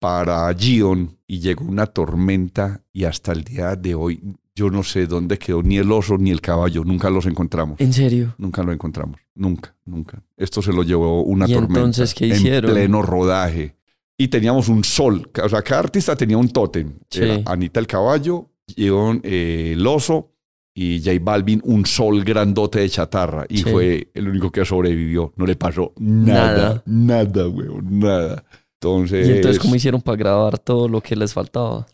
para 0.01 0.53
Gion 0.55 1.17
y 1.27 1.41
llegó 1.41 1.65
una 1.67 1.87
tormenta 1.87 2.81
y 2.93 3.05
hasta 3.05 3.33
el 3.33 3.45
día 3.45 3.77
de 3.77 3.95
hoy 3.95 4.21
yo 4.55 4.71
no 4.71 4.83
sé 4.83 5.07
dónde 5.07 5.39
quedó 5.39 5.63
ni 5.63 5.77
el 5.77 5.93
oso 5.93 6.17
ni 6.17 6.31
el 6.31 6.41
caballo, 6.41 6.83
nunca 6.85 7.11
los 7.11 7.27
encontramos. 7.27 7.79
¿En 7.81 7.93
serio? 7.93 8.35
Nunca 8.39 8.63
lo 8.63 8.73
encontramos, 8.73 9.21
nunca, 9.35 9.75
nunca. 9.85 10.23
Esto 10.39 10.63
se 10.63 10.73
lo 10.73 10.83
llevó 10.83 11.23
una 11.23 11.47
¿Y 11.47 11.53
tormenta. 11.53 11.75
entonces 11.81 12.15
qué 12.15 12.27
En 12.27 12.33
hicieron? 12.33 12.73
pleno 12.73 13.03
rodaje. 13.03 13.75
Y 14.19 14.29
teníamos 14.29 14.69
un 14.69 14.83
sol, 14.83 15.31
o 15.43 15.49
sea, 15.49 15.63
cada 15.63 15.81
artista 15.81 16.17
tenía 16.17 16.39
un 16.39 16.49
tótem. 16.49 16.99
Sí. 17.11 17.23
Era 17.23 17.43
Anita 17.47 17.81
el 17.81 17.87
caballo, 17.87 18.49
Gion 18.67 19.21
eh, 19.23 19.73
el 19.75 19.87
oso 19.87 20.33
y 20.75 21.01
J 21.05 21.19
Balvin 21.23 21.61
un 21.65 21.85
sol 21.87 22.25
grandote 22.25 22.81
de 22.81 22.89
chatarra. 22.89 23.45
Y 23.49 23.59
Sí. 23.59 23.65
fue 23.65 24.11
el 24.15 24.29
único 24.29 24.51
que 24.51 24.65
sobrevivió. 24.65 25.33
No 25.37 25.45
le 25.47 25.57
pasó 25.57 25.93
nada, 25.99 26.83
nada, 26.87 27.49
weón, 27.49 27.99
nada. 27.99 28.45
Entonces... 28.81 29.27
¿Y 29.29 29.33
entonces 29.33 29.59
cómo 29.59 29.75
hicieron 29.75 30.01
para 30.03 30.17
grabar 30.17 30.59
todo 30.59 30.89
lo 30.89 31.01
que 31.01 31.17
les 31.17 31.33
faltaba? 31.35 31.87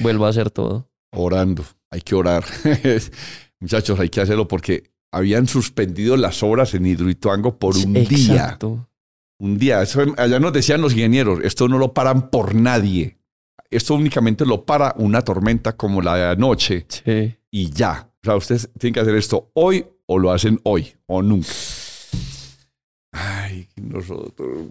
Vuelvo 0.00 0.26
a 0.26 0.28
hacer 0.30 0.50
todo. 0.50 0.88
orando. 1.12 1.64
Hay 1.90 2.00
que 2.00 2.14
orar. 2.14 2.44
Muchachos, 3.60 3.98
hay 4.00 4.08
que 4.08 4.20
hacerlo 4.20 4.46
porque 4.48 4.90
habían 5.12 5.46
suspendido 5.46 6.16
las 6.16 6.42
obras 6.42 6.74
en 6.74 6.86
Hidroituango 6.86 7.58
por 7.58 7.76
un 7.76 7.94
día. 7.94 8.58
Un 9.38 9.58
día. 9.58 9.82
Eso, 9.82 10.02
allá 10.16 10.38
nos 10.40 10.52
decían 10.52 10.80
los 10.80 10.92
ingenieros, 10.94 11.40
esto 11.42 11.68
no 11.68 11.78
lo 11.78 11.92
paran 11.92 12.30
por 12.30 12.54
nadie. 12.54 13.18
Esto 13.70 13.94
únicamente 13.94 14.46
lo 14.46 14.64
para 14.64 14.94
una 14.98 15.22
tormenta 15.22 15.76
como 15.76 16.00
la 16.00 16.14
de 16.16 16.24
anoche 16.26 16.86
Sí. 16.88 17.36
y 17.50 17.70
ya. 17.70 18.08
O 18.22 18.24
sea, 18.24 18.36
ustedes 18.36 18.70
tienen 18.78 18.94
que 18.94 19.00
hacer 19.00 19.14
esto 19.16 19.50
hoy 19.54 19.84
o 20.06 20.18
lo 20.18 20.30
hacen 20.32 20.60
hoy 20.64 20.94
o 21.06 21.20
nunca. 21.22 21.48
Ay, 23.12 23.68
nosotros. 23.76 24.68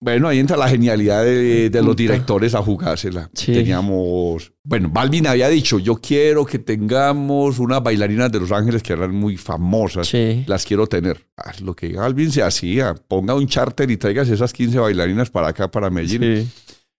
Bueno, 0.00 0.28
ahí 0.28 0.38
entra 0.38 0.56
la 0.58 0.68
genialidad 0.68 1.24
de, 1.24 1.70
de 1.70 1.82
los 1.82 1.96
directores 1.96 2.54
a 2.54 2.62
jugársela. 2.62 3.30
Sí. 3.32 3.52
Teníamos. 3.52 4.52
Bueno, 4.62 4.90
Balvin 4.92 5.26
había 5.26 5.48
dicho: 5.48 5.78
Yo 5.78 5.94
quiero 5.96 6.44
que 6.44 6.58
tengamos 6.58 7.58
unas 7.58 7.82
bailarinas 7.82 8.30
de 8.30 8.40
Los 8.40 8.52
Ángeles 8.52 8.82
que 8.82 8.92
eran 8.92 9.14
muy 9.14 9.36
famosas. 9.38 10.06
Sí. 10.08 10.44
Las 10.46 10.66
quiero 10.66 10.86
tener. 10.86 11.26
Ah, 11.38 11.52
lo 11.62 11.74
que 11.74 11.92
Balvin 11.94 12.30
se 12.30 12.42
hacía. 12.42 12.94
Ponga 12.94 13.34
un 13.34 13.46
charter 13.46 13.90
y 13.90 13.96
traigas 13.96 14.28
esas 14.28 14.52
15 14.52 14.78
bailarinas 14.78 15.30
para 15.30 15.48
acá, 15.48 15.70
para 15.70 15.88
Medellín. 15.88 16.20
Sí. 16.44 16.50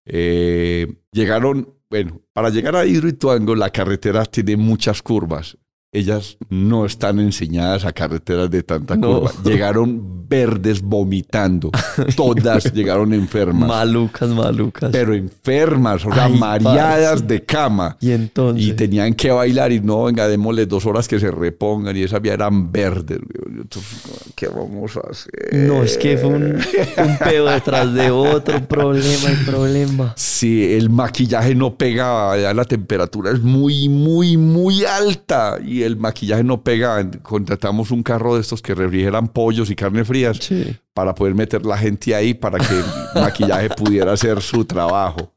Eh, 0.08 0.88
llegaron, 1.12 1.74
bueno, 1.90 2.22
para 2.34 2.50
llegar 2.50 2.76
a 2.76 2.86
Hidroituango 2.86 3.56
la 3.56 3.70
carretera 3.70 4.26
tiene 4.26 4.56
muchas 4.58 5.02
curvas. 5.02 5.58
Ellas 5.92 6.38
no 6.50 6.86
están 6.86 7.20
enseñadas 7.20 7.86
a 7.86 7.94
carreteras 7.94 8.50
de 8.52 8.64
tanta 8.64 8.96
No. 8.98 9.22
curva. 9.22 9.32
Llegaron 9.46 10.15
verdes 10.28 10.82
vomitando. 10.82 11.72
Todas 12.16 12.74
llegaron 12.74 13.14
enfermas. 13.14 13.68
Malucas, 13.68 14.30
malucas. 14.30 14.90
Pero 14.92 15.14
enfermas, 15.14 16.06
o 16.06 16.14
sea, 16.14 16.26
Ay, 16.26 16.38
mareadas 16.38 17.22
parce. 17.22 17.26
de 17.28 17.44
cama. 17.44 17.98
y 18.00 18.12
entonces. 18.12 18.66
Y 18.68 18.74
tenían 18.74 19.14
que 19.14 19.32
bailar 19.32 19.72
y 19.72 19.80
no, 19.80 20.04
venga, 20.06 20.28
démosle 20.28 20.66
dos 20.66 20.86
horas 20.86 21.08
que 21.08 21.20
se 21.20 21.32
repongan 21.32 21.96
y 21.96 22.04
esas 22.04 22.22
ya 22.24 22.34
eran 22.34 22.72
verdes. 22.72 23.20
Entonces, 23.48 24.02
¿Qué 24.36 24.48
vamos 24.48 24.98
a 24.98 25.02
hacer? 25.10 25.54
No, 25.54 25.84
es 25.84 25.98
que 25.98 26.18
fue 26.18 26.30
un, 26.30 26.44
un 26.56 27.18
peo 27.18 27.46
detrás 27.50 27.94
de 27.94 28.12
otro, 28.12 28.60
problema 28.68 29.32
y 29.32 29.46
problema. 29.46 30.14
Sí, 30.18 30.74
el 30.74 30.90
maquillaje 30.90 31.56
no 31.56 31.76
pegaba, 31.78 32.38
ya 32.38 32.54
la 32.54 32.66
temperatura 32.66 33.32
es 33.32 33.42
muy, 33.42 33.88
muy, 33.90 34.38
muy 34.38 34.84
alta 34.84 35.58
y 35.66 35.84
el 35.84 35.98
maquillaje 35.98 36.44
no 36.44 36.62
pega. 36.62 37.10
Contratamos 37.22 37.92
un 37.92 38.04
carro 38.04 38.36
de 38.36 38.42
estos 38.42 38.62
que 38.62 38.76
refrigeran 38.76 39.28
pollos 39.28 39.70
y 39.70 39.76
carne 39.76 40.04
frías 40.16 40.38
Sí. 40.38 40.76
para 40.94 41.14
poder 41.14 41.36
meter 41.36 41.66
la 41.66 41.78
gente 41.78 42.16
ahí 42.16 42.34
para 42.34 42.58
que 42.60 42.74
el 42.80 42.86
maquillaje 43.22 43.70
pudiera 43.70 44.14
hacer 44.14 44.42
su 44.42 44.64
trabajo. 44.66 45.34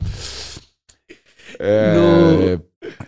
Eh, 1.59 2.59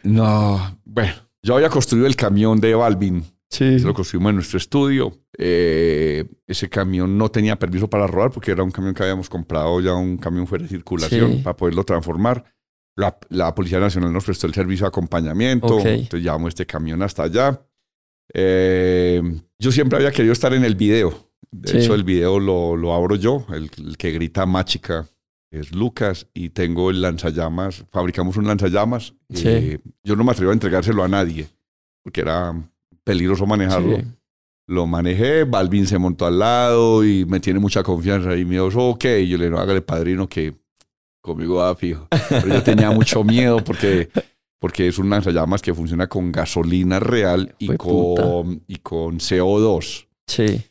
no. 0.03 0.81
bueno, 0.85 1.13
yo 1.43 1.55
había 1.57 1.69
construido 1.69 2.07
el 2.07 2.17
camión 2.17 2.61
de 2.61 2.75
Balvin, 2.75 3.25
Sí. 3.49 3.79
lo 3.81 3.95
construimos 3.95 4.31
en 4.31 4.37
nuestro 4.37 4.59
estudio. 4.59 5.13
Eh, 5.37 6.25
ese 6.47 6.69
camión 6.69 7.17
no 7.19 7.31
tenía 7.31 7.59
permiso 7.59 7.89
para 7.89 8.07
rodar 8.07 8.31
porque 8.31 8.51
era 8.53 8.63
un 8.63 8.71
camión 8.71 8.95
que 8.95 9.03
habíamos 9.03 9.29
comprado 9.29 9.81
ya, 9.81 9.95
un 9.95 10.17
camión 10.19 10.47
fuera 10.47 10.63
de 10.65 10.69
circulación 10.71 11.33
Sí. 11.33 11.41
para 11.43 11.57
poderlo 11.57 11.85
transformar. 11.85 12.45
La, 12.97 13.17
la 13.31 13.55
Policía 13.55 13.81
Nacional 13.81 14.13
nos 14.13 14.25
prestó 14.25 14.47
el 14.47 14.55
servicio 14.55 14.85
de 14.85 14.89
acompañamiento, 14.89 15.67
Ok. 15.77 15.87
entonces 15.87 16.23
llevamos 16.23 16.49
este 16.49 16.67
camión 16.67 17.03
hasta 17.03 17.23
allá. 17.25 17.61
Eh, 18.33 19.23
yo 19.59 19.73
siempre 19.73 19.97
había 19.99 20.13
querido 20.13 20.33
estar 20.33 20.53
en 20.55 20.65
el 20.65 20.75
video. 20.77 21.30
De 21.51 21.69
Sí. 21.71 21.79
hecho, 21.79 21.95
el 21.95 22.05
video 22.05 22.39
lo, 22.39 22.77
lo 22.77 22.95
abro 22.95 23.17
yo, 23.17 23.45
el, 23.53 23.71
el 23.79 23.97
que 23.97 24.11
grita 24.13 24.47
Máchica 24.47 25.07
es 25.51 25.73
Lucas 25.73 26.29
y 26.33 26.51
tengo 26.51 26.91
el 26.91 27.01
lanzallamas, 27.03 27.85
fabricamos 27.91 28.37
un 28.37 28.47
lanzallamas. 28.47 29.15
Sí. 29.31 29.49
Eh, 29.49 29.79
yo 30.05 30.15
no 30.17 30.23
me 30.25 30.31
atrevo 30.33 30.51
a 30.51 30.55
entregárselo 30.55 31.03
a 31.03 31.09
nadie 31.09 31.49
porque 32.05 32.21
era 32.21 32.55
peligroso 33.05 33.47
manejarlo. 33.47 33.97
Sí. 33.97 34.03
Lo 34.69 34.87
manejé, 34.87 35.43
Balvin 35.43 35.87
se 35.89 35.99
montó 35.99 36.27
al 36.27 36.39
lado 36.39 37.05
y 37.05 37.25
me 37.25 37.41
tiene 37.41 37.59
mucha 37.59 37.83
confianza 37.83 38.37
y 38.37 38.45
me 38.45 38.53
dijo, 38.63 38.91
ok, 38.91 39.05
y 39.21 39.29
yo 39.29 39.37
le 39.39 39.47
digo, 39.47 39.59
hágale 39.59 39.83
padrino 39.83 40.29
que 40.29 40.55
conmigo 41.21 41.57
va 41.57 41.75
fijo. 41.75 42.07
Pero 42.29 42.47
yo 42.47 42.63
tenía 42.63 42.93
mucho 42.93 43.25
miedo 43.25 43.65
porque, 43.65 44.09
porque 44.61 44.87
es 44.87 44.99
un 44.99 45.11
lanzallamas 45.11 45.61
que 45.63 45.75
funciona 45.75 46.07
con 46.07 46.31
gasolina 46.31 47.01
real 47.01 47.53
y 47.59 47.77
con, 47.77 48.63
y 48.69 48.77
con 48.77 49.19
CO2. 49.19 50.07
Sí. 50.29 50.63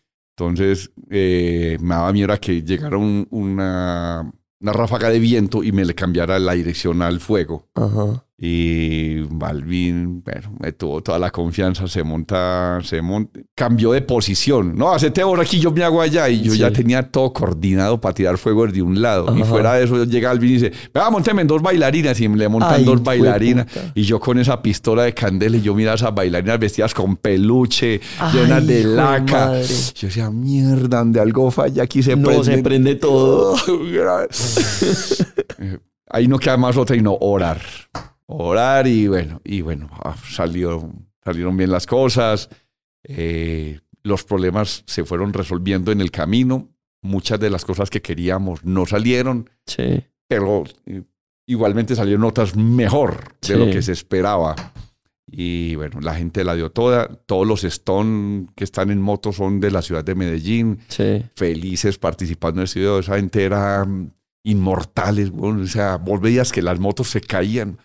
Entonces 0.47 0.91
eh, 1.09 1.77
me 1.81 1.89
daba 1.95 2.13
miedo 2.13 2.31
a 2.31 2.37
que 2.37 2.61
llegara 2.61 2.97
un- 2.97 3.27
una, 3.31 4.31
una 4.61 4.73
ráfaga 4.73 5.09
de 5.09 5.19
viento 5.19 5.63
y 5.63 5.71
me 5.71 5.83
le 5.83 5.95
cambiara 5.95 6.39
la 6.39 6.53
dirección 6.53 7.01
al 7.01 7.19
fuego. 7.19 7.67
Ajá. 7.75 8.23
Y 8.41 9.19
Balvin, 9.23 10.23
bueno, 10.23 10.55
me 10.61 10.71
tuvo 10.71 11.03
toda 11.03 11.19
la 11.19 11.29
confianza, 11.29 11.89
se 11.89 12.03
monta, 12.03 12.79
se 12.83 13.01
monta, 13.01 13.37
cambió 13.53 13.91
de 13.91 14.01
posición. 14.01 14.77
No, 14.77 14.93
hacete 14.93 15.19
ahora 15.19 15.41
aquí, 15.41 15.59
yo 15.59 15.71
me 15.71 15.83
hago 15.83 16.01
allá. 16.01 16.29
Y 16.29 16.43
yo 16.43 16.53
ya 16.53 16.71
tenía 16.71 17.03
todo 17.03 17.33
coordinado 17.33 17.99
para 17.99 18.13
tirar 18.13 18.37
fuego 18.37 18.65
de 18.65 18.81
un 18.81 19.01
lado. 19.01 19.37
Y 19.37 19.43
fuera 19.43 19.73
de 19.73 19.83
eso 19.83 20.05
llega 20.05 20.31
Alvin 20.31 20.51
y 20.51 20.53
dice, 20.53 20.71
vea, 20.93 21.09
monteme 21.09 21.43
dos 21.43 21.61
bailarinas. 21.61 22.17
Y 22.21 22.29
le 22.29 22.47
montan 22.47 22.85
dos 22.85 23.03
bailarinas. 23.03 23.67
Y 23.93 24.03
yo 24.03 24.21
con 24.21 24.39
esa 24.39 24.61
pistola 24.61 25.03
de 25.03 25.13
candela, 25.13 25.57
y 25.57 25.61
yo 25.61 25.75
mira 25.75 25.91
a 25.91 25.95
esas 25.95 26.15
bailarinas 26.15 26.59
vestidas 26.59 26.93
con 26.93 27.17
peluche, 27.17 27.99
llenas 28.31 28.65
de 28.65 28.85
laca. 28.85 29.61
Yo 29.61 30.07
decía, 30.07 30.29
mierda, 30.29 31.03
de 31.03 31.19
algo 31.19 31.51
falla 31.51 31.83
aquí 31.83 32.01
se 32.01 32.15
no, 32.15 32.41
se 32.41 32.59
prende 32.59 32.95
todo. 32.95 33.57
Ahí 36.11 36.27
no 36.27 36.39
queda 36.39 36.55
más 36.55 36.77
otra 36.77 36.95
y 36.95 37.01
no 37.01 37.17
orar 37.19 37.59
orar 38.29 38.87
y 38.87 39.07
bueno, 39.07 39.41
y 39.43 39.61
bueno, 39.61 39.89
ah, 40.03 40.15
salió, 40.29 40.91
salieron 41.23 41.57
bien 41.57 41.71
las 41.71 41.85
cosas. 41.85 42.49
Eh, 43.03 43.79
los 44.03 44.23
problemas 44.23 44.83
se 44.85 45.03
fueron 45.03 45.33
resolviendo 45.33 45.91
en 45.91 45.99
el 45.99 46.11
camino. 46.11 46.69
Muchas 47.01 47.39
de 47.39 47.49
las 47.49 47.65
cosas 47.65 47.89
que 47.89 48.01
queríamos 48.01 48.63
no 48.63 48.85
salieron. 48.85 49.49
Sí. 49.65 50.03
Pero 50.27 50.63
eh, 50.85 51.03
igualmente 51.47 51.95
salieron 51.95 52.23
otras 52.23 52.55
mejor 52.55 53.35
de 53.41 53.57
lo 53.57 53.65
que 53.65 53.81
se 53.81 53.93
esperaba. 53.93 54.55
Y 55.25 55.75
bueno, 55.75 55.99
la 56.01 56.13
gente 56.13 56.43
la 56.43 56.55
dio 56.55 56.71
toda. 56.71 57.07
Todos 57.07 57.47
los 57.47 57.63
Stone 57.63 58.47
que 58.55 58.63
están 58.63 58.91
en 58.91 59.01
moto 59.01 59.31
son 59.33 59.59
de 59.59 59.71
la 59.71 59.81
ciudad 59.81 60.03
de 60.03 60.15
Medellín. 60.15 60.79
Sí. 60.87 61.23
Felices 61.35 61.97
participando 61.97 62.61
en 62.61 62.67
el 62.67 62.73
video. 62.73 62.99
Esa 62.99 63.15
gente 63.15 63.43
era 63.43 63.87
inmortales. 64.43 65.31
Bueno, 65.31 65.61
o 65.61 65.67
sea, 65.67 65.97
vos 65.97 66.21
veías 66.21 66.51
que 66.51 66.61
las 66.61 66.79
motos 66.79 67.09
se 67.09 67.21
caían 67.21 67.79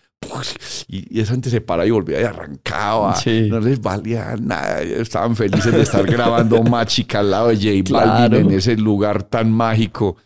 y, 0.87 1.19
esa 1.19 1.33
gente 1.33 1.49
se 1.49 1.61
para 1.61 1.85
y 1.85 1.91
volvía 1.91 2.21
y 2.21 2.23
arrancaba. 2.23 3.15
No 3.49 3.59
les 3.59 3.81
valía 3.81 4.35
nada. 4.39 4.81
Estaban 4.81 5.35
felices 5.35 5.71
de 5.73 5.81
estar 5.81 6.05
grabando 6.05 6.61
Machica 6.69 7.19
al 7.19 7.31
lado 7.31 7.49
de 7.49 7.55
J 7.55 7.93
Balvin 7.93 8.47
en 8.47 8.51
ese 8.51 8.75
lugar 8.77 9.23
tan 9.23 9.51
mágico. 9.51 10.17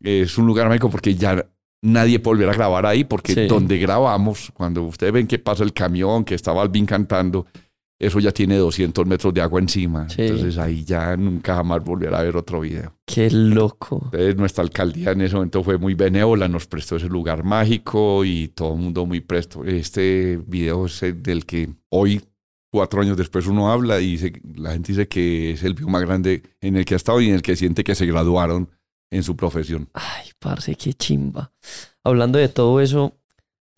Es 0.00 0.38
un 0.38 0.46
lugar 0.46 0.68
mágico 0.68 0.90
porque 0.90 1.14
ya 1.14 1.44
nadie 1.82 2.18
puede 2.18 2.36
volver 2.36 2.50
a 2.50 2.56
grabar 2.56 2.86
ahí, 2.86 3.04
porque 3.04 3.46
donde 3.46 3.78
grabamos, 3.78 4.50
cuando 4.54 4.82
ustedes 4.84 5.12
ven 5.12 5.26
que 5.26 5.38
pasa 5.38 5.64
el 5.64 5.72
camión, 5.72 6.24
que 6.24 6.34
está 6.34 6.52
Balvin 6.52 6.86
cantando, 6.86 7.46
eso 7.98 8.20
ya 8.20 8.30
tiene 8.30 8.56
200 8.56 9.06
metros 9.06 9.34
de 9.34 9.40
agua 9.40 9.60
encima. 9.60 10.06
Entonces 10.16 10.56
ahí 10.58 10.84
ya 10.84 11.16
nunca 11.16 11.56
jamás 11.56 11.82
volverá 11.82 12.20
a 12.20 12.22
ver 12.22 12.36
otro 12.36 12.60
video. 12.60 12.94
Qué 13.04 13.30
loco. 13.30 14.02
Entonces 14.04 14.36
nuestra 14.36 14.62
alcaldía 14.62 15.10
en 15.10 15.22
ese 15.22 15.34
momento 15.34 15.64
fue 15.64 15.78
muy 15.78 15.94
benévola, 15.94 16.46
nos 16.46 16.66
prestó 16.66 16.96
ese 16.96 17.08
lugar 17.08 17.42
mágico 17.42 18.24
y 18.24 18.48
todo 18.48 18.74
el 18.74 18.80
mundo 18.80 19.04
muy 19.04 19.20
presto. 19.20 19.64
Este 19.64 20.40
video 20.46 20.86
es 20.86 21.02
el 21.02 21.22
del 21.22 21.44
que 21.44 21.70
hoy, 21.88 22.22
cuatro 22.70 23.00
años 23.00 23.16
después, 23.16 23.48
uno 23.48 23.72
habla 23.72 24.00
y 24.00 24.12
dice, 24.12 24.32
la 24.54 24.72
gente 24.72 24.92
dice 24.92 25.08
que 25.08 25.52
es 25.52 25.64
el 25.64 25.74
video 25.74 25.88
más 25.88 26.02
grande 26.02 26.42
en 26.60 26.76
el 26.76 26.84
que 26.84 26.94
ha 26.94 26.98
estado 26.98 27.20
y 27.20 27.28
en 27.28 27.34
el 27.34 27.42
que 27.42 27.56
siente 27.56 27.82
que 27.82 27.96
se 27.96 28.06
graduaron 28.06 28.70
en 29.10 29.22
su 29.24 29.36
profesión. 29.36 29.88
Ay, 29.94 30.30
parce, 30.38 30.76
qué 30.76 30.92
chimba. 30.92 31.52
Hablando 32.04 32.38
de 32.38 32.48
todo 32.48 32.80
eso, 32.80 33.17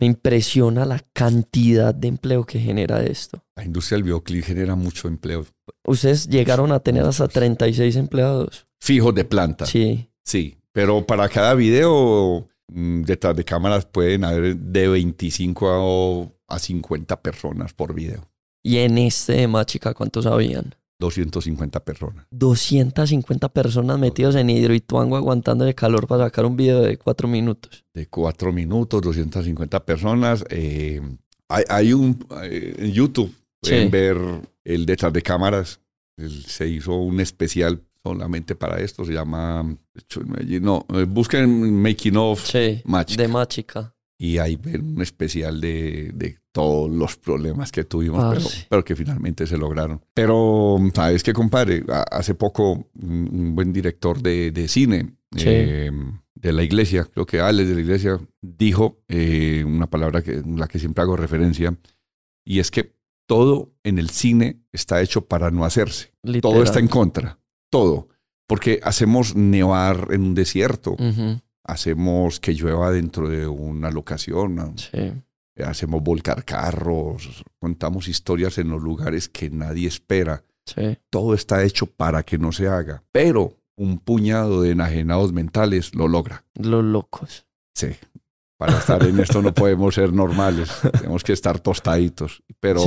me 0.01 0.07
impresiona 0.07 0.83
la 0.83 0.99
cantidad 1.13 1.93
de 1.93 2.07
empleo 2.07 2.43
que 2.43 2.59
genera 2.59 3.03
esto. 3.03 3.43
La 3.55 3.63
industria 3.63 3.97
del 3.97 4.03
videoclip 4.03 4.43
genera 4.43 4.75
mucho 4.75 5.07
empleo. 5.07 5.45
Ustedes 5.85 6.27
llegaron 6.27 6.71
a 6.71 6.79
tener 6.79 7.03
hasta 7.03 7.27
36 7.27 7.95
empleados. 7.97 8.65
Fijos 8.79 9.13
de 9.13 9.25
planta. 9.25 9.67
Sí. 9.67 10.09
Sí, 10.25 10.57
pero 10.71 11.05
para 11.05 11.29
cada 11.29 11.53
video 11.53 12.47
mm, 12.67 13.03
detrás 13.03 13.35
de 13.35 13.45
cámaras 13.45 13.85
pueden 13.85 14.23
haber 14.25 14.57
de 14.57 14.87
25 14.87 16.33
a, 16.47 16.55
a 16.55 16.59
50 16.59 17.21
personas 17.21 17.73
por 17.73 17.93
video. 17.93 18.27
Y 18.63 18.77
en 18.77 18.97
este 18.97 19.33
de 19.33 19.47
Machica, 19.47 19.93
¿cuántos 19.93 20.25
habían? 20.25 20.75
250 21.01 21.83
personas. 21.83 22.25
250 22.31 23.49
personas 23.49 23.99
metidos 23.99 24.35
en 24.35 24.49
Hidroituango 24.49 25.17
aguantando 25.17 25.67
el 25.67 25.75
calor 25.75 26.07
para 26.07 26.25
sacar 26.25 26.45
un 26.45 26.55
video 26.55 26.81
de 26.81 26.97
cuatro 26.97 27.27
minutos. 27.27 27.83
De 27.93 28.07
cuatro 28.07 28.53
minutos, 28.53 29.01
250 29.01 29.83
personas. 29.85 30.45
Eh, 30.49 31.01
hay, 31.49 31.91
un 31.91 32.25
eh, 32.43 32.75
en 32.77 32.91
YouTube, 32.93 33.33
pueden 33.59 33.91
ver 33.91 34.17
el 34.63 34.85
detrás 34.85 35.11
de 35.11 35.21
cámaras. 35.21 35.81
se 36.17 36.67
hizo 36.67 36.93
un 36.93 37.19
especial 37.19 37.81
solamente 38.03 38.55
para 38.55 38.79
esto. 38.79 39.03
Se 39.03 39.11
llama. 39.11 39.75
No, 40.61 40.85
eh, 40.93 41.05
busquen 41.07 41.81
Making 41.81 42.17
of 42.17 42.45
sí, 42.45 42.81
De 43.17 43.27
Machica 43.27 43.93
y 44.21 44.37
hay 44.37 44.59
un 44.63 45.01
especial 45.01 45.59
de, 45.59 46.11
de, 46.13 46.37
todos 46.51 46.91
los 46.91 47.17
problemas 47.17 47.71
que 47.71 47.85
tuvimos, 47.85 48.23
ah, 48.23 48.31
pero, 48.31 48.45
pero, 48.69 48.85
que 48.85 48.95
finalmente 48.95 49.47
se 49.47 49.57
lograron. 49.57 49.99
Pero, 50.13 50.77
¿sabes 50.93 51.23
qué, 51.23 51.33
compadre? 51.33 51.83
Hace 52.11 52.35
poco 52.35 52.87
un 53.01 53.55
buen 53.55 53.73
director 53.73 54.21
de, 54.21 54.51
de 54.51 54.67
cine 54.67 55.15
em, 55.37 56.19
de 56.35 56.53
la 56.53 56.61
iglesia, 56.61 57.05
creo 57.05 57.25
que 57.25 57.39
Alex 57.39 57.69
de 57.69 57.73
la 57.73 57.81
iglesia, 57.81 58.19
dijo 58.41 59.01
eh, 59.07 59.63
una 59.65 59.89
palabra 59.89 60.21
que 60.21 60.43
la 60.45 60.67
que 60.67 60.77
siempre 60.77 61.01
hago 61.01 61.17
referencia, 61.17 61.75
y 62.45 62.59
es 62.59 62.69
que 62.69 62.95
todo 63.25 63.73
en 63.83 63.97
el 63.97 64.11
cine 64.11 64.61
está 64.71 65.01
hecho 65.01 65.25
para 65.25 65.49
no 65.49 65.65
hacerse. 65.65 66.13
Todo 66.43 66.61
está 66.61 66.77
en 66.77 66.89
contra, 66.89 67.39
todo. 67.71 68.09
Porque 68.45 68.81
hacemos 68.83 69.35
nevar 69.35 70.09
en 70.11 70.21
un 70.21 70.35
desierto 70.35 70.95
hacemos 71.63 72.39
que 72.39 72.53
llueva 72.53 72.91
dentro 72.91 73.29
de 73.29 73.47
una 73.47 73.91
locación. 73.91 74.75
Hacemos 75.63 76.01
volcar 76.01 76.43
carros, 76.43 77.43
contamos 77.59 78.07
historias 78.07 78.57
en 78.57 78.69
los 78.69 78.81
lugares 78.81 79.29
que 79.29 79.49
nadie 79.49 79.87
espera. 79.87 80.43
Todo 81.09 81.33
está 81.33 81.63
hecho 81.63 81.85
para 81.85 82.23
que 82.23 82.37
no 82.37 82.51
se 82.51 82.67
haga. 82.67 83.03
Pero 83.11 83.57
un 83.75 83.99
puñado 83.99 84.61
de 84.61 84.71
enajenados 84.71 85.33
mentales 85.33 85.95
lo 85.95 86.07
logra. 86.07 86.45
Los 86.55 86.83
locos. 86.83 87.45
Sí. 87.73 87.89
Para 88.57 88.77
estar 88.77 89.03
en 89.03 89.19
esto 89.19 89.41
no 89.41 89.55
podemos 89.55 89.95
ser 89.95 90.13
normales. 90.13 90.69
Tenemos 90.91 91.23
que 91.23 91.33
estar 91.33 91.59
tostaditos. 91.59 92.43
Pero 92.59 92.83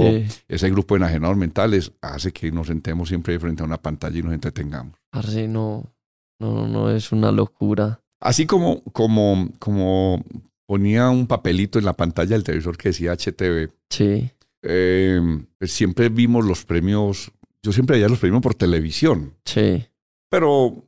ese 0.46 0.70
grupo 0.70 0.94
de 0.94 0.98
enajenados 0.98 1.36
mentales 1.36 1.92
hace 2.00 2.32
que 2.32 2.52
nos 2.52 2.68
sentemos 2.68 3.08
siempre 3.08 3.38
frente 3.40 3.62
a 3.62 3.66
una 3.66 3.82
pantalla 3.82 4.18
y 4.18 4.22
nos 4.22 4.34
entretengamos. 4.34 4.94
Así 5.10 5.48
no, 5.48 5.92
no, 6.38 6.68
no 6.68 6.90
es 6.90 7.10
una 7.10 7.32
locura. 7.32 8.03
Así 8.20 8.46
como, 8.46 8.82
como, 8.84 9.50
como 9.58 10.24
ponía 10.66 11.10
un 11.10 11.26
papelito 11.26 11.78
en 11.78 11.84
la 11.84 11.92
pantalla 11.92 12.30
del 12.30 12.44
televisor 12.44 12.76
que 12.76 12.88
decía 12.90 13.12
HTV. 13.12 13.70
Sí. 13.90 14.30
Eh, 14.62 15.20
pues 15.58 15.72
siempre 15.72 16.08
vimos 16.08 16.44
los 16.44 16.64
premios, 16.64 17.30
yo 17.62 17.72
siempre 17.72 17.96
veía 17.96 18.08
los 18.08 18.18
premios 18.18 18.42
por 18.42 18.54
televisión. 18.54 19.34
Sí. 19.44 19.84
Pero 20.30 20.84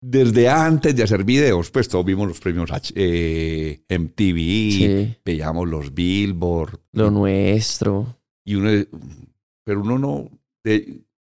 desde 0.00 0.48
antes 0.48 0.94
de 0.96 1.02
hacer 1.02 1.24
videos, 1.24 1.70
pues 1.70 1.88
todos 1.88 2.04
vimos 2.04 2.28
los 2.28 2.40
premios 2.40 2.70
eh, 2.94 3.80
MTV, 3.88 5.20
veíamos 5.24 5.68
los 5.68 5.94
Billboard. 5.94 6.78
Lo 6.92 7.10
nuestro. 7.10 8.16
Y 8.44 8.54
uno, 8.54 8.70
pero 9.64 9.80
uno 9.80 9.98
no, 9.98 10.30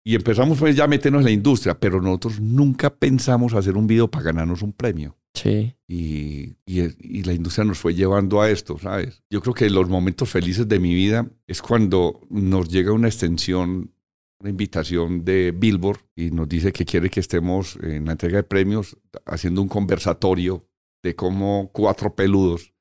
y 0.04 0.14
empezamos 0.14 0.58
pues 0.58 0.74
ya 0.74 0.84
a 0.84 0.88
meternos 0.88 1.20
en 1.20 1.26
la 1.26 1.30
industria, 1.30 1.78
pero 1.78 2.00
nosotros 2.00 2.40
nunca 2.40 2.94
pensamos 2.94 3.54
hacer 3.54 3.76
un 3.76 3.86
video 3.86 4.10
para 4.10 4.24
ganarnos 4.24 4.62
un 4.62 4.72
premio. 4.72 5.16
Sí. 5.34 5.74
Y, 5.88 6.56
y, 6.66 7.22
la 7.22 7.32
industria 7.32 7.64
nos 7.64 7.78
fue 7.78 7.94
llevando 7.94 8.42
a 8.42 8.50
esto, 8.50 8.78
¿sabes? 8.78 9.22
Yo 9.30 9.40
creo 9.40 9.54
que 9.54 9.70
los 9.70 9.88
momentos 9.88 10.28
felices 10.28 10.68
de 10.68 10.78
mi 10.78 10.94
vida 10.94 11.26
es 11.46 11.62
cuando 11.62 12.20
nos 12.28 12.68
llega 12.68 12.92
una 12.92 13.08
extensión, 13.08 13.94
una 14.40 14.50
invitación 14.50 15.24
de 15.24 15.54
Billboard 15.56 16.00
y 16.16 16.30
nos 16.30 16.48
dice 16.48 16.72
que 16.72 16.84
quiere 16.84 17.08
que 17.08 17.20
estemos 17.20 17.78
en 17.82 18.06
la 18.06 18.12
entrega 18.12 18.38
de 18.38 18.42
premios 18.42 18.98
haciendo 19.24 19.62
un 19.62 19.68
conversatorio 19.68 20.66
de 21.02 21.14
cómo 21.14 21.70
cuatro 21.72 22.14
peludos 22.14 22.74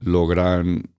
logran 0.00 0.68
Mm, 0.68 0.97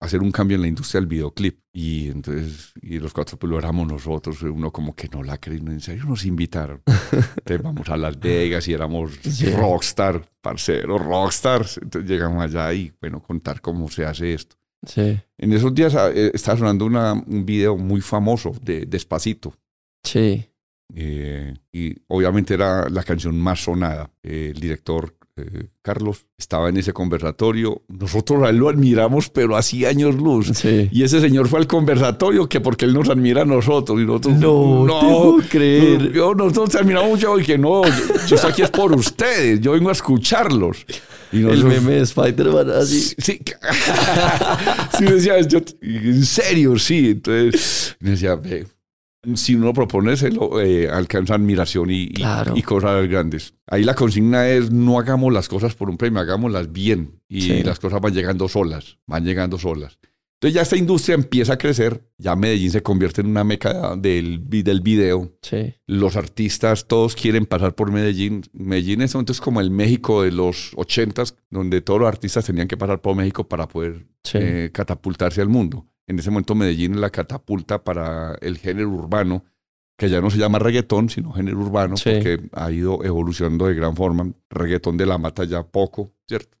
hacer 0.00 0.22
un 0.22 0.30
cambio 0.30 0.56
en 0.56 0.62
la 0.62 0.68
industria 0.68 1.00
del 1.00 1.08
videoclip. 1.08 1.60
Y 1.72 2.08
entonces, 2.08 2.72
y 2.80 2.98
los 2.98 3.12
cuatro 3.12 3.38
pues 3.38 3.50
lo 3.50 3.58
éramos 3.58 3.86
nosotros, 3.86 4.42
uno 4.42 4.70
como 4.70 4.94
que 4.94 5.08
no 5.08 5.22
la 5.22 5.38
cree, 5.38 5.58
en 5.58 5.80
serio 5.80 6.04
nos 6.04 6.24
invitaron. 6.24 6.82
entonces 6.86 7.62
vamos 7.62 7.88
a 7.88 7.96
Las 7.96 8.18
Vegas 8.18 8.66
y 8.68 8.72
éramos 8.72 9.12
rockstar, 9.54 10.28
parceros, 10.40 11.04
rockstars. 11.04 11.78
Entonces 11.82 12.10
llegamos 12.10 12.42
allá 12.42 12.72
y 12.72 12.92
bueno, 13.00 13.22
contar 13.22 13.60
cómo 13.60 13.88
se 13.88 14.04
hace 14.04 14.34
esto. 14.34 14.56
Sí. 14.86 15.18
En 15.38 15.52
esos 15.52 15.74
días 15.74 15.94
ah, 15.94 16.10
eh, 16.14 16.30
estaba 16.32 16.58
sonando 16.58 16.86
una, 16.86 17.12
un 17.12 17.44
video 17.44 17.76
muy 17.76 18.00
famoso 18.00 18.54
de 18.62 18.86
Despacito. 18.86 19.54
Sí. 20.04 20.48
Eh, 20.94 21.52
y 21.72 21.94
obviamente 22.06 22.54
era 22.54 22.88
la 22.88 23.02
canción 23.02 23.38
más 23.38 23.64
sonada. 23.64 24.10
el 24.22 24.54
director 24.54 25.15
eh, 25.36 25.66
Carlos, 25.82 26.26
estaba 26.38 26.70
en 26.70 26.78
ese 26.78 26.92
conversatorio. 26.92 27.82
Nosotros 27.88 28.42
a 28.42 28.50
él 28.50 28.56
lo 28.56 28.68
admiramos, 28.68 29.28
pero 29.28 29.56
hacía 29.56 29.90
años 29.90 30.14
luz. 30.14 30.50
Sí. 30.54 30.88
Y 30.90 31.02
ese 31.02 31.20
señor 31.20 31.48
fue 31.48 31.58
al 31.60 31.66
conversatorio 31.66 32.48
que 32.48 32.60
porque 32.60 32.86
él 32.86 32.94
nos 32.94 33.08
admira 33.10 33.42
a 33.42 33.44
nosotros. 33.44 34.00
Y 34.00 34.06
nosotros, 34.06 34.34
No, 34.38 34.86
te 34.86 35.06
puedo 35.06 35.38
creer. 35.48 36.12
Yo, 36.12 36.34
nosotros 36.34 36.70
te 36.70 36.78
admiramos 36.78 37.10
mucho 37.10 37.38
y 37.38 37.44
que 37.44 37.58
no, 37.58 37.84
yo, 37.84 38.14
yo 38.26 38.36
estoy 38.36 38.50
aquí 38.50 38.62
es 38.62 38.70
por 38.70 38.92
ustedes. 38.94 39.60
Yo 39.60 39.72
vengo 39.72 39.90
a 39.90 39.92
escucharlos. 39.92 40.86
Y 41.32 41.44
El 41.44 41.64
meme 41.64 41.92
de 41.92 42.00
Spider-Man 42.02 42.70
así. 42.70 43.00
Sí, 43.00 43.14
sí. 43.18 43.40
Sí, 44.98 45.04
decía, 45.04 45.40
yo, 45.42 45.58
en 45.82 46.24
serio, 46.24 46.78
sí. 46.78 47.10
Entonces, 47.10 47.96
me 48.00 48.10
decía, 48.10 48.36
ve, 48.36 48.66
si 49.34 49.54
uno 49.54 49.72
propone, 49.72 50.16
se 50.16 50.30
lo 50.30 50.60
eh, 50.60 50.88
alcanza 50.88 51.34
admiración 51.34 51.90
y, 51.90 52.02
y- 52.04 52.12
Claro. 52.14 52.54
y 52.56 52.62
cosas 52.62 53.08
grandes. 53.08 53.54
Ahí 53.66 53.84
la 53.84 53.94
consigna 53.94 54.48
es, 54.48 54.70
no 54.70 54.98
hagamos 54.98 55.32
las 55.32 55.48
cosas 55.48 55.74
por 55.74 55.90
un 55.90 55.96
premio, 55.96 56.20
hagámoslas 56.20 56.72
bien. 56.72 57.20
Y 57.28 57.40
Sí. 57.42 57.62
las 57.62 57.80
cosas 57.80 58.00
van 58.00 58.14
llegando 58.14 58.48
solas, 58.48 58.98
van 59.06 59.24
llegando 59.24 59.58
solas. 59.58 59.98
Entonces 60.38 60.54
ya 60.54 60.60
esta 60.62 60.76
industria 60.76 61.14
empieza 61.14 61.54
a 61.54 61.58
crecer, 61.58 62.10
ya 62.18 62.36
Medellín 62.36 62.70
se 62.70 62.82
convierte 62.82 63.22
en 63.22 63.28
una 63.28 63.42
meca 63.42 63.96
del, 63.96 64.42
del 64.46 64.82
video, 64.82 65.32
Sí. 65.40 65.74
los 65.86 66.14
artistas 66.14 66.86
todos 66.86 67.16
quieren 67.16 67.46
pasar 67.46 67.74
por 67.74 67.90
Medellín. 67.90 68.42
Medellín 68.52 69.00
es 69.00 69.14
como 69.40 69.62
el 69.62 69.70
México 69.70 70.22
de 70.22 70.32
los 70.32 70.72
ochentas, 70.76 71.36
donde 71.48 71.80
todos 71.80 72.00
los 72.00 72.08
artistas 72.08 72.44
tenían 72.44 72.68
que 72.68 72.76
pasar 72.76 73.00
por 73.00 73.16
México 73.16 73.48
para 73.48 73.66
poder 73.66 74.06
Sí. 74.24 74.36
eh, 74.38 74.70
catapultarse 74.74 75.40
al 75.40 75.48
mundo. 75.48 75.86
En 76.08 76.18
ese 76.18 76.30
momento 76.30 76.54
Medellín 76.54 76.94
es 76.94 77.00
la 77.00 77.10
catapulta 77.10 77.82
para 77.82 78.36
el 78.40 78.58
género 78.58 78.90
urbano, 78.90 79.44
que 79.98 80.08
ya 80.08 80.20
no 80.20 80.30
se 80.30 80.38
llama 80.38 80.58
reggaetón, 80.58 81.08
sino 81.08 81.32
género 81.32 81.58
urbano, 81.60 81.96
Sí. 81.96 82.10
porque 82.12 82.48
ha 82.52 82.70
ido 82.70 83.02
evolucionando 83.02 83.66
de 83.66 83.74
gran 83.74 83.96
forma. 83.96 84.30
Reggaetón 84.50 84.96
de 84.96 85.06
la 85.06 85.18
mata 85.18 85.44
ya 85.44 85.62
poco, 85.66 86.12
¿cierto? 86.28 86.56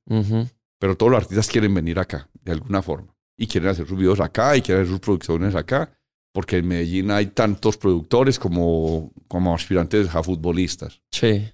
Pero 0.78 0.96
todos 0.96 1.12
los 1.12 1.20
artistas 1.22 1.48
quieren 1.48 1.72
venir 1.74 1.98
acá, 1.98 2.28
de 2.42 2.52
alguna 2.52 2.82
forma. 2.82 3.14
Y 3.38 3.46
quieren 3.46 3.68
hacer 3.70 3.86
sus 3.86 3.98
videos 3.98 4.20
acá 4.20 4.56
y 4.56 4.62
quieren 4.62 4.82
hacer 4.82 4.92
sus 4.92 5.00
producciones 5.00 5.54
acá, 5.54 5.90
porque 6.32 6.56
en 6.58 6.68
Medellín 6.68 7.10
hay 7.10 7.26
tantos 7.26 7.76
productores 7.76 8.38
como, 8.38 9.12
como 9.28 9.54
aspirantes 9.54 10.14
a 10.14 10.22
futbolistas. 10.22 11.00
Sí. 11.12 11.48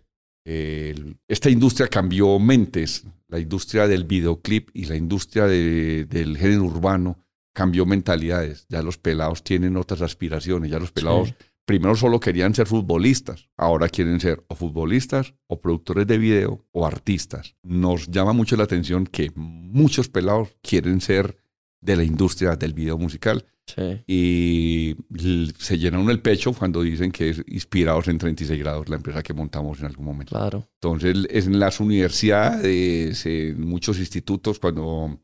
El- 0.45 1.17
esta 1.29 1.51
industria 1.51 1.87
cambió 1.89 2.39
mentes, 2.39 3.05
la 3.29 3.39
industria 3.39 3.87
del 3.87 4.05
videoclip 4.05 4.71
y 4.75 4.87
la 4.87 4.97
industria 4.97 5.47
de- 5.47 6.05
del 6.07 6.37
género 6.37 6.65
urbano 6.65 7.17
cambió 7.53 7.87
mentalidades. 7.87 8.67
Ya 8.69 8.83
los 8.83 8.99
pelados 8.99 9.43
tienen 9.45 9.77
otras 9.77 10.01
aspiraciones, 10.03 10.71
ya 10.71 10.79
los 10.79 10.93
pelados 10.93 11.29
Sí. 11.29 11.35
primero 11.65 11.95
solo 11.97 12.19
querían 12.21 12.55
ser 12.55 12.67
futbolistas, 12.67 13.49
ahora 13.57 13.89
quieren 13.89 14.19
ser 14.21 14.45
o 14.49 14.55
futbolistas 14.57 15.35
o 15.47 15.61
productores 15.61 16.07
de 16.07 16.19
video 16.19 16.67
o 16.73 16.87
artistas. 16.87 17.55
Nos 17.63 18.09
llama 18.11 18.33
mucho 18.33 18.57
la 18.57 18.65
atención 18.65 19.07
que 19.07 19.31
muchos 19.35 20.09
pelados 20.09 20.57
quieren 20.63 21.01
ser 21.01 21.37
de 21.81 21.97
la 21.97 22.05
industria 22.05 22.57
del 22.57 22.75
video 22.75 22.97
musical 22.99 23.45
Sí. 23.67 24.03
y 24.09 24.97
se 25.59 25.79
llenan 25.79 26.09
el 26.11 26.21
pecho 26.21 26.53
cuando 26.53 26.83
dicen 26.83 27.13
que 27.13 27.31
es 27.31 27.43
inspirados 27.47 28.09
en 28.09 28.19
36 28.19 28.59
grados, 28.59 28.89
la 28.89 28.97
empresa 28.97 29.23
que 29.23 29.33
montamos 29.35 29.79
en 29.81 29.87
algún 29.87 30.05
momento. 30.07 30.35
Claro. 30.37 30.69
Entonces, 30.81 31.27
es 31.31 31.47
en 31.47 31.61
las 31.61 31.79
universidades, 31.81 33.25
en 33.27 33.61
muchos 33.67 33.99
institutos, 33.99 34.59
cuando, 34.59 35.19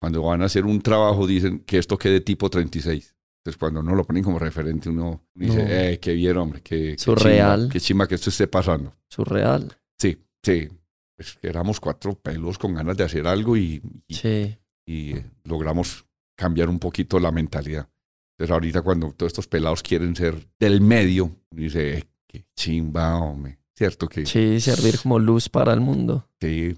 cuando 0.00 0.22
van 0.22 0.42
a 0.42 0.46
hacer 0.46 0.64
un 0.64 0.80
trabajo, 0.80 1.26
dicen 1.26 1.60
que 1.60 1.78
esto 1.78 1.96
quede 1.98 2.20
tipo 2.20 2.48
36. 2.50 3.14
Entonces, 3.38 3.58
cuando 3.58 3.82
no 3.82 3.94
lo 3.94 4.04
ponen 4.04 4.24
como 4.24 4.38
referente, 4.38 4.88
uno 4.90 5.22
dice, 5.34 5.62
No. 5.62 5.68
eh, 5.70 5.98
qué 6.00 6.14
bien, 6.14 6.36
hombre, 6.36 6.60
qué, 6.62 6.92
qué 6.92 6.98
Surreal. 6.98 7.68
qué 7.70 7.80
chimba 7.80 8.06
que 8.08 8.16
esto 8.16 8.30
esté 8.30 8.48
pasando. 8.48 8.92
Surreal. 9.08 9.76
Sí, 9.98 10.18
sí. 10.42 10.68
Pues 11.16 11.38
éramos 11.42 11.80
cuatro 11.80 12.14
pelos 12.14 12.58
con 12.58 12.74
ganas 12.74 12.96
de 12.96 13.04
hacer 13.04 13.26
algo 13.26 13.56
y, 13.56 13.80
y- 14.08 14.14
Sí. 14.14 14.56
y, 14.84 15.12
eh, 15.16 15.24
logramos 15.44 16.04
cambiar 16.36 16.68
un 16.68 16.78
poquito 16.78 17.18
la 17.20 17.30
mentalidad. 17.32 17.88
Entonces, 18.32 18.52
ahorita 18.52 18.82
cuando 18.82 19.12
todos 19.12 19.30
estos 19.30 19.46
pelados 19.46 19.82
quieren 19.82 20.14
ser 20.14 20.46
del 20.60 20.80
medio, 20.82 21.30
dice, 21.50 21.98
eh, 21.98 22.04
qué 22.26 22.44
chimba, 22.54 23.16
hombre. 23.18 23.58
Cierto 23.74 24.08
que 24.08 24.26
Sí, 24.26 24.58
servir 24.60 24.98
como 25.02 25.18
luz 25.18 25.48
para 25.48 25.72
el 25.72 25.80
mundo. 25.80 26.28
Sí, 26.40 26.76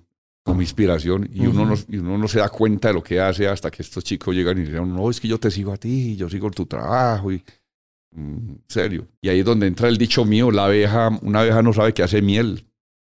como 0.48 0.62
inspiración. 0.62 1.28
Y, 1.32 1.46
uno 1.46 1.62
Ujú. 1.62 1.70
no, 1.70 1.76
y 1.88 1.96
uno 1.98 2.18
no 2.18 2.28
se 2.28 2.38
da 2.40 2.48
cuenta 2.48 2.88
de 2.88 2.94
lo 2.94 3.02
que 3.02 3.20
hace 3.20 3.46
hasta 3.48 3.70
que 3.70 3.82
estos 3.82 4.02
chicos 4.04 4.34
llegan 4.34 4.58
y 4.58 4.62
dicen, 4.62 4.94
no, 4.94 5.10
es 5.10 5.20
que 5.20 5.28
yo 5.28 5.38
te 5.38 5.50
sigo 5.50 5.72
a 5.72 5.76
ti, 5.76 6.16
yo 6.16 6.28
sigo 6.28 6.50
tu 6.50 6.66
trabajo. 6.66 7.30
Y, 7.32 7.42
mm, 8.14 8.54
serio. 8.68 9.06
Y 9.20 9.28
ahí 9.28 9.40
es 9.40 9.44
donde 9.44 9.66
entra 9.66 9.88
el 9.88 9.96
dicho 9.98 10.24
mío, 10.24 10.50
la 10.50 10.64
abeja, 10.66 11.10
una 11.22 11.40
abeja 11.40 11.62
no 11.62 11.72
sabe 11.72 11.92
que 11.94 12.02
hace 12.02 12.22
miel 12.22 12.66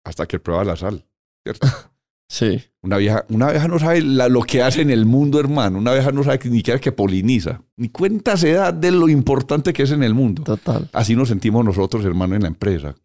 hasta 0.05 0.25
que 0.25 0.39
prueba 0.39 0.63
la 0.63 0.75
sal. 0.75 1.05
¿cierto? 1.43 1.67
Sí. 2.29 2.61
Una 2.81 2.97
abeja, 2.97 3.23
una 3.29 3.47
abeja 3.47 3.69
no 3.69 3.79
sabe 3.79 4.01
la- 4.01 4.27
lo 4.27 4.41
que 4.41 4.61
hace 4.61 4.81
en 4.81 4.89
el 4.89 5.05
mundo, 5.05 5.39
hermano. 5.39 5.77
Una 5.77 5.91
abeja 5.91 6.11
no 6.11 6.25
sabe 6.25 6.37
que- 6.39 6.49
ni 6.49 6.57
siquiera 6.57 6.77
que 6.77 6.91
poliniza. 6.91 7.61
Ni 7.77 7.87
cuenta 7.87 8.35
se 8.35 8.51
da 8.51 8.73
de 8.73 8.91
lo 8.91 9.07
importante 9.07 9.71
que 9.71 9.83
es 9.83 9.91
en 9.91 10.03
el 10.03 10.13
mundo. 10.13 10.43
Total. 10.43 10.89
Así 10.91 11.15
nos 11.15 11.29
sentimos 11.29 11.63
nosotros, 11.63 12.03
hermano, 12.03 12.35
en 12.35 12.41
la 12.41 12.49
empresa. 12.49 12.95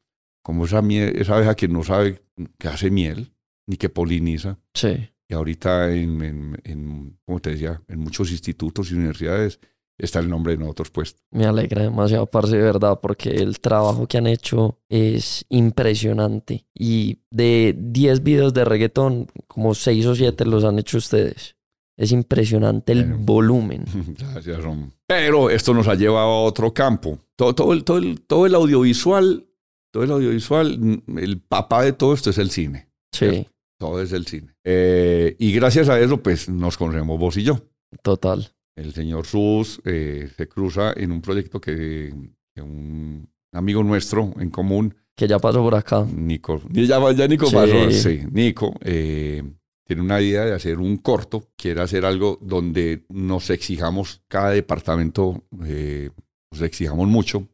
Como 0.43 0.65
esa, 0.65 0.83
miel- 0.83 1.15
esa 1.21 1.37
abeja 1.37 1.55
que 1.55 1.69
no 1.69 1.85
sabe 1.85 2.21
que 2.59 2.67
hace 2.67 2.91
miel, 2.91 3.33
ni 3.73 3.77
que 3.79 3.89
poliniza. 3.89 4.59
Sí. 4.75 5.09
Y 5.29 5.35
ahorita, 5.35 5.91
en, 5.93 6.23
en, 6.23 6.61
en, 6.65 7.19
como 7.25 7.41
te 7.41 7.51
decía, 7.51 7.81
en 7.89 8.01
muchos 8.01 8.31
institutos 8.31 8.91
y 8.91 8.95
universidades 8.95 9.59
está 9.99 10.19
el 10.19 10.29
nombre 10.29 10.53
de 10.55 10.59
nosotros 10.59 10.91
puesto. 10.91 11.23
Me 11.31 11.47
alegra 11.47 11.83
demasiado, 11.83 12.27
parce, 12.27 12.57
de 12.57 12.63
verdad, 12.63 13.01
porque 13.01 13.31
el 13.31 13.61
trabajo 13.61 14.07
que 14.07 14.19
han 14.19 14.27
hecho 14.27 14.79
es 14.89 15.45
impresionante. 15.49 16.67
Y 16.75 17.19
de 17.31 17.75
10 17.79 18.23
videos 18.23 18.53
de 18.55 18.65
reggaetón, 18.65 19.29
como 19.47 19.75
6 19.75 20.07
o 20.07 20.15
7 20.15 20.45
los 20.45 20.65
han 20.65 20.79
hecho 20.79 20.99
ustedes. 20.99 21.57
Es 21.97 22.11
impresionante 22.13 22.93
el 22.93 23.05
Bueno. 23.05 23.19
volumen. 23.25 23.85
Gracias, 24.19 24.65
hombre. 24.65 24.91
Pero 25.07 25.51
esto 25.51 25.73
nos 25.75 25.89
ha 25.89 25.95
llevado 25.95 26.27
a 26.29 26.43
otro 26.43 26.73
campo. 26.75 27.19
Todo, 27.37 27.55
todo, 27.55 27.73
el, 27.73 27.85
todo, 27.85 27.99
el, 27.99 28.21
todo 28.23 28.47
el 28.47 28.55
audiovisual, 28.55 29.47
todo 29.93 30.03
el 30.05 30.11
audiovisual, 30.11 31.03
el 31.17 31.41
papá 31.41 31.83
de 31.85 31.93
todo 31.93 32.15
esto 32.15 32.31
es 32.31 32.39
el 32.39 32.51
cine. 32.51 32.89
Sí, 33.13 33.47
Todo 33.83 34.01
es 34.01 34.13
el 34.13 34.27
cine. 34.27 34.55
Eh, 34.65 35.35
y 35.41 35.53
gracias 35.53 35.89
a 35.89 35.99
eso, 35.99 36.23
pues 36.23 36.49
nos 36.49 36.77
conocemos 36.77 37.19
vos 37.19 37.37
y 37.37 37.43
yo. 37.43 37.59
total. 38.03 38.49
El 38.77 38.93
señor 38.95 39.27
Sus 39.27 39.81
eh, 39.85 40.31
se 40.37 40.49
cruza 40.49 40.93
en 40.97 41.11
un 41.11 41.21
proyecto 41.21 41.61
que, 41.61 42.15
que 42.55 42.63
un 42.63 43.29
amigo 43.53 43.83
nuestro 43.83 44.33
en 44.39 44.51
común, 44.51 44.95
Que 45.17 45.27
ya 45.27 45.39
pasó 45.41 45.61
por 45.63 45.75
acá. 45.75 46.07
Nico, 46.15 46.63
ya, 46.71 47.13
ya 47.13 47.27
Nico 47.29 47.47
Sí. 47.47 47.55
pasó, 47.55 47.91
sí, 47.91 48.21
Nico, 48.31 48.73
eh, 48.83 49.43
tiene 49.85 50.01
una 50.03 50.21
idea 50.23 50.45
de 50.47 50.55
hacer 50.55 50.79
un 50.79 50.97
corto, 50.99 51.49
quiere 51.57 51.81
hacer 51.83 52.05
algo 52.07 52.39
donde 52.41 53.05
nos 53.11 53.51
exijamos, 53.51 54.23
cada 54.29 54.51
departamento 54.51 55.43
eh, 55.67 56.09
nos 56.53 56.63
exijamos 56.63 57.09
mucho, 57.09 57.49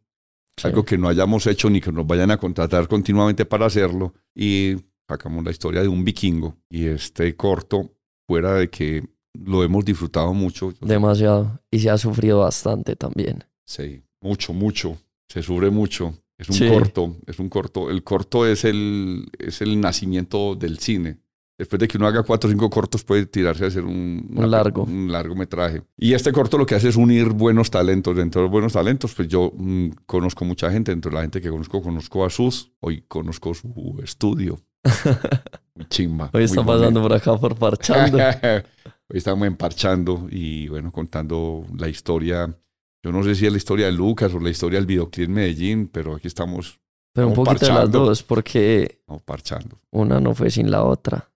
Sí. 0.58 0.68
algo 0.68 0.84
que 0.84 0.98
no 0.98 1.08
hayamos 1.08 1.46
hecho 1.46 1.70
ni 1.70 1.80
que 1.80 1.90
nos 1.90 2.06
vayan 2.06 2.30
a 2.30 2.36
contratar 2.36 2.86
continuamente 2.86 3.44
para 3.44 3.66
hacerlo, 3.66 4.12
y 4.36 4.76
sacamos 5.08 5.42
la 5.44 5.50
historia 5.50 5.82
de 5.82 5.88
un 5.88 6.04
vikingo, 6.04 6.56
y 6.68 6.86
este 6.86 7.34
corto, 7.34 7.90
fuera 8.26 8.54
de 8.54 8.68
que 8.68 9.08
lo 9.34 9.62
hemos 9.64 9.84
disfrutado 9.84 10.34
mucho, 10.34 10.72
Demasiado. 10.80 11.60
Y 11.70 11.78
se 11.78 11.90
ha 11.90 11.96
sufrido 11.98 12.40
bastante 12.40 12.94
también. 12.96 13.44
Sí, 13.64 14.02
mucho, 14.20 14.52
mucho. 14.52 14.98
Se 15.28 15.42
sufre 15.42 15.70
mucho. 15.70 16.14
Es 16.36 16.48
un 16.50 16.54
Sí. 16.54 16.68
corto, 16.68 17.16
es 17.26 17.38
un 17.38 17.48
corto. 17.48 17.90
El 17.90 18.02
corto 18.04 18.46
es 18.46 18.64
el, 18.64 19.26
es 19.38 19.60
el 19.60 19.80
nacimiento 19.80 20.54
del 20.54 20.78
cine. 20.78 21.18
Después 21.58 21.80
de 21.80 21.88
que 21.88 21.96
uno 21.98 22.06
haga 22.06 22.22
cuatro 22.22 22.48
o 22.48 22.52
cinco 22.52 22.70
cortos, 22.70 23.02
puede 23.02 23.26
tirarse 23.26 23.64
a 23.64 23.66
hacer 23.66 23.84
un, 23.84 24.30
Un 24.32 24.48
largo. 24.50 24.84
un 24.84 25.10
largometraje. 25.10 25.82
Y 25.96 26.12
este 26.14 26.30
corto 26.30 26.56
lo 26.56 26.64
que 26.64 26.76
hace 26.76 26.88
es 26.88 26.94
unir 26.96 27.30
buenos 27.30 27.68
talentos. 27.70 28.16
Dentro 28.16 28.40
de 28.40 28.44
los 28.44 28.52
buenos 28.52 28.74
talentos, 28.74 29.12
pues 29.14 29.26
yo 29.26 29.50
mm, 29.56 29.88
conozco 30.06 30.44
mucha 30.44 30.70
gente. 30.70 30.92
Dentro 30.92 31.10
de 31.10 31.16
la 31.16 31.22
gente 31.22 31.40
que 31.40 31.50
conozco, 31.50 31.82
conozco 31.82 32.24
a 32.24 32.30
Sus. 32.30 32.70
Hoy 32.78 33.02
conozco 33.08 33.54
su 33.54 33.98
estudio. 34.04 34.60
Chimba. 35.90 36.30
Hoy 36.32 36.44
está 36.44 36.64
pasando 36.64 37.02
por 37.02 37.12
acá 37.12 37.36
por 37.36 37.56
parchando. 37.56 38.18
Hoy 39.10 39.16
estamos 39.18 39.46
emparchando 39.46 40.26
y 40.30 40.68
bueno, 40.68 40.92
contando 40.92 41.64
la 41.76 41.88
historia. 41.88 42.54
Yo 43.02 43.10
no 43.12 43.22
sé 43.24 43.34
si 43.34 43.46
es 43.46 43.52
la 43.52 43.58
historia 43.58 43.86
de 43.86 43.92
Lucas 43.92 44.32
o 44.34 44.38
la 44.40 44.50
historia 44.50 44.78
del 44.78 44.86
videoclip 44.86 45.28
en 45.28 45.34
Medellín, 45.34 45.88
pero 45.88 46.14
aquí 46.16 46.26
estamos 46.28 46.78
Pero 47.14 47.28
un 47.28 47.34
poquito 47.34 47.54
de 47.64 47.66
las 47.68 47.76
parchando. 47.78 48.04
dos, 48.04 48.22
porque 48.22 49.00
no, 49.08 49.18
parchando. 49.18 49.80
una 49.90 50.20
no 50.20 50.34
fue 50.34 50.50
sin 50.50 50.70
la 50.70 50.84
otra. 50.84 51.30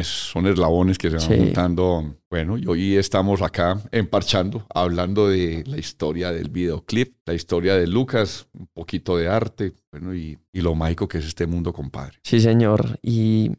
Es, 0.00 0.06
son 0.08 0.46
eslabones 0.46 0.98
que 0.98 1.08
se 1.10 1.16
van 1.16 1.26
Sí. 1.28 1.36
juntando. 1.36 2.16
Bueno, 2.30 2.58
y 2.58 2.66
hoy 2.66 2.96
estamos 2.96 3.42
acá 3.42 3.80
emparchando, 3.92 4.66
hablando 4.74 5.28
de 5.28 5.62
la 5.66 5.78
historia 5.78 6.32
del 6.32 6.48
videoclip, 6.48 7.16
la 7.26 7.34
historia 7.34 7.76
de 7.76 7.86
Lucas, 7.86 8.48
un 8.54 8.66
poquito 8.72 9.16
de 9.16 9.28
arte, 9.28 9.72
bueno, 9.92 10.14
y, 10.14 10.36
y 10.52 10.60
lo 10.62 10.74
mágico 10.74 11.06
que 11.06 11.18
es 11.18 11.26
este 11.26 11.46
mundo, 11.46 11.72
compadre. 11.72 12.18
Sí, 12.24 12.40
señor. 12.40 12.98
Y, 13.02 13.52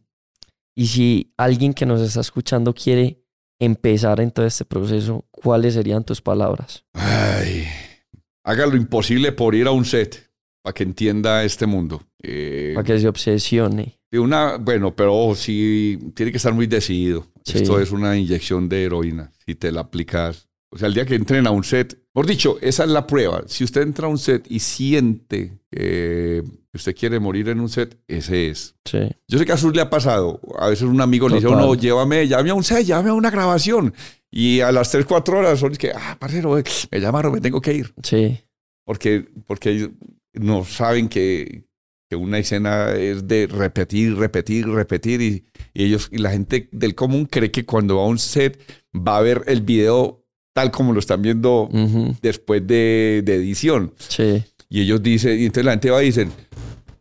y 0.75 0.87
si 0.87 1.33
alguien 1.37 1.73
que 1.73 1.85
nos 1.85 2.01
está 2.01 2.19
escuchando 2.19 2.73
quiere 2.73 3.21
empezar 3.59 4.19
en 4.19 4.31
todo 4.31 4.45
este 4.45 4.65
proceso, 4.65 5.25
¿cuáles 5.31 5.75
serían 5.75 6.03
tus 6.03 6.21
palabras? 6.21 6.83
Ay, 6.93 7.63
haga 8.43 8.65
lo 8.65 8.75
imposible 8.75 9.31
por 9.31 9.55
ir 9.55 9.67
a 9.67 9.71
un 9.71 9.85
set. 9.85 10.24
Para 10.65 10.73
que 10.73 10.81
entienda 10.81 11.43
este 11.43 11.67
mundo. 11.67 12.01
Eh, 12.23 12.71
Para 12.73 12.83
que 12.87 12.99
se 12.99 13.07
obsesione. 13.07 13.99
de 14.09 14.17
una, 14.17 14.57
bueno, 14.57 14.95
pero 14.95 15.13
ojo, 15.15 15.35
sí 15.35 15.99
tiene 16.15 16.31
que 16.31 16.37
estar 16.37 16.55
muy 16.55 16.65
decidido. 16.65 17.27
Sí. 17.43 17.59
Esto 17.59 17.79
es 17.79 17.91
una 17.91 18.17
inyección 18.17 18.67
de 18.67 18.83
heroína. 18.85 19.31
Si 19.45 19.53
te 19.53 19.71
la 19.71 19.81
aplicas, 19.81 20.47
o 20.71 20.79
sea, 20.79 20.87
el 20.87 20.95
día 20.95 21.05
que 21.05 21.13
entren 21.13 21.45
a 21.45 21.51
un 21.51 21.63
set, 21.63 21.95
por 22.11 22.25
dicho, 22.25 22.57
esa 22.61 22.83
es 22.83 22.89
la 22.89 23.05
prueba. 23.05 23.43
Si 23.45 23.63
usted 23.63 23.83
entra 23.83 24.07
a 24.07 24.09
un 24.09 24.17
set 24.17 24.47
y 24.49 24.59
siente 24.59 25.59
que 25.69 26.41
usted 26.73 26.95
quiere 26.95 27.19
morir 27.19 27.47
en 27.49 27.59
un 27.59 27.69
set, 27.69 27.99
ese 28.07 28.49
es. 28.49 28.73
Sí. 28.85 29.07
Yo 29.27 29.37
sé 29.37 29.45
que 29.45 29.51
a 29.51 29.57
Sus 29.57 29.75
le 29.75 29.81
ha 29.83 29.89
pasado. 29.91 30.39
A 30.57 30.69
veces 30.69 30.85
un 30.87 30.99
amigo 30.99 31.29
le 31.29 31.35
dice, 31.35 31.47
Total. 31.47 31.61
no, 31.63 31.75
llévame, 31.75 32.27
llévame 32.27 32.49
a 32.49 32.55
un 32.55 32.63
set, 32.63 32.83
llévame 32.83 33.11
a 33.11 33.13
una 33.13 33.29
grabación. 33.29 33.93
Y 34.31 34.61
a 34.61 34.71
las 34.71 34.89
3, 34.89 35.05
4 35.05 35.37
horas 35.37 35.59
son 35.59 35.73
que, 35.75 35.91
ah, 35.91 36.17
parcero, 36.19 36.59
me 36.91 36.99
llamaron, 36.99 37.33
me 37.33 37.39
tengo 37.41 37.61
que 37.61 37.71
ir. 37.75 37.93
Sí. 38.01 38.39
Porque, 38.83 39.27
porque 39.45 39.91
no 40.39 40.63
saben 40.65 41.07
que, 41.09 41.65
que 42.09 42.15
una 42.15 42.37
escena 42.39 42.91
es 42.93 43.27
de 43.27 43.47
repetir, 43.47 44.15
repetir, 44.15 44.67
repetir. 44.67 45.21
Y, 45.21 45.45
y 45.73 45.85
ellos, 45.85 46.09
y 46.11 46.17
la 46.19 46.31
gente 46.31 46.69
del 46.71 46.95
común 46.95 47.25
cree 47.25 47.51
que 47.51 47.65
cuando 47.65 47.97
va 47.97 48.03
a 48.03 48.07
un 48.07 48.19
set 48.19 48.59
va 48.95 49.17
a 49.17 49.21
ver 49.21 49.43
el 49.47 49.61
video 49.61 50.21
tal 50.53 50.71
como 50.71 50.93
lo 50.93 50.99
están 50.99 51.21
viendo 51.21 51.69
después 52.21 52.65
de, 52.65 53.21
de 53.25 53.35
edición. 53.35 53.93
Sí. 53.97 54.43
Y 54.69 54.81
ellos 54.81 55.03
dicen, 55.03 55.37
y 55.39 55.45
entonces 55.45 55.65
la 55.65 55.71
gente 55.71 55.89
va 55.89 56.01
y 56.01 56.05
dicen, 56.07 56.31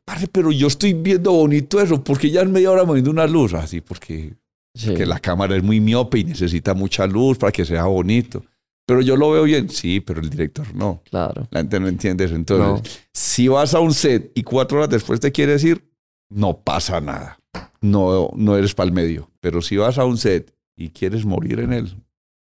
"Parce, 0.05 0.27
pero 0.27 0.51
yo 0.51 0.67
estoy 0.67 0.93
viendo 0.93 1.31
bonito 1.33 1.81
eso, 1.81 2.03
porque 2.03 2.31
ya 2.31 2.41
en 2.43 2.51
media 2.51 2.71
hora 2.73 2.85
moviendo 2.85 3.11
una 3.13 3.27
luz, 3.27 3.55
así, 3.55 3.81
porque 3.81 4.35
Sí. 4.77 4.93
que 4.95 5.07
la 5.07 5.21
cámara 5.21 5.57
es 5.57 5.63
muy 5.63 5.79
miope 5.81 6.19
y 6.19 6.25
necesita 6.25 6.75
mucha 6.75 7.07
luz 7.07 7.39
para 7.39 7.53
que 7.53 7.65
sea 7.65 7.85
bonito. 7.85 8.45
Pero 8.87 9.01
yo 9.01 9.17
lo 9.17 9.31
veo 9.31 9.45
bien, 9.45 9.71
sí, 9.71 10.01
pero 10.01 10.21
el 10.21 10.29
director 10.29 10.75
no. 10.75 11.03
Claro. 11.09 11.49
La 11.51 11.61
gente 11.61 11.81
no 11.81 11.89
entiende 11.89 12.25
eso. 12.25 12.35
Entonces, 12.35 13.07
si 13.13 13.49
vas 13.49 13.75
a 13.75 13.81
un 13.81 13.95
set 13.95 14.31
y 14.35 14.43
cuatro 14.43 14.79
horas 14.79 14.91
después 14.91 15.21
te 15.21 15.33
quieres 15.33 15.65
ir, 15.65 15.91
no 16.29 16.59
pasa 16.59 17.01
nada. 17.01 17.39
No, 17.81 18.31
no 18.35 18.57
eres 18.57 18.75
para 18.75 18.89
el 18.89 18.93
medio. 18.93 19.31
Pero 19.41 19.63
si 19.63 19.77
vas 19.77 19.99
a 19.99 20.05
un 20.05 20.19
set 20.19 20.55
y 20.77 20.91
quieres 20.91 21.25
morir 21.25 21.61
en 21.61 21.73
él, 21.73 21.97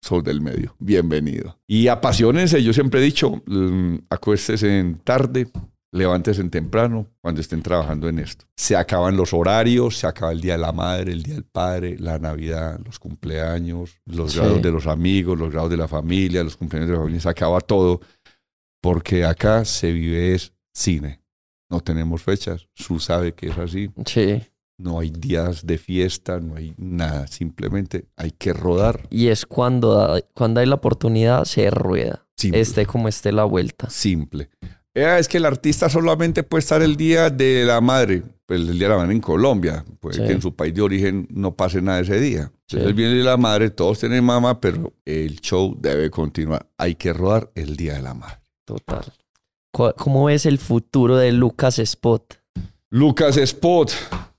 sos 0.02 0.24
del 0.24 0.40
medio. 0.40 0.74
Bienvenido. 0.78 1.58
Y 1.66 1.88
apasionense. 1.88 2.62
Yo 2.62 2.72
siempre 2.72 3.00
he 3.00 3.04
dicho, 3.04 3.42
mm, 3.46 3.96
acuéstese 4.10 4.78
en 4.78 4.98
tarde, 4.98 5.48
levántese 5.94 6.40
en 6.40 6.50
temprano 6.50 7.06
cuando 7.22 7.40
estén 7.40 7.62
trabajando 7.62 8.08
en 8.08 8.18
esto. 8.18 8.44
Se 8.56 8.74
acaban 8.76 9.16
los 9.16 9.32
horarios, 9.32 9.96
se 9.98 10.06
acaba 10.08 10.32
el 10.32 10.40
Día 10.40 10.54
de 10.54 10.58
la 10.58 10.72
Madre, 10.72 11.12
el 11.12 11.22
Día 11.22 11.34
del 11.34 11.44
Padre, 11.44 11.96
la 11.98 12.18
Navidad, 12.18 12.80
los 12.84 12.98
cumpleaños, 12.98 13.96
los 14.04 14.32
Sí. 14.32 14.38
grados 14.38 14.60
de 14.60 14.70
los 14.72 14.86
amigos, 14.88 15.38
los 15.38 15.50
grados 15.52 15.70
de 15.70 15.76
la 15.76 15.86
familia, 15.88 16.42
los 16.42 16.56
cumpleaños 16.56 16.88
de 16.88 16.94
la 16.94 17.00
familia. 17.00 17.20
Se 17.20 17.28
acaba 17.28 17.60
todo 17.60 18.00
porque 18.82 19.24
acá 19.24 19.64
se 19.64 19.92
vive 19.92 20.34
es 20.34 20.52
cine. 20.74 21.20
No 21.70 21.80
tenemos 21.80 22.22
fechas. 22.22 22.66
Su 22.74 22.98
sabe 22.98 23.32
que 23.32 23.48
es 23.48 23.58
así. 23.58 23.90
Sí. 24.04 24.42
No 24.76 24.98
hay 24.98 25.10
días 25.10 25.64
de 25.64 25.78
fiesta, 25.78 26.40
no 26.40 26.56
hay 26.56 26.74
nada. 26.76 27.28
Simplemente 27.28 28.06
hay 28.16 28.32
que 28.32 28.52
rodar. 28.52 29.06
Y 29.10 29.28
es 29.28 29.46
cuando, 29.46 30.20
cuando 30.34 30.58
hay 30.60 30.66
la 30.66 30.74
oportunidad, 30.74 31.44
se 31.44 31.70
rueda. 31.70 32.26
Simple. 32.36 32.60
Esté 32.60 32.84
como 32.84 33.06
esté 33.06 33.30
la 33.30 33.44
vuelta. 33.44 33.88
Simple. 33.88 34.50
Es 34.94 35.26
que 35.28 35.38
el 35.38 35.44
artista 35.44 35.88
solamente 35.88 36.44
puede 36.44 36.60
estar 36.60 36.80
el 36.80 36.96
día 36.96 37.28
de 37.28 37.64
la 37.64 37.80
madre, 37.80 38.22
pues 38.46 38.60
el 38.60 38.78
día 38.78 38.88
de 38.88 38.94
la 38.94 39.00
madre 39.00 39.12
en 39.14 39.20
Colombia. 39.20 39.84
Puede 39.98 40.18
Sí. 40.18 40.24
que 40.24 40.32
en 40.32 40.40
su 40.42 40.54
país 40.54 40.72
de 40.72 40.82
origen 40.82 41.26
no 41.30 41.56
pase 41.56 41.82
nada 41.82 42.00
ese 42.00 42.20
día. 42.20 42.52
Sí. 42.68 42.76
El 42.78 42.94
día 42.94 43.08
de 43.08 43.16
la 43.24 43.36
madre, 43.36 43.70
todos 43.70 43.98
tienen 43.98 44.22
mamá, 44.24 44.60
pero 44.60 44.92
el 45.04 45.40
show 45.40 45.76
debe 45.80 46.10
continuar. 46.10 46.66
Hay 46.78 46.94
que 46.94 47.12
rodar 47.12 47.50
el 47.56 47.76
día 47.76 47.94
de 47.94 48.02
la 48.02 48.14
madre. 48.14 48.38
Total. 48.64 49.04
¿Cu- 49.72 49.92
¿Cómo 49.98 50.24
ves 50.26 50.46
el 50.46 50.58
futuro 50.58 51.16
de 51.16 51.32
Lucas 51.32 51.80
Spot? 51.80 52.22
Lucas 52.90 53.36
Spot. 53.36 53.90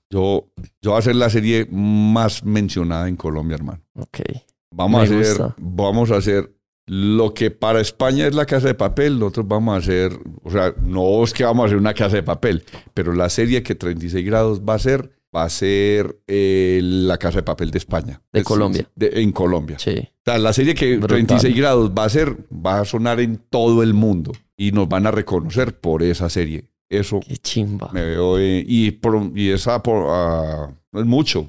Yo, 0.08 0.48
yo 0.80 0.90
voy 0.90 0.94
a 0.94 0.98
hacer 0.98 1.16
la 1.16 1.28
serie 1.28 1.66
más 1.70 2.42
mencionada 2.44 3.08
en 3.08 3.16
Colombia, 3.16 3.56
hermano. 3.56 3.82
Ok. 3.98 4.20
Vamos 4.72 5.08
Me 5.10 5.16
a 5.16 5.20
hacer, 5.20 5.36
gusta. 5.38 5.54
vamos 5.58 6.10
a 6.10 6.16
hacer 6.16 6.55
lo 6.86 7.34
que 7.34 7.50
para 7.50 7.80
España 7.80 8.26
es 8.26 8.34
la 8.34 8.46
casa 8.46 8.68
de 8.68 8.74
papel, 8.74 9.18
nosotros 9.18 9.48
vamos 9.48 9.74
a 9.74 9.78
hacer, 9.78 10.18
o 10.44 10.50
sea, 10.50 10.72
no 10.84 11.24
es 11.24 11.32
que 11.32 11.44
vamos 11.44 11.64
a 11.64 11.66
hacer 11.66 11.78
una 11.78 11.94
casa 11.94 12.16
de 12.16 12.22
papel, 12.22 12.64
pero 12.94 13.12
la 13.12 13.28
serie 13.28 13.62
que 13.62 13.74
36 13.74 14.24
grados 14.24 14.60
va 14.62 14.74
a 14.74 14.78
ser, 14.78 15.10
va 15.34 15.42
a 15.42 15.48
ser 15.50 16.20
eh, 16.28 16.80
la 16.82 17.18
casa 17.18 17.38
de 17.38 17.42
papel 17.42 17.70
de 17.72 17.78
España. 17.78 18.22
De 18.32 18.40
Es- 18.40 18.46
Colombia. 18.46 18.88
de- 18.94 19.20
en 19.20 19.32
Colombia. 19.32 19.78
Sí. 19.78 19.94
O 19.98 20.22
sea, 20.24 20.38
la 20.38 20.52
serie 20.52 20.74
que 20.74 20.92
Brutal. 20.98 21.08
36 21.26 21.56
grados 21.56 21.90
va 21.90 22.04
a 22.04 22.08
ser, 22.08 22.36
va 22.54 22.80
a 22.80 22.84
sonar 22.84 23.18
en 23.20 23.36
todo 23.50 23.82
el 23.82 23.92
mundo 23.92 24.32
y 24.56 24.70
nos 24.72 24.88
van 24.88 25.06
a 25.06 25.10
reconocer 25.10 25.78
por 25.78 26.02
esa 26.04 26.30
serie. 26.30 26.64
Eso 26.88 27.18
Qué 27.18 27.36
chimba. 27.36 27.90
me 27.92 28.04
veo 28.04 28.38
eh, 28.38 28.64
y, 28.66 28.92
por- 28.92 29.32
y 29.34 29.50
esa 29.50 29.82
por, 29.82 30.06
ah, 30.08 30.72
no 30.92 31.00
es 31.00 31.06
mucho. 31.06 31.46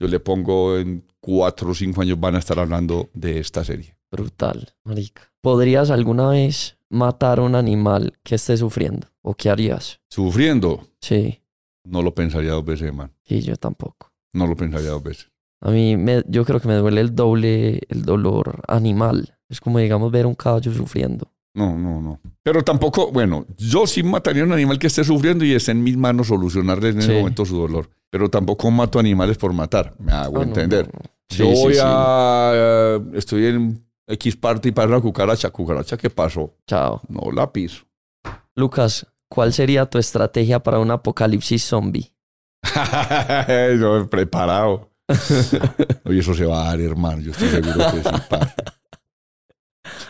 Yo 0.00 0.08
le 0.08 0.18
pongo 0.18 0.78
en 0.78 1.04
cuatro 1.20 1.70
o 1.70 1.74
cinco 1.74 2.00
años 2.00 2.18
van 2.18 2.34
a 2.34 2.38
estar 2.38 2.58
hablando 2.58 3.10
de 3.12 3.38
esta 3.38 3.62
serie. 3.64 3.94
Brutal, 4.12 4.74
marica. 4.84 5.22
¿Podrías 5.40 5.90
alguna 5.90 6.28
vez 6.28 6.76
matar 6.90 7.38
a 7.38 7.42
un 7.42 7.54
animal 7.54 8.12
que 8.22 8.34
esté 8.34 8.56
sufriendo? 8.58 9.08
¿O 9.22 9.34
qué 9.34 9.48
harías? 9.50 10.00
Sufriendo, 10.08 10.86
Sí. 11.00 11.40
no 11.84 12.02
lo 12.02 12.14
pensaría 12.14 12.52
dos 12.52 12.64
veces, 12.64 12.92
man. 12.94 13.10
Sí, 13.24 13.40
yo 13.40 13.56
tampoco. 13.56 14.12
No 14.34 14.46
lo 14.46 14.54
pensaría 14.54 14.90
dos 14.90 15.02
veces. 15.02 15.30
A 15.62 15.70
mí, 15.70 15.96
me, 15.96 16.22
yo 16.28 16.44
creo 16.44 16.60
que 16.60 16.68
me 16.68 16.74
duele 16.74 17.00
el 17.00 17.14
doble 17.14 17.80
el 17.88 18.02
dolor 18.04 18.62
animal. 18.68 19.36
Es 19.48 19.60
como, 19.60 19.78
digamos, 19.78 20.10
ver 20.12 20.26
un 20.26 20.34
caballo 20.34 20.72
sufriendo. 20.74 21.28
No, 21.54 21.76
no, 21.78 22.00
no. 22.00 22.20
Pero 22.42 22.62
tampoco, 22.62 23.12
bueno, 23.12 23.46
yo 23.56 23.86
sí 23.86 24.02
mataría 24.02 24.42
a 24.42 24.46
un 24.46 24.52
animal 24.52 24.78
que 24.78 24.86
esté 24.88 25.04
sufriendo 25.04 25.44
y 25.44 25.52
esté 25.54 25.70
en 25.72 25.82
mis 25.84 25.96
manos 25.96 26.26
solucionarle 26.28 26.88
en 26.90 27.00
Sí. 27.02 27.10
ese 27.10 27.18
momento 27.18 27.44
su 27.44 27.56
dolor. 27.56 27.88
Pero 28.10 28.28
tampoco 28.28 28.70
mato 28.70 28.98
animales 28.98 29.38
por 29.38 29.52
matar, 29.52 29.94
me 29.98 30.12
hago 30.12 30.40
Ah, 30.40 30.42
entender. 30.44 30.86
no, 30.92 30.98
no. 31.02 31.10
Yo 31.36 31.46
Sí, 31.46 31.56
sí, 31.56 31.62
voy 31.62 31.74
sí. 31.74 31.80
a... 31.82 32.52
eh, 32.54 33.00
estoy 33.14 33.46
en 33.46 33.86
X 34.12 34.36
parte 34.36 34.68
y 34.68 34.72
para 34.72 34.88
una 34.88 35.00
cucaracha. 35.00 35.50
¿Cucaracha 35.50 35.96
qué 35.96 36.10
pasó? 36.10 36.54
Chao. 36.66 37.00
No 37.08 37.30
la 37.32 37.52
piso. 37.52 37.84
Lucas, 38.54 39.06
¿cuál 39.28 39.52
sería 39.52 39.86
tu 39.86 39.98
estrategia 39.98 40.62
para 40.62 40.78
un 40.78 40.90
apocalipsis 40.90 41.64
zombie? 41.64 42.12
Yo 43.80 44.06
preparado. 44.08 44.90
Oye, 46.04 46.20
eso 46.20 46.34
se 46.34 46.44
va 46.44 46.62
a 46.62 46.64
dar, 46.66 46.80
hermano. 46.80 47.20
Yo 47.22 47.32
estoy 47.32 47.48
seguro 47.48 47.78
que 47.78 48.02
sí, 48.02 48.16
parce. 48.28 48.54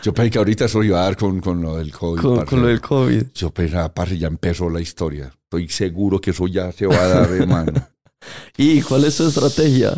Yo 0.03 0.13
pensé 0.13 0.31
que 0.31 0.37
ahorita 0.37 0.65
eso 0.65 0.83
iba 0.83 0.99
a 0.99 1.05
dar 1.05 1.15
con, 1.15 1.39
con 1.39 1.61
lo 1.61 1.77
del 1.77 1.91
COVID. 1.91 2.21
Con, 2.21 2.35
parce. 2.35 2.49
con 2.49 2.61
lo 2.61 2.67
del 2.67 2.81
COVID. 2.81 3.23
Yo 3.33 3.51
pensaba, 3.51 3.93
parce, 3.93 4.17
ya 4.17 4.27
empezó 4.27 4.69
la 4.69 4.81
historia. 4.81 5.31
Estoy 5.43 5.69
seguro 5.69 6.19
que 6.19 6.31
eso 6.31 6.47
ya 6.47 6.71
se 6.71 6.85
va 6.85 6.97
a 6.97 7.07
dar, 7.07 7.31
hermano. 7.31 7.71
¿Y 8.57 8.81
cuál 8.81 9.05
es 9.05 9.17
tu 9.17 9.27
estrategia? 9.27 9.93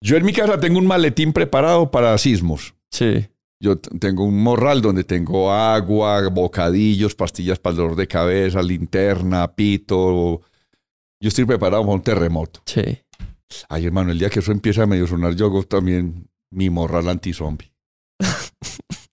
Yo 0.00 0.16
en 0.16 0.24
mi 0.24 0.32
casa 0.32 0.60
tengo 0.60 0.78
un 0.78 0.86
maletín 0.86 1.32
preparado 1.32 1.90
para 1.90 2.16
sismos. 2.18 2.74
Sí. 2.90 3.28
Yo 3.60 3.78
tengo 3.78 4.24
un 4.24 4.40
morral 4.42 4.80
donde 4.80 5.04
tengo 5.04 5.52
agua, 5.52 6.28
bocadillos, 6.28 7.14
pastillas 7.14 7.58
para 7.58 7.72
el 7.72 7.76
dolor 7.78 7.96
de 7.96 8.06
cabeza, 8.06 8.62
linterna, 8.62 9.52
pito. 9.54 10.42
Yo 11.20 11.28
estoy 11.28 11.44
preparado 11.44 11.82
para 11.82 11.94
un 11.94 12.02
terremoto. 12.02 12.62
Sí. 12.66 13.00
Ay, 13.68 13.86
hermano, 13.86 14.12
el 14.12 14.18
día 14.18 14.30
que 14.30 14.38
eso 14.38 14.52
empieza 14.52 14.84
a 14.84 14.86
medio 14.86 15.06
sonar, 15.06 15.34
yo 15.34 15.46
hago 15.46 15.64
también 15.64 16.28
mi 16.52 16.70
morral 16.70 17.08
anti-zombie. 17.08 17.72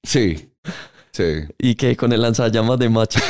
Sí, 0.08 0.52
sí. 1.12 1.24
¿Y 1.58 1.74
qué? 1.74 1.98
Con 1.98 2.14
el 2.14 2.22
lanzallamas 2.22 2.78
de 2.78 2.90
macho. 2.90 3.20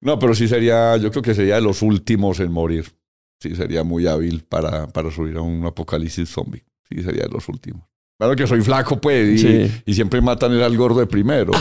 No, 0.00 0.18
pero 0.18 0.34
sí 0.34 0.46
sería, 0.48 0.98
yo 0.98 1.10
creo 1.10 1.22
que 1.22 1.34
sería 1.34 1.54
de 1.54 1.62
los 1.62 1.80
últimos 1.80 2.38
en 2.40 2.52
morir. 2.52 2.94
Sí, 3.40 3.56
sería 3.56 3.84
muy 3.84 4.06
hábil 4.06 4.44
para, 4.44 4.86
para 4.86 5.10
subir 5.10 5.38
a 5.38 5.40
un 5.40 5.64
apocalipsis 5.64 6.28
zombie. 6.28 6.62
Sí, 6.88 7.02
sería 7.02 7.22
de 7.24 7.30
los 7.30 7.48
últimos. 7.48 7.82
Claro 8.18 8.36
que 8.36 8.46
soy 8.46 8.60
flaco, 8.62 9.00
pues, 9.00 9.28
y, 9.28 9.38
Sí. 9.38 9.82
y 9.86 9.94
siempre 9.94 10.20
matan 10.20 10.52
el 10.52 10.62
al 10.62 10.76
gordo 10.76 11.00
de 11.00 11.06
primero. 11.06 11.52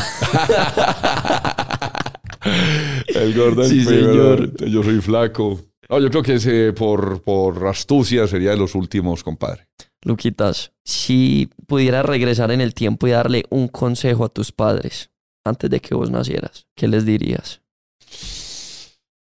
el 3.08 3.34
gordo 3.36 3.64
Sí, 3.66 3.84
primero. 3.86 4.38
señor. 4.38 4.70
Yo 4.70 4.84
soy 4.84 5.02
flaco. 5.02 5.60
No, 5.90 6.00
yo 6.00 6.10
creo 6.10 6.24
que 6.24 6.36
ese, 6.36 6.74
por, 6.74 7.22
por 7.22 7.68
astucia 7.68 8.28
sería 8.28 8.52
de 8.52 8.58
los 8.58 8.76
últimos, 8.76 9.24
compadre. 9.24 9.68
Luquitas, 10.04 10.72
si 10.84 11.50
pudieras 11.68 12.06
regresar 12.06 12.52
en 12.52 12.62
el 12.62 12.74
tiempo 12.74 13.08
y 13.08 13.12
darle 13.12 13.46
un 13.50 13.68
consejo 13.68 14.26
a 14.26 14.30
tus 14.30 14.52
padres 14.52 15.10
antes 15.46 15.70
de 15.70 15.80
que 15.80 15.96
vos 15.96 16.10
nacieras, 16.12 16.68
¿qué 16.76 16.88
les 16.88 17.06
dirías? 17.06 17.62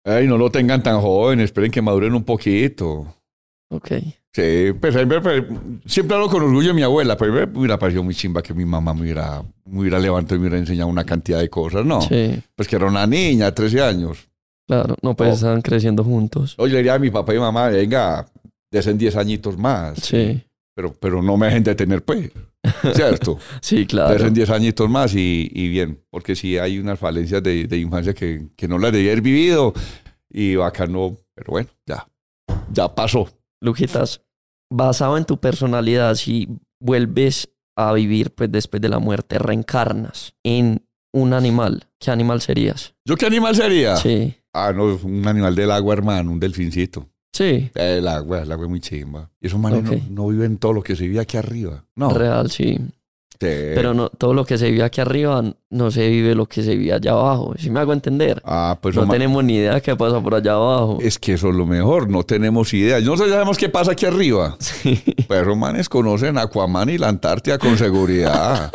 Ay, 0.05 0.27
no 0.27 0.37
lo 0.37 0.49
tengan 0.51 0.81
tan 0.83 0.99
joven, 0.99 1.39
esperen 1.39 1.71
que 1.71 1.81
maduren 1.81 2.13
un 2.13 2.23
poquito. 2.23 3.15
Ok. 3.69 3.91
Sí, 4.35 4.73
pues, 4.81 4.95
pues, 5.21 5.43
siempre 5.85 6.15
hablo 6.15 6.27
con 6.27 6.41
orgullo 6.41 6.69
de 6.69 6.73
mi 6.73 6.81
abuela, 6.81 7.15
pero 7.15 7.33
me 7.33 7.43
hubiera 7.59 7.77
parecido 7.77 8.03
muy 8.03 8.15
chimba 8.15 8.41
que 8.41 8.53
mi 8.53 8.65
mamá 8.65 8.93
me 8.93 9.01
hubiera, 9.01 9.43
me 9.65 9.81
hubiera 9.81 9.99
levantado 9.99 10.35
y 10.35 10.39
me 10.39 10.47
hubiera 10.47 10.57
enseñado 10.57 10.89
una 10.89 11.03
cantidad 11.03 11.39
de 11.39 11.49
cosas. 11.49 11.85
No, 11.85 12.01
Sí, 12.01 12.41
pues 12.55 12.67
que 12.67 12.75
era 12.77 12.87
una 12.87 13.05
niña, 13.05 13.53
13 13.53 13.81
años. 13.81 14.17
claro. 14.67 14.95
No, 15.03 15.15
pues 15.15 15.29
Oh. 15.29 15.33
están 15.33 15.61
creciendo 15.61 16.03
juntos. 16.03 16.55
Oye, 16.57 16.71
le 16.73 16.77
diría 16.79 16.95
a 16.95 16.99
mi 16.99 17.11
papá 17.11 17.35
y 17.35 17.39
mamá, 17.39 17.67
venga, 17.69 18.25
desen 18.71 18.97
10 18.97 19.15
añitos 19.17 19.55
más. 19.57 19.99
Sí. 19.99 20.41
Pero, 20.75 20.91
pero 20.99 21.21
no 21.21 21.37
me 21.37 21.45
dejen 21.47 21.63
detener, 21.63 22.01
pues. 22.03 22.31
¿cierto? 22.95 23.37
Sí, 23.61 23.85
claro. 23.85 24.15
Crecen 24.15 24.33
10 24.33 24.49
añitos 24.49 24.89
más 24.89 25.13
y, 25.13 25.47
y 25.53 25.67
bien, 25.69 25.99
porque 26.09 26.35
sí 26.35 26.57
hay 26.57 26.79
unas 26.79 26.97
falencias 26.97 27.43
de, 27.43 27.67
de 27.67 27.77
infancia 27.77 28.15
que, 28.15 28.47
que 28.55 28.67
no 28.67 28.79
las 28.79 28.91
debía 28.93 29.11
haber 29.11 29.21
vivido 29.21 29.73
y 30.27 30.55
bacano, 30.55 31.15
pero 31.35 31.51
bueno, 31.51 31.69
ya, 31.85 32.07
ya 32.71 32.87
pasó. 32.95 33.29
Luquitas, 33.63 34.21
basado 34.69 35.17
en 35.17 35.25
tu 35.25 35.39
personalidad, 35.39 36.15
si 36.15 36.49
vuelves 36.79 37.49
a 37.77 37.93
vivir 37.93 38.35
pues 38.35 38.51
después 38.51 38.81
de 38.81 38.89
la 38.89 38.99
muerte, 38.99 39.39
reencarnas 39.39 40.35
en 40.43 40.85
un 41.13 41.33
animal, 41.33 41.87
¿qué 41.99 42.11
animal 42.11 42.41
serías? 42.41 42.93
¿Yo 43.05 43.15
qué 43.15 43.25
animal 43.25 43.55
sería? 43.55 43.95
Sí. 43.95 44.35
Ah, 44.53 44.73
no, 44.75 44.95
un 45.03 45.27
animal 45.27 45.55
del 45.55 45.71
agua, 45.71 45.93
hermano, 45.93 46.31
un 46.31 46.39
delfincito. 46.39 47.09
Sí. 47.31 47.71
El 47.73 48.07
agua, 48.07 48.41
el 48.41 48.51
agua 48.51 48.65
es 48.65 48.69
muy 48.69 48.81
chimba. 48.81 49.31
Y 49.39 49.47
esos 49.47 49.59
manes 49.59 49.83
no, 49.83 49.91
no 50.09 50.27
viven 50.27 50.57
todo 50.57 50.73
lo 50.73 50.83
que 50.83 50.95
se 50.95 51.07
vive 51.07 51.19
aquí 51.19 51.37
arriba. 51.37 51.85
No. 51.95 52.09
Real, 52.09 52.51
sí. 52.51 52.77
Sí. 53.43 53.71
Pero 53.75 53.93
no, 53.93 54.09
todo 54.09 54.33
lo 54.33 54.45
que 54.45 54.57
se 54.57 54.71
vive 54.71 54.83
aquí 54.83 55.01
arriba 55.01 55.43
no 55.69 55.91
se 55.91 56.07
vive 56.09 56.33
lo 56.35 56.45
que 56.45 56.63
se 56.63 56.75
vive 56.75 56.93
allá 56.93 57.11
abajo. 57.11 57.53
¿Sí 57.57 57.69
me 57.69 57.79
hago 57.79 57.91
entender? 57.93 58.41
Ah, 58.45 58.77
pues 58.81 58.95
No 58.95 59.07
tenemos 59.07 59.43
ni 59.43 59.55
idea 59.57 59.81
qué 59.81 59.95
pasa 59.95 60.21
por 60.21 60.35
allá 60.35 60.53
abajo. 60.53 60.97
es 61.01 61.19
que 61.19 61.33
eso 61.33 61.49
es 61.49 61.55
lo 61.55 61.65
mejor, 61.65 62.09
no 62.09 62.23
tenemos 62.23 62.73
idea. 62.73 62.99
Nosotros 62.99 63.27
ya 63.27 63.33
sabemos 63.33 63.57
qué 63.57 63.69
pasa 63.69 63.91
aquí 63.91 64.05
arriba. 64.05 64.57
Sí. 64.83 65.01
Pero 65.27 65.41
esos 65.41 65.57
manes 65.57 65.87
conocen 65.89 66.37
Aquaman 66.37 66.89
y 66.89 66.97
la 66.97 67.07
Antártida 67.09 67.57
con 67.57 67.77
seguridad. 67.77 68.71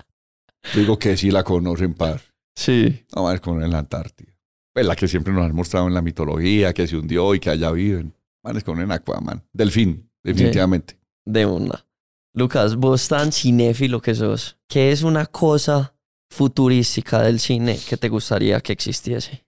Digo 0.74 0.98
que 0.98 1.16
sí 1.16 1.30
la 1.30 1.44
conocen, 1.44 1.94
par. 1.94 2.20
Sí. 2.54 3.04
No 3.14 3.22
manes 3.24 3.40
conocen 3.40 3.70
la 3.70 3.78
Antártida. 3.78 4.32
Pues 4.72 4.86
la 4.86 4.96
que 4.96 5.08
siempre 5.08 5.32
nos 5.32 5.44
han 5.44 5.54
mostrado 5.54 5.88
en 5.88 5.94
la 5.94 6.02
mitología, 6.02 6.72
que 6.72 6.86
se 6.86 6.96
hundió 6.96 7.34
y 7.34 7.40
que 7.40 7.50
allá 7.50 7.70
viven. 7.70 8.14
Manes 8.42 8.64
conocen 8.64 8.92
Aquaman. 8.92 9.42
Delfín, 9.52 10.10
definitivamente. 10.22 10.98
De 11.24 11.44
una. 11.46 11.84
Lucas, 12.32 12.76
vos 12.76 13.08
tan 13.08 13.32
cinéfilo 13.32 14.00
que 14.00 14.14
sos, 14.14 14.56
¿qué 14.68 14.92
es 14.92 15.02
una 15.02 15.26
cosa 15.26 15.96
futurística 16.30 17.22
del 17.22 17.40
cine 17.40 17.76
que 17.88 17.96
te 17.96 18.08
gustaría 18.08 18.60
que 18.60 18.72
existiese? 18.72 19.44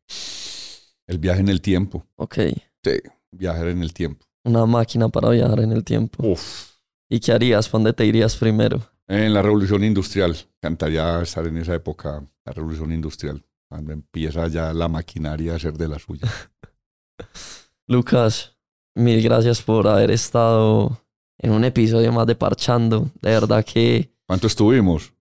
El 1.06 1.18
viaje 1.18 1.40
en 1.40 1.48
el 1.48 1.60
tiempo. 1.60 2.04
Ok. 2.16 2.38
Sí, 2.82 3.00
viajar 3.30 3.68
en 3.68 3.82
el 3.82 3.92
tiempo. 3.92 4.26
Una 4.44 4.66
máquina 4.66 5.09
para 5.09 5.28
viajar 5.28 5.60
en 5.60 5.70
el 5.70 5.84
tiempo. 5.84 6.26
Uf. 6.26 6.72
¿Y 7.09 7.20
qué 7.20 7.30
harías? 7.30 7.68
¿Pa' 7.68 7.78
dónde 7.78 7.92
te 7.92 8.04
irías 8.04 8.34
primero? 8.34 8.82
En 9.06 9.32
la 9.32 9.42
revolución 9.42 9.84
industrial. 9.84 10.36
Cantaría 10.60 11.22
estar 11.22 11.46
en 11.46 11.59
esa 11.59 11.74
época, 11.74 12.24
la 12.44 12.52
revolución 12.52 12.90
industrial. 12.90 13.44
Cuando 13.68 13.92
empieza 13.92 14.48
ya 14.48 14.72
la 14.72 14.88
maquinaria 14.88 15.52
a 15.52 15.56
hacer 15.56 15.74
de 15.74 15.86
la 15.86 16.00
suya. 16.00 16.28
Lucas, 17.86 18.56
mil 18.96 19.22
gracias 19.22 19.62
por 19.62 19.86
haber 19.86 20.10
estado 20.10 20.98
en 21.43 21.51
un 21.51 21.64
episodio 21.64 22.12
más 22.12 22.27
de 22.27 22.35
Parchando. 22.35 23.10
De 23.20 23.31
verdad 23.31 23.64
que 23.64 24.10
¿Cuánto 24.27 24.47
estuvimos? 24.47 25.12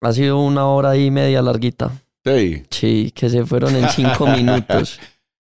ha 0.00 0.12
sido 0.12 0.40
una 0.40 0.66
hora 0.66 0.96
y 0.96 1.10
media 1.10 1.42
larguita. 1.42 1.90
Sí. 2.24 2.62
Sí, 2.70 3.12
que 3.14 3.28
se 3.28 3.44
fueron 3.44 3.76
en 3.76 3.88
cinco 3.90 4.26
minutos. 4.36 4.98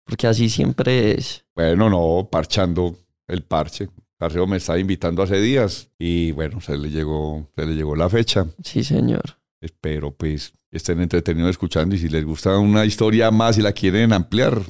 Porque 0.04 0.26
así 0.26 0.48
siempre 0.48 1.12
es. 1.12 1.44
Bueno, 1.54 1.88
no, 1.88 2.28
parchando 2.30 2.96
el 3.28 3.42
parche. 3.42 3.88
Carreo 4.18 4.46
me 4.46 4.56
estaba 4.58 4.78
invitando 4.78 5.22
hace 5.22 5.40
días 5.40 5.90
y 5.98 6.32
bueno, 6.32 6.60
se 6.60 6.76
le 6.78 6.90
llegó, 6.90 7.48
se 7.56 7.66
le 7.66 7.74
llegó 7.74 7.94
la 7.96 8.08
fecha. 8.08 8.46
Sí, 8.62 8.82
señor. 8.84 9.22
Espero 9.60 10.12
pues 10.12 10.52
estén 10.70 11.00
entretenidos 11.00 11.50
escuchando 11.50 11.94
y 11.94 11.98
si 11.98 12.08
les 12.08 12.24
gusta 12.24 12.58
una 12.58 12.84
historia 12.84 13.30
más 13.30 13.58
y 13.58 13.62
la 13.62 13.72
quieren 13.72 14.12
ampliar 14.12 14.60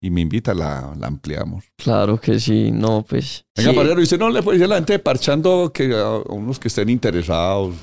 y 0.00 0.10
me 0.10 0.20
invita, 0.20 0.54
la, 0.54 0.94
la 0.98 1.06
ampliamos. 1.08 1.64
Claro 1.76 2.20
que 2.20 2.38
sí. 2.38 2.70
No, 2.72 3.04
pues. 3.08 3.44
Venga, 3.56 3.70
sí. 3.70 3.76
Parero, 3.76 4.00
y 4.00 4.04
usted 4.04 4.18
no 4.18 4.30
le 4.30 4.42
puede 4.42 4.58
decir 4.58 4.66
a 4.66 4.74
la 4.74 4.74
gente 4.76 4.98
parchando 4.98 5.72
que 5.72 5.92
a 5.94 6.18
unos 6.32 6.58
que 6.58 6.68
estén 6.68 6.88
interesados, 6.88 7.74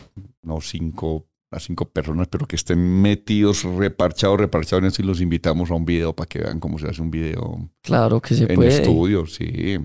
no 0.41 0.61
cinco, 0.61 1.25
a 1.51 1.59
cinco 1.59 1.85
personas, 1.89 2.27
pero 2.29 2.45
que 2.47 2.55
estén 2.55 2.79
metidos, 3.01 3.63
reparchados, 3.63 4.39
reparchados 4.39 4.83
en 4.83 4.87
esto 4.87 5.01
y 5.01 5.05
los 5.05 5.19
invitamos 5.21 5.71
a 5.71 5.73
un 5.75 5.85
video 5.85 6.13
para 6.13 6.27
que 6.27 6.39
vean 6.39 6.59
cómo 6.59 6.79
se 6.79 6.87
hace 6.87 7.01
un 7.01 7.11
video 7.11 7.69
Claro 7.81 8.21
que 8.21 8.33
se 8.35 8.43
en 8.45 8.55
puede. 8.55 8.69
estudio, 8.81 9.25
sí. 9.25 9.77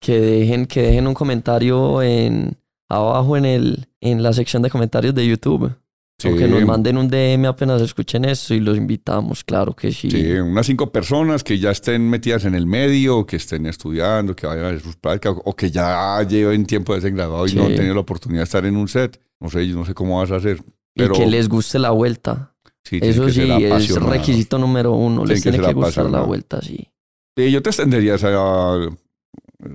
Que 0.00 0.20
dejen, 0.20 0.66
que 0.66 0.82
dejen 0.82 1.06
un 1.06 1.14
comentario 1.14 2.02
en 2.02 2.58
abajo 2.88 3.36
en 3.36 3.44
el, 3.44 3.88
en 4.00 4.22
la 4.22 4.32
sección 4.32 4.62
de 4.62 4.70
comentarios 4.70 5.14
de 5.14 5.26
YouTube. 5.26 5.72
Sí. 6.18 6.28
O 6.28 6.36
que 6.36 6.48
nos 6.48 6.64
manden 6.64 6.96
un 6.96 7.08
DM 7.08 7.46
apenas 7.46 7.82
escuchen 7.82 8.24
esto 8.24 8.54
y 8.54 8.60
los 8.60 8.78
invitamos, 8.78 9.44
claro 9.44 9.76
que 9.76 9.92
sí. 9.92 10.10
Sí, 10.10 10.32
unas 10.32 10.64
cinco 10.64 10.90
personas 10.90 11.44
que 11.44 11.58
ya 11.58 11.70
estén 11.70 12.08
metidas 12.08 12.46
en 12.46 12.54
el 12.54 12.66
medio, 12.66 13.26
que 13.26 13.36
estén 13.36 13.66
estudiando, 13.66 14.34
que 14.34 14.46
vayan 14.46 14.64
a 14.64 14.68
hacer 14.68 14.80
sus 14.80 14.96
prácticas, 14.96 15.36
o 15.44 15.54
que 15.54 15.70
ya 15.70 16.22
lleven 16.22 16.64
tiempo 16.64 16.94
de 16.94 17.02
ser 17.02 17.12
graduado 17.12 17.46
y 17.46 17.52
no 17.54 17.66
han 17.66 17.74
tenido 17.74 17.94
la 17.94 18.00
oportunidad 18.00 18.40
de 18.40 18.44
estar 18.44 18.64
en 18.64 18.76
un 18.76 18.88
set. 18.88 19.20
No 19.40 19.50
sé, 19.50 19.68
yo 19.68 19.76
no 19.76 19.84
sé 19.84 19.92
cómo 19.92 20.18
vas 20.18 20.30
a 20.30 20.36
hacer. 20.36 20.62
Pero 20.94 21.14
y 21.14 21.18
que 21.18 21.26
les 21.26 21.50
guste 21.50 21.78
la 21.78 21.90
vuelta. 21.90 22.54
sí, 22.82 22.98
Eso 23.02 23.28
sí, 23.28 23.42
es 23.42 23.94
requisito 24.02 24.58
número 24.58 24.92
uno. 24.92 25.26
Les 25.26 25.42
que 25.42 25.50
tiene 25.50 25.66
que 25.66 25.74
gustar 25.74 26.10
la 26.10 26.22
vuelta, 26.22 26.62
sí. 26.62 26.88
Sí, 27.36 27.50
yo 27.50 27.60
te 27.60 27.68
extendería 27.68 28.14
esa, 28.14 28.30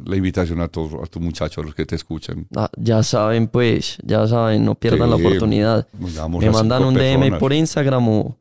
la 0.05 0.15
invitación 0.15 0.61
a 0.61 0.67
todos, 0.67 0.93
a 1.01 1.07
tus 1.07 1.21
muchachos, 1.21 1.63
a 1.63 1.65
los 1.65 1.75
que 1.75 1.85
te 1.85 1.95
escuchan. 1.95 2.47
Ah, 2.55 2.69
ya 2.77 3.03
saben, 3.03 3.47
pues, 3.47 3.97
ya 4.03 4.27
saben, 4.27 4.65
no 4.65 4.75
pierdan 4.75 5.09
la 5.09 5.15
oportunidad. 5.15 5.87
Me 5.93 6.49
mandan 6.49 6.83
un 6.83 6.93
DM 6.93 7.19
personas. 7.19 7.39
por 7.39 7.53
Instagram 7.53 8.09
o... 8.09 8.37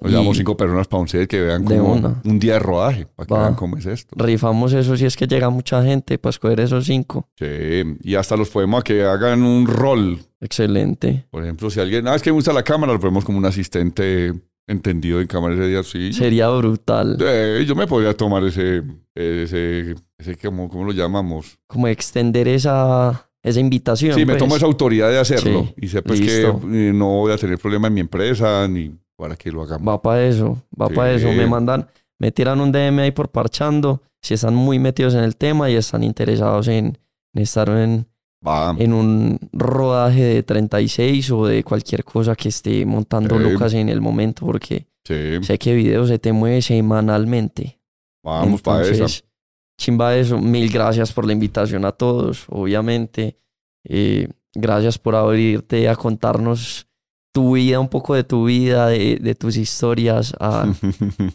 Nos 0.00 0.12
llevamos 0.12 0.36
cinco 0.36 0.56
personas 0.56 0.86
para 0.86 1.02
un 1.02 1.08
set 1.08 1.28
que 1.28 1.40
vean 1.40 1.64
como 1.64 1.92
una. 1.92 2.22
un 2.24 2.38
día 2.38 2.54
de 2.54 2.58
rodaje, 2.60 3.06
para 3.06 3.26
que 3.26 3.34
Va. 3.34 3.40
vean 3.40 3.54
cómo 3.54 3.76
es 3.76 3.86
esto. 3.86 4.14
rifamos 4.16 4.72
eso 4.72 4.96
si 4.96 5.04
es 5.04 5.16
que 5.16 5.26
llega 5.26 5.50
mucha 5.50 5.82
gente 5.82 6.16
para 6.16 6.30
escoger 6.30 6.60
esos 6.60 6.86
cinco. 6.86 7.28
Sí, 7.36 7.82
y 8.02 8.14
hasta 8.14 8.36
los 8.36 8.50
podemos 8.50 8.80
a 8.80 8.82
que 8.84 9.02
hagan 9.02 9.42
un 9.42 9.66
rol 9.66 10.20
Excelente. 10.40 11.26
Por 11.30 11.42
ejemplo, 11.42 11.68
si 11.70 11.80
alguien, 11.80 12.08
ah, 12.08 12.14
es 12.14 12.22
que 12.22 12.30
me 12.30 12.34
gusta 12.34 12.52
la 12.52 12.62
cámara, 12.62 12.92
lo 12.92 13.00
ponemos 13.00 13.24
como 13.24 13.38
un 13.38 13.44
asistente 13.44 14.32
entendido 14.66 15.20
en 15.20 15.26
cámara 15.26 15.54
ese 15.54 15.66
día, 15.66 15.82
sí. 15.82 16.12
Sería 16.12 16.48
brutal. 16.48 17.18
Eh, 17.20 17.64
yo 17.66 17.74
me 17.74 17.86
podría 17.86 18.16
tomar 18.16 18.44
ese, 18.44 18.82
ese, 19.14 19.94
ese 20.20 20.36
¿cómo, 20.36 20.68
cómo 20.68 20.84
lo 20.84 20.92
llamamos? 20.92 21.58
Como 21.66 21.88
extender 21.88 22.46
esa, 22.48 23.28
esa 23.42 23.60
invitación. 23.60 24.14
Sí, 24.14 24.20
me 24.20 24.32
pues. 24.34 24.38
tomo 24.38 24.56
esa 24.56 24.66
autoridad 24.66 25.08
de 25.10 25.18
hacerlo. 25.18 25.64
Sí, 25.68 25.74
Y 25.84 25.88
sé 25.88 26.02
pues 26.02 26.20
listo. 26.20 26.60
que 26.60 26.88
eh, 26.88 26.92
no 26.92 27.06
voy 27.20 27.32
a 27.32 27.36
tener 27.36 27.58
problema 27.58 27.88
en 27.88 27.94
mi 27.94 28.00
empresa 28.00 28.66
ni 28.68 28.92
para 29.16 29.36
que 29.36 29.50
lo 29.50 29.62
hagamos. 29.62 29.86
Va 29.88 30.00
para 30.00 30.24
eso, 30.26 30.62
va 30.80 30.88
Sí. 30.88 30.94
para 30.94 31.12
eso. 31.12 31.28
Me 31.32 31.46
mandan, 31.46 31.86
me 32.18 32.32
tiran 32.32 32.60
un 32.60 32.70
DM 32.72 32.98
ahí 33.00 33.10
por 33.10 33.30
parchando. 33.30 34.02
Si 34.22 34.34
están 34.34 34.54
muy 34.54 34.78
metidos 34.78 35.14
en 35.14 35.24
el 35.24 35.36
tema 35.36 35.70
y 35.70 35.74
están 35.76 36.02
interesados 36.04 36.68
en, 36.68 36.98
en 37.34 37.42
estar 37.42 37.68
en, 37.70 38.06
en 38.78 38.92
un 38.92 39.38
rodaje 39.52 40.22
de 40.22 40.42
36 40.42 41.30
o 41.30 41.46
de 41.46 41.62
cualquier 41.64 42.04
cosa 42.04 42.34
que 42.36 42.48
esté 42.50 42.84
montando 42.84 43.38
Sí. 43.38 43.42
Lucas 43.44 43.72
en 43.74 43.88
el 43.88 44.00
momento, 44.00 44.44
porque 44.44 44.86
Sí, 45.06 45.42
sé 45.42 45.58
que 45.58 45.74
video 45.74 46.06
se 46.06 46.18
te 46.18 46.32
mueve 46.32 46.60
semanalmente. 46.60 47.78
vamos 48.22 48.60
para 48.62 48.86
esa. 48.86 49.06
Chimba 49.80 50.14
eso. 50.14 50.38
Mil 50.38 50.70
gracias 50.70 51.10
por 51.10 51.24
la 51.24 51.32
invitación 51.32 51.86
a 51.86 51.92
todos, 51.92 52.44
obviamente. 52.50 53.38
Eh, 53.82 54.28
gracias 54.54 54.98
por 54.98 55.16
abrirte 55.16 55.88
a 55.88 55.96
contarnos 55.96 56.86
tu 57.32 57.54
vida, 57.54 57.80
un 57.80 57.88
poco 57.88 58.14
de 58.14 58.22
tu 58.22 58.44
vida, 58.44 58.88
de, 58.88 59.16
de 59.16 59.34
tus 59.34 59.56
historias, 59.56 60.34
a, 60.38 60.66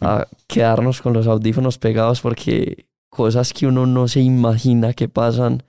a 0.00 0.28
quedarnos 0.46 1.02
con 1.02 1.12
los 1.12 1.26
audífonos 1.26 1.76
pegados 1.78 2.20
porque 2.20 2.86
cosas 3.10 3.52
que 3.52 3.66
uno 3.66 3.84
no 3.84 4.06
se 4.06 4.20
imagina 4.20 4.92
que 4.92 5.08
pasan 5.08 5.64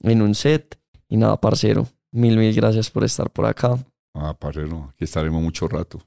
en 0.00 0.22
un 0.22 0.34
set. 0.34 0.78
Y 1.10 1.18
nada, 1.18 1.38
parcero, 1.38 1.86
mil, 2.10 2.38
mil 2.38 2.54
gracias 2.54 2.88
por 2.90 3.04
estar 3.04 3.28
por 3.28 3.44
acá. 3.44 3.76
ah, 4.14 4.32
parcero, 4.32 4.88
aquí 4.94 5.04
estaremos 5.04 5.42
mucho 5.42 5.68
rato. 5.68 6.00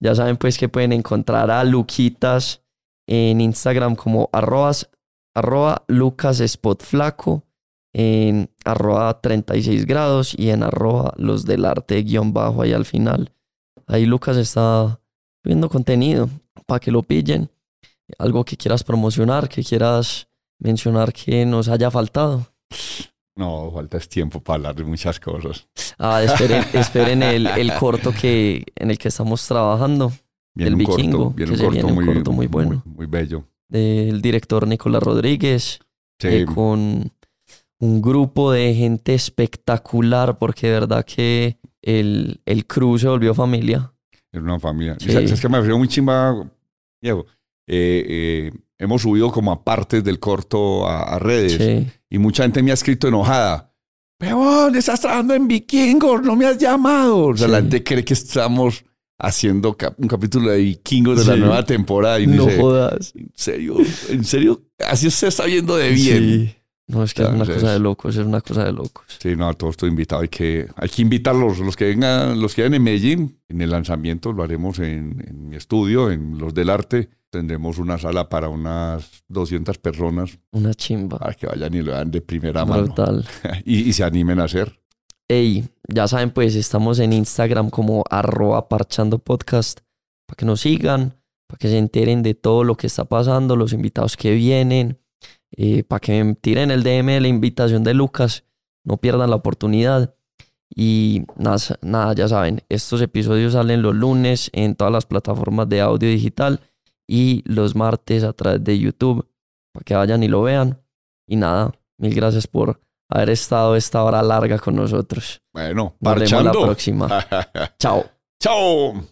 Ya 0.00 0.14
saben 0.14 0.38
pues 0.38 0.56
que 0.56 0.70
pueden 0.70 0.94
encontrar 0.94 1.50
a 1.50 1.62
Luquitas 1.62 2.62
en 3.06 3.42
Instagram 3.42 3.96
como 3.96 4.30
arrobas, 4.32 4.88
arroba 5.34 5.84
Lucas 5.88 6.40
Spot 6.40 6.82
Flaco, 6.82 7.44
en 7.92 8.50
arroba 8.64 9.20
36 9.20 9.86
grados 9.86 10.34
y 10.36 10.50
en 10.50 10.62
arroba 10.62 11.12
los 11.16 11.44
del 11.44 11.64
arte 11.64 12.02
guion 12.02 12.32
bajo 12.32 12.62
ahí 12.62 12.72
al 12.72 12.84
final. 12.84 13.32
Ahí 13.86 14.06
Lucas 14.06 14.36
está 14.36 15.00
subiendo 15.42 15.68
contenido 15.68 16.30
para 16.66 16.80
que 16.80 16.90
lo 16.90 17.02
pillen. 17.02 17.50
Algo 18.18 18.44
que 18.44 18.56
quieras 18.56 18.84
promocionar, 18.84 19.48
que 19.48 19.62
quieras 19.62 20.28
mencionar 20.58 21.12
que 21.12 21.44
nos 21.44 21.68
haya 21.68 21.90
faltado. 21.90 22.46
No, 23.34 23.70
falta 23.72 23.96
es 23.96 24.08
tiempo 24.08 24.40
para 24.40 24.56
hablar 24.56 24.74
de 24.76 24.84
muchas 24.84 25.18
cosas. 25.18 25.66
Ah, 25.98 26.22
esperen, 26.22 26.64
esperen 26.74 27.22
el, 27.22 27.46
el 27.46 27.74
corto 27.74 28.12
que, 28.12 28.64
en 28.76 28.90
el 28.90 28.98
que 28.98 29.08
estamos 29.08 29.46
trabajando. 29.46 30.12
Viene 30.54 30.84
corto, 30.84 30.96
vikingo, 30.96 31.30
viene 31.30 31.52
que 31.52 31.52
un 31.52 31.58
se 31.58 31.64
corto, 31.64 31.86
viene 31.86 31.88
un 31.88 31.94
muy, 31.94 32.14
corto 32.14 32.32
muy 32.32 32.46
bueno. 32.46 32.82
Muy, 32.84 32.96
muy 32.96 33.06
bello. 33.06 33.44
Del 33.72 34.20
director 34.20 34.66
Nicolás 34.66 35.02
Rodríguez, 35.02 35.80
Sí, 36.20 36.28
eh, 36.28 36.44
con 36.44 37.10
un 37.80 38.02
grupo 38.02 38.52
de 38.52 38.74
gente 38.74 39.14
espectacular, 39.14 40.38
porque 40.38 40.68
de 40.68 40.72
verdad 40.74 41.04
que 41.04 41.58
el, 41.80 42.40
el 42.46 42.66
crew 42.66 42.96
se 42.98 43.08
volvió 43.08 43.34
familia. 43.34 43.92
Es 44.30 44.40
una 44.40 44.60
familia. 44.60 44.96
Sí. 45.00 45.10
¿Sabes 45.10 45.40
que 45.40 45.48
me 45.48 45.58
refiero 45.58 45.78
muy 45.78 45.88
chimba, 45.88 46.48
Diego? 47.02 47.26
Eh, 47.66 48.04
eh, 48.08 48.52
hemos 48.78 49.02
subido 49.02 49.32
como 49.32 49.50
a 49.50 49.64
partes 49.64 50.04
del 50.04 50.18
corto 50.18 50.86
a, 50.86 51.14
a 51.14 51.18
redes 51.20 51.52
Sí, 51.52 51.86
y 52.10 52.18
mucha 52.18 52.42
gente 52.42 52.60
me 52.62 52.72
ha 52.72 52.74
escrito 52.74 53.06
enojada 53.06 53.72
Peón, 54.18 54.74
estás 54.76 55.00
trabajando 55.00 55.34
en 55.34 55.48
Vikingos, 55.48 56.22
no 56.22 56.36
me 56.36 56.46
has 56.46 56.56
llamado. 56.58 57.26
O 57.26 57.36
sea, 57.36 57.48
la 57.48 57.58
gente 57.58 57.82
cree 57.82 58.04
que 58.04 58.14
estamos 58.14 58.84
haciendo 59.22 59.74
cap- 59.76 59.94
un 59.98 60.08
capítulo 60.08 60.50
de 60.50 60.58
Vikingos 60.58 61.20
de 61.20 61.24
la 61.24 61.34
Sí. 61.34 61.40
nueva 61.40 61.64
temporada 61.64 62.20
y 62.20 62.26
No 62.26 62.44
dice, 62.46 62.60
jodas. 62.60 63.12
¿en 63.14 63.30
serio? 63.34 63.76
¿En 64.10 64.24
serio? 64.24 64.62
Así 64.86 65.10
se 65.10 65.28
está 65.28 65.46
viendo 65.46 65.76
de 65.76 65.90
bien. 65.90 66.18
Sí. 66.48 66.54
No, 66.88 67.04
es 67.04 67.14
que 67.14 67.22
es 67.22 67.28
una 67.28 67.46
cosa 67.46 67.72
de 67.72 67.78
locos, 67.78 68.16
es 68.16 68.26
una 68.26 68.40
cosa 68.40 68.64
de 68.64 68.72
locos. 68.72 69.06
Sí, 69.20 69.34
no, 69.36 69.48
a 69.48 69.54
todos 69.54 69.72
estoy 69.74 69.88
invitado. 69.88 70.20
Hay 70.22 70.28
que, 70.28 70.66
hay 70.76 70.88
que 70.88 71.00
invitarlos, 71.00 71.58
los 71.60 71.76
que 71.76 71.84
vengan, 71.86 72.38
los 72.40 72.54
que 72.54 72.62
vayan 72.62 72.74
en 72.74 72.82
Medellín, 72.82 73.38
en 73.48 73.60
el 73.62 73.70
lanzamiento 73.70 74.32
lo 74.32 74.42
haremos 74.42 74.78
en, 74.80 75.24
en 75.26 75.48
mi 75.48 75.56
estudio, 75.56 76.10
en 76.10 76.36
los 76.38 76.52
del 76.52 76.68
arte. 76.68 77.08
Tendremos 77.30 77.78
una 77.78 77.96
sala 77.96 78.28
para 78.28 78.48
unas 78.50 79.22
200 79.28 79.78
personas 79.78 80.38
Una 80.50 80.74
chimba. 80.74 81.18
para 81.18 81.32
que 81.32 81.46
vayan 81.46 81.72
y 81.72 81.80
lo 81.80 81.92
vean 81.92 82.10
de 82.10 82.20
primera 82.20 82.66
mano 82.66 82.94
y, 83.64 83.88
y 83.88 83.92
se 83.94 84.04
animen 84.04 84.38
a 84.40 84.44
hacer. 84.44 84.78
Ey, 85.32 85.66
ya 85.88 86.06
saben, 86.08 86.30
pues 86.30 86.54
estamos 86.56 86.98
en 86.98 87.14
Instagram 87.14 87.70
como 87.70 88.04
arroba 88.10 88.68
parchando 88.68 89.18
podcast 89.18 89.80
para 90.26 90.36
que 90.36 90.44
nos 90.44 90.60
sigan, 90.60 91.14
para 91.46 91.56
que 91.58 91.68
se 91.68 91.78
enteren 91.78 92.22
de 92.22 92.34
todo 92.34 92.64
lo 92.64 92.74
que 92.74 92.86
está 92.86 93.06
pasando, 93.06 93.56
los 93.56 93.72
invitados 93.72 94.18
que 94.18 94.32
vienen, 94.32 94.98
eh, 95.52 95.84
para 95.84 96.00
que 96.00 96.36
tiren 96.38 96.70
el 96.70 96.82
DM 96.82 97.12
de 97.12 97.20
la 97.22 97.28
invitación 97.28 97.82
de 97.82 97.94
Lucas, 97.94 98.44
no 98.84 98.98
pierdan 98.98 99.30
la 99.30 99.36
oportunidad. 99.36 100.14
Y 100.68 101.22
nada, 101.38 101.56
nada, 101.80 102.12
ya 102.12 102.28
saben, 102.28 102.60
estos 102.68 103.00
episodios 103.00 103.54
salen 103.54 103.80
los 103.80 103.94
lunes 103.94 104.50
en 104.52 104.74
todas 104.74 104.92
las 104.92 105.06
plataformas 105.06 105.66
de 105.66 105.80
audio 105.80 106.10
digital 106.10 106.60
y 107.08 107.42
los 107.46 107.74
martes 107.74 108.22
a 108.22 108.34
través 108.34 108.62
de 108.62 108.78
YouTube, 108.78 109.26
para 109.72 109.84
que 109.84 109.94
vayan 109.94 110.22
y 110.22 110.28
lo 110.28 110.42
vean. 110.42 110.82
Y 111.26 111.36
nada, 111.36 111.72
mil 111.96 112.14
gracias 112.14 112.46
por 112.46 112.82
haber 113.12 113.30
estado 113.30 113.76
esta 113.76 114.02
hora 114.02 114.22
larga 114.22 114.58
con 114.58 114.74
nosotros. 114.74 115.40
Bueno, 115.52 115.96
Nos 116.00 116.14
vemos 116.14 116.44
la 116.44 116.52
próxima. 116.52 117.26
Chao. 117.78 118.04
Chao. 118.40 119.11